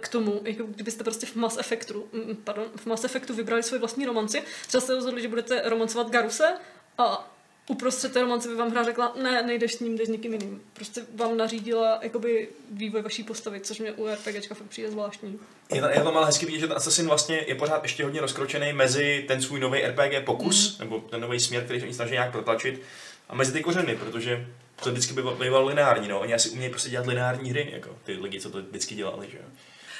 k 0.00 0.08
tomu, 0.08 0.40
jako 0.44 0.62
kdybyste 0.68 1.04
prostě 1.04 1.26
v 1.26 1.36
Mass 1.36 1.58
Effectu, 1.58 2.08
mm, 2.12 2.36
pardon, 2.44 2.66
v 2.76 2.86
Mass 2.86 3.04
Effectu 3.04 3.34
vybrali 3.34 3.62
svoji 3.62 3.80
vlastní 3.80 4.06
romanci, 4.06 4.42
třeba 4.68 4.80
jste 4.80 4.94
rozhodli, 4.94 5.22
že 5.22 5.28
budete 5.28 5.62
romancovat 5.64 6.10
Garuse 6.10 6.54
a 6.98 7.32
uprostřed 7.68 8.12
té 8.12 8.20
romance 8.20 8.48
by 8.48 8.54
vám 8.54 8.70
hra 8.70 8.82
řekla, 8.82 9.14
ne, 9.22 9.42
nejdeš 9.42 9.74
s 9.74 9.80
ním, 9.80 9.96
jdeš 9.96 10.08
s 10.08 10.10
někým 10.10 10.32
jiným. 10.32 10.62
Prostě 10.72 11.02
vám 11.14 11.36
nařídila 11.36 11.98
jakoby 12.02 12.48
vývoj 12.70 13.02
vaší 13.02 13.22
postavy, 13.22 13.60
což 13.60 13.78
mě 13.78 13.92
u 13.92 14.06
RPGčka 14.06 14.54
fakt 14.54 14.66
přijde 14.66 14.90
zvláštní. 14.90 15.38
Je 15.74 15.80
to, 15.80 15.88
je 15.88 16.00
to 16.00 16.16
ale 16.16 16.26
hezky 16.26 16.46
vidět, 16.46 16.58
že 16.58 16.66
ten 16.66 16.76
Assassin 16.76 17.06
vlastně 17.06 17.44
je 17.46 17.54
pořád 17.54 17.82
ještě 17.82 18.04
hodně 18.04 18.20
rozkročený 18.20 18.72
mezi 18.72 19.24
ten 19.28 19.42
svůj 19.42 19.60
nový 19.60 19.82
RPG 19.82 20.24
pokus, 20.24 20.78
mm. 20.78 20.84
nebo 20.84 21.00
ten 21.00 21.20
nový 21.20 21.40
směr, 21.40 21.64
který 21.64 21.80
se 21.80 21.86
oni 21.86 21.94
snaží 21.94 22.12
nějak 22.12 22.32
protlačit, 22.32 22.82
a 23.28 23.34
mezi 23.34 23.52
ty 23.52 23.62
kořeny, 23.62 23.96
protože 23.96 24.46
to 24.82 24.90
vždycky 24.90 25.14
bývalo 25.14 25.66
lineární, 25.66 26.08
no. 26.08 26.20
Oni 26.20 26.34
asi 26.34 26.50
umějí 26.50 26.70
prostě 26.70 26.90
dělat 26.90 27.06
lineární 27.06 27.50
hry, 27.50 27.70
jako 27.72 27.96
ty 28.04 28.12
lidi, 28.12 28.40
co 28.40 28.50
to 28.50 28.62
vždycky 28.62 28.94
dělali, 28.94 29.28
že 29.30 29.36
jo. 29.36 29.44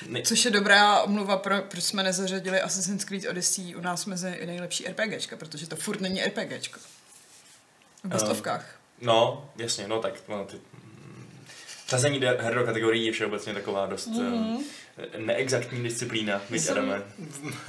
Ne, 0.08 0.22
Což 0.22 0.44
je 0.44 0.50
dobrá 0.50 1.02
omluva, 1.02 1.36
pro, 1.36 1.62
proč 1.62 1.84
jsme 1.84 2.02
nezařadili 2.02 2.60
Assassin's 2.60 3.04
Creed 3.04 3.24
Odyssey 3.30 3.76
u 3.76 3.80
nás 3.80 4.06
mezi 4.06 4.38
nejlepší 4.46 4.84
RPGčka, 4.88 5.36
protože 5.36 5.66
to 5.66 5.76
furt 5.76 6.00
není 6.00 6.20
RPGčko. 6.24 6.80
V 8.04 8.08
bestovkách. 8.08 8.80
no, 9.00 9.50
jasně, 9.56 9.88
no 9.88 10.00
tak, 10.00 10.14
no, 10.28 10.44
ty, 10.44 10.56
mm, 10.56 11.26
Řazení 11.88 12.20
de- 12.20 12.36
her 12.40 12.54
do 12.54 12.64
kategorií 12.64 13.06
je 13.06 13.12
všeobecně 13.12 13.54
taková 13.54 13.86
dost 13.86 14.06
mm. 14.06 14.58
neexaktní 15.18 15.82
disciplína, 15.82 16.40
víš, 16.50 16.62
Jsem- 16.62 16.78
Adame. 16.78 17.02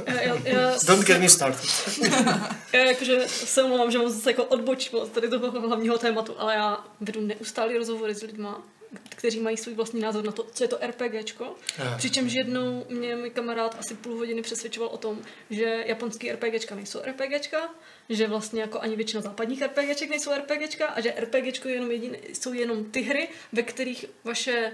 Já, 0.08 0.22
já, 0.22 0.36
já, 0.44 0.78
Don't 0.86 1.08
get 1.08 1.22
me 1.22 1.30
started. 1.30 1.70
já 2.74 2.80
jakože 2.86 3.28
se 3.28 3.64
omlouvám, 3.64 3.92
že 3.92 3.98
mám 3.98 4.10
zase 4.10 4.30
jako 4.30 4.44
odbočím 4.44 5.00
od 5.00 5.12
tady 5.12 5.30
toho 5.30 5.68
hlavního 5.68 5.98
tématu, 5.98 6.40
ale 6.40 6.54
já 6.56 6.86
vedu 7.02 7.22
neustálý 7.22 7.78
rozhovory 7.78 8.16
s 8.16 8.22
lidma, 8.22 8.62
kteří 9.10 9.40
mají 9.40 9.58
svůj 9.58 9.76
vlastní 9.76 10.02
názor 10.02 10.24
na 10.24 10.32
to, 10.32 10.44
co 10.54 10.64
je 10.64 10.68
to 10.68 10.78
RPGčko. 10.88 11.56
Já. 11.78 11.98
Přičemž 11.98 12.34
jednou 12.34 12.86
mě 12.90 13.16
můj 13.16 13.30
kamarád 13.30 13.76
asi 13.80 13.96
půl 13.96 14.18
hodiny 14.18 14.42
přesvědčoval 14.42 14.90
o 14.90 14.98
tom, 14.98 15.22
že 15.50 15.84
japonský 15.88 16.32
RPGčka 16.32 16.76
nejsou 16.76 17.00
RPGčka, 17.06 17.70
že 18.10 18.28
vlastně 18.28 18.62
jako 18.62 18.80
ani 18.80 18.96
většina 18.96 19.22
západních 19.22 19.62
RPGček 19.62 20.10
nejsou 20.10 20.32
RPGčka 20.36 20.88
a 20.88 21.02
že 21.02 21.14
RPGčko 21.18 21.68
je 21.68 21.74
jenom 21.74 21.92
jediný, 21.92 22.18
jsou 22.34 22.54
jenom 22.54 22.86
ty 22.86 23.02
hry, 23.02 23.30
ve 23.52 23.64
kterých 23.64 24.06
vaše 24.24 24.72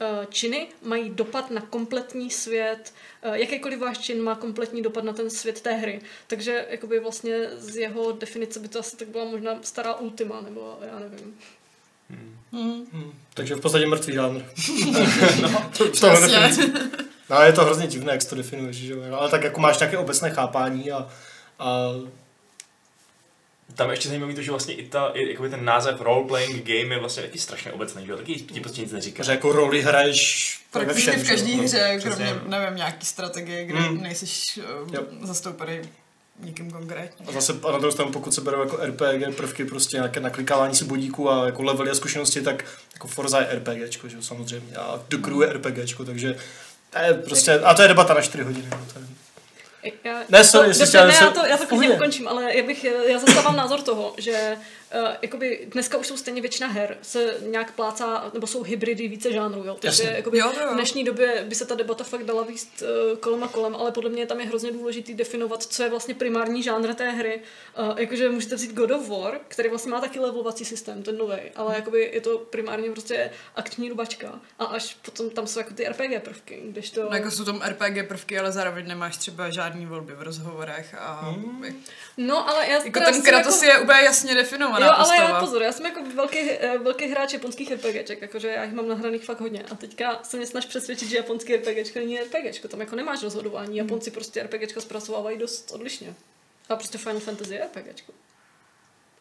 eh, 0.00 0.26
činy 0.30 0.68
mají 0.82 1.10
dopad 1.10 1.50
na 1.50 1.60
kompletní 1.60 2.30
svět, 2.30 2.94
eh, 3.22 3.38
jakýkoliv 3.38 3.78
váš 3.78 3.98
čin 3.98 4.22
má 4.22 4.34
kompletní 4.34 4.82
dopad 4.82 5.04
na 5.04 5.12
ten 5.12 5.30
svět 5.30 5.60
té 5.60 5.72
hry. 5.72 6.00
Takže 6.26 6.66
jakoby 6.70 7.00
vlastně 7.00 7.50
z 7.54 7.76
jeho 7.76 8.12
definice 8.12 8.60
by 8.60 8.68
to 8.68 8.78
asi 8.78 8.96
tak 8.96 9.08
byla 9.08 9.24
možná 9.24 9.58
stará 9.62 9.94
Ultima, 9.94 10.40
nebo 10.40 10.78
já 10.82 10.98
nevím. 10.98 11.38
Hmm. 12.52 13.12
Takže 13.34 13.54
v 13.54 13.60
podstatě 13.60 13.86
mrtvý 13.86 14.14
žánr. 14.14 14.40
no, 15.42 15.70
To- 15.78 15.84
v 15.84 16.00
tomhle 16.00 16.20
Přesně. 16.20 16.40
definici. 16.40 16.72
No 17.30 17.36
ale 17.36 17.46
je 17.46 17.52
to 17.52 17.64
hrozně 17.64 17.86
divné, 17.86 18.12
jak 18.12 18.24
to 18.24 18.36
definuješ, 18.36 18.76
že 18.76 18.92
jo? 18.92 19.00
Ale 19.16 19.30
tak 19.30 19.44
jako 19.44 19.60
máš 19.60 19.78
nějaké 19.78 19.98
obecné 19.98 20.30
chápání 20.30 20.92
a, 20.92 21.08
a 21.58 21.88
Tam 23.74 23.90
ještě 23.90 24.08
zajímavý 24.08 24.34
to, 24.34 24.42
že 24.42 24.50
vlastně 24.50 24.74
i, 24.74 24.88
ta, 24.88 25.10
i 25.14 25.30
jakoby 25.30 25.50
ten 25.50 25.64
název 25.64 26.00
role-playing 26.00 26.62
game 26.62 26.94
je 26.94 26.98
vlastně 27.00 27.22
taky 27.22 27.38
strašně 27.38 27.72
obecný, 27.72 28.06
že 28.06 28.12
jo? 28.12 28.18
Taky 28.18 28.34
ti 28.34 28.60
prostě 28.60 28.80
nic 28.80 28.92
neříká. 28.92 29.22
že 29.22 29.32
jako 29.32 29.52
roli 29.52 29.82
hraješ 29.82 30.58
Prakticky 30.70 31.00
všem, 31.02 31.20
v 31.20 31.28
každé 31.28 31.56
No. 31.56 31.62
hře, 31.62 31.96
přesně. 31.98 32.24
kromě, 32.26 32.58
nevím, 32.58 32.76
nějaký 32.76 33.06
strategie, 33.06 33.64
kde 33.64 33.78
Hmm. 33.78 34.02
nejsiš 34.02 34.60
uh, 35.20 35.26
zastoupený 35.26 35.80
nikým 36.40 36.70
konkrétně. 36.70 37.26
A 37.28 37.32
zase 37.32 37.52
a 37.52 37.72
na 37.72 37.78
druhou 37.78 37.92
stranu, 37.92 38.12
pokud 38.12 38.34
se 38.34 38.40
berou 38.40 38.60
jako 38.60 38.76
RPG 38.76 39.36
prvky, 39.36 39.64
prostě 39.64 39.96
nějaké 39.96 40.20
naklikávání 40.20 40.74
si 40.74 40.84
budíků 40.84 41.30
a 41.30 41.46
jako 41.46 41.62
levely 41.62 41.90
a 41.90 41.94
zkušenosti, 41.94 42.40
tak 42.40 42.64
jako 42.92 43.08
Forza 43.08 43.40
je 43.40 43.46
RPGčko, 43.52 44.08
že 44.08 44.22
samozřejmě. 44.22 44.76
A 44.76 45.00
The 45.08 45.16
Crew 45.16 45.42
je 45.42 45.52
RPGčko, 45.52 46.04
takže 46.04 46.36
to 46.90 46.98
je 46.98 47.14
prostě, 47.14 47.60
a 47.60 47.74
to 47.74 47.82
je 47.82 47.88
debata 47.88 48.14
na 48.14 48.20
4 48.20 48.44
hodiny. 48.44 48.68
No, 48.70 48.78
to 48.92 48.98
je. 48.98 49.04
Já, 50.04 50.22
Ne, 50.28 50.44
sorry, 50.44 50.64
to, 50.64 50.80
jestli 50.80 50.98
dobře, 50.98 51.06
ne, 51.06 51.12
se- 51.12 51.24
já 51.24 51.30
to, 51.30 51.46
já 51.46 51.56
to 51.56 51.66
klidně 51.66 51.90
ukončím, 51.90 52.28
ale 52.28 52.56
já 52.56 52.62
bych, 52.66 52.84
já 52.84 53.18
zastávám 53.18 53.56
názor 53.56 53.80
toho, 53.82 54.14
že 54.18 54.56
Uh, 55.02 55.08
jakoby 55.22 55.66
dneska 55.70 55.98
už 55.98 56.06
jsou 56.06 56.16
stejně 56.16 56.40
většina 56.40 56.68
her, 56.68 56.98
se 57.02 57.34
nějak 57.46 57.72
plácá, 57.72 58.30
nebo 58.34 58.46
jsou 58.46 58.62
hybridy 58.62 59.08
více 59.08 59.32
žánrů, 59.32 59.64
jo. 59.64 59.76
Takže 59.80 60.02
Jasně. 60.02 60.16
jakoby 60.16 60.38
Jo, 60.38 60.52
jo. 60.60 60.70
v 60.70 60.74
dnešní 60.74 61.04
době 61.04 61.44
by 61.48 61.54
se 61.54 61.66
ta 61.66 61.74
debata 61.74 62.04
fakt 62.04 62.24
dala 62.24 62.42
výst 62.42 62.82
uh, 62.82 63.18
kolem 63.18 63.44
a 63.44 63.48
kolem, 63.48 63.74
ale 63.76 63.92
podle 63.92 64.10
mě 64.10 64.26
tam 64.26 64.40
je 64.40 64.46
hrozně 64.46 64.72
důležitý 64.72 65.14
definovat, 65.14 65.62
co 65.62 65.82
je 65.82 65.90
vlastně 65.90 66.14
primární 66.14 66.62
žánr 66.62 66.94
té 66.94 67.10
hry. 67.10 67.40
Uh, 67.78 67.98
jakože 68.00 68.28
můžete 68.30 68.54
vzít 68.54 68.74
God 68.74 68.90
of 68.90 69.08
War, 69.08 69.40
který 69.48 69.68
vlastně 69.68 69.90
má 69.92 70.00
taky 70.00 70.20
levelovací 70.20 70.64
systém, 70.64 71.02
ten 71.02 71.18
nový, 71.18 71.36
ale 71.56 71.74
jakoby 71.74 72.10
je 72.14 72.20
to 72.20 72.38
primárně 72.38 72.90
prostě 72.90 73.30
akční 73.56 73.88
rubačka 73.88 74.40
a 74.58 74.64
až 74.64 74.96
potom 75.04 75.30
tam 75.30 75.46
jsou 75.46 75.58
jako 75.60 75.74
ty 75.74 75.88
RPG 75.88 76.22
prvky, 76.24 76.62
když 76.64 76.90
to... 76.90 77.02
No, 77.02 77.16
jako 77.16 77.30
jsou 77.30 77.44
tam 77.44 77.62
RPG 77.68 78.08
prvky, 78.08 78.38
ale 78.38 78.52
zároveň 78.52 78.88
nemáš 78.88 79.16
třeba 79.16 79.50
žádný 79.50 79.71
volby 79.86 80.12
v 80.14 80.22
rozhovorech 80.22 80.94
a 80.98 81.20
Hmm. 81.20 81.64
jak- 81.64 81.74
No, 82.16 82.48
ale 82.48 82.68
já 82.70 82.84
jako 82.84 83.00
ten 83.00 83.14
jsem 83.14 83.22
Kratos 83.22 83.62
je 83.62 83.78
úplně 83.78 83.98
jasně 84.00 84.34
definovaná 84.34 84.86
Jo, 84.86 84.92
ale 84.96 84.98
postava. 85.08 85.28
já 85.30 85.40
pozor, 85.40 85.62
já 85.62 85.72
jsem 85.72 85.86
jako 85.86 86.02
velký, 86.14 86.38
eh, 86.50 86.78
velký 86.78 87.06
hráč 87.06 87.32
japonských 87.32 87.70
RPGček, 87.70 88.22
jakože 88.22 88.48
já 88.48 88.64
jich 88.64 88.74
mám 88.74 88.88
nahraných 88.88 89.24
fakt 89.24 89.40
hodně. 89.40 89.64
A 89.70 89.74
teďka 89.74 90.20
se 90.22 90.36
mě 90.36 90.46
snaž 90.46 90.66
přesvědčit, 90.66 91.08
že 91.08 91.16
japonský 91.16 91.54
RPGčko 91.54 91.98
není 91.98 92.20
RPGčko, 92.20 92.68
tam 92.68 92.80
jako 92.80 92.96
nemáš 92.96 93.22
rozhodování. 93.22 93.76
Japonci 93.76 94.10
prostě 94.10 94.42
RPGčka 94.42 94.80
zpracovávají 94.80 95.38
dost 95.38 95.70
odlišně. 95.70 96.14
A 96.68 96.76
prostě 96.76 96.98
Final 96.98 97.20
Fantasy 97.20 97.54
je 97.54 97.60
RPGčko. 97.74 98.12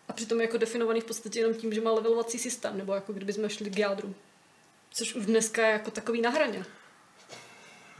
A 0.08 0.14
přitom 0.14 0.40
je 0.40 0.44
jako 0.48 0.58
definovaný 0.58 1.02
v 1.02 1.06
podstatě 1.06 1.40
jenom 1.40 1.54
tím, 1.54 1.74
že 1.74 1.82
má 1.82 1.92
levelovací 1.92 2.40
systém, 2.40 2.78
nebo 2.78 2.94
jako 2.94 3.14
kdyby 3.14 3.34
jsme 3.34 3.50
šli 3.50 3.70
k 3.70 3.78
jádru. 3.78 4.16
Což 4.94 5.14
už 5.16 5.26
dneska 5.26 5.66
je 5.66 5.72
jako 5.74 5.92
takový 5.92 6.22
na 6.22 6.30
hraně. 6.30 6.66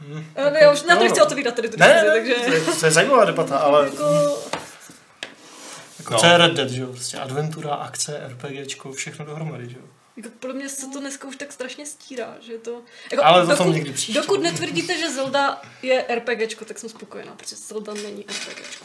Hmm, 0.08 0.24
ne, 0.52 0.58
já 0.62 0.72
už 0.72 0.82
na 0.82 0.96
to 0.96 1.02
nechci 1.02 1.18
no. 1.20 1.26
otevírat 1.26 1.54
tady 1.54 1.68
tu 1.68 1.76
Ne, 1.78 1.86
diskuzi, 1.86 2.06
ne, 2.06 2.12
takže... 2.12 2.34
to, 2.64 2.70
je, 2.70 2.76
to 2.80 2.86
je 2.86 2.92
zajímavá 2.92 3.24
debata, 3.24 3.58
ale 3.58 3.84
Jako, 3.86 4.42
jako 5.98 6.12
No. 6.14 6.18
co 6.18 6.26
je 6.26 6.38
Red 6.38 6.52
Dead, 6.52 6.70
že 6.70 6.80
jo? 6.82 6.86
Prostě 6.86 7.18
adventura, 7.18 7.74
akce, 7.74 8.20
RPGčko, 8.28 8.92
všechno 8.92 9.24
dohromady, 9.24 9.68
že 9.70 9.76
jo? 9.76 9.84
Jako 10.16 10.28
podle 10.40 10.54
mě 10.56 10.68
se 10.68 10.86
to 10.92 11.00
dneska 11.00 11.28
už 11.28 11.36
tak 11.36 11.52
strašně 11.52 11.86
stírá, 11.86 12.34
že 12.40 12.58
to... 12.58 12.82
Jako, 13.12 13.24
Ale 13.24 13.46
to 13.46 13.56
tom 13.56 13.72
někdy 13.72 13.92
příště. 13.92 14.20
Dokud 14.20 14.42
netvrdíte, 14.42 14.98
že 14.98 15.10
Zelda 15.10 15.62
je 15.82 16.04
RPGčko, 16.14 16.64
tak 16.64 16.78
jsem 16.78 16.88
spokojená, 16.88 17.34
protože 17.36 17.56
Zelda 17.56 17.94
není 17.94 18.24
RPGčko. 18.28 18.84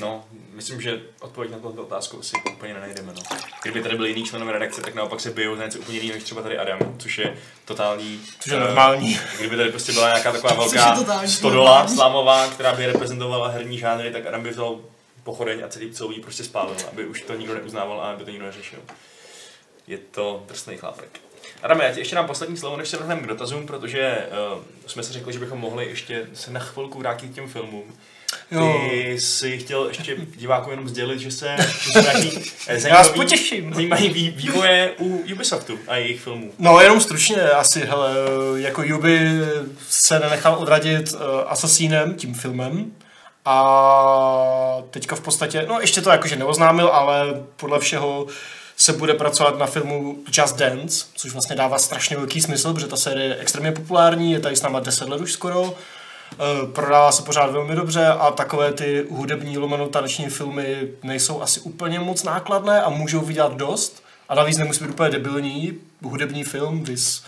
No, 0.00 0.24
myslím, 0.52 0.80
že 0.80 1.00
odpověď 1.20 1.52
na 1.52 1.58
tuto 1.58 1.82
otázku 1.82 2.18
asi 2.20 2.36
úplně 2.54 2.74
nenajdeme. 2.74 3.12
No. 3.12 3.22
Kdyby 3.62 3.82
tady 3.82 3.96
byli 3.96 4.08
jiný 4.08 4.24
členové 4.24 4.52
redakce, 4.52 4.80
tak 4.80 4.94
naopak 4.94 5.20
se 5.20 5.30
bijou 5.30 5.56
za 5.56 5.64
něco 5.64 5.78
úplně 5.78 5.98
jiného 5.98 6.14
než 6.14 6.24
třeba 6.24 6.42
tady 6.42 6.58
Adam, 6.58 6.78
což 6.98 7.18
je 7.18 7.36
totální... 7.64 8.20
Což 8.40 8.52
je 8.52 8.58
eh, 8.58 8.60
normální. 8.60 9.20
Kdyby 9.38 9.56
tady 9.56 9.70
prostě 9.70 9.92
byla 9.92 10.08
nějaká 10.08 10.32
taková 10.32 10.54
velká 10.54 10.96
stodola 11.26 11.88
slámová, 11.88 12.48
která 12.48 12.72
by 12.72 12.86
reprezentovala 12.86 13.48
herní 13.48 13.78
žánry, 13.78 14.12
tak 14.12 14.26
Adam 14.26 14.42
by 14.42 14.50
vzal 14.50 14.80
pochodeň 15.22 15.62
a 15.64 15.68
celý 15.68 16.16
jí 16.16 16.22
prostě 16.22 16.44
spálil, 16.44 16.76
aby 16.92 17.06
už 17.06 17.22
to 17.22 17.34
nikdo 17.34 17.54
neuznával 17.54 18.00
a 18.00 18.10
aby 18.10 18.24
to 18.24 18.30
nikdo 18.30 18.46
neřešil. 18.46 18.78
Je 19.86 19.98
to 19.98 20.44
drsný 20.48 20.76
chlápek. 20.76 21.20
Adame, 21.62 21.84
já 21.84 21.92
ti 21.92 22.00
ještě 22.00 22.14
dám 22.14 22.26
poslední 22.26 22.56
slovo, 22.56 22.76
než 22.76 22.88
se 22.88 22.96
vrhneme 22.96 23.22
k 23.22 23.26
dotazům, 23.26 23.66
protože 23.66 24.28
uh, 24.56 24.62
jsme 24.86 25.02
si 25.02 25.12
řekli, 25.12 25.32
že 25.32 25.38
bychom 25.38 25.58
mohli 25.58 25.86
ještě 25.86 26.26
se 26.34 26.50
na 26.50 26.60
chvilku 26.60 26.98
vrátit 26.98 27.28
k 27.32 27.34
těm 27.34 27.48
filmům. 27.48 27.96
Jo. 28.50 28.80
Ty 28.90 29.20
jsi 29.20 29.58
chtěl 29.58 29.86
ještě 29.88 30.16
divákům 30.36 30.70
jenom 30.70 30.88
sdělit, 30.88 31.18
že 31.20 31.30
se, 31.30 31.56
že 31.80 31.92
se 31.92 32.02
nějaký 32.02 32.38
eh, 32.66 32.80
zajímavý, 32.80 33.10
potěším. 33.14 33.74
zajímavý 33.74 34.08
vý- 34.08 34.30
vývoje 34.30 34.92
u 34.98 35.24
Ubisoftu 35.32 35.78
a 35.88 35.96
jejich 35.96 36.20
filmů. 36.20 36.52
No 36.58 36.80
jenom 36.80 37.00
stručně 37.00 37.36
asi, 37.42 37.80
hele, 37.80 38.10
jako 38.56 38.82
Yubi 38.82 39.20
se 39.88 40.18
nenechal 40.20 40.54
odradit 40.58 41.12
uh, 41.12 41.18
Assassinem, 41.46 42.14
tím 42.14 42.34
filmem, 42.34 42.92
a 43.44 44.82
teďka 44.90 45.16
v 45.16 45.20
podstatě, 45.20 45.64
no 45.68 45.80
ještě 45.80 46.00
to 46.00 46.10
jakože 46.10 46.36
neoznámil, 46.36 46.88
ale 46.88 47.42
podle 47.56 47.78
všeho 47.78 48.26
se 48.76 48.92
bude 48.92 49.14
pracovat 49.14 49.58
na 49.58 49.66
filmu 49.66 50.18
Just 50.32 50.56
Dance, 50.56 51.06
což 51.14 51.32
vlastně 51.32 51.56
dává 51.56 51.78
strašně 51.78 52.16
velký 52.16 52.40
smysl, 52.40 52.74
protože 52.74 52.86
ta 52.86 52.96
série 52.96 53.26
je 53.28 53.36
extrémně 53.36 53.72
populární, 53.72 54.32
je 54.32 54.40
tady 54.40 54.56
s 54.56 54.62
náma 54.62 54.80
10 54.80 55.08
let 55.08 55.20
už 55.20 55.32
skoro, 55.32 55.74
Eh, 55.74 55.74
prodává 56.72 57.12
se 57.12 57.22
pořád 57.22 57.50
velmi 57.50 57.76
dobře 57.76 58.06
a 58.06 58.30
takové 58.30 58.72
ty 58.72 59.06
hudební 59.10 59.58
lomeno 59.58 59.88
taneční 59.88 60.26
filmy 60.26 60.88
nejsou 61.02 61.42
asi 61.42 61.60
úplně 61.60 62.00
moc 62.00 62.22
nákladné 62.22 62.82
a 62.82 62.88
můžou 62.88 63.20
vydělat 63.20 63.56
dost. 63.56 64.02
A 64.28 64.34
navíc 64.34 64.58
nemusí 64.58 64.84
být 64.84 64.90
úplně 64.90 65.10
debilní 65.10 65.72
hudební 66.02 66.44
film, 66.44 66.84
vys 66.84 67.22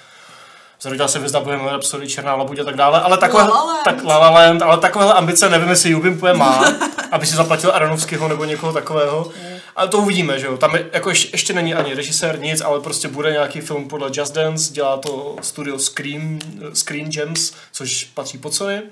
Zrodila 0.83 1.09
se 1.09 1.19
hvězda 1.19 1.41
Bohemian 1.41 1.69
Rhapsody, 1.69 2.09
Černá 2.09 2.35
labuť 2.35 2.59
a 2.59 2.65
tak 2.65 2.77
dále, 2.77 3.01
ale 3.01 3.19
takové, 3.19 3.43
La 3.43 3.65
La 3.65 3.83
tak 3.85 4.05
La 4.05 4.19
La 4.19 4.31
Land, 4.31 4.63
ale 4.63 4.79
takovéhle 4.79 5.15
ambice 5.15 5.49
nevím, 5.49 5.69
jestli 5.69 5.91
Jubim 5.91 6.21
má, 6.37 6.65
aby 7.11 7.27
si 7.27 7.37
zaplatil 7.37 7.73
Aronovského 7.75 8.29
nebo 8.29 8.45
někoho 8.45 8.73
takového. 8.73 9.31
Ale 9.77 9.89
to 9.89 9.99
uvidíme, 9.99 10.39
že 10.39 10.47
jo. 10.47 10.57
Tam 10.57 10.75
je, 10.75 10.87
jako 10.93 11.09
ještě, 11.09 11.29
ještě 11.33 11.53
není 11.53 11.75
ani 11.75 11.95
režisér, 11.95 12.39
nic, 12.39 12.61
ale 12.61 12.81
prostě 12.81 13.09
bude 13.09 13.33
nějaký 13.33 13.61
film 13.61 13.89
podle 13.89 14.11
Just 14.13 14.35
Dance, 14.35 14.73
dělá 14.73 14.97
to 14.97 15.37
studio 15.43 15.79
Screen, 15.79 16.39
Screen 16.73 17.11
Gems, 17.11 17.53
což 17.73 18.05
patří 18.05 18.39
pod 18.39 18.55
Sony. 18.55 18.83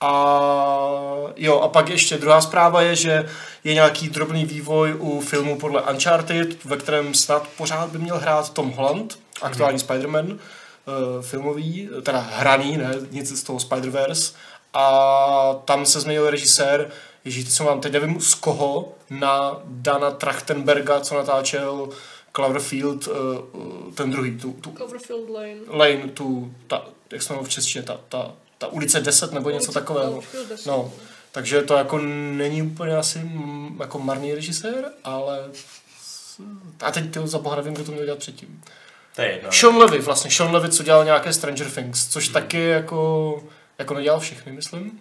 A 0.00 0.10
jo, 1.36 1.60
a 1.60 1.68
pak 1.68 1.88
ještě 1.88 2.16
druhá 2.16 2.40
zpráva 2.40 2.82
je, 2.82 2.96
že 2.96 3.28
je 3.64 3.74
nějaký 3.74 4.08
drobný 4.08 4.44
vývoj 4.44 4.94
u 4.98 5.20
filmu 5.20 5.58
podle 5.58 5.82
Uncharted, 5.82 6.64
ve 6.64 6.76
kterém 6.76 7.14
snad 7.14 7.48
pořád 7.56 7.90
by 7.90 7.98
měl 7.98 8.18
hrát 8.18 8.52
Tom 8.52 8.70
Holland, 8.70 9.18
aktuální 9.42 9.78
mm-hmm. 9.78 9.86
Spider-Man, 9.86 10.26
uh, 10.32 11.22
filmový, 11.22 11.88
teda 12.02 12.18
hraný, 12.18 12.76
ne, 12.76 12.94
nic 13.10 13.40
z 13.40 13.42
toho 13.42 13.58
Spider-Verse. 13.58 14.34
A 14.74 15.54
tam 15.64 15.86
se 15.86 16.00
změnil 16.00 16.30
režisér, 16.30 16.90
ježíš, 17.24 17.44
teď 17.44 17.52
jsem 17.52 17.66
vám 17.66 17.80
teď 17.80 17.92
nevím 17.92 18.20
z 18.20 18.34
koho, 18.34 18.92
na 19.10 19.60
Dana 19.64 20.10
Trachtenberga, 20.10 21.00
co 21.00 21.14
natáčel 21.14 21.88
Cloverfield, 22.32 23.06
uh, 23.06 23.14
ten 23.94 24.10
druhý, 24.10 24.38
tu, 24.38 24.52
tu 24.52 24.72
Cloverfield 24.72 25.30
Lane. 25.30 25.60
Lane, 25.68 26.08
tu, 26.08 26.54
ta, 26.66 26.86
jak 27.12 27.22
se 27.22 27.32
jmenuje 27.32 27.46
v 27.46 27.50
češtině, 27.50 27.82
ta, 27.82 28.00
ta, 28.08 28.32
ta 28.58 28.66
ulice 28.66 29.00
10 29.00 29.32
nebo 29.32 29.50
něco 29.50 29.64
Ulice 29.64 29.80
takového. 29.80 30.10
Cloverfield 30.10 30.48
10. 30.48 30.66
No, 30.66 30.92
takže 31.32 31.62
to 31.62 31.74
jako 31.74 31.98
není 31.98 32.62
úplně 32.62 32.96
asi 32.96 33.30
jako 33.80 33.98
marný 33.98 34.34
režisér, 34.34 34.90
ale 35.04 35.50
a 36.80 36.90
teď 36.90 37.14
to 37.14 37.26
za 37.26 37.38
boha 37.38 37.56
nevím, 37.56 37.74
kdo 37.74 37.84
to 37.84 37.92
měl 37.92 38.04
dělat 38.04 38.18
předtím. 38.18 38.62
To 39.14 39.22
je 39.22 39.32
jedno. 39.32 39.52
Sean 39.52 39.76
Levy, 39.76 39.98
vlastně 39.98 40.30
Sean 40.30 40.52
Levy, 40.52 40.68
co 40.68 40.82
dělal 40.82 41.04
nějaké 41.04 41.32
Stranger 41.32 41.70
Things, 41.70 42.08
což 42.08 42.28
taky 42.28 42.64
jako, 42.64 43.42
jako 43.78 43.94
nedělal 43.94 44.20
všechny, 44.20 44.52
myslím. 44.52 45.00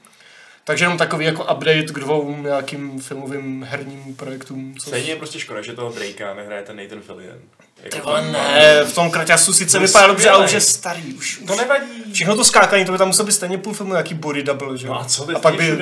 Takže 0.66 0.86
jenom 0.86 0.98
takový 0.98 1.26
jako 1.26 1.44
update 1.44 1.84
k 1.84 2.00
dvou 2.00 2.36
nějakým 2.38 3.00
filmovým 3.02 3.68
herním 3.70 4.16
projektům. 4.16 4.76
Co 4.80 4.88
Stejně 4.90 5.10
je 5.10 5.16
prostě 5.16 5.40
škoda, 5.40 5.62
že 5.62 5.74
toho 5.74 5.92
Drakea 5.92 6.34
nehraje 6.34 6.64
ten 6.64 6.76
Nathan 6.78 7.02
Fillion. 7.02 7.38
Jako 7.84 7.96
Ty 7.98 8.02
vole, 8.02 8.22
ne, 8.32 8.84
v 8.86 8.96
tom 8.96 9.12
kraťasu 9.12 9.54
sice 9.54 9.80
vypadá 9.80 10.08
dobře, 10.08 10.30
ale 10.30 10.46
už 10.46 10.52
je 10.52 10.62
starý. 10.62 11.14
Už, 11.14 11.42
To 11.48 11.56
nevadí. 11.56 12.14
Všechno 12.14 12.36
to 12.36 12.44
skákání, 12.44 12.86
to 12.86 12.92
by 12.92 12.98
tam 12.98 13.08
muselo 13.08 13.26
být 13.26 13.32
stejně 13.32 13.58
půl 13.58 13.74
filmu 13.74 13.92
nějaký 13.92 14.14
body 14.14 14.44
double, 14.44 14.78
že 14.78 14.88
jo? 14.88 14.94
No 14.94 15.02
a 15.02 15.06
co, 15.06 15.32
je 15.32 15.36
a 15.36 15.40
pak 15.40 15.56
by 15.56 15.72
Ale 15.72 15.76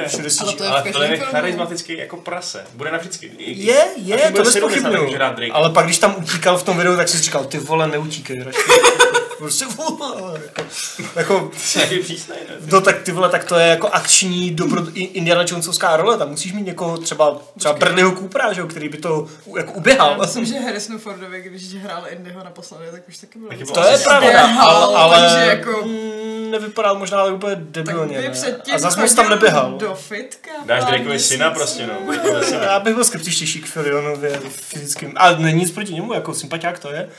to 0.54 0.64
je 0.64 0.70
Ale 0.70 0.82
to 0.92 1.02
je 1.04 1.08
filmu. 1.18 1.32
charismatický 1.32 1.98
jako 1.98 2.18
prase. 2.18 2.66
Bude 2.74 2.92
navždycky. 2.92 3.26
I- 3.38 3.66
Je, 3.66 3.86
je, 3.98 4.18
to 4.18 4.32
bude 4.32 4.44
bez 4.44 4.54
70, 4.54 4.54
tak 4.54 4.62
pochyby. 4.84 5.06
může 5.06 5.16
hrát 5.16 5.36
Drake. 5.36 5.52
Ale 5.54 5.70
pak, 5.70 5.86
když 5.86 5.98
tam 6.00 6.16
utíkal 6.18 6.58
v 6.58 6.64
tom 6.64 6.78
videu, 6.78 6.96
tak 6.96 7.10
si 7.10 7.18
říkal, 7.18 7.44
ty 7.46 7.58
vole, 7.58 7.88
neutíkej, 7.88 8.44
radši. 8.44 8.60
Prostě 9.42 9.66
vole, 9.66 10.42
jako, 10.46 10.64
jako, 11.16 11.52
no 12.72 12.82
tak 12.82 13.02
ty 13.02 13.12
vole, 13.12 13.30
tak 13.30 13.44
to 13.44 13.56
je 13.56 13.68
jako 13.68 13.88
akční 13.88 14.52
dobro, 14.52 14.82
Indiana 14.94 15.44
Jonesovská 15.48 15.98
role, 15.98 16.18
tam 16.18 16.30
musíš 16.30 16.54
mít 16.54 16.66
někoho 16.66 16.98
třeba, 16.98 17.38
třeba 17.58 17.74
Bradleyho 17.74 18.12
Coopera, 18.12 18.54
že 18.54 18.64
který 18.64 18.90
by 18.90 18.98
to 18.98 19.28
jako 19.58 19.72
Já 19.72 19.78
uběhal. 19.78 20.18
myslím, 20.22 20.46
že 20.46 20.60
Harrison 20.60 21.00
Fordovi, 21.00 21.42
když 21.42 21.74
hrál 21.76 22.04
Indyho 22.10 22.44
naposledy, 22.44 22.86
tak 22.92 23.02
už 23.08 23.18
taky 23.18 23.40
byl. 23.40 23.48
Taky 23.50 23.60
docela 23.64 23.86
byl 23.86 23.98
To 23.98 23.98
je 23.98 24.04
pravda, 24.04 24.62
ale, 24.62 24.96
ale 24.98 25.46
jako- 25.46 25.82
mm, 25.86 26.52
nevypadal 26.52 26.96
možná 26.96 27.20
ale 27.20 27.32
úplně 27.34 27.56
Tak 27.56 27.64
debilně. 27.66 28.18
by 28.18 28.24
ne? 28.24 28.30
předtím 28.30 28.76
A 28.76 28.80
zase 28.80 29.00
moc 29.02 29.14
tam 29.14 29.30
neběhal. 29.30 29.72
Do 29.78 29.96
fitka. 29.96 30.52
Dáš 30.66 30.84
Drakeovi 30.86 31.20
syna 31.20 31.52
prostě, 31.52 31.88
no. 31.88 32.14
Já 32.62 32.80
bych 32.80 32.94
byl 32.96 33.04
skeptičtější 33.04 33.62
k 33.62 33.66
Filionově 33.66 34.40
fyzickým. 34.50 35.14
Ale 35.18 35.40
není 35.40 35.60
nic 35.60 35.72
proti 35.72 35.94
němu, 35.94 36.14
jako 36.14 36.34
sympatiák 36.34 36.80
to 36.80 36.92
je. 36.92 37.10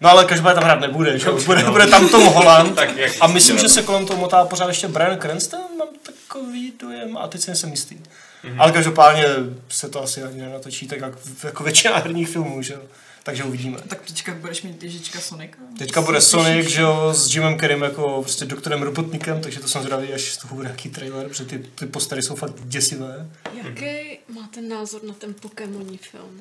No 0.00 0.10
ale 0.10 0.24
každopádně 0.24 0.54
tam 0.54 0.64
hrát 0.64 0.80
nebude, 0.80 1.18
že? 1.18 1.26
jo? 1.28 1.38
Bude, 1.46 1.62
No. 1.62 1.72
bude 1.72 1.86
tam 1.86 2.08
Tom 2.08 2.26
Holland. 2.26 2.74
Tak 2.76 2.96
jak 2.96 3.12
A 3.20 3.26
myslím, 3.26 3.58
že 3.58 3.68
se 3.68 3.82
kolem 3.82 4.06
toho 4.06 4.20
motá 4.20 4.44
pořád 4.44 4.68
ještě 4.68 4.88
Brian 4.88 5.18
Cranston, 5.20 5.60
mám 5.78 5.88
takový 6.02 6.72
dojem, 6.80 7.16
a 7.16 7.28
teď 7.28 7.40
si 7.40 7.50
nejsem 7.50 7.70
jistý. 7.70 7.94
Mm-hmm. 7.96 8.54
Ale 8.58 8.72
každopádně 8.72 9.24
se 9.68 9.88
to 9.88 10.02
asi 10.02 10.22
ani 10.22 10.40
nenatočí 10.42 10.88
tak 10.88 11.00
jak, 11.00 11.12
jako 11.44 11.62
většina 11.64 11.96
herních 11.98 12.28
filmů, 12.28 12.62
že 12.62 12.74
jo. 12.74 12.80
Takže 13.22 13.44
uvidíme. 13.44 13.78
Tak 13.88 14.00
teďka 14.00 14.34
budeš 14.34 14.62
mít 14.62 14.82
ježička 14.82 15.20
Sonika. 15.20 15.58
Teďka 15.78 16.02
bude 16.02 16.20
Sonic, 16.20 16.66
že 16.68 16.82
jo, 16.82 17.14
s 17.14 17.34
Jimem 17.34 17.58
Carreym 17.58 17.82
jako 17.82 18.22
prostě 18.22 18.44
doktorem 18.44 18.82
robotníkem, 18.82 19.40
takže 19.40 19.60
to 19.60 19.68
jsem 19.68 19.82
zvědavý, 19.82 20.12
až 20.12 20.22
z 20.22 20.36
toho 20.36 20.54
bude 20.54 20.68
nějaký 20.68 20.88
trailer, 20.90 21.28
protože 21.28 21.44
ty, 21.44 21.58
ty 21.58 21.86
postery 21.86 22.22
jsou 22.22 22.34
fakt 22.34 22.52
děsivé. 22.64 23.28
Jaký 23.64 24.18
máte 24.28 24.60
názor 24.60 25.04
na 25.04 25.14
ten 25.14 25.34
Pokémoní 25.34 25.98
film? 25.98 26.40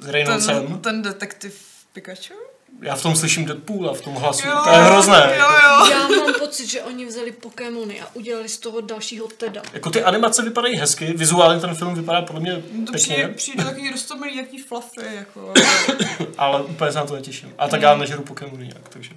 S 0.00 0.08
Reynoldsem. 0.08 0.66
Ten, 0.66 0.78
ten 0.78 1.02
detektiv 1.02 1.54
Pikachu? 1.92 2.34
Já 2.82 2.96
v 2.96 3.02
tom 3.02 3.16
slyším 3.16 3.44
Deadpoola, 3.44 3.94
v 3.94 4.00
tom 4.00 4.14
hlasu. 4.14 4.48
Jo, 4.48 4.60
to 4.64 4.70
je 4.70 4.76
hrozné. 4.76 5.36
Jo, 5.38 5.46
jo. 5.62 5.90
Já 5.90 6.08
mám 6.08 6.34
pocit, 6.38 6.66
že 6.70 6.82
oni 6.82 7.06
vzali 7.06 7.32
Pokémony 7.32 8.00
a 8.00 8.06
udělali 8.14 8.48
z 8.48 8.58
toho 8.58 8.80
dalšího 8.80 9.28
Teda. 9.28 9.62
Jako 9.72 9.90
ty 9.90 10.02
animace 10.02 10.42
vypadají 10.42 10.76
hezky, 10.76 11.12
vizuálně 11.12 11.60
ten 11.60 11.74
film 11.74 11.94
vypadá 11.94 12.22
podle 12.22 12.40
mě 12.40 12.54
To 12.54 12.60
pěkně, 12.62 12.96
přijde, 12.96 13.28
přijde 13.28 13.64
takový 13.64 13.90
roztomilý, 13.90 14.36
jaký 14.36 14.62
fluffy, 14.62 15.00
jako. 15.14 15.52
ale 16.38 16.62
úplně 16.62 16.92
se 16.92 16.98
na 16.98 17.06
to 17.06 17.14
netěším. 17.14 17.54
A 17.58 17.68
tak 17.68 17.82
já 17.82 17.96
nežeru 17.96 18.22
Pokémony 18.22 18.64
nějak, 18.64 18.88
takže. 18.88 19.10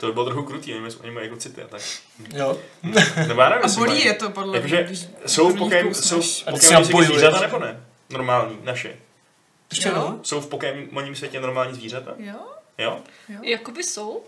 To 0.00 0.06
by 0.06 0.12
bylo 0.12 0.24
trochu 0.24 0.42
krutý, 0.42 0.74
oni, 0.74 0.94
oni 1.02 1.10
mají 1.10 1.26
jako 1.26 1.40
city 1.40 1.62
a 1.62 1.66
tak. 1.66 1.80
Jo. 2.32 2.58
Nebo 3.28 3.40
já 3.40 3.48
nevím, 3.48 3.64
A 3.64 3.68
bolí 3.68 4.04
je 4.04 4.14
to 4.14 4.30
podle 4.30 4.56
Jakože 4.56 4.82
když 4.82 5.06
jsou 5.26 5.46
první 5.46 5.58
Pokémon, 5.58 5.94
kousneš. 5.94 6.24
jsou 6.24 6.48
A 6.48 6.52
ty 6.52 6.60
si 6.60 6.92
Pokémon 6.92 7.40
nebo 7.40 7.58
ne? 7.58 7.80
Normální, 8.10 8.58
naše. 8.62 8.96
Ještě 9.74 9.88
Jo? 9.88 9.94
no? 9.94 10.20
Jsou 10.22 10.40
v 10.40 10.46
Pokémoním 10.46 11.14
světě 11.16 11.40
normální 11.40 11.74
zvířata? 11.74 12.14
Jo? 12.18 12.34
Jo? 12.78 13.00
Jakoby 13.42 13.84
jsou. 13.84 14.22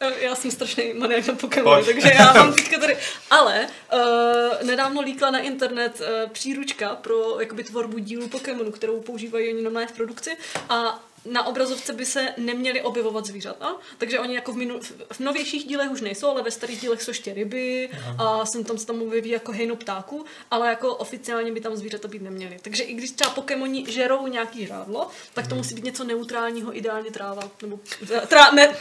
Eh, 0.00 0.20
Já 0.24 0.34
jsem 0.34 0.50
strašný 0.50 0.92
maniak 0.94 1.26
na 1.26 1.34
Pokémony, 1.34 1.82
Pojď. 1.84 1.94
takže 1.94 2.14
já 2.18 2.32
mám 2.32 2.54
teďka 2.54 2.78
tady. 2.78 2.96
Ale 3.30 3.66
uh, 3.94 4.66
nedávno 4.66 5.00
líkla 5.00 5.30
na 5.30 5.38
internet 5.38 6.00
uh, 6.00 6.30
příručka 6.30 6.94
pro 6.94 7.40
jakoby 7.40 7.64
tvorbu 7.64 7.98
dílu 7.98 8.28
Pokémonu, 8.28 8.70
kterou 8.70 9.00
používají 9.00 9.52
oni 9.54 9.62
normálně 9.62 9.86
v 9.88 9.92
produkci 9.92 10.36
a 10.68 11.00
na 11.30 11.46
obrazovce 11.46 11.92
by 11.92 12.06
se 12.06 12.28
neměly 12.36 12.82
objevovat 12.82 13.26
zvířata, 13.26 13.76
takže 13.98 14.20
oni 14.20 14.34
jako 14.34 14.52
v, 14.52 14.56
minu, 14.56 14.80
v 15.12 15.20
novějších 15.20 15.64
dílech 15.64 15.90
už 15.90 16.00
nejsou, 16.00 16.28
ale 16.28 16.42
ve 16.42 16.50
starých 16.50 16.80
dílech 16.80 17.02
jsou 17.02 17.10
ještě 17.10 17.34
ryby 17.34 17.90
a 18.18 18.46
sem 18.46 18.64
tam 18.64 18.78
se 18.78 18.86
tam 18.86 19.02
objeví 19.02 19.30
jako 19.30 19.52
hejno 19.52 19.76
ptáků, 19.76 20.24
ale 20.50 20.68
jako 20.68 20.96
oficiálně 20.96 21.52
by 21.52 21.60
tam 21.60 21.76
zvířata 21.76 22.08
být 22.08 22.22
neměly. 22.22 22.58
Takže 22.62 22.82
i 22.82 22.94
když 22.94 23.10
třeba 23.10 23.30
Pokémoni 23.30 23.84
žerou 23.88 24.26
nějaký 24.26 24.66
žádlo, 24.66 25.08
tak 25.34 25.46
to 25.46 25.54
musí 25.54 25.74
být 25.74 25.84
něco 25.84 26.04
neutrálního, 26.04 26.76
ideálně 26.76 27.10
tráva, 27.10 27.50
nebo 27.62 27.80
trá, 28.28 28.50
ne, 28.50 28.76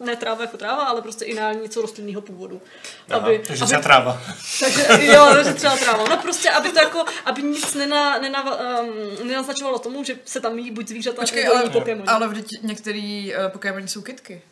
ne 0.00 0.16
tráva 0.16 0.40
jako 0.42 0.56
tráva, 0.56 0.84
ale 0.84 1.02
prostě 1.02 1.24
ideálně 1.24 1.60
něco 1.60 1.82
rostlinného 1.82 2.20
původu. 2.22 2.62
Aha, 3.10 3.20
Aby, 3.20 3.38
Takže 3.38 3.62
aby, 3.62 3.66
třeba 3.68 3.82
tráva. 3.82 4.22
takže, 4.60 5.06
jo, 5.06 5.26
takže 5.34 5.54
třeba 5.54 5.76
tráva. 5.76 6.04
No 6.08 6.16
prostě, 6.16 6.50
aby 6.50 6.68
to 6.72 6.78
jako, 6.78 7.04
aby 7.24 7.42
nic 7.42 7.74
nena, 7.74 8.18
nena, 8.18 8.42
um, 8.80 9.28
nenaznačovalo 9.28 9.78
tomu, 9.78 10.04
že 10.04 10.18
se 10.24 10.40
tam 10.40 10.58
jí 10.58 10.70
buď 10.70 10.88
zvířata, 10.88 11.20
Počkej, 11.20 11.42
nebo 11.44 11.54
ale, 11.56 11.64
jí 11.64 11.70
Pokémoni. 11.70 12.06
ale 12.08 12.28
vždyť 12.28 12.62
některý 12.62 13.32
uh, 13.34 13.48
Pokémoni 13.50 13.88
jsou 13.88 14.02
kitky. 14.02 14.42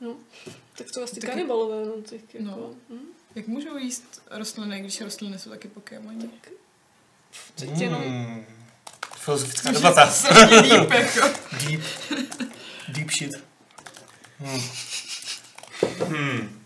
No, 0.00 0.14
tak 0.78 0.86
to 0.94 1.02
asi 1.02 1.14
Taky- 1.14 1.26
kanibalové, 1.26 1.86
no, 1.86 1.92
tak 2.02 2.20
jako, 2.34 2.44
No. 2.46 2.70
hm, 2.90 2.98
Jak 3.34 3.46
můžou 3.46 3.76
jíst 3.76 4.22
rostliny, 4.30 4.80
když 4.80 5.00
rostliny 5.00 5.38
jsou 5.38 5.50
taky 5.50 5.68
Pokémoni? 5.68 6.30
přeci 7.54 7.82
jenom. 7.84 8.00
Hmm. 8.02 8.46
Filozofická 9.16 9.70
debata. 9.70 10.12
Líp, 10.62 10.90
jako. 10.90 11.28
Deep. 11.52 11.80
Deep 12.88 13.10
shit. 13.10 13.30
Hmm. 14.40 14.60
Hmm. 16.06 16.62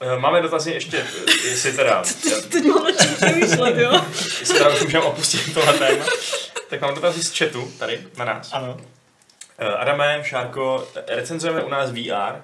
Eh, 0.00 0.18
Máme 0.18 0.42
dotazy 0.42 0.70
ještě, 0.70 1.06
eh, 1.28 1.48
jestli 1.48 1.72
teda, 1.72 2.02
Teď 2.48 2.64
mám 2.64 2.84
na 2.84 2.92
čem 2.92 3.14
přemýšlet, 3.16 3.78
jo? 3.78 4.04
jestli 4.40 4.58
teda 4.58 4.68
už 4.74 4.80
můžeme 4.82 5.04
opustit 5.04 5.54
tohle 5.54 5.78
téma. 5.78 6.04
Tak 6.70 6.80
mám 6.80 6.94
dotazy 6.94 7.22
z 7.22 7.38
chatu, 7.38 7.72
tady, 7.78 8.06
na 8.16 8.24
nás. 8.24 8.48
Ano. 8.52 8.76
Eh, 9.58 9.66
Adame, 9.68 10.22
Šárko, 10.24 10.88
recenzujeme 11.08 11.62
u 11.62 11.68
nás 11.68 11.90
VR? 11.90 12.42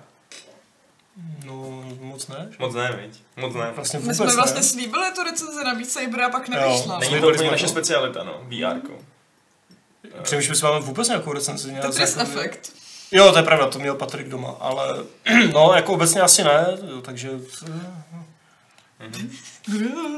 No, 1.44 1.54
moc 2.00 2.28
ne. 2.28 2.50
Moc 2.58 2.74
ne, 2.74 2.92
viď? 3.02 3.22
Moc 3.36 3.54
ne. 3.54 3.70
Vlastně 3.74 3.98
My 3.98 4.14
jsme 4.14 4.34
vlastně 4.34 4.60
ne. 4.60 4.66
slíbili 4.66 5.04
tu 5.14 5.22
recenzi 5.22 5.64
na 5.64 5.74
Beat 5.74 5.90
Saber 5.90 6.22
a 6.22 6.28
pak 6.28 6.48
Jo. 6.48 6.54
nevyšla. 6.54 6.98
Není 6.98 7.20
to 7.20 7.28
úplně 7.28 7.50
naše 7.50 7.68
specialita, 7.68 8.24
no, 8.24 8.40
VR. 8.48 8.80
Přemýšlím, 10.22 10.52
jestli 10.52 10.66
máme 10.68 10.80
vůbec 10.80 11.08
nějakou 11.08 11.32
recenzi. 11.32 11.68
nějak 11.70 11.86
Tetris 11.86 12.16
efekt. 12.16 12.72
Jo, 13.12 13.32
to 13.32 13.38
je 13.38 13.44
pravda, 13.44 13.66
to 13.66 13.78
měl 13.78 13.94
Patrik 13.94 14.28
doma, 14.28 14.56
ale 14.60 15.04
no, 15.52 15.72
jako 15.74 15.92
obecně 15.92 16.20
asi 16.20 16.44
ne, 16.44 16.78
jo, 16.90 17.00
takže 17.00 17.30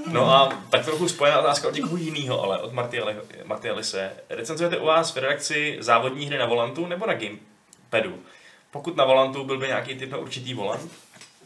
No 0.06 0.30
a 0.30 0.52
tak 0.70 0.84
trochu 0.84 1.08
spojená 1.08 1.40
otázka 1.40 1.68
od 1.68 1.74
někoho 1.74 1.96
jiného, 1.96 2.42
ale 2.42 2.58
od 2.58 2.72
Marty, 2.72 3.00
Ale, 3.00 3.16
Marty 3.44 3.70
Alise. 3.70 4.12
Recenzujete 4.30 4.78
u 4.78 4.86
vás 4.86 5.14
v 5.14 5.16
redakci 5.16 5.76
závodní 5.80 6.26
hry 6.26 6.38
na 6.38 6.46
volantu 6.46 6.86
nebo 6.86 7.06
na 7.06 7.14
gamepadu? 7.14 8.18
Pokud 8.70 8.96
na 8.96 9.04
volantu, 9.04 9.44
byl 9.44 9.58
by 9.58 9.66
nějaký 9.66 9.94
typ 9.94 10.10
na 10.10 10.18
určitý 10.18 10.54
volant? 10.54 10.92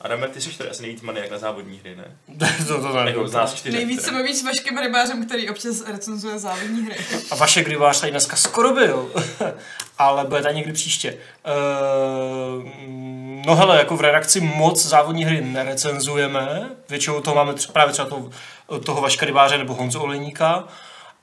Adame, 0.01 0.29
ty 0.29 0.41
jsi 0.41 0.59
tady 0.59 0.71
asi 0.71 0.83
nejvíc 0.83 1.03
maniak 1.03 1.31
na 1.31 1.39
závodní 1.39 1.79
hry, 1.79 1.97
ne? 1.97 2.05
to, 2.69 2.81
to 2.81 3.05
ne. 3.05 3.11
Jako 3.11 3.29
z 3.29 3.33
nás 3.33 3.55
čtyři. 3.55 3.77
Nejvíc 3.77 4.01
se 4.01 4.07
teda. 4.07 4.19
baví 4.19 4.35
s 4.35 4.45
Vaškem 4.45 4.79
Rybářem, 4.79 5.27
který 5.27 5.51
občas 5.51 5.87
recenzuje 5.87 6.39
závodní 6.39 6.83
hry. 6.83 6.97
A 7.31 7.35
vaše 7.35 7.65
Grivář 7.65 8.01
tady 8.01 8.11
dneska 8.11 8.37
skoro 8.37 8.73
byl, 8.73 9.11
ale 9.99 10.25
bude 10.25 10.43
tady 10.43 10.55
někdy 10.55 10.73
příště. 10.73 11.19
Uh, 12.57 12.65
no 13.47 13.57
hele, 13.57 13.79
jako 13.79 13.97
v 13.97 14.01
redakci 14.01 14.41
moc 14.41 14.87
závodní 14.87 15.25
hry 15.25 15.41
nerecenzujeme, 15.41 16.71
většinou 16.89 17.21
to 17.21 17.35
máme 17.35 17.55
třeba, 17.55 17.73
právě 17.73 17.93
třeba 17.93 18.09
toho, 18.09 18.31
toho 18.85 19.01
Vaška 19.01 19.27
Rybáře 19.27 19.59
nebo 19.59 19.75
Honzu 19.75 20.01
Olejníka. 20.01 20.65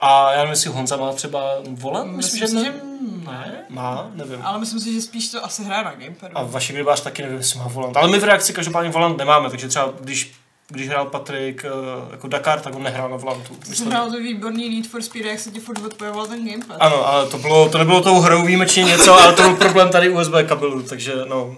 A 0.01 0.31
já 0.31 0.37
nevím, 0.37 0.49
jestli 0.51 0.69
Honza 0.69 0.97
má 0.97 1.13
třeba 1.13 1.41
volant, 1.71 2.11
myslím, 2.17 2.41
Myslím 2.41 2.63
že 2.63 2.69
ne. 2.69 2.73
že 2.77 2.91
Ne, 3.31 3.65
má, 3.69 4.11
nevím. 4.13 4.39
Ale 4.43 4.59
myslím 4.59 4.79
si, 4.79 4.93
že 4.93 5.01
spíš 5.01 5.29
to 5.31 5.45
asi 5.45 5.63
hraje 5.63 5.83
na 5.83 5.91
gamepadu. 5.95 6.37
A 6.37 6.43
vaše 6.43 6.73
Grybář 6.73 7.01
taky 7.01 7.21
nevím, 7.21 7.37
jestli 7.37 7.59
má 7.59 7.67
volant. 7.67 7.97
Ale 7.97 8.07
my 8.11 8.19
v 8.19 8.23
reakci 8.23 8.53
každopádně 8.53 8.89
volant 8.91 9.17
nemáme, 9.17 9.49
takže 9.49 9.67
třeba 9.67 9.93
když, 9.99 10.33
když 10.67 10.89
hrál 10.89 11.05
Patrik 11.05 11.65
uh, 11.65 12.11
jako 12.11 12.27
Dakar, 12.27 12.59
tak 12.59 12.75
on 12.75 12.83
nehrál 12.83 13.09
na 13.09 13.17
volantu. 13.17 13.55
Ty 13.55 13.75
jsi 13.75 13.85
hrál 13.85 14.11
to 14.11 14.17
výborný 14.17 14.69
Need 14.75 14.87
for 14.91 15.01
Speed, 15.01 15.25
jak 15.25 15.39
se 15.39 15.51
ti 15.51 15.59
furt 15.59 15.85
odpojoval 15.85 16.27
ten 16.27 16.47
gamepad. 16.49 16.77
Ano, 16.79 17.07
ale 17.07 17.27
to, 17.27 17.37
bylo, 17.37 17.69
to 17.69 17.77
nebylo 17.77 18.01
tou 18.01 18.19
hrou 18.19 18.45
výjimečně 18.45 18.83
něco, 18.83 19.13
ale 19.13 19.33
to 19.33 19.41
byl 19.41 19.55
problém 19.55 19.89
tady 19.89 20.09
USB 20.09 20.33
kabelu, 20.47 20.83
takže 20.83 21.13
no. 21.29 21.55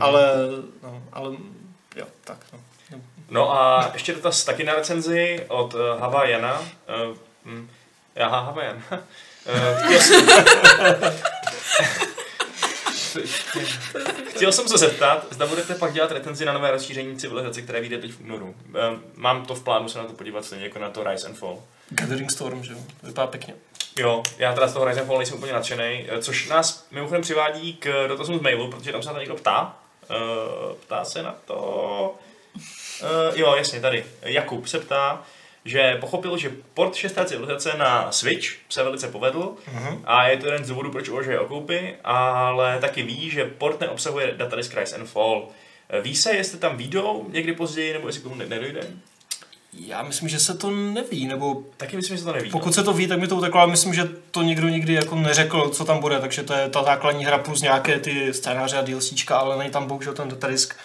Ale, 0.00 0.22
no, 0.82 1.02
ale 1.12 1.30
jo, 1.96 2.06
tak 2.24 2.36
no. 2.52 2.58
No 3.30 3.52
a 3.54 3.90
ještě 3.92 4.12
dotaz 4.14 4.44
taky 4.44 4.64
na 4.64 4.74
recenzi 4.74 5.44
od 5.48 5.74
uh, 5.74 5.80
Havajana. 6.00 6.62
Uh, 7.46 7.52
hm, 7.52 7.68
já. 8.14 8.50
Uh, 8.50 8.56
chtěl, 9.84 10.00
jsem... 10.00 10.26
chtěl 14.28 14.52
jsem 14.52 14.68
se 14.68 14.78
zeptat, 14.78 15.26
zda 15.30 15.46
budete 15.46 15.74
pak 15.74 15.92
dělat 15.92 16.12
recenzi 16.12 16.44
na 16.44 16.52
nové 16.52 16.70
rozšíření 16.70 17.16
civilizace, 17.16 17.62
které 17.62 17.80
vyjde 17.80 17.98
teď 17.98 18.12
v 18.12 18.20
únoru. 18.20 18.46
Uh, 18.46 18.54
mám 19.14 19.46
to 19.46 19.54
v 19.54 19.64
plánu 19.64 19.88
se 19.88 19.98
na 19.98 20.04
to 20.04 20.12
podívat 20.12 20.44
stejně 20.44 20.64
jako 20.64 20.78
na 20.78 20.90
to 20.90 21.04
Rise 21.04 21.26
and 21.26 21.38
Fall. 21.38 21.62
Gathering 21.90 22.30
Storm, 22.30 22.64
že 22.64 22.72
jo, 22.72 22.78
vypadá 23.02 23.26
pěkně. 23.26 23.54
Jo, 23.98 24.22
já 24.38 24.52
teda 24.54 24.68
z 24.68 24.72
toho 24.72 24.84
Rise 24.84 25.00
and 25.00 25.06
Fall 25.06 25.18
nejsem 25.18 25.38
úplně 25.38 25.52
nadšený, 25.52 26.06
eh, 26.08 26.22
což 26.22 26.48
nás 26.48 26.86
mimochodem 26.90 27.22
přivádí 27.22 27.74
k 27.74 28.08
dotazům 28.08 28.38
z 28.38 28.42
mailu, 28.42 28.70
protože 28.70 28.92
tam 28.92 29.02
se 29.02 29.08
na 29.08 29.14
to 29.14 29.20
někdo 29.20 29.34
ptá. 29.34 29.76
Ptá 30.86 31.04
se 31.04 31.22
na 31.22 31.34
to... 31.44 32.14
Jo, 33.34 33.54
jasně, 33.54 33.80
tady. 33.80 34.04
Jakub 34.22 34.66
se 34.66 34.78
ptá, 34.78 35.22
že 35.64 35.96
pochopil, 36.00 36.38
že 36.38 36.50
port 36.74 36.94
6. 36.94 37.18
civilizace 37.24 37.72
na 37.78 38.12
Switch 38.12 38.48
se 38.68 38.82
velice 38.82 39.08
povedl 39.08 39.52
Mhm. 39.72 40.02
a 40.04 40.28
je 40.28 40.36
to 40.36 40.46
jeden 40.46 40.64
z 40.64 40.68
důvodů, 40.68 40.90
proč 40.90 41.08
uvažuje 41.08 41.40
o 41.40 41.46
koupi, 41.46 41.94
ale 42.04 42.78
taky 42.80 43.02
ví, 43.02 43.30
že 43.30 43.44
port 43.44 43.80
neobsahuje 43.80 44.34
datadisk 44.36 44.74
Rise 44.76 44.96
and 44.96 45.06
Fall. 45.06 45.48
Ví 46.02 46.16
se, 46.16 46.34
jestli 46.36 46.58
tam 46.58 46.76
výjdou 46.76 47.26
někdy 47.32 47.52
později, 47.52 47.92
nebo 47.92 48.08
jestli 48.08 48.20
k 48.20 48.24
tomu 48.24 48.34
ne- 48.34 48.46
nedojde? 48.46 48.80
Já 49.86 50.02
myslím, 50.02 50.28
že 50.28 50.38
se 50.38 50.58
to 50.58 50.70
neví, 50.70 51.26
nebo 51.26 51.62
Taky 51.76 51.96
myslím, 51.96 52.16
že 52.16 52.20
se 52.22 52.26
to 52.28 52.32
neví. 52.36 52.50
pokud 52.50 52.66
no. 52.66 52.72
se 52.72 52.82
to 52.84 52.92
ví, 52.92 53.06
tak 53.08 53.18
mi 53.18 53.28
to 53.28 53.36
uteklo, 53.36 53.60
ale 53.60 53.70
myslím, 53.70 53.94
že 53.94 54.08
to 54.30 54.42
nikdo 54.42 54.68
nikdy 54.68 54.92
jako 54.92 55.16
neřekl, 55.16 55.68
co 55.68 55.84
tam 55.84 56.00
bude, 56.00 56.20
takže 56.20 56.42
to 56.42 56.54
je 56.54 56.68
ta 56.68 56.82
základní 56.82 57.24
hra 57.24 57.38
plus 57.38 57.60
nějaké 57.62 57.98
ty 57.98 58.34
scénáře 58.34 58.76
a 58.78 58.82
DLCčka, 58.82 59.36
ale 59.36 59.58
není 59.58 59.70
tam 59.70 59.86
bohužel 59.86 60.12
ten 60.14 60.28
datadisk 60.28 60.76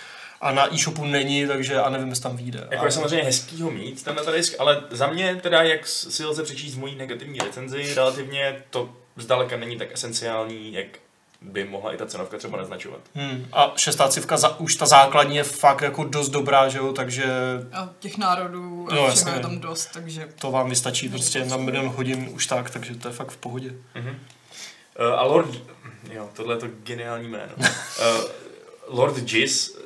a 0.42 0.52
na 0.52 0.74
e-shopu 0.74 1.06
není, 1.06 1.48
takže 1.48 1.76
a 1.82 1.90
nevím, 1.90 2.10
jestli 2.10 2.24
tam 2.24 2.38
vyjde. 2.38 2.68
Jako 2.72 2.86
je 2.86 2.92
samozřejmě 2.92 3.24
hezký 3.26 3.62
ho 3.62 3.72
mít, 3.72 4.04
ten 4.04 4.16
datadisk, 4.16 4.56
ale 4.60 4.84
za 4.90 5.08
mě 5.08 5.36
teda, 5.36 5.62
jak 5.62 5.88
si 5.88 6.26
lze 6.26 6.44
přečíst 6.44 6.76
v 6.76 6.80
mojí 6.80 6.96
negativní 6.96 7.40
recenzi, 7.40 7.94
relativně 7.96 8.64
to 8.70 8.90
zdaleka 9.16 9.58
není 9.58 9.78
tak 9.78 9.94
esenciální, 9.94 10.74
jak 10.74 10.88
by 11.42 11.64
mohla 11.64 11.94
i 11.94 11.98
ta 11.98 12.06
cenovka 12.06 12.38
třeba 12.38 12.58
naznačovat. 12.58 13.00
Hmm. 13.16 13.48
A 13.54 13.74
šestá 13.76 14.08
civka, 14.08 14.38
za, 14.38 14.60
už 14.60 14.76
ta 14.76 14.86
základní 14.86 15.36
je 15.36 15.44
fakt 15.44 15.82
jako 15.82 16.04
dost 16.04 16.30
dobrá, 16.30 16.70
že 16.70 16.78
jo, 16.78 16.94
takže 16.94 17.26
A 17.74 17.90
těch 18.00 18.18
národů 18.18 18.88
a 18.92 18.96
jasně. 18.96 19.16
všeho 19.16 19.36
je 19.36 19.42
tam 19.42 19.60
dost, 19.60 19.90
takže 19.94 20.28
to 20.40 20.52
vám 20.52 20.70
vystačí 20.70 21.10
prostě 21.10 21.46
na 21.46 21.58
milion 21.58 21.88
hodin 21.88 22.30
už 22.32 22.48
tak, 22.48 22.70
takže 22.70 22.96
to 22.96 23.08
je 23.08 23.14
fakt 23.14 23.32
v 23.32 23.38
pohodě. 23.38 23.74
Mhm. 23.96 24.20
Uh, 25.00 25.20
a 25.20 25.24
Lord... 25.24 25.50
Jo, 26.12 26.30
tohle 26.34 26.56
je 26.56 26.60
to 26.60 26.68
geniální 26.84 27.28
jméno. 27.28 27.54
Uh, 27.58 27.66
Lord 28.98 29.32
Jizz, 29.32 29.70
eh, 29.70 29.82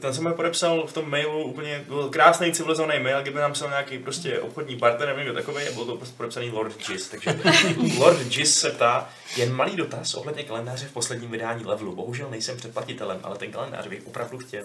ten 0.00 0.14
jsem 0.14 0.28
mi 0.28 0.34
podepsal 0.34 0.86
v 0.86 0.92
tom 0.92 1.10
mailu 1.10 1.44
úplně, 1.44 1.84
byl 1.88 2.08
krásný 2.08 2.52
civilizovaný 2.52 3.00
mail, 3.00 3.22
kdyby 3.22 3.38
nám 3.38 3.52
psal 3.52 3.68
nějaký 3.68 3.98
prostě 3.98 4.40
obchodní 4.40 4.76
partner 4.76 5.16
nebo 5.16 5.32
takový 5.32 5.68
a 5.68 5.72
byl 5.72 5.84
to 5.84 5.96
prostě 5.96 6.16
podepsaný 6.16 6.50
Lord 6.50 6.88
Jizz. 6.88 7.08
Takže 7.08 7.40
Lord 7.98 8.36
Jizz 8.36 8.60
se 8.60 8.70
ptá, 8.70 9.08
jen 9.36 9.52
malý 9.52 9.76
dotaz 9.76 10.14
ohledně 10.14 10.42
kalendáře 10.42 10.86
v 10.86 10.92
posledním 10.92 11.30
vydání 11.30 11.64
levelu. 11.64 11.94
Bohužel 11.94 12.30
nejsem 12.30 12.56
předplatitelem, 12.56 13.20
ale 13.22 13.38
ten 13.38 13.52
kalendář 13.52 13.86
bych 13.86 14.06
opravdu 14.06 14.38
chtěl. 14.38 14.64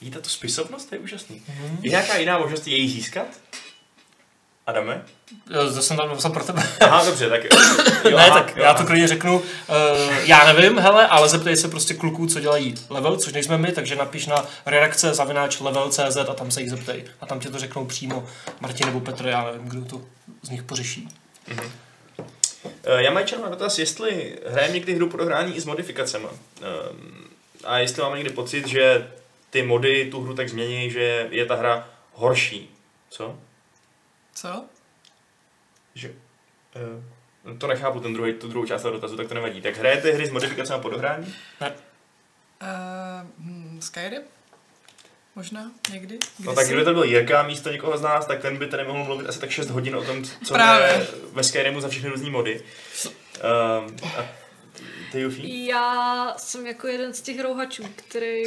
Vidíte, 0.00 0.20
to 0.20 0.28
spisovnost 0.28 0.88
to 0.88 0.94
je 0.94 0.98
úžasný. 0.98 1.42
Je 1.82 1.90
nějaká 1.90 2.16
jiná 2.16 2.38
možnost 2.38 2.66
jej 2.66 2.88
získat? 2.88 3.26
Adame? 4.66 5.02
To 5.52 5.82
jsem 5.82 5.96
tam 5.96 6.08
napsal 6.08 6.30
pro 6.30 6.44
tebe. 6.44 6.62
Aha, 6.80 7.04
dobře, 7.04 7.28
tak 7.28 7.44
jo, 7.44 7.50
ne, 8.16 8.26
aha, 8.26 8.40
tak 8.40 8.56
jo, 8.56 8.62
já 8.62 8.70
aha. 8.70 8.78
to 8.78 8.86
klidně 8.86 9.08
řeknu. 9.08 9.38
Uh, 9.38 9.44
já 10.24 10.52
nevím, 10.52 10.78
hele, 10.78 11.06
ale 11.08 11.28
zeptej 11.28 11.56
se 11.56 11.68
prostě 11.68 11.94
kluků, 11.94 12.26
co 12.26 12.40
dělají 12.40 12.74
level, 12.90 13.16
což 13.16 13.32
nejsme 13.32 13.58
my, 13.58 13.72
takže 13.72 13.96
napiš 13.96 14.26
na 14.26 14.44
redakce 14.66 15.14
zavináč 15.14 15.60
level.cz 15.60 16.16
a 16.16 16.34
tam 16.34 16.50
se 16.50 16.60
jich 16.60 16.70
zeptej. 16.70 17.04
A 17.20 17.26
tam 17.26 17.40
ti 17.40 17.48
to 17.48 17.58
řeknou 17.58 17.84
přímo 17.84 18.26
Martin 18.60 18.86
nebo 18.86 19.00
Petr, 19.00 19.26
já 19.26 19.44
nevím, 19.44 19.68
kdo 19.68 19.84
to 19.84 20.02
z 20.42 20.50
nich 20.50 20.62
pořeší. 20.62 21.08
Eh, 22.84 23.02
Já 23.02 23.10
mám 23.10 23.24
na 23.42 23.48
dotaz, 23.48 23.78
jestli 23.78 24.38
hrajeme 24.46 24.74
někdy 24.74 24.94
hru 24.94 25.08
pro 25.08 25.24
hrání 25.24 25.56
i 25.56 25.60
s 25.60 25.64
modifikacemi. 25.64 26.26
Ehm, 26.62 27.24
A 27.64 27.78
jestli 27.78 28.02
máme 28.02 28.16
někdy 28.16 28.32
pocit, 28.32 28.68
že 28.68 29.08
ty 29.50 29.62
mody 29.62 30.08
tu 30.10 30.20
hru 30.20 30.34
tak 30.34 30.48
změní, 30.48 30.90
že 30.90 31.26
je 31.30 31.46
ta 31.46 31.54
hra 31.54 31.88
horší. 32.12 32.70
Co? 33.10 33.38
Co? 34.34 34.64
Že, 35.94 36.14
eh, 36.76 37.54
to 37.58 37.66
nechápu, 37.66 38.00
ten 38.00 38.14
druhý, 38.14 38.34
tu 38.34 38.48
druhou 38.48 38.66
část 38.66 38.82
toho 38.82 38.92
dotazu, 38.94 39.16
tak 39.16 39.28
to 39.28 39.34
nevadí. 39.34 39.60
Tak 39.60 39.76
hrajete 39.76 40.12
hry 40.12 40.26
s 40.26 40.30
modifikacemi 40.30 40.82
po 40.82 40.88
dohrání? 40.88 41.34
Uh, 41.60 41.68
hmm, 43.38 43.78
Skyrim? 43.82 44.22
Možná 45.34 45.70
někdy? 45.92 46.18
No 46.44 46.54
tak 46.54 46.66
kdyby 46.66 46.84
to 46.84 46.94
byl 46.94 47.04
Jirka 47.04 47.42
místo 47.42 47.70
někoho 47.72 47.98
z 47.98 48.02
nás, 48.02 48.26
tak 48.26 48.42
ten 48.42 48.56
by 48.56 48.66
tady 48.66 48.84
mohl 48.84 49.04
mluvit 49.04 49.28
asi 49.28 49.40
tak 49.40 49.50
6 49.50 49.70
hodin 49.70 49.96
o 49.96 50.04
tom, 50.04 50.24
co 50.24 50.54
Právě. 50.54 50.86
je 50.88 51.06
ve 51.32 51.44
Skyrimu 51.44 51.80
za 51.80 51.88
všechny 51.88 52.08
různý 52.08 52.30
mody. 52.30 52.62
Um, 53.84 53.96
a 54.18 54.24
ty 55.12 55.20
Jufi? 55.20 55.66
Já 55.66 56.34
jsem 56.38 56.66
jako 56.66 56.86
jeden 56.86 57.14
z 57.14 57.20
těch 57.20 57.40
rouhačů, 57.40 57.84
který, 57.96 58.44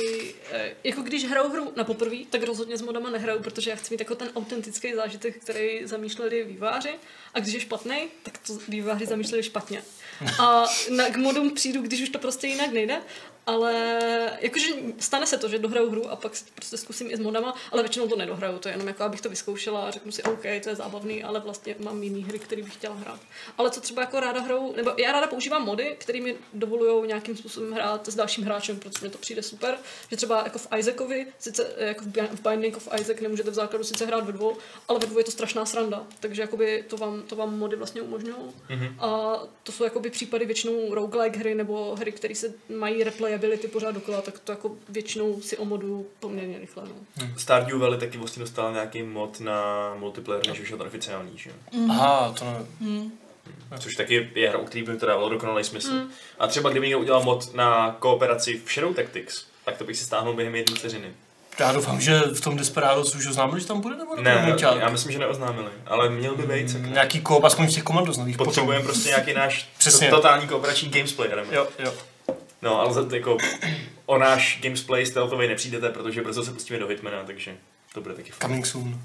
eh, 0.51 0.76
jako 0.84 1.01
když 1.01 1.26
hraju 1.26 1.49
hru 1.49 1.73
na 1.76 1.84
poprvé, 1.84 2.17
tak 2.30 2.43
rozhodně 2.43 2.77
s 2.77 2.81
modama 2.81 3.09
nehraju, 3.09 3.39
protože 3.39 3.69
já 3.69 3.76
chci 3.76 3.93
mít 3.93 3.99
jako 3.99 4.15
ten 4.15 4.30
autentický 4.35 4.93
zážitek, 4.93 5.41
který 5.41 5.80
zamýšleli 5.84 6.43
výváři. 6.43 6.93
A 7.34 7.39
když 7.39 7.53
je 7.53 7.59
špatný, 7.59 8.07
tak 8.23 8.38
to 8.38 8.57
výváři 8.67 9.05
zamýšleli 9.05 9.43
špatně. 9.43 9.84
A 10.39 10.65
na, 10.89 11.09
k 11.09 11.15
modům 11.15 11.53
přijdu, 11.53 11.81
když 11.81 12.01
už 12.01 12.09
to 12.09 12.19
prostě 12.19 12.47
jinak 12.47 12.72
nejde. 12.72 13.01
Ale 13.45 13.73
jakože 14.39 14.67
stane 14.99 15.26
se 15.26 15.38
to, 15.38 15.49
že 15.49 15.59
dohraju 15.59 15.89
hru 15.89 16.09
a 16.09 16.15
pak 16.15 16.31
prostě 16.55 16.77
zkusím 16.77 17.11
i 17.11 17.17
s 17.17 17.19
modama, 17.19 17.55
ale 17.72 17.84
většinou 17.84 18.07
to 18.07 18.15
nedohraju, 18.15 18.59
to 18.59 18.67
je 18.69 18.73
jenom 18.73 18.88
jako 18.88 19.03
abych 19.03 19.22
to 19.22 19.30
vyzkoušela 19.30 19.88
a 19.88 19.91
řeknu 19.91 20.11
si, 20.11 20.23
OK, 20.23 20.41
to 20.63 20.69
je 20.69 20.76
zábavný, 20.76 21.23
ale 21.23 21.39
vlastně 21.39 21.76
mám 21.80 22.03
jiný 22.03 22.23
hry, 22.23 22.39
které 22.39 22.63
bych 22.63 22.73
chtěla 22.73 22.95
hrát. 22.95 23.19
Ale 23.57 23.72
co 23.72 23.81
třeba 23.81 24.01
jako 24.01 24.19
ráda 24.19 24.41
hraju, 24.41 24.73
nebo 24.76 24.91
já 24.97 25.11
ráda 25.11 25.27
používám 25.27 25.65
mody, 25.65 25.95
které 25.99 26.22
mi 26.22 26.35
dovolují 26.53 27.07
nějakým 27.07 27.38
způsobem 27.38 27.72
hrát 27.72 28.09
s 28.09 28.15
dalším 28.15 28.43
hráčem, 28.43 28.80
protože 28.80 29.05
mi 29.05 29.09
to 29.09 29.17
přijde 29.17 29.43
super, 29.43 29.77
že 30.09 30.17
třeba 30.17 30.43
jako 30.43 30.59
v 30.59 30.67
Isaacovi, 30.77 31.27
sice 31.39 31.73
jako 31.77 32.03
v 32.03 32.07
Bi- 32.07 32.30
v 32.35 32.49
Binding 32.49 32.77
of 32.77 32.88
Isaac 32.99 33.19
nemůžete 33.22 33.51
v 33.51 33.53
základu 33.53 33.84
sice 33.84 34.05
hrát 34.05 34.26
ve 34.26 34.31
dvou, 34.31 34.57
ale 34.88 34.99
ve 34.99 35.07
dvou 35.07 35.17
je 35.17 35.23
to 35.23 35.31
strašná 35.31 35.65
sranda, 35.65 36.07
takže 36.19 36.41
jakoby 36.41 36.84
to 36.88 36.97
vám, 36.97 37.22
to 37.22 37.35
vám 37.35 37.59
mody 37.59 37.76
vlastně 37.76 38.01
umožňují. 38.01 38.35
Mhm. 38.69 38.95
A 38.99 39.39
to 39.63 39.72
jsou 39.72 39.84
jakoby 39.84 40.09
případy 40.09 40.45
většinou 40.45 40.93
roguelike 40.95 41.39
hry 41.39 41.55
nebo 41.55 41.95
hry, 41.95 42.11
které 42.11 42.35
se 42.35 42.53
mají 42.69 43.03
replayability 43.36 43.68
pořád 43.68 43.91
dokola, 43.91 44.22
tak 44.22 44.40
to 44.40 44.52
jako 44.52 44.72
většinou 44.90 45.41
si 45.41 45.57
omodu 45.57 46.06
poměrně 46.20 46.60
rychle. 46.60 46.84
No. 46.86 47.28
Stardew 47.38 47.80
Valley 47.80 47.99
taky 47.99 48.18
vlastně 48.18 48.40
dostal 48.40 48.74
nějaký 48.74 49.03
mod 49.03 49.40
na 49.40 49.94
multiplayer, 49.99 50.48
než 50.48 50.60
už 50.60 50.70
je 50.70 50.78
to 50.78 50.86
oficiální, 50.86 51.32
že? 51.36 51.49
jo? 51.49 51.56
Aha, 51.90 52.34
to 52.40 52.45
nevím. 52.45 53.12
Což 53.80 53.95
taky 53.95 54.30
je 54.36 54.49
hra, 54.49 54.60
u 54.60 54.66
který 54.66 54.84
by 54.84 54.98
to 54.98 55.06
dávalo 55.06 55.30
dokonalý 55.30 55.64
smysl. 55.64 55.91
Mm. 55.94 56.10
A 56.40 56.48
třeba 56.48 56.70
kdyby 56.70 56.86
někdo 56.88 56.99
udělal 56.99 57.24
mod 57.24 57.53
na 57.53 57.95
kooperaci 57.99 58.62
v 58.66 58.72
Shadow 58.74 58.94
Tactics, 58.94 59.45
tak 59.66 59.78
to 59.78 59.84
bych 59.84 59.98
si 59.98 60.06
stáhnul 60.06 60.34
během 60.34 60.56
jedné 60.56 60.76
vteřiny. 60.76 61.14
Já 61.60 61.72
doufám, 61.72 62.02
že 62.02 62.20
v 62.20 62.41
tom 62.41 62.57
Desperados 62.57 63.16
už 63.16 63.28
oznámili, 63.28 63.62
že 63.62 63.68
tam 63.68 63.82
bude, 63.82 63.95
nebo 63.95 64.16
Ne, 64.16 64.45
Mulťák? 64.45 64.80
já 64.80 64.90
myslím, 64.90 65.12
že 65.12 65.20
neoznámili, 65.20 65.70
ale 65.86 66.10
měl 66.10 66.36
by 66.36 66.44
být. 66.44 66.70
sakra. 66.70 66.88
Nějaký 66.90 67.22
koop, 67.22 67.44
aspoň 67.44 67.68
v 67.68 67.74
těch 67.74 67.84
komandos 67.84 68.18
nových. 68.18 68.38
Potřebujeme 68.38 68.82
potom. 68.84 68.94
prostě 68.94 69.10
nějaký 69.10 69.34
náš 69.34 69.70
Přesně. 69.78 70.10
to, 70.10 70.16
totální 70.16 70.48
kooperační 70.48 70.90
gamesplay. 70.90 71.30
Jo, 71.52 71.68
jo. 71.80 71.94
No, 72.65 72.79
ale 72.79 72.93
za, 72.93 73.05
jako, 73.13 73.37
o 74.05 74.17
náš 74.17 74.59
gamesplay 74.61 75.05
stealthový 75.05 75.47
nepřijdete, 75.47 75.89
protože 75.89 76.21
brzo 76.21 76.43
se 76.43 76.51
pustíme 76.51 76.79
do 76.79 76.87
Hitmana, 76.87 77.23
takže 77.23 77.57
to 77.93 78.01
bude 78.01 78.15
taky 78.15 78.31
fun. 78.31 78.41
Coming 78.41 78.65
soon. 78.65 79.01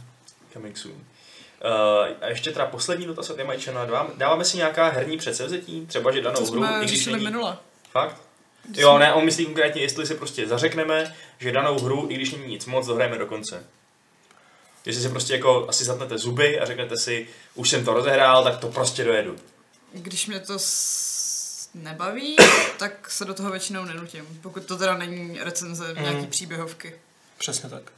Coming 0.52 0.76
soon. 0.78 0.94
Uh, 0.94 1.00
a 2.20 2.26
ještě 2.26 2.50
teda 2.50 2.66
poslední 2.66 3.06
dotaz 3.06 3.30
od 3.30 3.38
Jamajčana. 3.38 3.84
Dáváme, 3.84 4.10
dáváme 4.16 4.44
si 4.44 4.56
nějaká 4.56 4.88
herní 4.88 5.16
předsevzetí? 5.16 5.86
Třeba, 5.86 6.12
že 6.12 6.20
danou 6.20 6.46
To 6.46 6.52
hru, 6.52 6.64
i 6.82 6.88
jsme 6.88 7.12
není... 7.12 7.24
minule. 7.24 7.56
Fakt? 7.90 8.16
Jo, 8.76 8.98
ne, 8.98 9.12
on 9.12 9.24
myslí 9.24 9.44
konkrétně, 9.44 9.82
jestli 9.82 10.06
si 10.06 10.14
prostě 10.14 10.46
zařekneme, 10.46 11.14
že 11.38 11.52
danou 11.52 11.78
hru, 11.78 12.06
i 12.10 12.14
když 12.14 12.32
není 12.32 12.46
nic 12.46 12.66
moc, 12.66 12.86
dohrajeme 12.86 13.18
do 13.18 13.26
konce. 13.26 13.66
Jestli 14.86 15.02
si 15.02 15.08
prostě 15.08 15.32
jako 15.32 15.66
asi 15.68 15.84
zatnete 15.84 16.18
zuby 16.18 16.60
a 16.60 16.66
řeknete 16.66 16.96
si, 16.96 17.28
už 17.54 17.70
jsem 17.70 17.84
to 17.84 17.94
rozehrál, 17.94 18.44
tak 18.44 18.58
to 18.58 18.68
prostě 18.68 19.04
dojedu. 19.04 19.36
Když 19.92 20.26
mě 20.26 20.40
to 20.40 20.58
s... 20.58 21.09
nebaví, 21.74 22.36
tak 22.78 23.10
se 23.10 23.24
do 23.24 23.34
toho 23.34 23.50
většinou 23.50 23.84
nenutím. 23.84 24.38
Pokud 24.42 24.64
to 24.64 24.76
teda 24.76 24.98
není 24.98 25.38
recenze 25.40 25.94
Mm. 25.94 26.02
nějaký 26.02 26.26
příběhovky. 26.26 26.94
Přesně 27.38 27.70
tak. 27.70 27.92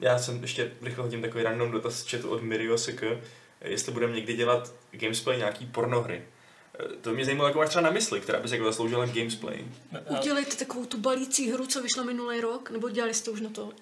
Já 0.00 0.18
jsem 0.18 0.42
ještě 0.42 0.72
rychle 0.82 1.04
hodím 1.04 1.22
takový 1.22 1.44
random 1.44 1.70
dotaz 1.70 1.94
z 1.94 2.10
chatu 2.10 2.30
od 2.30 2.42
Mirio 2.42 2.78
SK, 2.78 3.02
jestli 3.60 3.92
budeme 3.92 4.12
někdy 4.14 4.34
dělat 4.36 4.72
gamesplay 4.90 5.38
nějaký 5.38 5.66
pornohry. 5.66 6.22
Eh, 6.80 6.84
To 7.00 7.10
mě 7.14 7.24
zajímalo, 7.24 7.48
jako 7.48 7.58
máš 7.58 7.68
třeba 7.68 7.82
na 7.82 7.90
mysli, 7.90 8.20
která 8.20 8.40
by 8.40 8.48
se 8.48 8.54
jako 8.56 8.66
zasloužila 8.66 9.06
gamesplay. 9.06 9.64
Udělejte 10.06 10.56
takovou 10.56 10.84
tu 10.86 10.98
balící 10.98 11.50
hru, 11.52 11.66
co 11.66 11.82
vyšla 11.82 12.02
minulý 12.04 12.40
rok, 12.40 12.70
nebo 12.70 12.88
dělali 12.90 13.14
jste 13.14 13.30
už 13.30 13.40
na 13.40 13.50
to? 13.50 13.72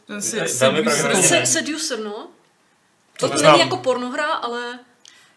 Velmi 0.60 0.82
pravděpodobně. 0.82 1.30
Ne. 1.30 1.46
seducer, 1.46 1.98
no. 1.98 2.30
To 3.18 3.28
To, 3.28 3.42
není 3.42 3.60
jako 3.60 3.76
pornohra, 3.76 4.32
ale 4.32 4.78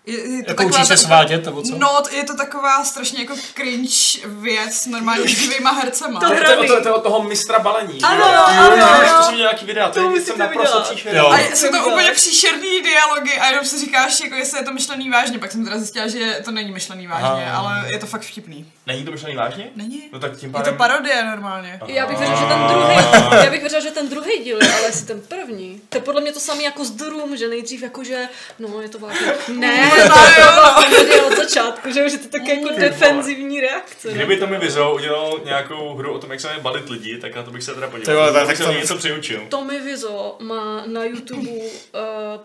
Je, 0.09 0.19
je 0.19 0.43
to 0.43 0.51
Jako 0.51 0.63
taková 0.63 0.77
učí 0.79 0.85
se 0.87 0.97
svádět, 0.97 1.45
nebo 1.45 1.61
co? 1.61 1.77
No, 1.77 2.03
je 2.11 2.23
to 2.23 2.37
taková 2.37 2.83
strašně 2.83 3.19
jako 3.19 3.35
cringe 3.55 4.19
věc 4.25 4.85
normálně 4.85 5.23
s 5.23 5.27
živýma 5.27 5.71
hercema. 5.71 6.19
To 6.19 6.27
To, 6.27 6.33
hra- 6.35 6.55
to, 6.67 6.75
to, 6.75 6.81
to, 6.81 6.87
je 6.87 6.93
od 6.93 7.03
toho 7.03 7.23
mistra 7.23 7.59
balení. 7.59 8.01
Ano, 8.03 8.25
jo? 8.27 8.43
ano, 8.45 8.75
Jo, 8.77 8.83
ano. 8.83 9.17
To 9.17 9.23
jsem 9.23 9.33
měl 9.33 9.45
nějaký 9.47 9.65
videa, 9.65 9.89
to, 9.89 10.11
je 10.11 10.21
jsem 10.21 10.37
naprosto 10.37 10.81
příšerný. 10.81 11.19
A 11.19 11.37
jsou 11.55 11.67
to 11.67 11.71
viděla. 11.73 11.85
úplně 11.93 12.11
příšerný 12.11 12.81
dialogy 12.81 13.39
a 13.39 13.45
jenom 13.49 13.65
si 13.65 13.79
říkáš, 13.79 14.19
jako 14.19 14.35
jestli 14.35 14.59
je 14.59 14.63
to 14.65 14.73
myšlený 14.73 15.09
vážně, 15.09 15.39
pak 15.39 15.51
jsem 15.51 15.63
teda 15.65 15.77
zjistila, 15.77 16.07
že 16.07 16.41
to 16.45 16.51
není 16.51 16.71
myšlený 16.71 17.07
vážně, 17.07 17.51
ale 17.51 17.83
je 17.91 17.99
to 17.99 18.05
fakt 18.05 18.21
vtipný. 18.21 18.71
Není 18.89 19.05
to 19.05 19.11
myšlený 19.11 19.35
vážně? 19.35 19.69
Není? 19.75 20.09
No 20.11 20.19
tak 20.19 20.37
tím 20.37 20.49
Je 20.49 20.53
pádem... 20.53 20.73
to 20.73 20.77
parodie 20.77 21.23
normálně. 21.25 21.79
já 21.87 22.07
bych 22.07 22.17
věřila, 22.17 22.39
že 22.39 22.45
ten 22.45 22.59
druhý, 22.67 22.95
já 23.45 23.51
bych 23.51 23.61
věřila, 23.61 23.81
že 23.81 23.91
ten 23.91 24.09
druhý 24.09 24.43
díl, 24.43 24.57
je, 24.63 24.73
ale 24.73 24.85
jestli 24.85 25.05
ten 25.05 25.21
první. 25.21 25.81
To 25.89 25.97
je 25.97 26.01
podle 26.01 26.21
mě 26.21 26.31
to 26.31 26.39
samé 26.39 26.63
jako 26.63 26.85
s 26.85 26.91
Doom, 26.91 27.37
že 27.37 27.47
nejdřív 27.47 27.81
jakože, 27.81 28.27
no 28.59 28.81
je 28.81 28.89
to 28.89 28.99
vážně. 28.99 29.27
Ne, 29.59 29.91
to 29.91 31.09
je 31.11 31.21
od 31.27 31.37
začátku, 31.37 31.91
že 31.91 32.05
už 32.05 32.11
je 32.11 32.17
to 32.17 32.27
také 32.37 32.55
jako 32.55 32.69
defenzivní 32.79 33.61
reakce. 33.61 34.07
no. 34.07 34.13
Kdyby 34.13 34.37
to 34.37 34.47
mi 34.47 34.57
Vizo 34.57 34.93
udělal 34.95 35.41
nějakou 35.45 35.95
hru 35.95 36.13
o 36.13 36.19
tom, 36.19 36.31
jak 36.31 36.39
se 36.39 36.47
mají 36.47 36.59
balit 36.61 36.89
lidi, 36.89 37.17
tak 37.17 37.35
na 37.35 37.43
to 37.43 37.51
bych 37.51 37.63
se 37.63 37.73
teda 37.73 37.87
podíval. 37.87 38.33
tak 38.33 38.57
to- 38.57 38.71
něco 38.73 38.95
přiučil. 38.95 39.41
Tommy 39.49 39.79
Wizo 39.79 40.35
má 40.39 40.83
na 40.85 41.03
YouTube 41.03 41.49
uh, 41.51 41.59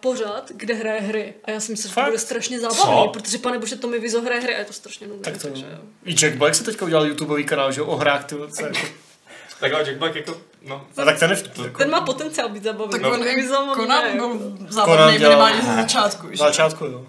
pořad, 0.01 0.51
kde 0.55 0.75
hraje 0.75 1.01
hry. 1.01 1.35
A 1.45 1.51
já 1.51 1.61
si 1.61 1.73
myslím, 1.73 1.89
že 1.91 1.95
to 1.95 2.05
bude 2.05 2.19
strašně 2.19 2.61
zábavný, 2.61 3.09
protože 3.13 3.39
pane 3.39 3.59
bože, 3.59 3.77
Tommy 3.77 3.99
Wizo 3.99 4.21
hraje 4.21 4.41
hry 4.41 4.55
a 4.55 4.59
je 4.59 4.65
to 4.65 4.73
strašně 4.73 5.07
nudné. 5.07 5.23
Tak 5.25 5.43
to 5.43 5.49
takže... 5.49 5.67
Jack 6.35 6.39
Black 6.39 6.55
se 6.55 6.65
teďka 6.65 6.85
udělal 6.85 7.07
YouTubeový 7.07 7.45
kanál, 7.45 7.73
že 7.73 7.81
jo, 7.81 7.87
o 7.87 7.97
hrách, 7.97 8.25
ty 8.25 8.35
vole, 8.35 8.51
co 8.51 8.63
jako... 8.67 8.79
Tak 9.61 9.73
ale 9.73 9.85
Jack 9.85 9.99
Black 9.99 10.15
jako, 10.15 10.37
no, 10.63 10.87
A 10.97 11.05
tak 11.05 11.19
ten 11.19 11.31
je 11.31 11.37
v- 11.37 11.59
jako, 11.65 11.79
Ten 11.79 11.91
má 11.91 12.01
potenciál 12.01 12.49
být 12.49 12.63
zábavný. 12.65 12.93
Tak 12.93 13.03
No. 13.03 13.09
on 13.11 13.19
moc 13.67 13.77
Conan 13.77 14.03
byl 14.03 14.11
jako. 14.11 14.39
Zábavný 14.69 15.19
dělal- 15.19 15.37
minimálně 15.47 15.63
ze 15.71 15.75
začátku. 15.83 16.27
na 16.27 16.33
Že? 16.33 16.37
začátku, 16.39 16.85
jo. 16.85 17.07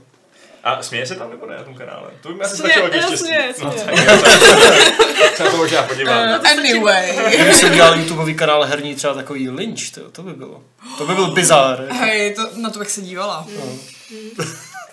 A 0.64 0.84
směje 0.84 1.06
se 1.07 1.15
tam 1.15 1.30
nebo 1.30 1.45
ne 1.45 1.56
na 1.57 1.64
tom 1.64 1.73
kanále? 1.76 2.10
To 2.22 2.30
by 2.30 2.35
mi 2.35 2.41
asi 2.41 2.57
stačilo 2.57 2.89
ke 2.89 2.97
jo, 2.97 3.02
štěstí. 3.03 3.18
směje, 3.26 3.53
No, 3.64 3.72
směje. 3.72 4.06
tak 4.06 5.35
se 5.38 5.43
na 5.43 5.52
to 5.52 5.57
možná 5.57 5.84
podívám. 5.84 6.41
Anyway. 6.52 7.18
Kdyby 7.35 7.53
si 7.53 7.65
udělal 7.65 7.97
YouTubeový 7.99 8.35
kanál 8.35 8.64
herní, 8.64 8.95
třeba 8.95 9.14
takový 9.14 9.49
lynč, 9.49 9.89
to, 9.89 10.11
to 10.11 10.23
by 10.23 10.34
bylo. 10.34 10.64
To 10.97 11.06
by 11.06 11.15
byl 11.15 11.31
bizár. 11.31 11.81
jako. 11.81 11.93
Hej, 11.95 12.35
to, 12.35 12.41
na 12.56 12.69
to 12.69 12.80
bych 12.80 12.91
se 12.91 13.02
dívala. 13.02 13.47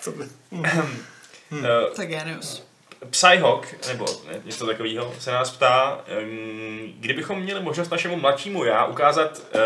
To 0.03 0.11
by. 0.11 0.23
Eh, 0.63 1.95
To 1.95 2.01
je 2.01 2.07
genius. 2.07 2.63
Psyhawk, 3.09 3.87
nebo 3.87 4.05
ne, 4.27 4.41
něco 4.45 4.65
takového, 4.65 5.13
se 5.19 5.31
nás 5.31 5.51
ptá, 5.51 6.03
um, 6.21 6.93
kdybychom 6.99 7.39
měli 7.39 7.61
možnost 7.61 7.89
našemu 7.89 8.15
mladšímu 8.15 8.63
já 8.63 8.85
ukázat 8.85 9.39
uh, 9.39 9.61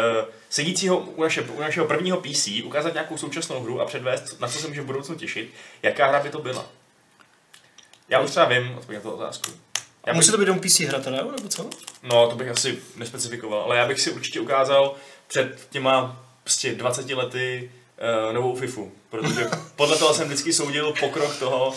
sedícího 0.49 0.97
u, 0.97 1.21
naše, 1.23 1.41
u 1.41 1.61
našeho 1.61 1.87
prvního 1.87 2.17
PC, 2.17 2.47
ukázat 2.63 2.93
nějakou 2.93 3.17
současnou 3.17 3.63
hru 3.63 3.81
a 3.81 3.85
předvést, 3.85 4.39
na 4.39 4.47
co 4.47 4.59
se 4.59 4.67
může 4.67 4.81
v 4.81 4.85
budoucnu 4.85 5.15
těšit, 5.15 5.53
jaká 5.83 6.07
hra 6.07 6.19
by 6.19 6.29
to 6.29 6.39
byla? 6.39 6.65
Já 8.09 8.19
už 8.19 8.29
třeba 8.29 8.45
vím 8.45 8.77
odpověď 8.77 9.03
na 9.03 9.09
tu 9.11 9.15
otázku. 9.17 9.51
Já 10.05 10.13
bych, 10.13 10.15
Musí 10.15 10.31
to 10.31 10.37
být 10.37 10.43
jenom 10.43 10.59
PC 10.59 10.79
hra 10.79 10.99
teda, 10.99 11.17
nebo 11.17 11.47
co? 11.49 11.69
no, 12.03 12.27
to 12.27 12.35
bych 12.35 12.49
asi 12.49 12.79
nespecifikoval, 12.95 13.61
ale 13.61 13.77
já 13.77 13.87
bych 13.87 14.01
si 14.01 14.11
určitě 14.11 14.39
ukázal 14.39 14.95
před 15.27 15.67
těma 15.69 16.23
prostě 16.43 16.75
20 16.75 17.09
lety 17.09 17.71
uh, 18.27 18.33
novou 18.33 18.55
FIFU, 18.55 18.91
protože 19.09 19.49
podle 19.75 19.97
toho 19.97 20.13
jsem 20.13 20.27
vždycky 20.27 20.53
soudil 20.53 20.93
pokrok 20.99 21.39
toho 21.39 21.67
uh, 21.67 21.75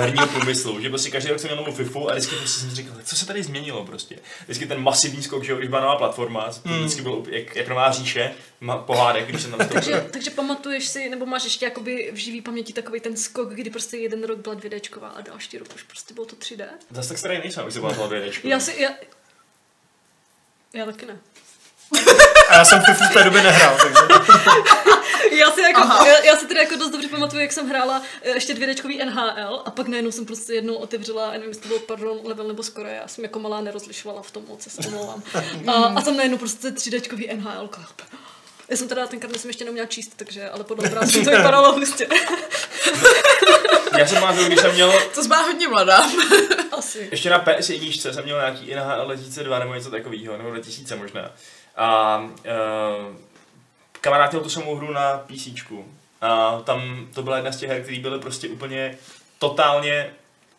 herního 0.00 0.26
průmyslu, 0.26 0.80
že 0.80 0.88
prostě 0.88 1.10
každý 1.10 1.30
rok 1.30 1.40
jsem 1.40 1.50
měl 1.50 1.64
novou 1.64 1.76
FIFU 1.76 2.10
a 2.10 2.12
vždycky 2.12 2.36
prostě 2.36 2.60
jsem 2.60 2.70
si 2.70 2.76
říkal, 2.76 2.96
co 3.04 3.16
se 3.16 3.26
tady 3.26 3.42
změnilo 3.42 3.84
prostě. 3.84 4.18
Vždycky 4.44 4.66
ten 4.66 4.82
masivní 4.82 5.22
skok, 5.22 5.44
že 5.44 5.54
když 5.54 5.68
byla 5.68 5.80
nová 5.80 5.96
platforma, 5.96 6.52
to 6.62 6.68
vždycky 6.68 7.02
bylo 7.02 7.24
jak, 7.30 7.56
jak 7.56 7.68
nová 7.68 7.92
říše, 7.92 8.34
ma, 8.60 8.78
pohádek, 8.78 9.26
když 9.26 9.42
jsem 9.42 9.50
tam 9.50 9.68
Takže, 9.68 10.06
takže 10.10 10.30
pamatuješ 10.30 10.88
si, 10.88 11.08
nebo 11.08 11.26
máš 11.26 11.44
ještě 11.44 11.64
jakoby 11.64 12.10
v 12.12 12.16
živý 12.16 12.42
paměti 12.42 12.72
takový 12.72 13.00
ten 13.00 13.16
skok, 13.16 13.48
kdy 13.54 13.70
prostě 13.70 13.96
jeden 13.96 14.24
rok 14.24 14.38
byla 14.38 14.54
2Dčková 14.54 15.10
a 15.14 15.20
další 15.20 15.58
rok 15.58 15.68
už 15.74 15.82
prostě 15.82 16.14
bylo 16.14 16.26
to 16.26 16.36
3D? 16.36 16.66
Zase 16.90 17.08
tak 17.08 17.18
starý 17.18 17.38
nejsem, 17.38 17.62
abych 17.62 17.74
se 17.74 17.80
pamatoval 17.80 18.08
vědečku. 18.08 18.48
Já 18.48 18.60
si, 18.60 18.82
já, 18.82 18.90
já 20.74 20.86
taky 20.86 21.06
ne. 21.06 21.18
A 22.48 22.54
já 22.54 22.64
jsem 22.64 22.80
v 23.10 23.12
té 23.14 23.24
době 23.24 23.42
nehrál, 23.42 23.76
takže... 23.82 24.02
Já 25.32 25.50
si, 25.50 25.60
jako, 25.60 25.80
Aha. 25.80 26.06
já, 26.06 26.18
já 26.24 26.36
si 26.36 26.46
teda 26.46 26.60
jako 26.60 26.76
dost 26.76 26.90
dobře 26.90 27.08
pamatuju, 27.08 27.42
jak 27.42 27.52
jsem 27.52 27.68
hrála 27.68 28.02
eh, 28.22 28.30
ještě 28.30 28.54
dvědečkový 28.54 29.04
NHL 29.04 29.62
a 29.64 29.70
pak 29.70 29.88
najednou 29.88 30.10
jsem 30.10 30.26
prostě 30.26 30.52
jednou 30.54 30.74
otevřela, 30.74 31.30
nevím, 31.30 31.48
jestli 31.48 31.62
to 31.62 31.68
byl 31.68 31.78
pardon, 31.78 32.18
level 32.24 32.48
nebo 32.48 32.62
skoro, 32.62 32.88
já 32.88 33.08
jsem 33.08 33.24
jako 33.24 33.38
malá 33.38 33.60
nerozlišovala 33.60 34.22
v 34.22 34.30
tom 34.30 34.44
moc, 34.48 34.62
se 34.62 34.88
omlouvám. 34.88 35.22
A, 35.66 35.72
a 35.72 36.00
tam 36.00 36.16
najednou 36.16 36.38
prostě 36.38 36.68
3Dčkový 36.68 37.36
NHL. 37.36 37.68
Já 38.68 38.76
jsem 38.76 38.88
teda 38.88 39.06
tenkrát 39.06 39.36
jsem 39.36 39.50
ještě 39.50 39.64
neuměla 39.64 39.86
číst, 39.86 40.12
takže, 40.16 40.50
ale 40.50 40.64
podle 40.64 40.88
obrázku 40.88 41.24
to 41.24 41.30
vypadalo 41.30 41.72
hustě. 41.78 42.06
Já 43.98 44.06
jsem 44.06 44.20
pamatuju, 44.20 44.46
když 44.46 44.60
jsem 44.60 44.74
měl, 44.74 44.92
To 45.14 45.22
zbá 45.22 45.36
hodně 45.42 45.68
mladá. 45.68 46.06
Asi. 46.72 47.08
ještě 47.10 47.30
na 47.30 47.44
PS1 47.44 48.12
jsem 48.12 48.24
měl 48.24 48.36
nějaký 48.38 48.74
NHL 48.74 49.04
2002 49.04 49.58
nebo 49.58 49.74
něco 49.74 49.90
takového, 49.90 50.36
nebo 50.36 50.50
2000 50.50 50.96
možná. 50.96 51.30
A 51.76 52.18
uh, 52.18 53.16
kamarád 54.00 54.32
měl 54.32 54.42
tu 54.42 54.50
samou 54.50 54.76
hru 54.76 54.92
na 54.92 55.18
PC. 55.18 55.48
A 56.20 56.60
tam 56.60 57.08
to 57.14 57.22
byla 57.22 57.36
jedna 57.36 57.52
z 57.52 57.56
těch 57.56 57.70
her, 57.70 57.82
které 57.82 57.98
byly 57.98 58.18
prostě 58.20 58.48
úplně 58.48 58.98
totálně 59.38 60.14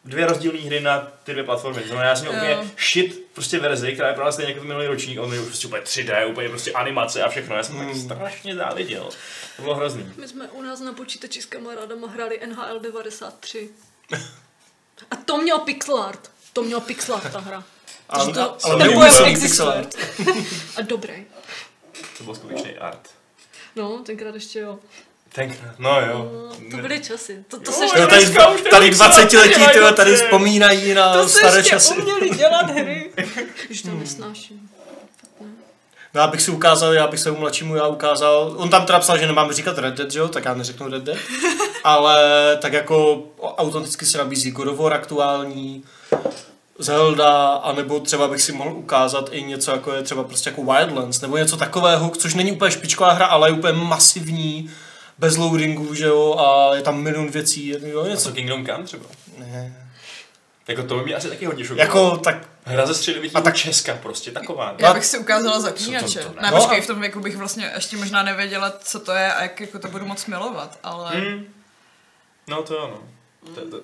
dvě 0.06 0.26
rozdílné 0.26 0.60
hry 0.60 0.80
na 0.80 1.00
ty 1.24 1.32
dvě 1.32 1.44
platformy. 1.44 1.82
To 1.82 1.88
znamená, 1.88 2.10
já 2.10 2.16
jsem 2.16 2.28
měl 2.28 2.38
úplně 2.38 2.72
shit 2.92 3.28
prostě 3.34 3.60
verzi, 3.60 3.94
která 3.94 4.26
je 4.26 4.32
stejně 4.32 4.52
jako 4.52 4.60
ten 4.60 4.68
minulý 4.68 4.88
ročník, 4.88 5.20
on 5.20 5.30
měl 5.30 5.46
prostě 5.46 5.68
úplně 5.68 5.82
3D, 5.82 6.32
úplně 6.32 6.50
prostě 6.50 6.72
animace 6.72 7.24
a 7.24 7.30
všechno. 7.30 7.56
Já 7.56 7.64
jsem 7.64 7.78
tak 7.78 7.96
strašně 7.96 8.56
záviděl. 8.56 9.10
To 9.56 9.62
bylo 9.62 9.76
hrozný. 9.76 10.14
My 10.18 10.28
jsme 10.28 10.48
u 10.48 10.62
nás 10.62 10.80
na 10.80 10.94
počítači 10.94 11.42
s 11.42 11.46
kamarádama 11.46 12.08
hráli 12.08 12.40
NHL 12.46 12.80
93. 12.80 13.70
A 15.12 15.16
to 15.16 15.38
měl 15.38 15.60
pixel 15.60 15.98
art. 15.98 16.32
To 16.54 16.64
měl 16.64 16.82
pixel 16.82 17.16
art 17.16 17.32
ta 17.32 17.40
hra. 17.40 17.64
Ale, 18.10 18.26
Takže 18.26 18.40
to- 18.42 18.58
ale 18.64 18.76
ten 18.76 18.78
neumím 18.80 18.98
pojem 19.00 19.14
celý 19.14 19.32
existuje. 19.32 19.50
pixel 19.50 19.70
art. 19.70 19.96
A 20.78 20.82
dobrý. 20.82 21.26
To 22.18 22.24
byl 22.24 22.36
skutečný 22.36 22.72
art. 22.78 23.10
No, 23.76 23.98
tenkrát 24.06 24.36
ještě 24.36 24.60
jo. 24.60 24.80
Tenkrát, 25.36 25.80
no 25.80 26.02
jo. 26.02 26.32
No, 26.60 26.72
to 26.72 26.78
byly 26.78 27.00
časy. 27.04 27.46
To, 27.48 27.60
to 27.60 27.72
Jo, 27.72 27.78
se 27.78 28.00
jo, 28.00 28.08
tady, 28.08 28.26
už 28.28 28.62
tady 28.72 28.90
pixel 28.90 29.06
art 29.06 29.16
20 29.16 29.34
letí, 29.38 29.66
tyjo, 29.74 29.92
tady 29.92 30.16
vzpomínají 30.16 30.94
na 30.94 31.14
to 31.14 31.30
se 31.30 31.40
staré 31.40 31.58
ještě 31.58 31.70
časy. 31.70 31.94
uměli 31.94 32.30
dělat 32.30 32.70
hry. 32.70 33.12
Když 33.68 33.82
to 33.82 33.88
nesnáším. 33.92 34.70
No, 36.14 36.22
já 36.22 36.28
bych 36.28 36.42
si 36.42 36.52
ukázal, 36.52 36.94
já 36.94 37.08
bych 37.08 37.20
svému 37.20 37.38
mladšímu 37.40 37.76
já 37.76 37.88
ukázal, 37.88 38.54
on 38.58 38.70
tam 38.70 38.86
teda 38.86 39.00
psal, 39.00 39.18
že 39.18 39.28
nemám 39.28 39.52
říkat 39.52 39.78
Red 39.78 39.94
Dead, 39.94 40.12
že 40.12 40.20
jo, 40.20 40.28
tak 40.28 40.46
já 40.46 40.54
neřeknu 40.54 40.90
Red 40.90 41.04
Dead, 41.04 41.18
ale 41.84 42.18
tak 42.62 42.74
jako 42.74 43.24
autenticky 43.58 44.06
se 44.06 44.18
nabízí 44.18 44.52
God 44.52 44.68
of 44.68 44.78
War 44.78 44.94
aktuální, 44.94 45.84
Zelda, 46.84 47.54
anebo 47.54 48.00
třeba 48.00 48.28
bych 48.28 48.42
si 48.42 48.52
mohl 48.52 48.72
ukázat 48.74 49.30
i 49.32 49.44
něco 49.44 49.72
jako 49.72 49.94
je 49.94 50.04
třeba 50.04 50.24
prostě 50.24 50.50
jako 50.50 50.64
Wildlands, 50.64 51.22
nebo 51.22 51.38
něco 51.38 51.58
takového, 51.58 52.10
což 52.10 52.34
není 52.34 52.52
úplně 52.52 52.72
špičková 52.72 53.12
hra, 53.12 53.26
ale 53.26 53.50
je 53.50 53.54
úplně 53.54 53.74
masivní, 53.74 54.70
bez 55.18 55.38
loadingu, 55.38 55.94
že 55.96 56.06
jo, 56.06 56.36
a 56.40 56.76
je 56.76 56.82
tam 56.82 57.02
milion 57.02 57.28
věcí, 57.30 57.76
jo, 57.84 58.02
A 58.04 58.08
něco. 58.08 58.24
co 58.24 58.32
Kingdom 58.36 58.66
Come 58.66 58.84
třeba? 58.84 59.06
Ne. 59.38 59.78
Jako 60.68 60.84
to 60.84 60.96
by 60.98 61.04
mě 61.04 61.16
asi 61.16 61.30
taky 61.30 61.46
hodně 61.46 61.66
šokovalo. 61.66 61.86
Jako, 61.88 62.18
tak 62.18 62.36
Hra 62.66 62.86
ze 62.86 62.94
středověkého 62.94 63.40
A 63.40 63.44
tak- 63.44 63.56
Česka 63.56 63.96
prostě, 64.02 64.32
taková. 64.32 64.76
Já 64.78 64.94
bych 64.94 65.06
si 65.06 65.18
ukázala 65.18 65.60
zaklínače. 65.60 66.20
To- 66.20 66.30
to 66.30 66.42
ne? 66.42 66.50
No 66.52 66.58
počkej, 66.58 66.80
a- 66.80 66.82
v 66.82 66.88
tom 66.88 67.00
věku 67.02 67.20
bych 67.20 67.38
vlastně 67.38 67.72
ještě 67.76 67.98
možná 67.98 68.24
nevěděla, 68.24 68.74
co 68.84 69.00
to 69.00 69.12
je 69.12 69.34
a 69.34 69.42
jak 69.44 69.60
jako 69.62 69.80
to 69.80 69.88
budu 69.88 70.06
moc 70.06 70.26
milovat, 70.26 70.80
ale... 70.84 71.12
Hmm. 71.12 71.46
No 72.48 72.64
to 72.64 72.74
jo, 72.74 73.00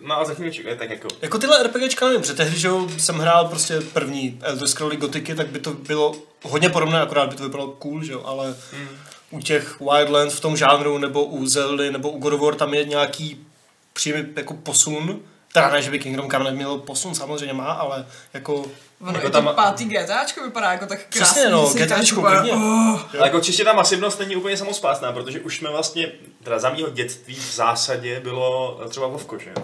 no. 0.02 0.20
A 0.20 0.26
zatím 0.26 0.46
je 0.46 0.76
tak 0.76 0.90
jako... 0.90 1.08
Jako 1.22 1.38
tyhle 1.38 1.64
RPGčka 1.64 2.06
nevím, 2.06 2.22
protože 2.22 2.34
tehdy, 2.34 2.60
že 2.60 2.70
jsem 2.98 3.16
hrál 3.20 3.48
prostě 3.48 3.82
první 3.82 4.40
Elder 4.42 4.68
Scrolls 4.68 4.96
Gotiky, 4.98 5.36
tak 5.36 5.48
by 5.48 5.60
to 5.60 5.74
bylo 5.74 6.16
hodně 6.44 6.70
podobné, 6.70 7.02
akorát 7.02 7.30
by 7.30 7.36
to 7.36 7.44
vypadalo 7.44 7.72
cool, 7.72 8.04
že 8.04 8.12
jo, 8.12 8.22
ale 8.26 8.56
Mm. 8.74 8.88
u 9.32 9.40
těch 9.42 9.80
Wildlands 9.80 10.36
v 10.36 10.40
tom 10.40 10.58
žánru, 10.58 10.98
nebo 10.98 11.26
u 11.26 11.46
Zeldy, 11.46 11.92
nebo 11.92 12.10
u 12.12 12.20
God 12.20 12.34
of 12.34 12.42
War, 12.42 12.56
tam 12.56 12.74
je 12.74 12.84
nějaký 12.86 13.46
přímý 13.94 14.24
jako 14.36 14.54
posun, 14.54 15.20
teda 15.54 15.70
ne, 15.70 15.82
že 15.82 15.92
by 15.92 16.00
Kingdom 16.00 16.30
Come 16.32 16.44
neměl 16.44 16.78
posun, 16.78 17.16
samozřejmě 17.16 17.54
má, 17.54 17.72
ale 17.72 18.06
jako, 18.34 18.66
Ono 19.02 19.14
Jako 19.14 19.30
tam- 19.30 19.50
pátý 19.56 19.86
GTAčko 19.86 20.44
vypadá 20.44 20.72
jako 20.72 20.86
tak 20.86 21.00
krásně. 21.10 21.22
Přesně, 21.22 21.50
no, 21.50 21.70
GTAčko 21.74 22.20
úplně, 22.20 22.36
klidně. 22.36 22.54
"Oh." 22.54 23.00
Ale 23.20 23.28
jako 23.28 23.40
čistě 23.40 23.64
ta 23.64 23.74
masivnost 23.74 24.20
není 24.20 24.36
úplně 24.36 24.58
samospásná, 24.58 25.12
protože 25.12 25.40
už 25.40 25.58
jsme 25.58 25.70
vlastně, 25.70 26.12
teda 26.44 26.60
za 26.60 26.70
mýho 26.70 26.90
dětství 26.90 27.36
v 27.36 27.54
zásadě 27.56 28.20
bylo 28.20 28.80
třeba 28.90 29.08
Vovko, 29.08 29.38
že 29.40 29.50
jo? 29.50 29.64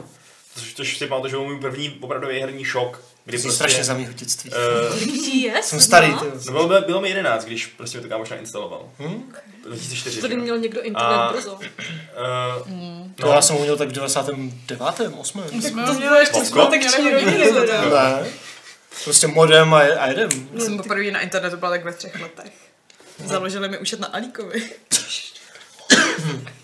Což, 0.55 0.73
což 0.73 0.97
si 0.97 1.07
pamatuju, 1.07 1.31
že 1.31 1.37
byl 1.37 1.45
můj 1.45 1.59
první 1.59 1.97
opravdový 2.01 2.39
herní 2.39 2.65
šok, 2.65 3.01
kdy 3.25 3.37
prostě... 3.37 3.55
strašně 3.55 3.83
za 3.83 3.93
mýho 3.93 4.13
dětství. 4.13 4.51
eh, 4.53 5.05
ti 5.05 5.37
je? 5.41 5.63
jsem 5.63 5.79
starý, 5.81 6.13
ty. 6.13 6.25
no 6.51 6.67
bylo, 6.67 6.81
bylo 6.81 7.01
mi 7.01 7.09
11, 7.09 7.45
když 7.45 7.65
prostě 7.65 8.01
to 8.01 8.09
kámoš 8.09 8.29
nainstaloval. 8.29 8.89
Hm? 8.99 9.33
2004. 9.65 10.21
Tady 10.21 10.35
měl 10.37 10.57
někdo 10.57 10.81
internet 10.81 11.15
A- 11.15 11.31
brzo. 11.33 11.59
Eh, 11.61 13.11
To 13.15 13.27
já 13.27 13.41
jsem 13.41 13.55
ho 13.55 13.61
měl 13.61 13.77
tak 13.77 13.89
v 13.89 13.91
99. 13.91 15.13
8. 15.17 15.43
Jsme 15.61 15.85
To 15.85 15.93
měli 15.93 16.07
bylo 16.07 16.19
ještě 16.19 16.45
zmatekční 16.45 17.11
rodiny. 17.11 17.51
teda. 17.51 17.81
Ne. 18.21 18.27
Prostě 19.03 19.27
modem 19.27 19.73
a, 19.73 19.79
a 19.79 20.07
jedem. 20.07 20.29
Já 20.53 20.59
jsem 20.59 20.77
poprvé 20.77 21.11
na 21.11 21.19
internetu 21.19 21.57
byla 21.57 21.71
tak 21.71 21.85
ve 21.85 21.93
třech 21.93 22.21
letech. 22.21 22.51
Založili 23.25 23.69
mi 23.69 23.77
účet 23.77 23.99
na 23.99 24.07
Alíkovi. 24.07 24.69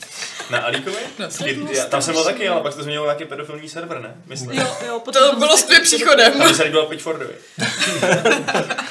na 0.51 0.59
Alíkovi? 0.59 0.97
No, 1.19 1.27
Kdy- 1.27 1.67
já- 1.71 1.85
Tam 1.85 2.01
jsem 2.01 2.13
byl 2.13 2.23
taky, 2.23 2.47
ale 2.49 2.61
pak 2.61 2.75
to 2.75 2.83
změnil 2.83 3.03
nějaký 3.03 3.25
pedofilní 3.25 3.69
server, 3.69 4.01
ne? 4.01 4.15
Myslím. 4.25 4.51
Jo, 4.51 4.77
jo, 4.87 4.99
potom 4.99 5.29
To 5.29 5.35
bylo 5.35 5.57
s 5.57 5.63
tvým 5.63 5.81
příchodem. 5.83 6.33
Tam 6.39 6.55
se 6.55 6.63
líbilo 6.63 6.85
Pitfordovi. 6.85 7.33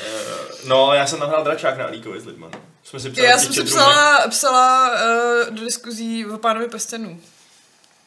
Eh, 0.00 0.34
no, 0.64 0.94
já 0.94 1.06
jsem 1.06 1.18
tam 1.18 1.28
hrál 1.28 1.44
dračák 1.44 1.78
na 1.78 1.84
Alíkovi 1.84 2.20
s 2.20 2.26
lidma. 2.26 2.48
no. 2.52 2.60
Jsme 2.84 3.00
si 3.00 3.10
psali 3.10 3.26
Já 3.28 3.36
v 3.36 3.40
jsem 3.40 3.52
si 3.54 3.64
psala, 3.64 4.28
psala 4.28 4.90
uh, 4.92 5.54
do 5.54 5.64
diskuzí 5.64 6.26
o 6.26 6.38
pánovi 6.38 6.68
prstenů. 6.68 7.20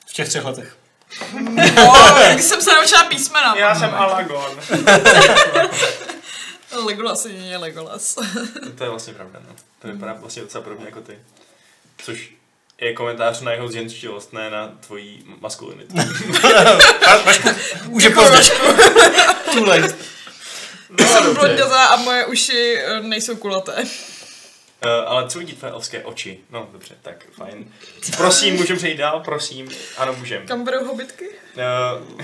V 0.08 0.14
těch 0.14 0.28
třech 0.30 0.46
letech. 0.46 0.78
No, 1.76 1.94
když 2.34 2.46
jsem 2.46 2.62
se 2.62 2.74
naučila 2.74 3.04
písmena. 3.04 3.56
Já 3.58 3.76
jsem 3.80 3.90
Alagon. 3.96 4.60
Legolas 6.86 7.26
je 7.26 7.58
Legolas. 7.58 8.16
to 8.78 8.84
je 8.84 8.90
vlastně 8.90 9.14
pravda, 9.14 9.40
no. 9.50 9.56
To 9.82 9.88
vypadá 9.88 10.14
vlastně 10.14 10.42
docela 10.42 10.64
podobně 10.64 10.86
jako 10.86 11.02
ty. 11.02 11.20
Což 12.04 12.34
je 12.82 12.94
komentář 12.94 13.42
na 13.42 13.52
jeho 13.52 13.68
zženštilost, 13.68 14.34
ne 14.34 14.50
na 14.50 14.68
tvojí 14.68 15.24
maskulinitu. 15.40 15.96
Už 17.90 18.04
je 18.04 18.10
pozdě. 18.10 18.40
Too 19.54 19.66
late. 19.66 19.96
No, 21.00 21.08
jsem 21.08 21.36
blonděza 21.36 21.86
a 21.86 21.96
moje 21.96 22.26
uši 22.26 22.78
eh, 22.78 23.00
nejsou 23.00 23.36
kulaté. 23.36 23.84
Uh, 24.86 24.90
ale 25.06 25.30
co 25.30 25.40
vidí 25.40 25.54
tvé 25.54 25.70
elfské 25.70 26.04
oči? 26.04 26.40
No, 26.50 26.70
dobře, 26.72 26.96
tak 27.02 27.26
fajn. 27.32 27.74
Prosím, 28.18 28.56
můžeme 28.56 28.78
přejít 28.78 28.98
dál, 28.98 29.20
prosím. 29.20 29.70
Ano, 29.98 30.14
můžeme. 30.14 30.46
Kam 30.46 30.64
budou 30.64 30.86
hobitky? 30.86 31.30
Uh, 31.30 32.22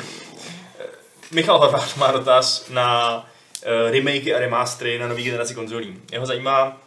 Michal 1.32 1.60
Horváth 1.60 1.98
má 1.98 2.12
dotaz 2.12 2.70
na 2.70 3.16
uh, 3.16 3.92
remakey 3.92 4.36
a 4.36 4.40
remastery 4.40 5.00
na 5.00 5.08
nový 5.08 5.24
generaci 5.24 5.56
konzolí. 5.56 6.02
Jeho 6.12 6.26
zajímá, 6.26 6.82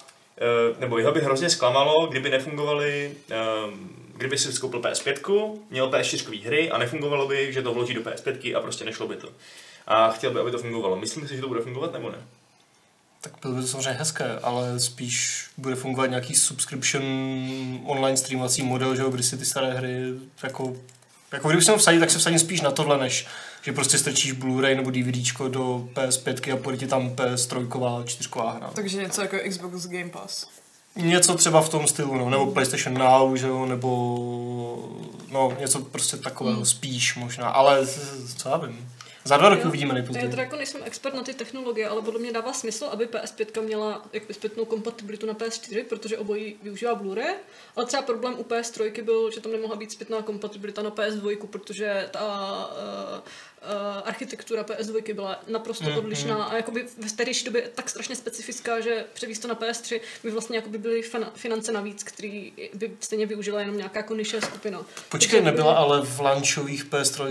nebo 0.78 0.98
jeho 0.98 1.12
by 1.12 1.20
hrozně 1.20 1.50
zklamalo, 1.50 2.06
kdyby 2.06 2.30
nefungovaly, 2.30 3.12
uh, 3.30 3.74
kdyby 4.16 4.38
si 4.38 4.52
skoupil 4.52 4.80
PS5, 4.80 5.58
měl 5.70 5.90
PS4 5.90 6.42
hry 6.42 6.70
a 6.70 6.78
nefungovalo 6.78 7.28
by, 7.28 7.52
že 7.52 7.62
to 7.62 7.74
vloží 7.74 7.94
do 7.94 8.00
PS5 8.00 8.58
a 8.58 8.60
prostě 8.60 8.84
nešlo 8.84 9.08
by 9.08 9.16
to. 9.16 9.28
A 9.86 10.10
chtěl 10.10 10.30
by, 10.30 10.40
aby 10.40 10.50
to 10.50 10.58
fungovalo. 10.58 10.96
Myslím 10.96 11.28
si, 11.28 11.36
že 11.36 11.40
to 11.40 11.48
bude 11.48 11.60
fungovat 11.60 11.92
nebo 11.92 12.10
ne? 12.10 12.18
Tak 13.20 13.32
bylo 13.42 13.54
by 13.54 13.60
to 13.60 13.66
samozřejmě 13.66 13.98
hezké, 13.98 14.38
ale 14.42 14.80
spíš 14.80 15.46
bude 15.56 15.74
fungovat 15.74 16.06
nějaký 16.06 16.34
subscription 16.34 17.04
online 17.86 18.16
streamovací 18.16 18.62
model, 18.62 18.96
že 18.96 19.02
jo, 19.02 19.10
kdy 19.10 19.22
si 19.22 19.38
ty 19.38 19.44
staré 19.44 19.70
hry 19.70 20.04
jako, 20.42 20.76
jako 21.32 21.48
kdyby 21.48 21.62
se 21.62 21.76
vsadil, 21.76 22.00
tak 22.00 22.10
se 22.10 22.18
vsadím 22.18 22.38
spíš 22.38 22.60
na 22.60 22.70
tohle, 22.70 22.98
než 22.98 23.26
že 23.62 23.72
prostě 23.72 23.98
strčíš 23.98 24.32
Blu-ray 24.32 24.76
nebo 24.76 24.90
DVDčko 24.90 25.48
do 25.48 25.88
PS5 25.94 26.54
a 26.54 26.56
půjde 26.56 26.78
ti 26.78 26.86
tam 26.86 27.10
PS3, 27.10 28.04
4 28.04 28.30
hra. 28.34 28.70
Takže 28.74 29.02
něco 29.02 29.22
jako 29.22 29.36
Xbox 29.48 29.86
Game 29.86 30.08
Pass. 30.08 30.46
Něco 30.96 31.34
třeba 31.34 31.62
v 31.62 31.68
tom 31.68 31.86
stylu, 31.86 32.14
no, 32.16 32.30
nebo 32.30 32.46
PlayStation 32.46 32.98
Now, 32.98 33.36
že 33.36 33.46
jo, 33.46 33.66
nebo 33.66 33.88
no, 35.30 35.56
něco 35.60 35.80
prostě 35.80 36.16
takového, 36.16 36.64
spíš 36.64 37.16
možná, 37.16 37.48
ale 37.48 37.86
co 38.36 38.48
já 38.48 38.56
vím. 38.56 38.90
Za 39.24 39.36
dva 39.36 39.48
roky 39.48 39.64
uvidíme 39.64 39.90
Já 39.90 39.94
nejpozději. 39.94 40.28
teda 40.30 40.42
jako 40.42 40.56
nejsem 40.56 40.80
expert 40.84 41.14
na 41.14 41.22
ty 41.22 41.34
technologie, 41.34 41.88
ale 41.88 42.02
podle 42.02 42.20
mě 42.20 42.32
dává 42.32 42.52
smysl, 42.52 42.84
aby 42.84 43.06
PS5 43.06 43.62
měla 43.62 44.02
jako 44.12 44.32
zpětnou 44.32 44.64
kompatibilitu 44.64 45.26
na 45.26 45.34
PS4, 45.34 45.84
protože 45.84 46.18
obojí 46.18 46.56
využívá 46.62 46.94
Blu-ray, 46.94 47.34
ale 47.76 47.86
třeba 47.86 48.02
problém 48.02 48.34
u 48.38 48.42
PS3 48.42 49.04
byl, 49.04 49.30
že 49.30 49.40
tam 49.40 49.52
nemohla 49.52 49.76
být 49.76 49.92
zpětná 49.92 50.22
kompatibilita 50.22 50.82
na 50.82 50.90
PS2, 50.90 51.46
protože 51.46 52.08
ta 52.10 52.66
uh, 53.14 53.20
uh, 53.62 54.08
architektura 54.08 54.62
PS2 54.62 55.14
byla 55.14 55.40
naprosto 55.48 55.90
Mm, 55.90 55.96
odlišná 55.98 56.44
a 56.44 56.56
jakoby 56.56 56.86
v 57.08 57.12
tehdejší 57.12 57.44
době 57.44 57.62
tak 57.74 57.88
strašně 57.90 58.16
specifická, 58.16 58.80
že 58.80 59.04
převíst 59.14 59.42
to 59.42 59.48
na 59.48 59.54
PS3 59.54 60.00
by 60.24 60.30
vlastně 60.30 60.56
jakoby 60.56 60.78
byly 60.78 61.02
fina- 61.02 61.30
finance 61.34 61.72
navíc, 61.72 62.02
který 62.04 62.52
by 62.74 62.90
stejně 63.00 63.26
využila 63.26 63.60
jenom 63.60 63.76
nějaká 63.76 63.98
jako 63.98 64.14
niše 64.14 64.40
skupina. 64.40 64.78
Počkej, 65.08 65.30
Takže 65.40 65.50
nebyla 65.50 65.72
by- 65.72 65.78
ale 65.78 66.02
v 66.06 66.20
launchových 66.20 66.84
PS3 66.84 67.24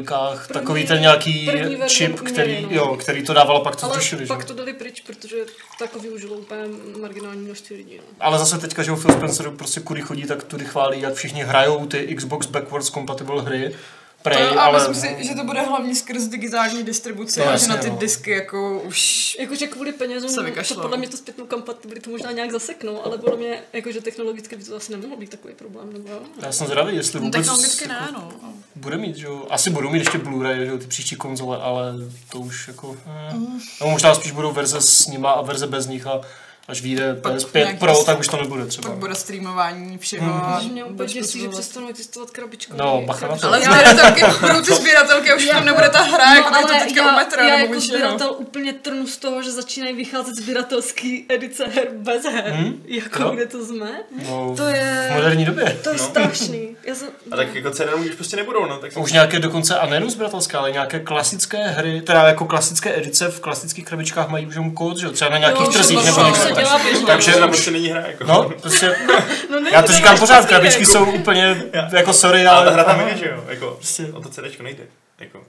První- 0.47 0.53
takový 0.53 0.87
ten 0.87 1.01
nějaký 1.01 1.49
čip, 1.87 2.19
který, 2.19 2.61
no. 2.61 2.67
jo, 2.71 2.95
který 2.99 3.23
to 3.25 3.33
dával, 3.33 3.59
pak 3.61 3.75
to 3.75 3.85
ale 3.85 3.93
zrušili, 3.93 4.21
že? 4.21 4.27
pak 4.27 4.45
to 4.45 4.53
dali 4.53 4.73
pryč, 4.73 5.01
protože 5.01 5.35
to 5.77 5.83
jako 5.83 5.99
využilo 5.99 6.35
úplně 6.35 6.61
marginální 6.99 7.41
množství 7.41 7.75
lidí. 7.75 7.97
No. 7.97 8.03
Ale 8.19 8.39
zase 8.39 8.57
teďka, 8.57 8.83
že 8.83 8.91
Phil 8.95 9.11
Spencer 9.13 9.49
prostě 9.51 9.79
kudy 9.79 10.01
chodí, 10.01 10.23
tak 10.23 10.43
tudy 10.43 10.65
chválí, 10.65 11.01
jak 11.01 11.13
všichni 11.13 11.43
hrajou 11.43 11.85
ty 11.85 12.15
Xbox 12.15 12.45
Backwards 12.47 12.89
Compatible 12.89 13.41
hry. 13.41 13.75
Prej, 14.23 14.37
To, 14.37 14.59
a 14.59 14.63
ale... 14.63 14.89
myslím 14.89 15.17
si, 15.17 15.27
že 15.27 15.35
to 15.35 15.43
bude 15.43 15.61
hlavně 15.61 15.95
skrz 15.95 16.23
digitální 16.23 16.83
distribuci 16.83 17.39
No, 17.39 17.47
a 17.47 17.57
že 17.57 17.67
na 17.67 17.77
ty 17.77 17.89
no. 17.89 17.97
disky 17.97 18.31
jako 18.31 18.81
už... 18.81 19.37
Jakože 19.39 19.67
kvůli 19.67 19.91
penězům, 19.91 20.29
Se 20.29 20.75
to 20.75 20.81
podle 20.81 20.97
mě 20.97 21.07
to 21.09 21.17
zpětnou 21.17 21.45
kompatibilitu 21.45 22.11
možná 22.11 22.31
nějak 22.31 22.51
zaseknou, 22.51 23.05
ale 23.05 23.17
podle 23.17 23.37
mě 23.37 23.61
jakože 23.73 24.01
technologicky 24.01 24.55
by 24.55 24.63
to 24.63 24.75
asi 24.75 24.91
nemohlo 24.91 25.17
být 25.17 25.29
takový 25.29 25.53
problém, 25.53 25.93
nebo 25.93 26.09
jo? 26.09 26.19
Já 26.41 26.51
jsem 26.51 26.67
zvědavý, 26.67 26.95
jestli 26.95 27.19
No, 27.19 27.25
vůbec 27.25 27.41
technologicky 27.41 27.87
ne, 27.87 27.97
jako, 28.01 28.13
no. 28.13 28.53
bude 28.75 28.97
mít, 28.97 29.15
že 29.15 29.25
jo. 29.25 29.47
Asi 29.49 29.69
budou 29.69 29.89
mít 29.89 29.99
ještě 29.99 30.17
Blu-ray, 30.17 30.57
že 30.65 30.65
jo, 30.71 30.77
ty 30.77 30.87
příští 30.87 31.15
konzole, 31.15 31.57
ale 31.61 31.93
to 32.31 32.39
už 32.39 32.67
jako... 32.67 32.97
Eh. 33.07 33.33
No, 33.81 33.87
možná 33.87 34.15
spíš 34.15 34.31
budou 34.31 34.51
verze 34.51 34.81
s 34.81 35.07
nima 35.07 35.31
a 35.31 35.41
verze 35.41 35.67
bez 35.67 35.87
nich 35.87 36.07
a 36.07 36.21
až 36.69 36.81
vyjde 36.81 37.15
Pak 37.15 37.33
PS5 37.33 37.57
nějaký 37.59 37.77
Pro, 37.77 37.95
s- 37.95 38.03
tak 38.03 38.19
už 38.19 38.27
to 38.27 38.37
nebude 38.37 38.65
třeba. 38.65 38.89
Pak 38.89 38.97
bude 38.97 39.15
streamování 39.15 39.97
všeho. 39.97 40.41
Protože 40.57 40.69
mě 40.69 40.83
úplně 40.83 41.13
děsí, 41.13 41.39
že 41.39 41.49
přestanou 41.49 41.89
existovat 41.89 42.29
krabičky. 42.31 42.73
No, 42.75 43.01
bacha 43.05 43.27
na 43.27 43.37
to. 43.37 43.47
Ale 43.47 43.61
sběratelky, 43.61 44.21
budou 44.41 44.61
ty 44.61 44.73
sběratelky 44.73 45.31
a 45.31 45.35
už 45.35 45.45
tam 45.47 45.65
nebude 45.65 45.89
ta 45.89 45.99
hra, 46.01 46.35
jako 46.35 46.49
tady 46.49 46.63
to 46.65 46.73
teďka 46.85 47.01
já, 47.05 47.13
u 47.13 47.15
metra 47.15 47.43
já 47.47 47.59
jako 47.59 47.79
sběratel 47.79 48.35
úplně 48.37 48.73
trnu 48.73 49.07
z 49.07 49.17
toho, 49.17 49.43
že 49.43 49.51
začínají 49.51 49.95
vycházet 49.95 50.35
sběratelský 50.35 51.25
edice 51.29 51.65
her 51.65 51.87
bez 51.93 52.23
her. 52.25 52.49
Hmm? 52.51 52.81
Jako 52.85 53.23
Jo. 53.23 53.29
kde 53.29 53.45
to 53.45 53.65
jsme? 53.65 53.89
No, 54.29 54.53
To 54.57 54.63
je... 54.67 55.07
v 55.11 55.15
moderní 55.15 55.45
době. 55.45 55.77
To 55.83 55.89
je 55.89 55.95
No. 55.97 56.03
strašný. 56.03 56.75
Já 56.83 56.95
jsem... 56.95 57.07
A 57.31 57.35
tak 57.35 57.55
jako 57.55 57.71
CD 57.71 57.93
už 57.99 58.15
prostě 58.15 58.35
nebudou, 58.37 58.65
no. 58.65 58.77
Tak 58.77 58.97
Už 58.97 59.11
nějaké 59.11 59.39
dokonce, 59.39 59.79
a 59.79 59.85
nejenom 59.85 60.09
zbratelská, 60.09 60.59
ale 60.59 60.71
nějaké 60.71 60.99
klasické 60.99 61.67
hry, 61.67 62.01
teda 62.01 62.23
jako 62.27 62.45
klasické 62.45 62.97
edice 62.97 63.27
v 63.31 63.39
klasických 63.39 63.85
krabičkách 63.85 64.29
mají 64.29 64.45
už 64.47 64.55
kód, 64.73 64.97
že 64.97 65.05
jo, 65.05 65.11
třeba 65.11 65.31
na 65.31 65.37
nějakých 65.37 65.67
trzích 65.69 66.05
nebo 66.05 66.23
to 66.23 66.35
se 66.35 66.53
dělá 66.59 66.79
běžně. 66.79 67.05
Takže- 67.05 67.31
tam 67.33 67.49
prostě 67.49 67.71
není 67.71 67.87
hra, 67.87 68.01
jako. 68.07 68.23
No, 68.23 68.49
prostě, 68.61 68.95
No, 69.51 69.59
ne, 69.59 69.69
já 69.73 69.81
to 69.81 69.91
říkám 69.93 70.19
pořád, 70.19 70.35
papíry, 70.35 70.49
krabičky 70.49 70.81
jako. 70.81 70.91
jsou 70.91 71.05
úplně, 71.05 71.63
jako 71.91 72.13
sorry, 72.13 72.45
Ale 72.47 72.57
ale... 72.57 72.65
ta 72.65 72.71
hra 72.71 72.83
tam 72.83 73.07
je, 73.07 73.17
že 73.17 73.25
jo, 73.29 73.43
jako, 73.47 73.67
Prostě- 73.67 74.05
o 74.13 74.21
to 74.21 74.29
CDčko 74.29 74.63
nejde. 74.63 74.83
Jako. 75.19 75.39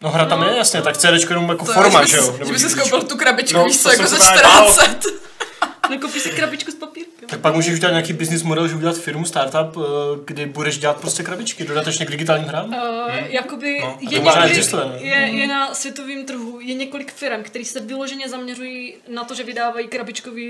No 0.00 0.10
hra 0.10 0.24
tam 0.24 0.40
No, 0.40 0.48
je, 0.48 0.56
jasně, 0.56 0.82
tak 0.82 0.96
CDčko 0.96 1.32
jenom 1.32 1.48
jako 1.48 1.64
To 1.66 1.72
forma, 1.72 2.04
že 2.06 2.16
jo? 2.16 2.34
Že 2.46 2.52
by 2.52 2.58
si 2.58 2.70
skoupil 2.70 3.02
tu 3.02 3.16
krabičku, 3.16 3.58
No, 3.58 3.64
víš 3.64 3.76
co, 3.76 3.82
to 3.82 3.90
jako 3.90 4.02
za 4.06 4.16
se 4.16 4.32
právě 4.40 4.70
14. 4.72 5.06
Nekoupíš 5.90 6.22
si 6.22 6.30
krabičku 6.30 6.70
s 6.70 6.74
papírkem. 6.74 7.28
Tak 7.28 7.40
pak 7.40 7.54
můžeš 7.54 7.74
udělat 7.74 7.90
nějaký 7.92 8.12
business 8.12 8.42
model, 8.42 8.68
že 8.68 8.74
udělat 8.74 8.98
firmu, 8.98 9.24
startup, 9.24 9.76
eh, 9.76 9.80
kdy 10.24 10.46
budeš 10.46 10.78
dělat 10.78 11.00
prostě 11.00 11.22
krabičky, 11.22 11.64
dodatečně 11.64 12.06
k 12.06 12.10
digitálním 12.10 12.48
hrám. 12.48 12.68
Uh, 12.68 13.14
jakoby 13.28 13.78
No, 13.80 13.96
je, 14.00 14.20
několik, 14.20 14.66
je, 14.98 15.14
je 15.14 15.46
na 15.46 15.74
světovém 15.74 16.24
trhu 16.26 16.60
je 16.60 16.74
několik 16.74 17.12
firm, 17.12 17.42
které 17.42 17.64
se 17.64 17.80
vyloženě 17.80 18.28
zaměřují 18.28 18.94
na 19.08 19.24
to, 19.24 19.34
že 19.34 19.42
vydávají 19.42 19.88
krabičkové 19.88 20.40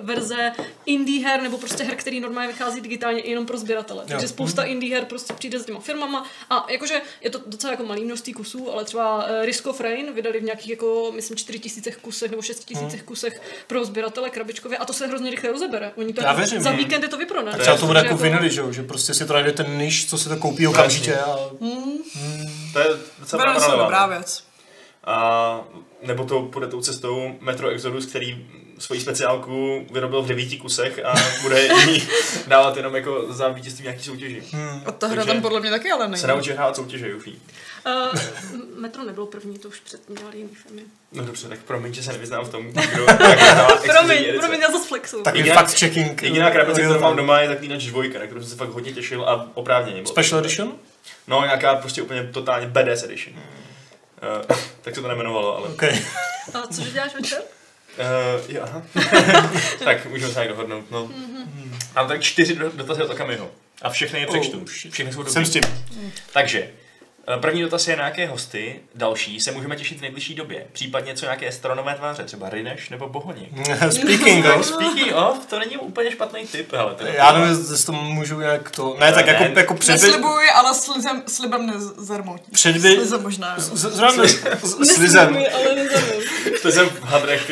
verze 0.00 0.52
indie 0.86 1.26
her 1.26 1.42
nebo 1.42 1.58
prostě 1.58 1.84
her, 1.84 1.94
které 1.94 2.20
normálně 2.20 2.48
vychází 2.52 2.80
digitálně 2.80 3.22
jenom 3.24 3.46
pro 3.46 3.58
sběratele. 3.58 4.04
Takže 4.08 4.28
spousta 4.28 4.62
indie 4.62 4.94
her 4.96 5.04
prostě 5.04 5.32
přijde 5.32 5.58
s 5.58 5.64
těma 5.64 5.80
firmama 5.80 6.26
a 6.50 6.66
jakože 6.70 7.00
je 7.20 7.30
to 7.30 7.40
docela 7.46 7.70
jako 7.70 7.84
malý 7.84 8.04
množství 8.04 8.32
kusů, 8.32 8.72
ale 8.72 8.84
třeba 8.84 9.24
eh, 9.28 9.46
Risk 9.46 9.66
of 9.66 9.80
Rain 9.80 10.12
vydali 10.12 10.40
v 10.40 10.42
nějakých 10.42 10.70
jako 10.70 11.12
myslím 11.14 11.36
4000 11.36 11.90
kusech 12.00 12.30
nebo 12.30 12.42
6000 12.42 13.02
kusech 13.04 13.40
pro 13.66 13.84
sběratele 13.84 14.30
krabičkově 14.30 14.78
a 14.82 14.84
to 14.84 14.92
se 14.92 15.06
hrozně 15.06 15.30
rychle 15.30 15.52
rozebere. 15.52 15.92
Oni 15.96 16.12
to 16.12 16.20
Já 16.20 16.26
jako 16.26 16.38
věřím, 16.38 16.62
za 16.62 16.70
víkend 16.70 17.02
je 17.02 17.08
to 17.08 17.16
vyprodané. 17.16 17.52
Tak 17.52 17.60
třeba 17.60 17.76
to 17.76 17.86
bude 17.86 18.00
Takže 18.00 18.12
jako 18.12 18.22
vinily, 18.22 18.50
že 18.50 18.60
jo, 18.60 18.72
že 18.72 18.82
prostě 18.82 19.14
si 19.14 19.26
to 19.26 19.32
najde 19.32 19.52
ten 19.52 19.78
niž, 19.78 20.10
co 20.10 20.18
se 20.18 20.28
to 20.28 20.36
koupí 20.36 20.66
okamžitě 20.66 21.16
a 21.16 21.36
To 22.72 22.78
je 22.78 22.86
docela 23.20 23.54
Bude 23.54 23.76
dobrá 23.76 24.06
věc. 24.06 24.44
A 25.04 25.60
nebo 26.02 26.24
to 26.24 26.42
půjde 26.42 26.66
tou 26.66 26.80
cestou 26.80 27.34
Metro 27.40 27.68
Exodus, 27.68 28.06
který 28.06 28.46
svoji 28.78 29.00
speciálku 29.00 29.86
vyrobil 29.92 30.22
v 30.22 30.26
devíti 30.26 30.58
kusech 30.58 31.04
a 31.04 31.14
bude 31.42 31.62
ji 31.90 32.08
dávat 32.46 32.76
jenom 32.76 32.94
jako 32.94 33.32
za 33.32 33.48
vítězství 33.48 33.82
nějaký 33.82 34.04
soutěži. 34.04 34.42
A 34.86 34.92
ta 34.92 35.06
hra 35.06 35.24
tam 35.24 35.42
podle 35.42 35.60
mě 35.60 35.70
taky 35.70 35.90
ale 35.90 36.08
není. 36.08 36.20
Se 36.20 36.26
naučí 36.26 36.50
hrát 36.50 36.76
soutěže, 36.76 37.08
Jufi. 37.08 37.30
Uh, 37.86 38.20
Metro 38.76 39.04
nebylo 39.04 39.26
první, 39.26 39.58
to 39.58 39.68
už 39.68 39.80
předtím 39.80 40.16
dělali 40.16 40.38
jiný 40.38 40.50
firmy. 40.54 40.82
No 41.12 41.24
dobře, 41.24 41.48
tak 41.48 41.58
promiň, 41.58 41.92
že 41.94 42.02
se 42.02 42.12
nevyznám 42.12 42.44
v 42.44 42.48
tom, 42.48 42.66
kdo 42.66 43.06
Promiň, 43.86 44.18
edice. 44.18 44.38
promiň, 44.38 44.60
já 44.60 44.70
zase 44.72 44.88
flexu. 44.88 45.22
takový 45.22 45.38
Jediná- 45.40 45.54
fact 45.54 45.78
checking. 45.78 46.22
Jediná 46.22 46.50
krabice, 46.50 46.80
kterou 46.82 47.00
mám 47.00 47.16
doma, 47.16 47.40
je 47.40 47.48
zaklínač 47.48 47.84
dvojka, 47.86 48.18
na 48.18 48.24
kterou 48.26 48.40
jsem 48.40 48.50
se 48.50 48.56
fakt 48.56 48.68
hodně 48.68 48.92
těšil 48.92 49.24
a 49.24 49.50
oprávněně. 49.54 50.02
Bylo 50.02 50.12
Special 50.12 50.40
edition? 50.40 50.72
No, 51.26 51.42
nějaká 51.44 51.74
prostě 51.74 52.02
úplně 52.02 52.24
totálně 52.32 52.66
badass 52.66 53.02
edition. 53.02 53.36
Uh, 53.36 54.56
tak 54.82 54.94
se 54.94 55.00
to 55.02 55.08
nemenovalo, 55.08 55.56
ale... 55.56 55.68
OK. 55.68 55.82
A 56.54 56.66
cože 56.74 56.90
děláš 56.90 57.14
večer? 57.14 57.38
Uh, 57.98 58.54
jo, 58.54 58.62
aha. 58.64 58.82
tak 59.84 60.06
můžeme 60.06 60.32
se 60.32 60.38
nějak 60.38 60.48
dohodnout, 60.48 60.90
no. 60.90 61.10
Mám 61.94 62.08
tak 62.08 62.20
čtyři 62.22 62.54
do- 62.54 62.70
dotazy 62.74 63.02
od 63.02 63.10
Akamiho. 63.10 63.50
A 63.82 63.90
všechny 63.90 64.20
je 64.20 64.26
přečtu. 64.26 64.58
Oh. 64.58 64.64
Všechny 64.90 65.12
jsou 65.12 65.18
dobrý. 65.18 65.32
Jsem 65.32 65.44
s 65.46 65.50
tím. 65.50 65.62
Takže, 66.32 66.58
eh, 66.58 66.68
první 67.40 67.62
dotaz 67.62 67.88
je 67.88 67.96
na 67.96 68.04
jaké 68.04 68.26
hosty, 68.26 68.80
další 68.94 69.40
se 69.40 69.52
můžeme 69.52 69.76
těšit 69.76 69.98
v 69.98 70.02
nejbližší 70.02 70.34
době. 70.34 70.66
Případně 70.72 71.14
co 71.14 71.24
nějaké 71.26 71.52
stronové 71.52 71.94
tváře, 71.94 72.24
třeba 72.24 72.48
Rineš 72.50 72.90
nebo 72.90 73.08
Bohoník. 73.08 73.68
Speaking 73.90 74.46
of, 74.56 74.66
Speaking 74.66 75.14
of, 75.16 75.46
to 75.46 75.58
není 75.58 75.76
úplně 75.76 76.10
špatný 76.10 76.46
tip, 76.46 76.72
hele. 76.72 76.94
Teda. 76.94 77.10
já 77.12 77.32
nevím, 77.32 77.48
jestli 77.48 77.86
to 77.86 77.92
můžu 77.92 78.40
nějak 78.40 78.70
to... 78.70 78.96
Ne, 79.00 79.12
tak 79.12 79.26
Ne, 79.26 79.32
jako, 79.32 79.44
ne. 79.44 79.52
jako 79.56 79.74
předby... 79.74 80.06
Neslibuji, 80.06 80.48
ale 80.54 80.74
slizem, 80.74 81.22
slibem 81.26 81.66
nezarmoutí. 81.66 82.50
Předby... 82.52 82.94
Slizem 82.94 83.22
možná. 83.22 83.54
Zrovna, 83.58 84.24
s- 84.24 84.94
slizem. 84.94 85.38
To 86.62 86.72
jsem 86.72 86.88
v 86.88 87.02
hadrech. 87.04 87.50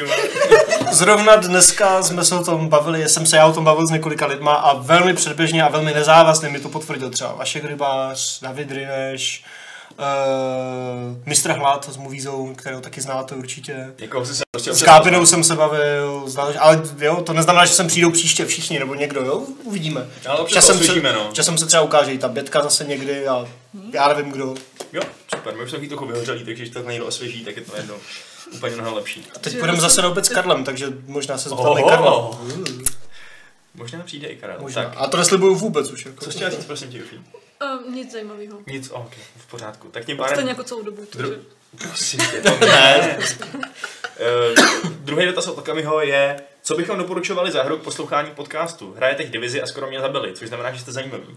Zrovna 0.92 1.36
dneska 1.36 2.02
jsme 2.02 2.24
se 2.24 2.34
o 2.34 2.44
tom 2.44 2.68
bavili, 2.68 3.08
jsem 3.08 3.26
se 3.26 3.36
já 3.36 3.46
o 3.46 3.52
tom 3.52 3.64
bavil 3.64 3.86
s 3.86 3.90
několika 3.90 4.26
lidma 4.26 4.52
a 4.54 4.74
velmi 4.76 5.14
předběžně 5.14 5.62
a 5.62 5.68
velmi 5.68 5.94
nezávazně 5.94 6.48
mi 6.48 6.60
to 6.60 6.68
potvrdil 6.68 7.10
třeba 7.10 7.32
Vašek 7.32 7.64
Rybář, 7.64 8.40
David 8.40 8.70
Rineš, 8.70 9.44
uh, 9.98 11.16
Mistr 11.26 11.50
Hlad 11.50 11.88
z 11.92 11.96
Movie 11.96 12.22
Zone, 12.22 12.54
kterého 12.54 12.80
taky 12.80 13.00
znáte 13.00 13.34
určitě. 13.34 13.92
Jako 13.98 14.24
se 14.26 14.42
prostě 14.50 14.74
S 14.74 14.82
Kápinou 14.82 15.26
jsem 15.26 15.44
se 15.44 15.54
bavil, 15.56 16.22
s 16.26 16.34
dal- 16.34 16.54
ale 16.58 16.82
jo, 16.98 17.22
to 17.22 17.32
neznamená, 17.32 17.64
že 17.66 17.74
sem 17.74 17.86
přijdou 17.88 18.10
příště 18.10 18.44
všichni 18.46 18.78
nebo 18.78 18.94
někdo, 18.94 19.20
jo, 19.20 19.42
uvidíme. 19.64 20.06
Ale 20.28 20.38
občas 20.38 20.66
se, 20.66 20.72
osvěžíme, 20.72 21.12
no. 21.12 21.28
časem 21.32 21.58
se 21.58 21.66
třeba 21.66 21.82
ukáže 21.82 22.12
i 22.12 22.18
ta 22.18 22.28
Bětka 22.28 22.62
zase 22.62 22.84
někdy 22.84 23.26
a 23.28 23.46
já 23.92 24.08
nevím 24.08 24.32
kdo. 24.32 24.54
Jo, 24.92 25.02
super, 25.34 25.54
my 25.56 25.64
už 25.64 25.70
jsme 25.70 25.86
trochu 25.88 26.06
vyhořelí, 26.06 26.44
takže 26.44 26.62
když 26.62 26.74
to 26.74 26.82
někdo 26.90 27.06
osvěží, 27.06 27.44
tak 27.44 27.56
je 27.56 27.62
to 27.62 27.76
jedno 27.76 27.94
úplně 28.54 28.74
mnohem 28.76 28.94
lepší. 28.94 29.26
A 29.36 29.38
teď 29.38 29.58
půjdeme 29.58 29.80
zase 29.80 30.02
na 30.02 30.08
obec 30.08 30.26
s 30.26 30.28
Karlem, 30.28 30.64
takže 30.64 30.86
možná 31.06 31.38
se 31.38 31.48
zeptáme 31.48 31.80
Oho. 31.80 31.88
Karla. 31.88 32.30
Možná 33.74 34.02
přijde 34.02 34.28
i 34.28 34.36
Karel. 34.36 34.56
Možná. 34.60 34.82
Tak, 34.84 34.94
A 34.96 35.06
to 35.06 35.16
neslibuju 35.16 35.54
vůbec 35.54 35.90
už. 35.90 36.06
Jako. 36.06 36.24
co 36.24 36.30
jsi 36.30 36.36
chtěla 36.36 36.50
říct, 36.50 36.64
prosím 36.64 36.88
tě, 36.90 36.98
Jufi? 36.98 37.16
Uh, 37.64 37.94
nic 37.94 38.12
zajímavého. 38.12 38.58
Nic, 38.66 38.90
ok, 38.90 39.12
v 39.36 39.46
pořádku. 39.50 39.88
Tak 39.88 40.04
tím 40.04 40.16
Stejně 40.16 40.30
pádem... 40.34 40.48
jako 40.48 40.64
celou 40.64 40.82
dobu. 40.82 41.06
Takže... 41.10 41.26
Dru- 41.26 41.40
Prosím 41.78 42.20
tě, 42.30 42.40
to 42.42 42.66
ne. 42.66 43.18
Uh, 43.54 44.90
druhý 44.90 45.26
dotaz 45.26 45.46
od 45.46 45.58
Okamiho 45.58 46.00
je, 46.00 46.40
co 46.62 46.76
bychom 46.76 46.98
doporučovali 46.98 47.50
za 47.52 47.62
hru 47.62 47.78
k 47.78 47.82
poslouchání 47.82 48.30
podcastu? 48.30 48.92
Hrajete 48.96 49.22
v 49.24 49.30
divizi 49.30 49.62
a 49.62 49.66
skoro 49.66 49.86
mě 49.86 50.00
zabili, 50.00 50.32
což 50.34 50.48
znamená, 50.48 50.72
že 50.72 50.80
jste 50.80 50.92
zajímavý. 50.92 51.36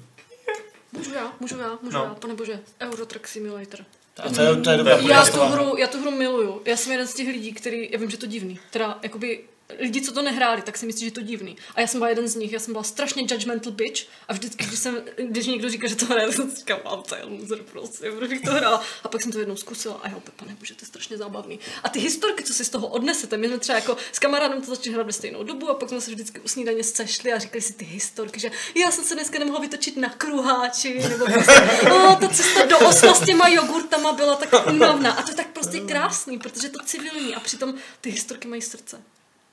Můžu 0.92 1.14
já, 1.14 1.32
můžu 1.40 1.58
já, 1.60 1.78
můžu 1.82 1.98
No. 1.98 2.04
já, 2.04 2.16
pane 2.16 2.34
bože. 2.34 2.60
Euro 2.82 3.06
Truck 3.06 3.28
Simulator. 3.28 3.80
A 4.24 4.30
to 4.30 4.42
je, 4.42 4.56
to 4.56 4.70
je 4.70 4.78
dobrá 4.78 4.96
Já 4.98 5.10
Já 5.10 5.26
tu, 5.26 5.40
hru, 5.40 5.78
já 5.78 5.88
tu 5.88 6.02
hru 6.02 6.12
miluju. 6.12 6.62
Já 6.66 6.78
jsem 6.78 6.92
jeden 6.92 7.08
z 7.08 7.14
těch 7.14 7.28
lidí, 7.28 7.54
který, 7.54 7.90
já 7.92 8.00
vím, 8.00 8.10
že 8.10 8.18
to 8.18 8.26
divný, 8.26 8.60
teda 8.72 9.00
jakoby 9.04 9.44
lidi, 9.80 10.02
co 10.02 10.14
to 10.14 10.22
nehráli, 10.22 10.62
tak 10.62 10.78
si 10.78 10.86
myslí, 10.86 11.00
že 11.00 11.06
je 11.08 11.12
to 11.12 11.22
divný. 11.22 11.58
A 11.76 11.82
já 11.82 11.88
jsem 11.88 12.00
byla 12.00 12.10
jeden 12.10 12.28
z 12.28 12.36
nich, 12.36 12.52
já 12.52 12.60
jsem 12.60 12.74
byla 12.74 12.84
strašně 12.84 13.24
judgmental 13.30 13.72
bitch 13.72 14.08
a 14.28 14.34
vždycky, 14.34 14.66
když, 14.66 14.80
jsem, 14.80 15.02
když 15.18 15.46
někdo 15.46 15.70
říká, 15.70 15.88
že 15.88 15.96
to 15.96 16.06
hraje, 16.06 16.28
tak 16.28 16.36
jsem 16.36 16.56
říkala, 16.56 16.82
wow, 16.84 17.04
to 17.04 17.16
je 17.16 17.24
loser 17.24 17.64
prostě, 17.64 18.12
proč 18.12 18.30
bych 18.30 18.42
to 18.42 18.52
hrála. 18.52 18.84
A 19.04 19.08
pak 19.08 19.22
jsem 19.22 19.32
to 19.32 19.40
jednou 19.40 19.56
zkusila 19.56 20.00
a 20.04 20.10
jo, 20.10 20.22
pane 20.36 20.56
bože, 20.60 20.76
to 20.76 20.84
je 20.84 20.88
strašně 20.88 21.18
zábavný. 21.18 21.60
A 21.84 21.90
ty 21.90 22.00
historky, 22.00 22.44
co 22.44 22.54
si 22.54 22.66
z 22.66 22.70
toho 22.70 22.88
odnesete, 22.88 23.38
my 23.38 23.48
jsme 23.48 23.60
třeba 23.60 23.76
jako 23.76 23.98
s 24.12 24.20
kamarádem 24.20 24.62
to 24.62 24.76
začali 24.76 24.94
hrát 24.94 25.06
ve 25.06 25.14
stejnou 25.14 25.44
dobu 25.44 25.70
a 25.70 25.74
pak 25.74 25.90
jsme 25.90 26.02
se 26.02 26.12
vždycky 26.12 26.40
u 26.40 26.48
snídaně 26.48 26.84
sešli 26.84 27.34
a 27.34 27.40
říkali 27.40 27.62
si 27.62 27.74
ty 27.74 27.86
historky, 27.86 28.40
že 28.40 28.52
já 28.76 28.92
jsem 28.92 29.04
se 29.04 29.14
dneska 29.14 29.40
nemohla 29.40 29.60
vytočit 29.60 29.98
na 29.98 30.10
kruháči, 30.10 31.00
nebo 31.10 31.26
prostě, 31.26 31.62
o, 31.92 32.16
ta 32.16 32.28
cesta 32.28 32.66
do 32.66 32.80
Osla 32.80 33.14
s 33.14 33.26
těma 33.26 33.48
jogurtama 33.48 34.14
byla 34.14 34.36
tak 34.36 34.68
únavná. 34.72 35.12
A 35.12 35.22
to 35.22 35.32
je 35.32 35.36
tak 35.36 35.48
prostě 35.48 35.80
krásný, 35.80 36.40
protože 36.40 36.70
to 36.70 36.80
civilní 36.86 37.36
a 37.36 37.40
přitom 37.40 37.74
ty 38.02 38.10
historky 38.10 38.48
mají 38.48 38.62
srdce. 38.62 39.02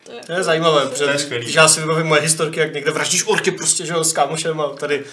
To 0.05 0.13
je, 0.13 0.21
To 0.27 0.33
je 0.33 0.43
zajímavé, 0.43 0.81
To 0.81 0.87
je 0.87 0.91
protože 0.91 1.19
skvělý. 1.19 1.45
když 1.45 1.55
já 1.55 1.69
si 1.69 1.81
vybavím 1.81 2.07
moje 2.07 2.21
historky, 2.21 2.61
jak 2.61 2.75
někde 2.75 2.91
vraždíš 2.91 3.25
orky 3.27 3.51
prostě, 3.51 3.87
že 3.87 3.93
jo, 3.93 4.05
s 4.05 4.13
kámošem 4.13 4.61
a 4.61 4.69
tady 4.69 5.05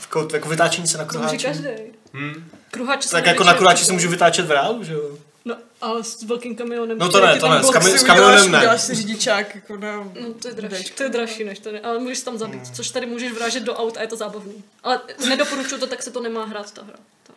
jako, 0.00 0.28
jako 0.32 0.48
vytáčení 0.48 0.88
se 0.88 0.98
na 0.98 1.04
to 1.04 1.18
může 1.18 1.36
kruháči. 1.36 1.44
každý. 1.46 1.68
Hmm. 2.12 2.50
Kruháč 2.70 3.06
Tak 3.06 3.26
jako 3.26 3.44
na 3.44 3.54
kruháči 3.54 3.84
se 3.84 3.92
můžu 3.92 4.08
vytáčet 4.10 4.46
v 4.46 4.50
reálu, 4.50 4.84
že 4.84 4.92
jo? 4.92 5.18
No, 5.44 5.56
ale 5.80 6.04
s 6.04 6.22
velkým 6.22 6.56
kamionem. 6.56 6.98
No 6.98 7.08
to 7.08 7.20
ne, 7.26 7.36
to 7.40 7.48
ne, 7.48 7.62
s 7.62 7.70
kami- 7.70 7.90
Si 7.90 7.98
s 7.98 8.02
kamionem 8.02 8.50
ne. 8.50 8.58
Uděláš 8.58 8.80
si 8.80 8.94
řidičák 8.94 9.54
jako 9.54 9.76
na... 9.76 9.96
No, 9.96 10.32
to 10.42 10.48
je 10.48 10.54
dražší, 10.54 10.84
to 10.90 11.02
je 11.02 11.08
dražší 11.08 11.44
než 11.44 11.58
to, 11.58 11.72
ne, 11.72 11.80
ale 11.80 11.98
můžeš 11.98 12.20
tam 12.22 12.38
zabít, 12.38 12.76
což 12.76 12.90
tady 12.90 13.06
můžeš 13.06 13.32
vrážet 13.32 13.62
do 13.62 13.74
aut 13.74 13.96
a 13.96 14.00
je 14.00 14.06
to 14.06 14.16
zábavný. 14.16 14.64
Ale 14.82 15.00
nedoporučuju 15.28 15.80
to, 15.80 15.86
tak 15.86 16.02
se 16.02 16.10
to 16.10 16.20
nemá 16.22 16.44
hrát 16.44 16.72
ta 16.72 16.82
hra. 16.82 16.94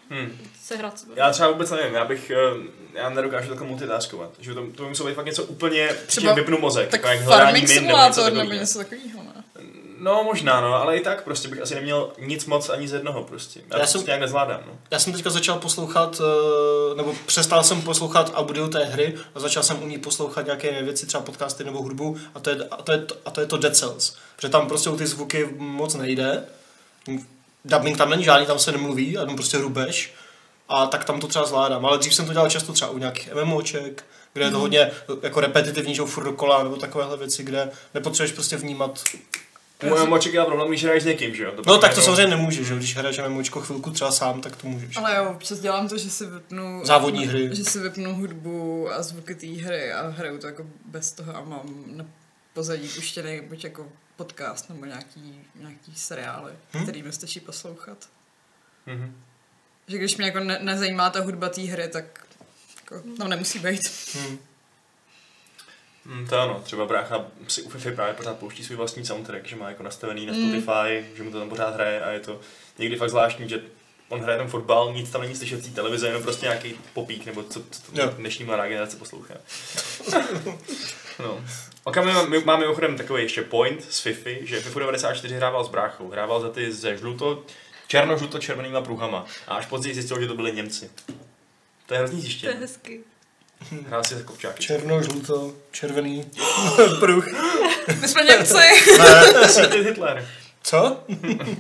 Hmm. 0.09 0.37
se 0.63 0.77
hrát 0.77 0.99
sebe. 0.99 1.11
Já 1.15 1.31
třeba 1.31 1.51
vůbec 1.51 1.71
nevím, 1.71 1.93
já 1.93 2.05
bych, 2.05 2.29
eh, 2.31 2.37
já 2.93 3.09
nedokážu 3.09 3.49
takhle 3.49 3.67
multitaskovat. 3.67 4.29
Že 4.39 4.53
to, 4.53 4.61
to 4.75 4.83
by 4.83 4.89
muselo 4.89 5.09
být 5.09 5.15
fakt 5.15 5.25
něco 5.25 5.43
úplně, 5.43 5.89
Třeba- 6.07 6.33
vypnu 6.33 6.57
mozek. 6.59 6.89
Tak 6.89 6.99
jako 6.99 7.07
jak 7.07 7.21
hledání 7.21 7.43
farming 7.45 7.67
min 7.69 7.75
nebo 7.75 7.97
něco 7.97 8.13
simulátor 8.13 8.23
nebo 8.23 8.35
takového. 8.39 8.59
něco 8.61 8.77
takového, 8.79 9.23
ne? 9.23 9.43
No 9.99 10.23
možná, 10.23 10.61
no, 10.61 10.73
ale 10.73 10.97
i 10.97 11.01
tak 11.01 11.23
prostě 11.23 11.47
bych 11.47 11.61
asi 11.61 11.75
neměl 11.75 12.11
nic 12.19 12.45
moc 12.45 12.69
ani 12.69 12.87
z 12.87 12.93
jednoho 12.93 13.23
prostě. 13.23 13.59
Já, 13.59 13.77
Já 13.77 13.85
to 13.85 13.91
jsem- 13.91 13.99
prostě 13.99 14.09
nějak 14.09 14.21
nezvládám, 14.21 14.61
no. 14.67 14.73
Já 14.91 14.99
jsem 14.99 15.13
teďka 15.13 15.29
začal 15.29 15.59
poslouchat, 15.59 16.21
eh, 16.91 16.95
nebo 16.95 17.15
přestal 17.25 17.63
jsem 17.63 17.81
poslouchat 17.81 18.31
audio 18.35 18.67
té 18.67 18.85
hry 18.85 19.15
a 19.35 19.39
začal 19.39 19.63
jsem 19.63 19.83
u 19.83 19.87
ní 19.87 19.97
poslouchat 19.97 20.45
nějaké 20.45 20.83
věci, 20.83 21.05
třeba 21.05 21.23
podcasty 21.23 21.63
nebo 21.63 21.81
hudbu 21.81 22.17
a 22.35 22.39
to 22.39 22.49
je, 22.49 22.57
a 22.71 22.81
to, 22.81 22.91
je, 22.91 22.97
to, 22.97 23.15
a 23.25 23.31
to, 23.31 23.41
je 23.41 23.47
to 23.47 23.57
Dead 23.57 23.75
Cells. 23.77 24.15
Protože 24.35 24.49
tam 24.49 24.67
prostě 24.67 24.89
u 24.89 24.97
ty 24.97 25.07
zvuky 25.07 25.49
moc 25.57 25.95
nejde. 25.95 26.43
Dubbing 27.67 27.97
tam 27.97 28.09
není 28.09 28.23
žádný, 28.23 28.45
tam 28.45 28.59
se 28.59 28.71
nemluví, 28.71 29.17
a 29.17 29.21
jenom 29.21 29.35
prostě 29.35 29.57
rubeš. 29.57 30.13
A 30.69 30.85
tak 30.85 31.05
tam 31.05 31.19
to 31.19 31.27
třeba 31.27 31.45
zvládám. 31.45 31.85
Ale 31.85 31.97
dřív 31.97 32.15
jsem 32.15 32.25
to 32.25 32.33
dělal 32.33 32.49
často 32.49 32.73
třeba 32.73 32.91
u 32.91 32.97
nějakých 32.97 33.33
MMOček, 33.33 34.05
kde 34.33 34.45
je 34.45 34.51
to 34.51 34.59
hodně 34.59 34.91
jako 35.23 35.39
repetitivní, 35.39 35.95
že 35.95 36.01
furt 36.01 36.23
dokola, 36.23 36.63
nebo 36.63 36.75
takovéhle 36.75 37.17
věci, 37.17 37.43
kde 37.43 37.69
nepotřebuješ 37.93 38.31
prostě 38.31 38.57
vnímat. 38.57 39.03
U 39.91 40.05
MMOček 40.05 40.33
je 40.33 40.45
problém, 40.45 40.69
když 40.69 40.83
hraješ 40.83 41.03
s 41.03 41.05
někým, 41.05 41.35
že 41.35 41.43
jo? 41.43 41.51
No 41.57 41.63
pak 41.63 41.81
tak 41.81 41.95
to 41.95 42.01
samozřejmě 42.01 42.27
nemůžeš, 42.27 42.67
že 42.67 42.73
jo, 42.73 42.77
když 42.77 42.95
hraješ 42.95 43.19
MMOčko 43.27 43.61
chvilku 43.61 43.91
třeba 43.91 44.11
sám, 44.11 44.41
tak 44.41 44.55
to 44.55 44.67
můžeš. 44.67 44.97
Ale 44.97 45.15
jo, 45.15 45.31
občas 45.35 45.59
dělám 45.59 45.87
to, 45.87 45.97
že 45.97 46.09
si 46.09 46.25
vypnu... 46.25 46.81
Závodní 46.83 47.27
hry. 47.27 47.49
Že 47.55 47.65
si 47.65 47.79
vypnu 47.79 48.15
hudbu 48.15 48.89
a 48.91 49.03
zvuky 49.03 49.35
té 49.35 49.47
hry 49.47 49.91
a 49.91 50.07
hraju 50.07 50.37
to 50.37 50.47
jako 50.47 50.65
bez 50.85 51.11
toho 51.11 51.35
a 51.35 51.41
mám 51.41 51.83
na 51.87 52.05
pozadí 52.53 52.87
puštěný 52.87 53.41
buď 53.49 53.63
jako 53.63 53.87
podcast 54.17 54.69
nebo 54.69 54.85
nějaký, 54.85 55.39
nějaký 55.55 55.95
seriály, 55.95 56.51
Hm? 56.51 56.57
hmm? 56.73 56.83
který 56.83 57.03
mi 57.03 57.11
stačí 57.13 57.39
poslouchat. 57.39 57.97
Mhm. 58.85 59.21
Že 59.87 59.97
když 59.97 60.17
mě 60.17 60.25
jako 60.25 60.39
ne- 60.39 60.59
nezajímá 60.61 61.09
ta 61.09 61.19
hudba 61.19 61.49
té 61.49 61.61
hry, 61.61 61.87
tak 61.87 62.25
jako, 62.75 63.03
tam 63.17 63.29
nemusí 63.29 63.59
být. 63.59 63.81
Hmm. 64.13 64.37
Mm, 66.05 66.27
to 66.27 66.39
ano, 66.39 66.61
třeba 66.63 66.85
brácha 66.85 67.25
si 67.47 67.61
u 67.61 67.69
FIFA 67.69 67.91
právě 67.91 68.13
pořád 68.13 68.37
pouští 68.37 68.63
svůj 68.63 68.77
vlastní 68.77 69.05
soundtrack, 69.05 69.45
že 69.47 69.55
má 69.55 69.69
jako 69.69 69.83
nastavený 69.83 70.25
na 70.25 70.33
Mm. 70.33 70.39
Spotify, 70.49 71.15
že 71.17 71.23
mu 71.23 71.31
to 71.31 71.39
tam 71.39 71.49
pořád 71.49 71.73
hraje 71.73 72.01
a 72.01 72.09
je 72.11 72.19
to 72.19 72.41
někdy 72.77 72.95
fakt 72.95 73.09
zvláštní, 73.09 73.49
že 73.49 73.61
on 74.09 74.21
hraje 74.21 74.37
ten 74.39 74.47
fotbal, 74.47 74.93
nic 74.93 75.09
tam 75.09 75.21
není 75.21 75.35
slyšet 75.35 75.63
z 75.63 75.67
té 75.69 75.75
televize, 75.75 76.07
jenom 76.07 76.23
prostě 76.23 76.45
nějaký 76.45 76.73
popík, 76.93 77.25
nebo 77.25 77.43
co, 77.43 77.63
co 77.71 77.91
to 77.91 78.07
dnešní 78.07 78.45
mladá 78.45 78.67
generace 78.67 78.97
poslouchá. 78.97 79.33
no. 81.19 81.45
Oka 81.87 82.01
my, 82.01 82.11
my 82.29 82.39
máme 82.39 82.59
mimochodem 82.59 82.97
takový 82.97 83.23
ještě 83.23 83.41
point 83.41 83.85
z 83.93 83.99
FIFA, 83.99 84.29
že 84.41 84.59
FIFA 84.59 84.79
94 84.79 85.35
hrával 85.35 85.63
s 85.63 85.67
bráchou, 85.69 86.09
hrával 86.09 86.41
za 86.41 86.49
ty 86.49 86.71
ze 86.71 86.97
žluto, 86.97 87.43
černo-žluto-červenýma 87.87 88.81
pruhama 88.81 89.25
a 89.47 89.55
až 89.55 89.65
později 89.65 89.95
zjistil, 89.95 90.21
že 90.21 90.27
to 90.27 90.35
byli 90.35 90.51
Němci. 90.51 90.89
To 91.85 91.93
je 91.93 91.97
hrozný 91.97 92.17
To 92.17 92.25
je 92.25 92.29
zjištění. 92.31 92.53
hezky. 92.59 92.99
Hrál 93.87 94.03
si 94.03 94.15
za 94.15 94.23
kopčáky. 94.23 94.63
Černo, 94.63 95.03
žluto, 95.03 95.53
červený 95.71 96.25
pruh. 96.99 97.27
My 98.01 98.07
jsme 98.07 98.23
Němci, 98.23 98.53
Secret 99.47 99.85
Hitler. 99.85 100.27
Co? 100.63 101.03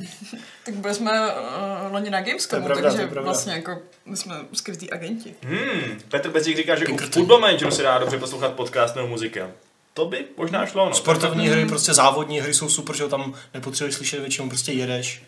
tak 0.65 0.73
byli 0.75 0.93
jsme 0.93 1.11
uh, 1.35 1.93
loni 1.93 2.09
na 2.09 2.21
Gamescomu, 2.21 2.65
pravda, 2.65 2.91
takže 2.93 3.05
vlastně 3.05 3.53
jako 3.53 3.81
my 4.05 4.17
jsme 4.17 4.35
skrytí 4.53 4.91
agenti. 4.91 5.35
Hmm, 5.43 5.99
Petr 6.09 6.29
Bezík 6.29 6.57
říká, 6.57 6.75
že 6.75 6.83
u 6.83 6.85
Pinkerton. 6.85 7.13
Football 7.13 7.39
Manageru 7.39 7.71
si 7.71 7.83
dá 7.83 7.97
dobře 7.97 8.17
poslouchat 8.17 8.53
podcast 8.53 8.95
nebo 8.95 9.07
muzika. 9.07 9.51
To 9.97 10.05
by 10.05 10.25
možná 10.37 10.65
šlo, 10.65 10.85
no. 10.89 10.93
Sportovní 10.95 11.47
hry, 11.47 11.65
prostě 11.65 11.93
závodní 11.93 12.39
hry 12.39 12.53
jsou 12.53 12.69
super, 12.69 12.95
že 12.95 13.07
tam 13.07 13.33
nepotřebuješ 13.53 13.95
slyšet 13.95 14.19
většinou, 14.19 14.49
prostě 14.49 14.71
jedeš. 14.71 15.23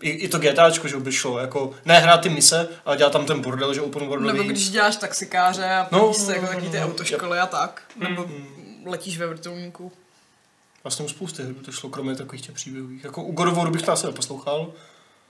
I, 0.00 0.10
i 0.10 0.28
to 0.28 0.38
GTAčko, 0.38 0.88
že 0.88 0.96
by 0.96 1.12
šlo, 1.12 1.38
jako 1.38 1.74
ne 1.84 1.98
hrát 1.98 2.16
ty 2.20 2.28
mise, 2.28 2.68
ale 2.84 2.96
dělat 2.96 3.12
tam 3.12 3.26
ten 3.26 3.40
bordel, 3.40 3.74
že 3.74 3.80
open 3.80 4.06
worldový. 4.06 4.38
Nebo 4.38 4.50
když 4.50 4.70
děláš 4.70 4.96
taxikáře 4.96 5.64
a 5.64 5.88
No, 5.92 5.98
no, 5.98 6.14
se 6.14 6.26
no, 6.26 6.32
jako 6.32 6.42
no, 6.46 6.48
taky 6.52 6.66
no, 6.66 6.70
ty 6.72 6.80
no. 6.80 6.86
autoškoly 6.86 7.38
a 7.38 7.46
tak. 7.46 7.82
Nebo 7.96 8.22
Mm. 8.26 8.82
letíš 8.86 9.18
ve 9.18 9.26
vrtulníku. 9.26 9.92
Vlastně 10.84 11.04
u 11.04 11.08
spousty 11.08 11.42
her 11.42 11.54
to 11.54 11.72
šlo, 11.72 11.90
kromě 11.90 12.16
takových 12.16 12.42
těch 12.46 12.54
příběhových. 12.54 13.04
Jako 13.04 13.22
u 13.22 13.32
God 13.32 13.48
of 13.48 13.54
Waru 13.54 13.70
bych 13.70 13.82
to 13.82 13.92
asi 13.92 14.06
neposlouchal. 14.06 14.72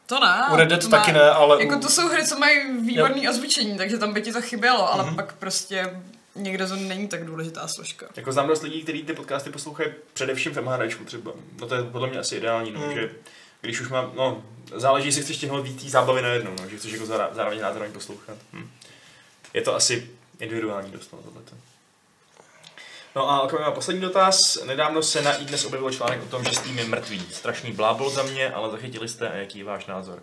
To 0.06 0.20
ne. 0.20 0.44
U 0.52 0.56
Red 0.56 0.68
Dead 0.68 0.80
to 0.80 0.88
taky 0.88 1.12
ne, 1.12 1.30
ale 1.30 1.62
Jako 1.64 1.76
u... 1.76 1.80
to 1.80 1.88
jsou 1.88 2.08
hry, 2.08 2.26
co 2.26 2.38
mají 2.38 2.58
výborný 2.80 3.28
ozvučení, 3.28 3.76
takže 3.78 3.98
tam 3.98 4.12
by 4.12 4.22
ti 4.22 4.32
to 4.32 4.40
chybělo, 4.42 4.92
ale 4.94 5.04
Mhm. 5.04 5.14
pak 5.16 5.32
prostě 5.34 6.00
někde 6.38 6.66
to 6.66 6.76
není 6.76 7.08
tak 7.08 7.24
důležitá 7.24 7.68
složka. 7.68 8.06
Jako 8.16 8.32
znám 8.32 8.48
dost 8.48 8.62
lidí, 8.62 8.82
kteří 8.82 9.02
ty 9.02 9.12
podcasty 9.12 9.50
poslouchají 9.50 9.90
především 10.12 10.52
v 10.52 10.60
MHDčku 10.60 11.04
třeba. 11.04 11.32
No 11.60 11.66
to 11.66 11.74
je 11.74 11.82
podle 11.82 12.08
mě 12.08 12.18
asi 12.18 12.36
ideální, 12.36 12.70
no, 12.72 12.80
Hmm. 12.80 12.94
že 12.94 13.10
když 13.60 13.80
už 13.80 13.88
mám, 13.88 14.12
no, 14.16 14.42
záleží, 14.74 15.08
jestli 15.08 15.22
chceš 15.22 15.36
stihnout 15.36 15.62
víc 15.62 15.82
té 15.82 15.88
zábavy 15.90 16.22
najednou, 16.22 16.50
no, 16.62 16.68
že 16.68 16.76
chceš 16.76 16.92
jako 16.92 17.04
zára- 17.04 17.28
zároveň 17.34 17.58
hrát, 17.58 17.72
zároveň 17.72 17.92
poslouchat. 17.92 18.36
Hm. 18.52 18.70
Je 19.54 19.62
to 19.62 19.74
asi 19.74 20.10
individuální 20.40 20.90
dost, 20.90 21.12
no, 21.12 21.18
tohleto. 21.18 21.52
No 23.16 23.30
a 23.30 23.42
jako 23.42 23.58
mám 23.58 23.72
poslední 23.72 24.02
dotaz. 24.02 24.58
Nedávno 24.64 25.02
se 25.02 25.22
na 25.22 25.32
iDnes 25.34 25.64
objevil 25.64 25.90
článek 25.90 26.22
o 26.22 26.26
tom, 26.26 26.44
že 26.44 26.50
Steam 26.54 26.78
je 26.78 26.84
mrtvý. 26.84 27.22
Strašný 27.32 27.72
blábol 27.72 28.10
za 28.10 28.22
mě, 28.22 28.50
ale 28.52 28.70
zachytili 28.70 29.08
jste 29.08 29.28
a 29.28 29.36
jaký 29.36 29.58
je 29.58 29.64
váš 29.64 29.86
názor? 29.86 30.22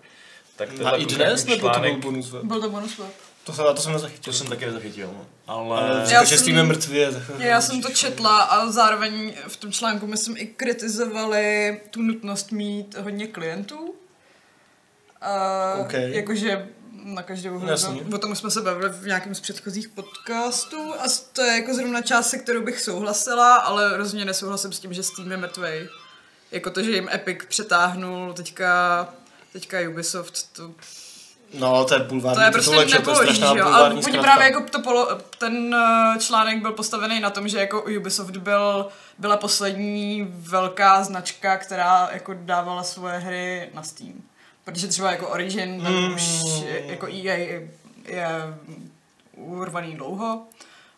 Tak 0.55 0.69
A 0.69 0.73
tenhle 0.73 0.97
i 0.97 1.05
dnes, 1.05 1.45
nebo 1.45 1.69
to 1.69 1.79
byl 1.79 1.97
bonus 1.97 2.29
web? 2.31 2.43
Byl 2.43 2.61
to 2.61 2.69
bonus 2.69 2.97
web. 2.97 3.13
To, 3.45 3.53
se, 3.53 3.61
to 3.61 3.81
jsem 3.81 3.93
nezachytil. 3.93 4.33
to 4.33 4.37
jsem 4.37 4.47
taky 4.47 4.65
nezachytil, 4.65 5.07
no. 5.07 5.25
Ale 5.47 5.79
ale... 5.79 6.13
Já 6.13 6.23
že 6.23 6.37
jsem- 6.37 6.55
je 6.55 6.63
mrtvý. 6.63 7.05
Tak... 7.13 7.39
Já 7.39 7.61
jsem 7.61 7.81
to 7.81 7.89
četla 7.89 8.41
a 8.41 8.71
zároveň 8.71 9.33
v 9.47 9.57
tom 9.57 9.71
článku 9.71 10.07
myslím 10.07 10.37
i 10.37 10.47
kritizovali 10.47 11.81
tu 11.89 12.01
nutnost 12.01 12.51
mít 12.51 12.97
hodně 12.97 13.27
klientů. 13.27 13.79
Uh, 13.79 15.81
OK. 15.81 15.93
Jakože 15.93 16.67
na 17.03 17.23
každou 17.23 17.57
hru. 17.57 17.67
Jasně. 17.67 18.01
O 18.15 18.17
tom 18.17 18.35
jsme 18.35 18.51
se 18.51 18.61
bavili 18.61 18.89
v 18.89 19.05
nějakém 19.05 19.35
z 19.35 19.39
předchozích 19.39 19.89
podcastů 19.89 20.93
a 20.99 21.03
to 21.33 21.41
je 21.41 21.55
jako 21.55 21.73
zrovna 21.73 22.01
část, 22.01 22.29
se 22.29 22.37
kterou 22.37 22.63
bych 22.63 22.81
souhlasila, 22.81 23.55
ale 23.55 23.97
rozhodně 23.97 24.25
nesouhlasím 24.25 24.71
s 24.71 24.79
tím, 24.79 24.93
že 24.93 25.03
Steam 25.03 25.31
je 25.31 25.37
mrtvej. 25.37 25.89
Jako 26.51 26.69
to, 26.69 26.83
že 26.83 26.91
jim 26.91 27.09
Epic 27.13 27.37
přetáhnul 27.47 28.33
teďka, 28.33 29.07
teďka 29.53 29.77
Ubisoft, 29.89 30.55
to, 30.55 30.71
No, 31.53 31.85
to 31.85 31.93
je 31.93 31.99
bulvární 31.99 32.35
to 32.35 32.41
je 32.45 32.51
prostě 32.51 32.69
titulek, 32.69 32.89
že 32.89 32.99
to 32.99 33.09
je 33.09 33.15
strašná 33.15 33.47
jo? 33.47 33.51
Ale 33.53 33.63
bulvární 33.63 33.95
oni 33.95 34.03
zkratka. 34.03 34.21
právě 34.21 34.45
jako 34.45 34.63
to 34.71 34.81
polo, 34.81 35.07
ten 35.37 35.75
eh, 35.75 36.19
článek 36.19 36.61
byl 36.61 36.71
postavený 36.71 37.19
na 37.19 37.29
tom, 37.29 37.47
že 37.47 37.57
jako 37.59 37.81
Ubisoft 37.97 38.37
byl, 38.37 38.87
byla 39.17 39.37
poslední 39.37 40.27
velká 40.29 41.03
značka, 41.03 41.57
která 41.57 42.09
jako 42.13 42.33
dávala 42.37 42.83
svoje 42.83 43.17
hry 43.17 43.69
na 43.73 43.83
Steam. 43.83 44.13
Protože 44.63 44.87
třeba 44.87 45.11
jako 45.11 45.27
Origin, 45.27 45.69
Mm. 45.89 46.13
už 46.15 46.23
je- 46.65 46.85
jako 46.87 47.07
EA 47.07 47.33
je 48.07 48.27
urvaný 49.35 49.95
dlouho, 49.95 50.43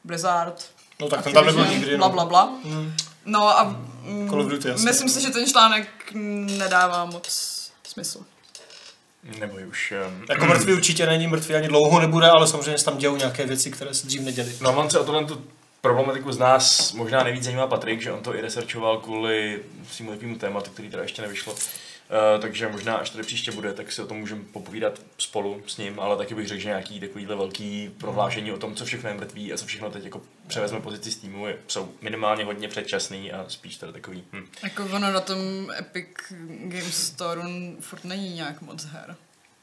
Blizzard, 0.03 0.65
No 0.99 1.09
tak 1.09 1.23
ten 1.23 1.33
tam 1.33 1.45
nebyl 1.45 1.65
nikdy. 1.65 1.97
bla, 1.97 2.07
no. 2.07 2.13
bla, 2.13 2.25
bla. 2.25 2.45
Mm. 2.63 2.93
No 3.25 3.59
a 3.59 3.63
mm, 4.03 4.29
Call 4.29 4.41
of 4.41 4.47
Duty 4.47 4.69
asi. 4.71 4.85
myslím 4.85 5.09
si, 5.09 5.21
že 5.21 5.29
ten 5.29 5.45
článek 5.47 5.87
nedává 6.13 7.05
moc 7.05 7.27
smysl. 7.87 8.19
Nebo 9.39 9.57
už... 9.69 9.94
Um, 10.07 10.26
Jako 10.30 10.45
mrtvý 10.45 10.73
určitě 10.73 11.06
není, 11.06 11.27
mrtvý 11.27 11.56
ani 11.56 11.68
dlouho 11.68 11.99
nebude, 11.99 12.30
ale 12.30 12.48
samozřejmě 12.48 12.77
se 12.77 12.85
tam 12.85 12.98
dějou 12.98 13.15
nějaké 13.15 13.45
věci, 13.45 13.72
které 13.72 13.94
se 13.94 14.07
dřív 14.07 14.22
neděly. 14.22 14.52
No 14.61 14.76
on 14.77 14.89
se 14.89 14.99
o 14.99 15.03
tohle 15.03 15.26
tu 15.26 15.41
problematiku 15.81 16.31
z 16.31 16.38
nás 16.38 16.94
možná 16.94 17.23
nejvíc 17.23 17.44
zajímá 17.44 17.68
Patrik, 17.68 18.02
že 18.02 18.11
on 18.11 18.23
to 18.23 18.35
i 18.35 18.41
researchoval 18.41 18.98
kvůli 18.98 19.60
svým 19.91 20.10
lepímu 20.10 20.35
tématu, 20.35 20.72
který 20.72 20.89
teda 20.89 21.03
ještě 21.03 21.22
nevyšlo. 21.22 21.56
Uh, 22.09 22.41
takže 22.41 22.67
možná 22.67 22.95
až 22.95 23.09
tady 23.09 23.23
příště 23.23 23.51
bude, 23.51 23.73
tak 23.73 23.91
si 23.91 24.01
o 24.01 24.07
tom 24.07 24.17
můžeme 24.17 24.43
popovídat 24.53 25.01
spolu 25.17 25.61
s 25.67 25.77
ním, 25.77 25.99
ale 25.99 26.17
taky 26.17 26.35
bych 26.35 26.47
řekl, 26.47 26.61
že 26.61 26.67
nějaký 26.67 26.99
takovýhle 26.99 27.35
velký 27.35 27.89
prohlášení 27.97 28.51
o 28.51 28.57
tom, 28.57 28.75
co 28.75 28.85
všechno 28.85 29.09
je 29.09 29.15
mrtvý 29.15 29.53
a 29.53 29.57
co 29.57 29.65
všechno 29.65 29.91
teď 29.91 30.03
jako 30.03 30.21
převezme 30.47 30.79
pozici 30.79 31.11
z 31.11 31.17
týmu, 31.17 31.47
je, 31.47 31.57
jsou 31.67 31.91
minimálně 32.01 32.45
hodně 32.45 32.67
předčasný 32.67 33.31
a 33.31 33.45
spíš 33.47 33.77
tady 33.77 33.93
takový. 33.93 34.23
Hm. 34.34 34.45
Jako 34.63 34.84
ono 34.84 35.11
na 35.11 35.19
tom 35.19 35.38
Epic 35.79 36.07
Games 36.63 37.07
Store 37.07 37.41
furt 37.79 38.03
není 38.03 38.34
nějak 38.34 38.61
moc 38.61 38.85
her. 38.85 39.15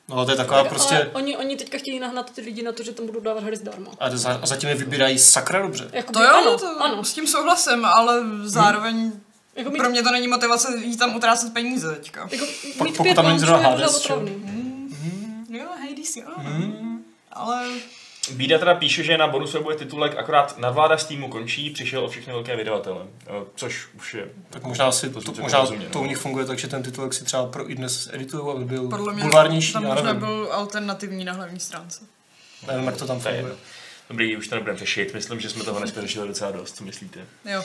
No 0.09 0.25
to 0.25 0.31
je 0.31 0.37
taková 0.37 0.62
Tak, 0.62 0.69
prostě... 0.69 0.95
Ale 0.95 1.07
oni, 1.07 1.37
oni 1.37 1.57
teďka 1.57 1.79
chtějí 1.79 2.01
nahnat 2.01 2.31
ty 2.31 2.41
lidi 2.41 2.62
na 2.62 2.73
to, 2.73 2.83
že 2.83 2.93
tam 2.93 3.07
budou 3.07 3.21
dávat 3.21 3.45
hry 3.45 3.57
zdarma. 3.57 3.91
A, 3.99 4.16
za, 4.16 4.39
a 4.43 4.47
zatím 4.47 4.69
je 4.69 4.75
vybírají 4.75 5.19
sakra 5.19 5.62
dobře. 5.62 5.91
Jakoby, 5.93 6.12
To 6.12 6.23
jo, 6.25 6.31
ano, 6.35 6.59
to, 6.59 6.83
ano. 6.83 7.05
s 7.05 7.12
tím 7.12 7.27
souhlasím, 7.27 7.85
ale 7.85 8.23
zároveň 8.45 9.12
Jako 9.57 9.71
mít, 9.71 9.79
pro 9.79 9.91
mě 9.91 10.03
to 10.03 10.13
není 10.13 10.29
motivace 10.29 10.77
jít 10.85 10.97
tam 10.97 11.17
utrácet 11.17 11.53
peníze 11.53 11.95
teďka. 11.95 12.29
jako 12.33 12.47
Pak 12.79 12.87
mít 12.87 12.97
pokud 12.97 13.03
pět 13.03 13.15
tam 13.15 13.27
není 13.27 13.39
zrovna 13.39 13.71
je 13.71 13.77
docela 13.77 14.19
Hades. 14.19 14.39
Jo, 15.49 15.67
Hades, 15.81 16.17
jo. 16.17 16.25
Ale 17.33 17.69
Bída 18.31 18.59
teda 18.59 18.75
píše, 18.75 19.05
že 19.05 19.19
na 19.19 19.27
bonusu 19.27 19.63
bude 19.63 19.77
titulek 19.77 20.17
akorát 20.17 20.59
nadvláda 20.59 20.99
z 20.99 21.05
týmu 21.05 21.29
končí, 21.29 21.71
přišel 21.71 22.05
o 22.05 22.09
všechny 22.09 22.33
velké 22.33 22.57
vydavatele, 22.57 23.07
což 23.55 23.89
už 23.97 24.15
je 24.15 24.29
Tak 24.51 24.63
možná, 24.63 24.93
si, 24.93 25.11
To 25.11 25.21
to, 25.21 25.43
možná 25.43 25.61
rozuměl, 25.61 25.91
to 25.91 25.99
no. 25.99 26.05
u 26.05 26.09
nich 26.09 26.19
funguje 26.19 26.47
tak, 26.47 26.59
že 26.59 26.69
ten 26.69 26.83
titulek 26.83 27.15
si 27.15 27.25
třeba 27.25 27.47
pro 27.47 27.71
i 27.71 27.75
dnes 27.75 28.11
editují, 28.13 28.57
aby 28.57 28.65
byl 28.65 28.89
podle 28.89 29.13
mě 29.13 29.23
bulvárnější, 29.23 29.73
tam 29.73 29.85
možná 29.85 30.15
byl 30.15 30.49
alternativní 30.53 31.25
na 31.25 31.33
hlavní 31.33 31.61
stránce. 31.61 32.05
Nevím, 32.67 32.87
jak 32.87 32.97
to 32.97 33.07
tam 33.07 33.21
funguje. 33.21 33.55
Dobrý, 34.11 34.37
už 34.37 34.49
to 34.49 34.55
nebudeme 34.55 34.79
řešit. 34.79 35.15
Myslím, 35.15 35.41
že 35.41 35.51
jsme 35.51 35.65
toho 35.65 35.79
dneska 35.79 36.01
řešili 36.01 36.29
docela 36.29 36.51
dost. 36.51 36.77
Co 36.77 36.85
myslíte? 36.85 37.27
Jo. 37.45 37.65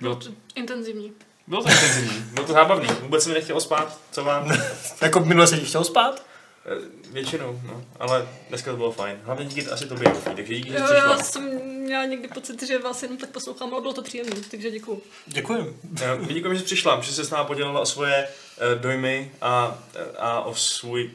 Bylo, 0.00 0.18
Intenzivní. 0.54 1.12
bylo 1.46 1.62
to 1.62 1.68
intenzivní, 1.70 2.20
bylo 2.32 2.46
to 2.46 2.52
zábavný. 2.52 2.88
Vůbec 3.00 3.22
se 3.22 3.28
mi 3.28 3.34
nechtělo 3.34 3.60
spát. 3.60 4.00
Co 4.10 4.24
vám? 4.24 4.52
Jako 5.00 5.20
minule 5.20 5.46
se 5.46 5.58
ti 5.58 5.66
chtěl 5.66 5.84
spát? 5.84 6.22
Eh, 6.66 6.98
Většinou, 7.12 7.60
no. 7.66 7.84
Ale 8.00 8.28
dneska 8.48 8.70
to 8.70 8.76
bylo 8.76 8.92
fajn. 8.92 9.18
Hlavně 9.24 9.44
díky 9.46 9.66
asi 9.66 9.86
tobě. 9.86 10.08
Takže 10.24 10.54
díky, 10.54 10.70
že 10.70 10.76
Jo, 10.78 10.84
přišla. 10.84 11.10
já 11.10 11.18
jsem 11.18 11.44
měla 11.64 12.04
někdy 12.04 12.28
pocit, 12.28 12.62
že 12.62 12.78
vás 12.78 13.02
jenom 13.02 13.18
tak 13.18 13.30
poslouchám, 13.30 13.72
ale 13.72 13.80
bylo 13.82 13.92
to 13.94 14.02
příjemné, 14.02 14.36
takže 14.50 14.70
děkuju. 14.70 15.02
Děkuji. 15.26 15.78
Eh, 16.02 16.16
My 16.18 16.34
děkujeme, 16.34 16.54
že 16.54 16.60
jsi 16.60 16.64
přišla, 16.66 17.00
že 17.00 17.12
se 17.12 17.24
s 17.24 17.30
námi 17.30 17.46
podělila 17.46 17.80
o 17.80 17.86
svoje 17.86 18.14
eh, 18.58 18.74
dojmy 18.78 19.30
a, 19.40 19.78
a 20.18 20.40
o 20.40 20.54
svůj 20.54 21.10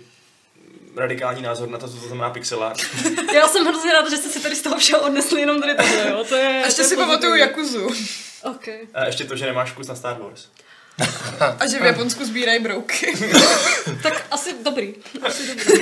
radikální 0.96 1.42
názor 1.42 1.70
na 1.70 1.78
to, 1.78 1.88
co 1.88 1.98
to 1.98 2.08
znamená 2.08 2.30
pixel 2.30 2.74
Já 3.34 3.48
jsem 3.48 3.66
hrozně 3.66 3.94
ráda, 3.94 4.10
že 4.10 4.18
jste 4.18 4.30
si 4.30 4.40
tady 4.40 4.56
z 4.56 4.62
toho 4.62 4.78
všeho 4.78 5.02
odnesli 5.02 5.42
jenom 5.42 5.62
tady 5.62 5.76
tohle, 5.76 6.10
jo. 6.10 6.24
To 6.30 6.36
je, 6.36 6.48
A 6.48 6.66
ještě 6.66 6.76
to 6.76 6.82
je 6.82 6.88
si 6.88 6.96
pamatuju. 6.96 7.36
Jakuzu. 7.36 7.88
OK. 8.44 8.68
A 8.94 9.06
ještě 9.06 9.24
to, 9.24 9.36
že 9.36 9.46
nemáš 9.46 9.72
vkus 9.72 9.88
na 9.88 9.96
Star 9.96 10.22
Wars. 10.22 10.48
A 11.60 11.68
že 11.68 11.80
v 11.80 11.86
Japonsku 11.86 12.26
sbírají 12.26 12.60
brouky. 12.60 13.14
Tak 14.04 14.26
asi 14.32 14.56
dobrý. 14.64 14.96
Asi 15.22 15.48
dobrý. 15.48 15.82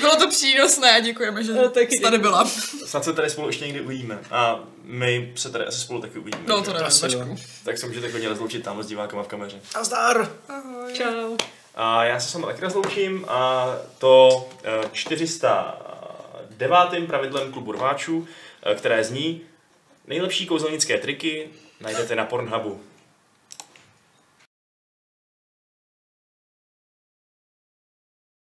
Bylo 0.00 0.16
to 0.16 0.28
přínosné 0.28 0.92
a 0.92 1.00
děkujeme, 1.00 1.44
že 1.44 1.52
Eh, 1.52 1.68
taky 1.68 2.00
tady 2.00 2.18
byla. 2.18 2.50
Snad 2.86 3.04
se 3.04 3.12
tady 3.12 3.30
spolu 3.30 3.46
ještě 3.46 3.64
někdy 3.64 3.80
uvidíme. 3.80 4.18
A 4.30 4.60
my 4.84 5.32
se 5.36 5.50
tady 5.50 5.64
asi 5.64 5.80
spolu 5.80 6.00
taky 6.00 6.18
uvidíme. 6.18 6.44
No 6.46 6.62
to 6.62 6.72
nevím. 6.72 7.36
Tak 7.64 7.78
se 7.78 7.86
můžete 7.86 8.10
klidně 8.10 8.28
rozloučit 8.28 8.64
tam 8.64 8.82
s 8.82 8.86
divákama 8.86 9.22
v 9.22 9.28
kameře. 9.28 9.60
A 9.74 9.84
zdar! 9.84 10.32
Ahoj. 10.48 10.92
Čau. 10.92 11.36
A 11.74 12.04
já 12.04 12.20
se 12.20 12.28
s 12.28 12.34
vámi 12.34 12.46
taky 12.46 12.60
rozloučím 12.60 13.24
a 13.28 13.66
to 13.98 14.48
eh, 14.64 14.88
409. 14.92 17.06
pravidlem 17.06 17.52
klubu 17.52 17.72
rváčů, 17.72 18.28
eh, 18.62 18.74
které 18.74 19.04
zní 19.04 19.40
nejlepší 20.06 20.46
kouzelnické 20.46 20.98
triky 20.98 21.48
najdete 21.80 22.16
na 22.16 22.24
Pornhubu. 22.24 22.80